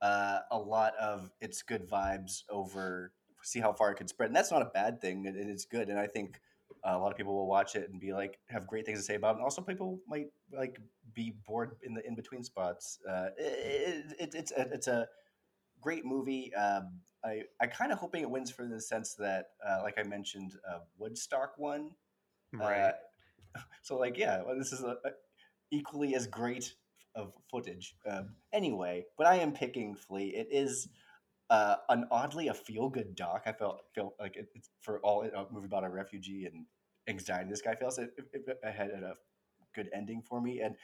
uh, 0.00 0.38
a 0.50 0.58
lot 0.58 0.94
of 1.00 1.30
its 1.40 1.62
good 1.62 1.88
vibes 1.88 2.42
over. 2.50 3.12
See 3.46 3.60
how 3.60 3.72
far 3.72 3.92
it 3.92 3.94
could 3.94 4.08
spread, 4.08 4.28
and 4.28 4.36
that's 4.36 4.50
not 4.50 4.60
a 4.60 4.70
bad 4.74 5.00
thing. 5.00 5.24
It, 5.24 5.36
it 5.36 5.46
is 5.48 5.64
good, 5.64 5.88
and 5.88 5.98
I 5.98 6.08
think 6.08 6.40
uh, 6.84 6.96
a 6.96 6.98
lot 6.98 7.12
of 7.12 7.16
people 7.16 7.32
will 7.32 7.46
watch 7.46 7.76
it 7.76 7.88
and 7.90 8.00
be 8.00 8.12
like 8.12 8.40
have 8.48 8.66
great 8.66 8.84
things 8.84 8.98
to 8.98 9.04
say 9.04 9.14
about 9.14 9.30
it. 9.30 9.34
And 9.36 9.44
also, 9.44 9.62
people 9.62 10.00
might 10.08 10.26
like 10.52 10.80
be 11.14 11.32
bored 11.46 11.76
in 11.84 11.94
the 11.94 12.04
in 12.04 12.16
between 12.16 12.42
spots. 12.42 12.98
Uh, 13.08 13.28
it, 13.38 14.16
it, 14.18 14.34
it's 14.34 14.50
a, 14.50 14.60
it's 14.72 14.88
a 14.88 15.06
great 15.80 16.04
movie. 16.04 16.52
Um, 16.54 16.98
I 17.24 17.42
I 17.60 17.68
kind 17.68 17.92
of 17.92 17.98
hoping 17.98 18.22
it 18.22 18.30
wins 18.30 18.50
for 18.50 18.66
the 18.66 18.80
sense 18.80 19.14
that, 19.14 19.50
uh, 19.64 19.80
like 19.82 19.94
I 19.96 20.02
mentioned, 20.02 20.54
uh, 20.68 20.80
Woodstock 20.98 21.54
won. 21.56 21.92
Right. 22.52 22.92
Uh, 23.54 23.60
so 23.82 23.96
like, 23.96 24.18
yeah, 24.18 24.42
well, 24.42 24.58
this 24.58 24.72
is 24.72 24.82
a, 24.82 24.96
a 25.04 25.10
equally 25.70 26.14
as 26.14 26.26
great 26.26 26.74
of 27.14 27.32
footage. 27.50 27.96
Um, 28.08 28.34
anyway, 28.52 29.04
but 29.16 29.26
I 29.26 29.36
am 29.36 29.52
picking 29.52 29.94
Flee. 29.94 30.34
It 30.34 30.48
is 30.50 30.88
uh, 31.50 31.76
an 31.88 32.06
oddly 32.10 32.48
a 32.48 32.54
feel 32.54 32.88
good 32.88 33.14
doc. 33.14 33.42
I 33.46 33.52
felt 33.52 33.82
felt 33.94 34.14
like 34.20 34.36
it, 34.36 34.48
it's 34.54 34.70
for 34.80 35.00
all 35.00 35.22
a 35.22 35.52
movie 35.52 35.66
about 35.66 35.84
a 35.84 35.88
refugee 35.88 36.46
and 36.46 36.66
anxiety 37.08 37.48
this 37.50 37.62
guy 37.62 37.74
feels. 37.74 37.98
It, 37.98 38.10
it, 38.32 38.44
it 38.62 38.72
had 38.74 38.90
a 38.90 39.14
good 39.74 39.90
ending 39.94 40.22
for 40.22 40.40
me 40.40 40.60
and. 40.60 40.76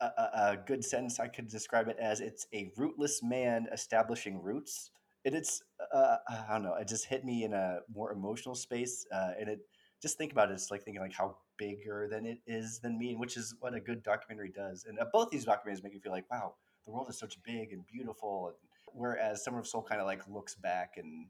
A, 0.00 0.06
a, 0.06 0.30
a 0.52 0.56
good 0.66 0.82
sentence 0.82 1.20
I 1.20 1.28
could 1.28 1.48
describe 1.48 1.88
it 1.88 1.98
as 1.98 2.20
it's 2.22 2.46
a 2.54 2.72
rootless 2.76 3.22
man 3.22 3.66
establishing 3.70 4.42
roots 4.42 4.92
and 5.26 5.34
it's 5.34 5.62
uh, 5.92 6.16
I 6.30 6.46
don't 6.54 6.62
know. 6.62 6.74
It 6.76 6.88
just 6.88 7.04
hit 7.04 7.22
me 7.22 7.44
in 7.44 7.52
a 7.52 7.80
more 7.94 8.10
emotional 8.10 8.54
space, 8.54 9.04
uh, 9.12 9.32
and 9.38 9.50
it 9.50 9.58
just 10.00 10.16
think 10.16 10.32
about 10.32 10.50
it. 10.50 10.54
It's 10.54 10.70
like 10.70 10.82
thinking 10.82 11.02
like 11.02 11.12
how 11.12 11.36
bigger 11.58 12.08
than 12.10 12.24
it 12.24 12.38
is 12.46 12.78
than 12.80 12.98
me, 12.98 13.14
which 13.16 13.36
is 13.36 13.54
what 13.60 13.74
a 13.74 13.80
good 13.80 14.02
documentary 14.02 14.48
does. 14.48 14.86
And 14.88 14.98
uh, 14.98 15.04
both 15.12 15.28
these 15.28 15.44
documentaries 15.44 15.82
make 15.84 15.92
you 15.92 16.00
feel 16.00 16.12
like, 16.12 16.30
wow, 16.30 16.54
the 16.86 16.90
world 16.90 17.10
is 17.10 17.18
such 17.18 17.36
big 17.42 17.72
and 17.72 17.86
beautiful. 17.86 18.48
And 18.48 18.69
whereas 18.94 19.44
Summer 19.44 19.60
of 19.60 19.66
Soul 19.66 19.82
kind 19.82 20.00
of 20.00 20.06
like 20.06 20.26
looks 20.28 20.54
back, 20.54 20.94
and 20.96 21.26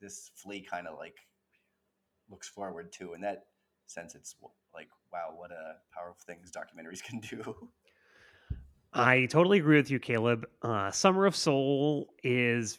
this 0.00 0.30
Flee 0.36 0.62
kind 0.62 0.86
of 0.86 0.98
like 0.98 1.16
looks 2.30 2.48
forward 2.48 2.92
too. 2.92 3.14
In 3.14 3.20
that 3.22 3.44
sense, 3.86 4.14
it's 4.14 4.36
like, 4.74 4.88
wow, 5.12 5.34
what 5.36 5.50
a 5.50 5.74
powerful 5.94 6.22
things 6.26 6.50
documentaries 6.50 7.02
can 7.02 7.20
do. 7.20 7.70
I 8.92 9.26
totally 9.26 9.58
agree 9.58 9.76
with 9.76 9.90
you, 9.90 9.98
Caleb. 9.98 10.46
Uh, 10.62 10.90
Summer 10.90 11.26
of 11.26 11.36
Soul 11.36 12.08
is 12.22 12.78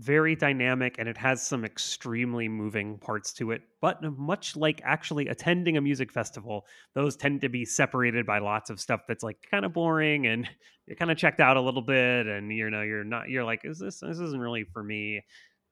very 0.00 0.34
dynamic 0.34 0.96
and 0.98 1.08
it 1.08 1.16
has 1.16 1.46
some 1.46 1.64
extremely 1.64 2.48
moving 2.48 2.98
parts 2.98 3.32
to 3.34 3.50
it. 3.52 3.62
But 3.80 4.02
much 4.18 4.56
like 4.56 4.80
actually 4.84 5.28
attending 5.28 5.76
a 5.76 5.80
music 5.80 6.10
festival, 6.10 6.66
those 6.94 7.16
tend 7.16 7.42
to 7.42 7.48
be 7.48 7.64
separated 7.64 8.26
by 8.26 8.38
lots 8.38 8.70
of 8.70 8.80
stuff 8.80 9.02
that's 9.06 9.22
like 9.22 9.46
kind 9.50 9.64
of 9.64 9.72
boring 9.74 10.26
and 10.26 10.48
you're 10.86 10.96
kind 10.96 11.10
of 11.10 11.18
checked 11.18 11.40
out 11.40 11.56
a 11.56 11.60
little 11.60 11.82
bit 11.82 12.26
and 12.26 12.52
you 12.52 12.70
know 12.70 12.82
you're 12.82 13.04
not 13.04 13.28
you're 13.28 13.44
like 13.44 13.60
is 13.64 13.78
this 13.78 14.00
this 14.00 14.18
isn't 14.20 14.40
really 14.40 14.64
for 14.64 14.82
me. 14.82 15.22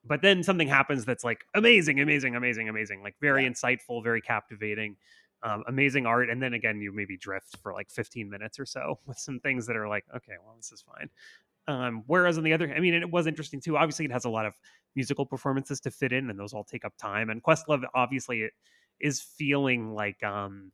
But 0.05 0.23
then 0.23 0.43
something 0.43 0.69
happens 0.69 1.05
that's 1.05 1.25
like 1.25 1.45
amazing, 1.55 2.01
amazing, 2.01 2.37
amazing, 2.37 2.69
amazing, 2.69 3.03
like 3.03 3.17
very 3.21 3.43
Yeah. 3.43 3.49
insightful, 3.49 4.03
very 4.03 4.21
captivating. 4.21 4.97
Um, 5.41 5.63
amazing 5.69 6.05
art, 6.05 6.31
and 6.31 6.43
then 6.43 6.53
again, 6.53 6.81
you 6.81 6.93
maybe 6.93 7.17
drift 7.17 7.59
for 7.63 7.73
like 7.73 7.93
15 7.93 8.29
minutes 8.29 8.59
or 8.59 8.67
so 8.67 8.99
with 9.07 9.19
some 9.19 9.39
things 9.39 9.69
that 9.69 9.77
are 9.77 9.87
like, 9.87 10.05
okay, 10.17 10.33
well, 10.45 10.57
this 10.57 10.73
is 10.73 10.83
fine. 10.83 11.11
Um, 11.69 12.03
whereas 12.07 12.39
on 12.39 12.45
the 12.45 12.53
other, 12.55 12.75
I 12.75 12.81
mean, 12.81 12.95
it 12.95 13.11
was 13.11 13.27
interesting 13.27 13.61
too. 13.61 13.77
Obviously, 13.77 14.07
it 14.07 14.13
has 14.13 14.25
a 14.25 14.31
lot 14.31 14.47
of 14.47 14.55
musical 14.97 15.27
performances 15.27 15.81
to 15.81 15.91
fit 15.91 16.13
in, 16.13 16.31
and 16.31 16.39
those 16.41 16.55
all 16.55 16.65
take 16.65 16.85
up 16.85 16.95
time. 16.99 17.31
And 17.31 17.43
Questlove 17.43 17.85
obviously 17.95 18.51
is 19.01 19.21
feeling 19.21 19.93
like 19.95 20.23
um 20.25 20.73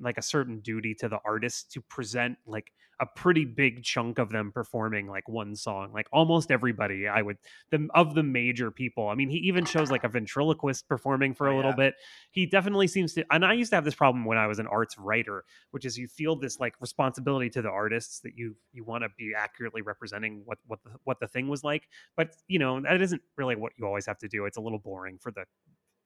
like 0.00 0.18
a 0.18 0.22
certain 0.22 0.60
duty 0.60 0.94
to 0.94 1.08
the 1.08 1.18
artist 1.24 1.70
to 1.72 1.80
present 1.82 2.36
like 2.46 2.72
a 3.00 3.06
pretty 3.06 3.44
big 3.44 3.82
chunk 3.82 4.18
of 4.18 4.30
them 4.30 4.52
performing 4.52 5.08
like 5.08 5.28
one 5.28 5.54
song 5.56 5.92
like 5.92 6.06
almost 6.12 6.50
everybody 6.50 7.08
i 7.08 7.20
would 7.20 7.36
the 7.70 7.88
of 7.94 8.14
the 8.14 8.22
major 8.22 8.70
people. 8.70 9.08
I 9.08 9.14
mean 9.14 9.28
he 9.28 9.38
even 9.38 9.64
shows 9.64 9.90
like 9.90 10.04
a 10.04 10.08
ventriloquist 10.08 10.88
performing 10.88 11.34
for 11.34 11.48
Oh, 11.48 11.54
a 11.54 11.56
little 11.56 11.72
yeah. 11.72 11.76
bit. 11.76 11.94
He 12.30 12.46
definitely 12.46 12.86
seems 12.86 13.12
to 13.14 13.24
and 13.30 13.44
i 13.44 13.52
used 13.52 13.70
to 13.70 13.76
have 13.76 13.84
this 13.84 13.94
problem 13.94 14.24
when 14.24 14.38
i 14.38 14.46
was 14.46 14.58
an 14.58 14.66
arts 14.68 14.96
writer 14.98 15.44
which 15.72 15.84
is 15.84 15.98
you 15.98 16.06
feel 16.08 16.36
this 16.36 16.60
like 16.60 16.74
responsibility 16.80 17.50
to 17.50 17.62
the 17.62 17.70
artists 17.70 18.20
that 18.20 18.32
you 18.36 18.56
you 18.72 18.84
want 18.84 19.02
to 19.02 19.08
be 19.18 19.32
accurately 19.36 19.82
representing 19.82 20.42
what 20.44 20.58
what 20.66 20.82
the, 20.84 20.90
what 21.04 21.20
the 21.20 21.26
thing 21.28 21.48
was 21.48 21.64
like 21.64 21.88
but 22.16 22.30
you 22.48 22.58
know 22.58 22.80
that 22.80 23.00
isn't 23.02 23.22
really 23.36 23.56
what 23.56 23.72
you 23.76 23.86
always 23.86 24.06
have 24.06 24.18
to 24.18 24.28
do. 24.28 24.44
It's 24.46 24.56
a 24.56 24.60
little 24.60 24.78
boring 24.78 25.18
for 25.18 25.32
the 25.32 25.44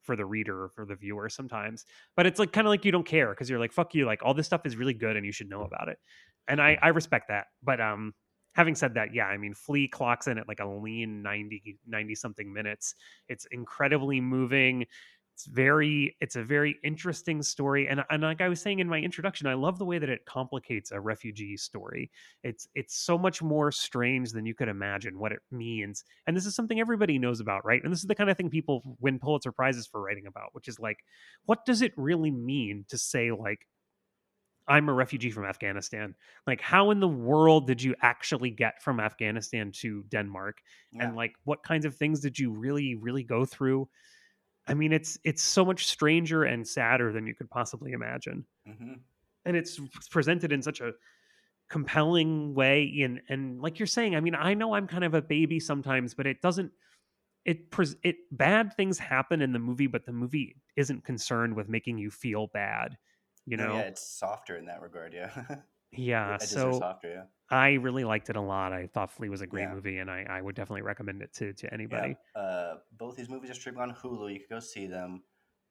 for 0.08 0.16
the 0.16 0.24
reader 0.24 0.64
or 0.64 0.68
for 0.70 0.86
the 0.86 0.94
viewer 0.96 1.28
sometimes 1.28 1.84
but 2.16 2.24
it's 2.24 2.38
like 2.38 2.50
kind 2.50 2.66
of 2.66 2.70
like 2.70 2.82
you 2.86 2.90
don't 2.90 3.04
care 3.06 3.28
because 3.28 3.50
you're 3.50 3.58
like 3.58 3.74
fuck 3.74 3.94
you 3.94 4.06
like 4.06 4.20
all 4.24 4.32
this 4.32 4.46
stuff 4.46 4.62
is 4.64 4.74
really 4.74 4.94
good 4.94 5.16
and 5.16 5.26
you 5.26 5.32
should 5.32 5.50
know 5.50 5.64
about 5.64 5.88
it. 5.88 5.98
And 6.48 6.62
i 6.62 6.78
i 6.80 6.88
respect 6.88 7.28
that 7.28 7.48
but 7.62 7.78
um 7.78 8.14
having 8.54 8.74
said 8.74 8.94
that 8.94 9.14
yeah 9.14 9.26
i 9.26 9.36
mean 9.36 9.52
Flee 9.52 9.86
clocks 9.86 10.26
in 10.26 10.38
at 10.38 10.48
like 10.48 10.60
a 10.60 10.66
lean 10.66 11.22
90 11.22 11.78
90 11.86 12.14
something 12.14 12.50
minutes. 12.50 12.94
It's 13.28 13.46
incredibly 13.50 14.22
moving 14.22 14.86
it's 15.38 15.46
very 15.46 16.16
it's 16.20 16.34
a 16.34 16.42
very 16.42 16.76
interesting 16.82 17.44
story 17.44 17.86
and 17.86 18.02
and 18.10 18.24
like 18.24 18.40
i 18.40 18.48
was 18.48 18.60
saying 18.60 18.80
in 18.80 18.88
my 18.88 18.98
introduction 18.98 19.46
i 19.46 19.54
love 19.54 19.78
the 19.78 19.84
way 19.84 19.96
that 19.96 20.08
it 20.08 20.24
complicates 20.26 20.90
a 20.90 20.98
refugee 21.00 21.56
story. 21.56 22.10
It's 22.42 22.66
it's 22.74 22.96
so 22.96 23.16
much 23.16 23.40
more 23.40 23.70
strange 23.70 24.32
than 24.32 24.46
you 24.46 24.54
could 24.54 24.66
imagine 24.66 25.16
what 25.16 25.30
it 25.30 25.38
means 25.52 26.02
and 26.26 26.36
this 26.36 26.44
is 26.44 26.56
something 26.56 26.80
everybody 26.80 27.20
knows 27.20 27.38
about 27.38 27.64
right? 27.64 27.80
And 27.84 27.92
this 27.92 28.00
is 28.00 28.06
the 28.06 28.16
kind 28.16 28.28
of 28.28 28.36
thing 28.36 28.50
people 28.50 28.96
win 28.98 29.20
pulitzer 29.20 29.52
prizes 29.52 29.86
for 29.86 30.02
writing 30.02 30.26
about 30.26 30.48
which 30.54 30.66
is 30.66 30.80
like 30.80 30.98
what 31.46 31.64
does 31.64 31.82
it 31.82 31.92
really 31.96 32.32
mean 32.32 32.84
to 32.88 32.98
say 32.98 33.30
like 33.30 33.60
i'm 34.66 34.88
a 34.88 34.92
refugee 34.92 35.30
from 35.30 35.44
afghanistan 35.44 36.16
like 36.48 36.60
how 36.60 36.90
in 36.90 36.98
the 36.98 37.06
world 37.06 37.68
did 37.68 37.80
you 37.80 37.94
actually 38.02 38.50
get 38.50 38.82
from 38.82 38.98
afghanistan 38.98 39.70
to 39.70 40.02
denmark? 40.08 40.58
Yeah. 40.90 41.04
and 41.04 41.16
like 41.16 41.34
what 41.44 41.62
kinds 41.62 41.84
of 41.86 41.94
things 41.94 42.18
did 42.18 42.36
you 42.40 42.50
really 42.50 42.96
really 42.96 43.22
go 43.22 43.44
through 43.44 43.88
i 44.68 44.74
mean 44.74 44.92
it's 44.92 45.18
it's 45.24 45.42
so 45.42 45.64
much 45.64 45.86
stranger 45.86 46.44
and 46.44 46.66
sadder 46.66 47.12
than 47.12 47.26
you 47.26 47.34
could 47.34 47.50
possibly 47.50 47.92
imagine 47.92 48.44
hmm 48.66 48.94
and 49.44 49.56
it's 49.56 49.80
presented 50.10 50.52
in 50.52 50.60
such 50.60 50.80
a 50.80 50.92
compelling 51.70 52.54
way 52.54 53.00
and 53.02 53.20
and 53.28 53.60
like 53.60 53.78
you're 53.78 53.86
saying 53.86 54.14
i 54.14 54.20
mean 54.20 54.34
i 54.34 54.52
know 54.54 54.74
i'm 54.74 54.86
kind 54.86 55.04
of 55.04 55.14
a 55.14 55.22
baby 55.22 55.58
sometimes 55.60 56.14
but 56.14 56.26
it 56.26 56.40
doesn't 56.42 56.70
it 57.44 57.70
pres 57.70 57.96
it 58.02 58.16
bad 58.32 58.74
things 58.74 58.98
happen 58.98 59.40
in 59.40 59.52
the 59.52 59.58
movie 59.58 59.86
but 59.86 60.04
the 60.04 60.12
movie 60.12 60.56
isn't 60.76 61.04
concerned 61.04 61.54
with 61.54 61.68
making 61.68 61.96
you 61.98 62.10
feel 62.10 62.48
bad 62.48 62.96
you 63.48 63.56
know 63.56 63.76
yeah, 63.76 63.82
it's 63.82 64.06
softer 64.06 64.56
in 64.56 64.66
that 64.66 64.82
regard. 64.82 65.14
Yeah. 65.14 65.30
yeah 65.92 66.36
so 66.38 66.78
softer. 66.78 67.08
Yeah. 67.50 67.56
i 67.56 67.70
really 67.74 68.04
liked 68.04 68.28
it 68.28 68.36
a 68.36 68.40
lot 68.40 68.72
i 68.72 68.86
thought 68.86 69.10
Flee 69.10 69.28
was 69.30 69.40
a 69.40 69.46
great 69.46 69.62
Yeah. 69.62 69.74
movie 69.74 69.98
and 69.98 70.10
i 70.10 70.24
i 70.28 70.40
would 70.42 70.54
definitely 70.54 70.82
recommend 70.82 71.22
it 71.22 71.32
to 71.34 71.52
to 71.54 71.72
anybody 71.72 72.14
Yeah. 72.36 72.40
Uh, 72.42 72.74
both 72.98 73.16
these 73.16 73.28
movies 73.30 73.50
are 73.50 73.54
streaming 73.54 73.80
on 73.82 73.94
Hulu. 73.94 74.32
You 74.32 74.38
can 74.40 74.48
go 74.50 74.60
see 74.60 74.86
them. 74.86 75.22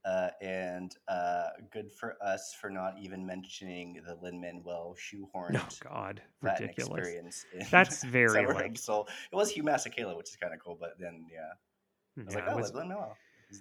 Uh, 0.06 0.30
and 0.42 0.96
uh, 1.10 1.48
good 1.74 1.92
for 1.92 2.16
us 2.24 2.56
for 2.62 2.70
not 2.70 2.94
even 2.98 3.26
mentioning 3.26 4.00
the 4.08 4.16
Lin 4.22 4.40
Manuel 4.40 4.96
shoehorned 4.96 5.60
oh 5.60 5.68
god 5.84 6.22
ridiculous 6.42 6.98
experience. 7.00 7.46
That's 7.70 8.04
very, 8.18 8.46
like- 8.48 8.78
Soul. 8.78 9.10
It 9.34 9.36
was 9.36 9.52
Hugh 9.52 9.64
Masekela, 9.64 10.16
which 10.16 10.30
is 10.30 10.38
kind 10.38 10.54
of 10.54 10.62
cool. 10.64 10.78
But 10.80 10.92
then, 10.98 11.26
yeah, 11.30 12.22
I 12.22 12.24
was 12.26 12.34
Yeah, 12.36 12.40
like, 12.40 12.50
oh, 12.54 12.56
was- 12.58 12.74
Lin 12.74 12.88
Manuel. 12.88 13.18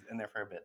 In 0.09 0.17
there 0.17 0.29
for 0.29 0.41
a 0.43 0.45
bit. 0.45 0.61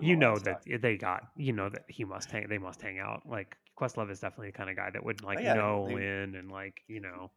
You 0.00 0.16
know 0.16 0.36
that 0.38 0.62
they 0.80 0.96
got 0.96 1.28
you 1.36 1.52
know 1.52 1.68
that 1.68 1.84
he 1.88 2.04
must 2.04 2.30
hang 2.30 2.48
they 2.48 2.58
must 2.58 2.80
hang 2.82 2.98
out. 2.98 3.22
Like 3.26 3.56
questlove 3.78 4.10
is 4.10 4.20
definitely 4.20 4.48
the 4.48 4.56
kind 4.56 4.70
of 4.70 4.76
guy 4.76 4.90
that 4.90 5.04
would 5.04 5.22
like 5.22 5.38
Oh, 5.38 5.42
yeah, 5.42 5.54
know 5.54 5.86
they- 5.88 5.94
Lin 5.94 6.34
and 6.36 6.50
like 6.50 6.82
you 6.88 7.00
know 7.00 7.30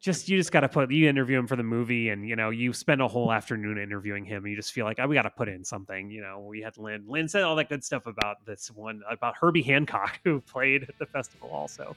just 0.00 0.30
you 0.30 0.38
just 0.38 0.50
got 0.50 0.60
to 0.60 0.68
put 0.68 0.90
you 0.90 1.08
interview 1.08 1.38
him 1.38 1.46
for 1.46 1.56
the 1.56 1.62
movie 1.62 2.08
and 2.08 2.26
you 2.26 2.34
know 2.34 2.48
you 2.48 2.72
spend 2.72 3.02
a 3.02 3.08
whole 3.08 3.30
afternoon 3.30 3.76
interviewing 3.78 4.24
him. 4.24 4.44
And 4.44 4.50
you 4.50 4.56
just 4.56 4.72
feel 4.72 4.86
like 4.86 4.98
oh, 4.98 5.06
we 5.06 5.14
got 5.14 5.22
to 5.22 5.30
put 5.30 5.48
in 5.48 5.62
something 5.64 6.10
you 6.10 6.22
know? 6.22 6.40
We 6.40 6.62
had 6.62 6.78
Lin 6.78 7.04
Lin 7.06 7.28
said 7.28 7.42
all 7.42 7.54
that 7.56 7.68
good 7.68 7.84
stuff 7.84 8.06
about 8.06 8.44
this 8.46 8.70
one 8.70 9.02
about 9.10 9.34
herbie 9.38 9.62
hancock 9.62 10.18
who 10.24 10.40
played 10.40 10.84
at 10.84 10.98
the 10.98 11.06
festival 11.06 11.50
also. 11.50 11.94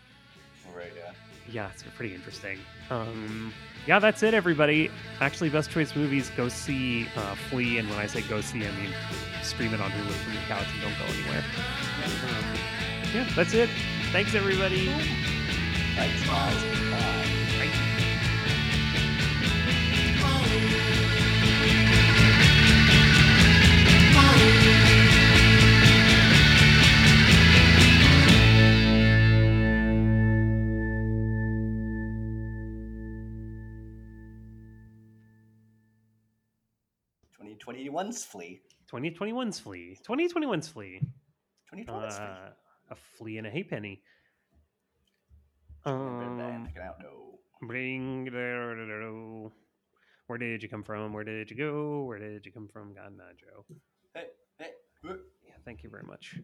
Right, 0.76 0.92
yeah. 0.98 1.14
Yeah 1.50 1.70
it's 1.74 1.84
pretty 1.96 2.14
interesting. 2.14 2.60
Um 2.90 3.54
yeah 3.86 4.00
that's 4.00 4.24
it 4.24 4.34
everybody. 4.34 4.90
Actually 5.20 5.50
best 5.50 5.70
choice 5.72 5.96
movies 5.96 6.32
go 6.38 6.50
see 6.50 7.08
uh 7.16 7.36
Flee 7.50 7.78
and 7.78 7.90
when 7.90 8.00
i 8.00 8.06
say 8.08 8.22
go 8.22 8.42
see 8.42 8.60
i 8.66 8.72
mean 8.72 8.94
stream 9.42 9.74
it 9.74 9.82
on 9.82 9.92
hulu 9.92 10.12
from 10.12 10.34
your 10.34 10.42
couch 10.44 10.68
and 10.74 10.82
don't 10.82 10.98
go 10.98 11.06
anywhere. 11.14 11.44
Um, 12.06 12.56
yeah 13.14 13.30
that's 13.36 13.54
it. 13.54 13.70
Thanks 14.12 14.36
everybody. 14.36 14.88
Thanks, 15.96 16.26
guys. 16.26 16.64
Bye. 16.92 17.23
2021's 37.66 38.24
Flee. 38.26 38.62
2021's 38.92 39.60
Flee. 39.60 39.98
2021's 40.08 40.68
Flee. 40.68 41.02
2021's 41.74 42.18
Flee. 42.18 42.26
Uh, 42.26 42.50
a 42.90 42.96
flea 42.96 43.38
and 43.38 43.48
a 43.48 43.50
hay 43.50 43.64
penny. 43.64 44.02
Um, 45.86 46.66
picking 46.66 46.82
out, 46.82 46.96
no. 47.02 47.40
bring 47.68 48.26
Where 50.28 50.38
did 50.38 50.64
you 50.64 50.70
come 50.70 50.84
from? 50.84 51.14
Where 51.14 51.24
did 51.24 51.50
you 51.52 51.58
go? 51.58 52.04
Where 52.04 52.20
did 52.20 52.46
you 52.46 52.52
come 52.52 52.70
from? 52.72 52.94
God, 52.94 53.18
nah, 53.18 53.24
Joe. 53.38 53.66
Hey, 54.14 54.28
hey. 54.58 54.72
Yeah, 55.04 55.56
thank 55.66 55.84
you 55.84 55.90
very 55.90 56.04
much. 56.04 56.40